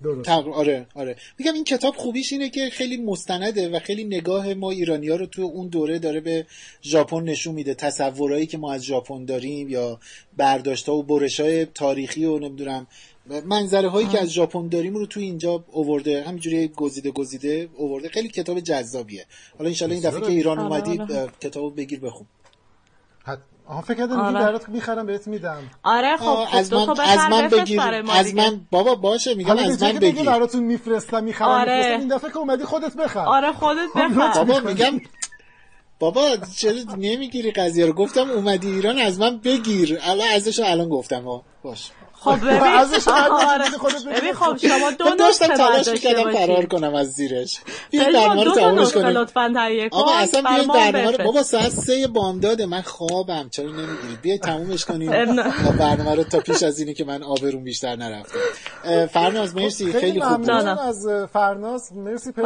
درست. 0.03 0.29
آره 0.29 0.87
آره. 0.95 1.15
میگم 1.39 1.53
این 1.53 1.63
کتاب 1.63 1.95
خوبیش 1.95 2.33
اینه 2.33 2.49
که 2.49 2.69
خیلی 2.69 2.97
مستنده 2.97 3.69
و 3.69 3.79
خیلی 3.79 4.03
نگاه 4.03 4.53
ما 4.53 4.71
ایرانی 4.71 5.09
ها 5.09 5.15
رو 5.15 5.25
تو 5.25 5.41
اون 5.41 5.67
دوره 5.67 5.99
داره 5.99 6.19
به 6.19 6.45
ژاپن 6.83 7.23
نشون 7.23 7.55
میده. 7.55 7.73
تصورایی 7.73 8.45
که 8.45 8.57
ما 8.57 8.73
از 8.73 8.83
ژاپن 8.83 9.25
داریم 9.25 9.69
یا 9.69 9.99
برداشت 10.37 10.89
ها 10.89 10.95
و 10.95 11.03
برش 11.03 11.39
های 11.39 11.65
تاریخی 11.65 12.25
و 12.25 12.39
نمی‌دونم. 12.39 12.87
منظره 13.45 13.89
هایی 13.89 14.07
که 14.07 14.19
از 14.19 14.29
ژاپن 14.29 14.67
داریم 14.67 14.95
رو 14.95 15.05
تو 15.05 15.19
اینجا 15.19 15.65
اوورده 15.71 16.23
همینجوری 16.23 16.67
گزیده 16.67 17.11
گزیده 17.11 17.69
اوورده 17.75 18.09
خیلی 18.09 18.29
کتاب 18.29 18.59
جذابیه. 18.59 19.25
حالا 19.57 19.69
انشالله 19.69 19.95
این 19.95 20.03
دفعه 20.03 20.21
که 20.21 20.31
ایران 20.31 20.59
اومدی 20.59 20.99
کتابو 21.41 21.69
بگیر 21.69 21.99
بخون. 21.99 22.27
آها 23.67 23.81
فکر 23.81 23.93
کردم 23.97 24.19
آره. 24.19 24.39
برات 24.39 24.69
می‌خرم 24.69 25.05
بهت 25.05 25.27
میدم. 25.27 25.63
آره 25.83 26.17
خب 26.17 26.45
از 26.53 26.73
من 26.73 26.89
از 26.99 27.19
من 27.29 27.47
بگیر 27.47 27.81
از 28.11 28.35
من 28.35 28.61
بابا 28.71 28.95
باشه 28.95 29.33
میگم 29.33 29.57
از 29.57 29.83
من 29.83 29.93
بگیر. 29.93 30.25
براتون 30.25 30.63
میفرستم 30.63 31.23
می‌خرم 31.23 31.47
آره. 31.47 31.77
میفرستم 31.77 31.99
این 31.99 32.07
دفعه 32.07 32.29
که 32.29 32.37
اومدی 32.37 32.63
خودت 32.63 32.95
بخر. 32.95 33.19
آره 33.19 33.51
خودت 33.51 33.89
بخر. 33.95 34.43
بابا 34.43 34.59
میگم 34.59 35.01
بابا 35.99 36.37
چرا 36.57 36.73
نمی‌گیری 36.97 37.51
قضیه 37.51 37.85
رو؟ 37.85 37.93
گفتم 37.93 38.29
اومدی 38.29 38.67
ایران 38.67 38.97
از 38.97 39.19
من 39.19 39.37
بگیر. 39.37 39.99
الان 40.01 40.27
ازش 40.27 40.59
الان 40.59 40.89
گفتم 40.89 41.41
باش. 41.63 41.91
خب 42.23 42.37
ببین 42.45 42.59
آره. 42.59 43.65
ببین 44.19 44.33
خب 44.33 44.57
شما 44.57 44.91
دو 44.91 45.15
داشتم 45.19 45.47
تلاش 45.47 45.87
می‌کردم 45.87 46.31
فرار 46.31 46.65
کنم 46.65 46.95
از 46.95 47.11
زیرش. 47.11 47.59
بیا 47.91 48.03
برنامه 48.03 48.43
رو 48.43 48.51
تمامش 48.51 48.93
کنیم 48.93 49.07
لطفا 49.07 49.51
تهیه 49.55 49.89
کن. 49.89 49.97
آقا 49.97 50.11
اصلا 50.11 50.41
بیا 50.41 50.73
برنامه 50.73 51.17
رو 51.17 51.23
بابا 51.25 51.43
ساعت 51.43 51.69
سه 51.69 52.07
بامداده 52.07 52.65
من 52.65 52.81
خوابم. 52.81 53.49
چرا 53.51 53.65
نمی‌گیری؟ 53.65 54.17
بیا 54.21 54.37
تمومش 54.37 54.85
کنیم. 54.85 55.11
برنامه 55.79 56.15
رو 56.15 56.23
تا 56.23 56.39
پیش 56.39 56.63
از 56.63 56.79
اینی 56.79 56.93
که 56.93 57.05
من 57.05 57.23
آبروم 57.23 57.63
بیشتر 57.63 57.95
نرفته 57.95 58.39
فرناز 59.13 59.55
مرسی. 59.55 59.93
خب، 59.93 59.99
خیلی 59.99 60.21
خوب 60.21 60.49
از 60.49 61.07
فرناز. 61.33 61.93
مرسی 61.95 62.31
پیش 62.31 62.45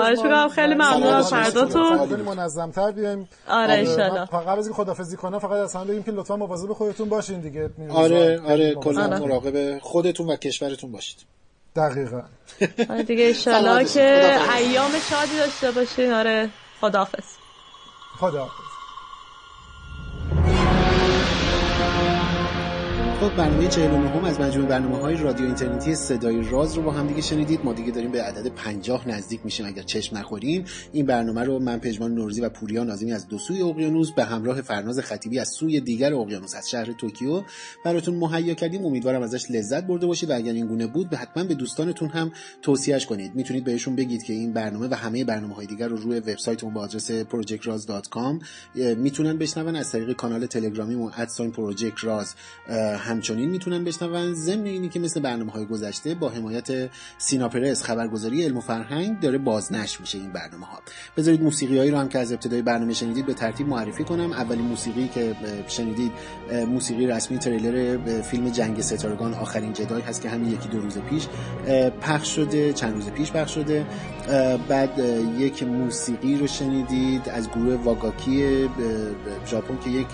خیلی 0.55 0.73
ممنون 0.73 1.03
از 1.03 1.29
فرداتون 1.29 2.21
منظم‌تر 2.21 2.91
بیایم. 2.91 3.29
آره 3.49 3.85
ان 3.99 4.25
فقط 4.25 4.57
از 4.57 4.69
خدافظی 4.71 5.17
کنم. 5.17 5.39
فقط 5.39 5.51
از 5.51 5.75
هم 5.75 5.87
بگیم 5.87 6.03
که 6.03 6.11
لطفا 6.11 6.35
مواظب 6.35 6.73
خودتون 6.73 7.09
باشین 7.09 7.39
دیگه. 7.39 7.69
آره 7.89 8.41
آره 8.47 8.75
کلا 8.75 9.03
آره. 9.03 9.19
مراقب 9.19 9.55
خودتون 9.81 10.27
و 10.27 10.35
کشورتون 10.35 10.91
باشید. 10.91 11.17
دقیقا. 11.75 12.21
آره 12.89 13.03
دیگه 13.03 13.23
ایشالا 13.23 13.83
که 13.83 14.39
ایام 14.55 14.91
شادی 15.09 15.37
داشته 15.37 15.71
باشین. 15.71 16.13
آره 16.13 16.49
خداحافظ. 16.81 17.25
خداحافظ. 18.19 18.76
خب 23.19 23.35
برنامه 23.35 23.67
49 23.67 24.09
هم 24.09 24.23
از 24.23 24.39
مجموع 24.39 24.67
برنامه 24.67 24.97
های 24.97 25.15
رادیو 25.15 25.45
اینترنتی 25.45 25.95
صدای 25.95 26.49
راز 26.49 26.73
رو 26.73 26.81
با 26.81 26.91
هم 26.91 27.07
دیگه 27.07 27.21
شنیدید. 27.21 27.59
ما 27.63 27.73
دیگه 27.73 27.91
داریم 27.91 28.11
به 28.11 28.23
عدد 28.23 28.47
50 28.47 29.07
نزدیک 29.09 29.39
میشیم 29.43 29.65
اگر 29.65 29.81
چشم 29.81 30.17
نخوریم. 30.17 30.65
این 30.91 31.05
برنامه 31.05 31.43
رو 31.43 31.59
من 31.59 31.79
پژمان 31.79 32.13
نورزی 32.13 32.41
و 32.41 32.49
پوریا 32.49 32.83
نازمی 32.83 33.13
از 33.13 33.27
دو 33.27 33.37
سوی 33.37 33.61
اقیانوس 33.61 34.11
به 34.11 34.23
همراه 34.23 34.61
فرناز 34.61 34.99
خطیبی 34.99 35.39
از 35.39 35.49
سوی 35.49 35.81
دیگر 35.81 36.13
اقیانوس 36.13 36.55
از 36.55 36.69
شهر 36.69 36.85
توکیو 36.93 37.43
براتون 37.85 38.15
مهیا 38.15 38.53
کردیم. 38.53 38.85
امیدوارم 38.85 39.21
ازش 39.21 39.51
لذت 39.51 39.83
برده 39.83 40.05
باشید 40.05 40.29
و 40.29 40.35
اگر 40.35 40.53
این 40.53 40.67
گونه 40.67 40.87
بود 40.87 41.09
به 41.09 41.17
حتما 41.17 41.43
به 41.43 41.53
دوستانتون 41.53 42.09
هم 42.09 42.31
توصیهش 42.61 43.05
کنید. 43.05 43.35
می‌تونید 43.35 43.63
بهشون 43.63 43.95
بگید 43.95 44.23
که 44.23 44.33
این 44.33 44.53
برنامه 44.53 44.87
و 44.87 44.93
همه 44.93 45.23
برنامه 45.23 45.55
های 45.55 45.65
دیگر 45.65 45.87
رو 45.87 45.97
روی 45.97 46.19
وبسایتمون 46.19 46.73
با 46.73 46.81
آدرس 46.81 47.11
projectraz.com 47.11 48.45
می‌تونن 48.97 49.37
بشنون 49.37 49.75
از 49.75 49.91
طریق 49.91 50.11
کانال 50.11 50.45
تلگرامیمون 50.45 51.11
@projectraz 51.11 52.27
همچنین 53.07 53.49
می‌تونن 53.49 53.83
بشنون 53.83 54.33
ضمن 54.33 54.65
اینی 54.65 54.89
که 54.89 54.99
مثل 54.99 55.19
برنامه 55.19 55.51
های 55.51 55.65
گذشته 55.65 56.15
با 56.15 56.29
حمایت 56.29 56.89
سینا 57.17 57.49
پرس 57.49 57.83
خبرگزاری 57.83 58.43
علم 58.43 58.57
و 58.57 58.61
فرهنگ 58.61 59.19
داره 59.19 59.37
بازنشر 59.37 59.97
میشه 59.99 60.17
این 60.17 60.31
برنامه 60.31 60.65
ها 60.65 60.81
بذارید 61.17 61.43
موسیقی 61.43 61.77
هایی 61.77 61.91
رو 61.91 61.97
هم 61.97 62.09
که 62.09 62.19
از 62.19 62.31
ابتدای 62.31 62.61
برنامه 62.61 62.93
شنیدید 62.93 63.25
به 63.25 63.33
ترتیب 63.33 63.67
معرفی 63.67 64.03
کنم. 64.03 64.31
اولین 64.31 64.65
موسیقی 64.65 65.07
که 65.07 65.35
شنیدید 65.67 66.11
موسیقی 66.67 67.07
رسمی 67.07 67.37
تریلر 67.37 68.21
فیلم 68.21 68.49
جنگ 68.49 68.81
ستارگان 68.81 69.33
آخرین 69.33 69.73
جدای 69.73 70.01
هست 70.01 70.21
که 70.21 70.29
همین 70.29 70.51
یکی 70.51 70.69
دو 70.69 70.79
روز 70.79 70.97
پیش 70.97 71.27
پخش 72.01 72.35
شده 72.35 72.73
چند 72.73 72.93
روز 72.93 73.09
پیش 73.09 73.31
پخش 73.31 73.53
شده. 73.53 73.85
بعد 74.69 74.99
یک 75.37 75.63
موسیقی 75.63 76.35
رو 76.35 76.47
شنیدید 76.47 77.29
از 77.29 77.49
گروه 77.49 77.75
واگاکی 77.75 78.67
ژاپن 79.47 79.77
که 79.83 79.89
یک 79.89 80.07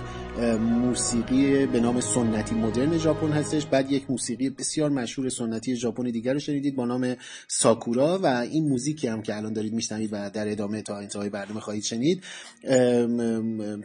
موسیقی 0.59 1.65
به 1.65 1.79
نام 1.79 1.99
سنتی 1.99 2.55
مدرن 2.55 2.97
ژاپن 2.97 3.31
هستش. 3.31 3.65
بعد 3.65 3.91
یک 3.91 4.11
موسیقی 4.11 4.49
بسیار 4.49 4.89
مشهور 4.89 5.29
سنتی 5.29 5.75
ژاپنی 5.75 6.11
دیگر 6.11 6.33
رو 6.33 6.39
شنیدید 6.39 6.75
با 6.75 6.85
نام 6.85 7.15
ساکورا 7.47 8.19
و 8.23 8.25
این 8.25 8.67
موزیکی 8.67 9.07
هم 9.07 9.21
که 9.21 9.37
الان 9.37 9.53
دارید 9.53 9.73
میشنوید 9.73 10.09
و 10.13 10.29
در 10.29 10.51
ادامه 10.51 10.81
تا 10.81 10.97
انتهای 10.97 11.29
برنامه 11.29 11.59
خواهید 11.59 11.83
شنید 11.83 12.23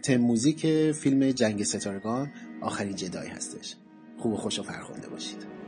تم 0.02 0.16
موزیک 0.16 0.92
فیلم 0.92 1.30
جنگ 1.30 1.62
ستارگان 1.62 2.30
آخرین 2.60 2.96
جدای 2.96 3.28
هستش. 3.28 3.74
خوب 4.18 4.32
و 4.32 4.36
خوش 4.36 4.58
و 4.58 4.62
فرخنده 4.62 5.08
باشید. 5.08 5.58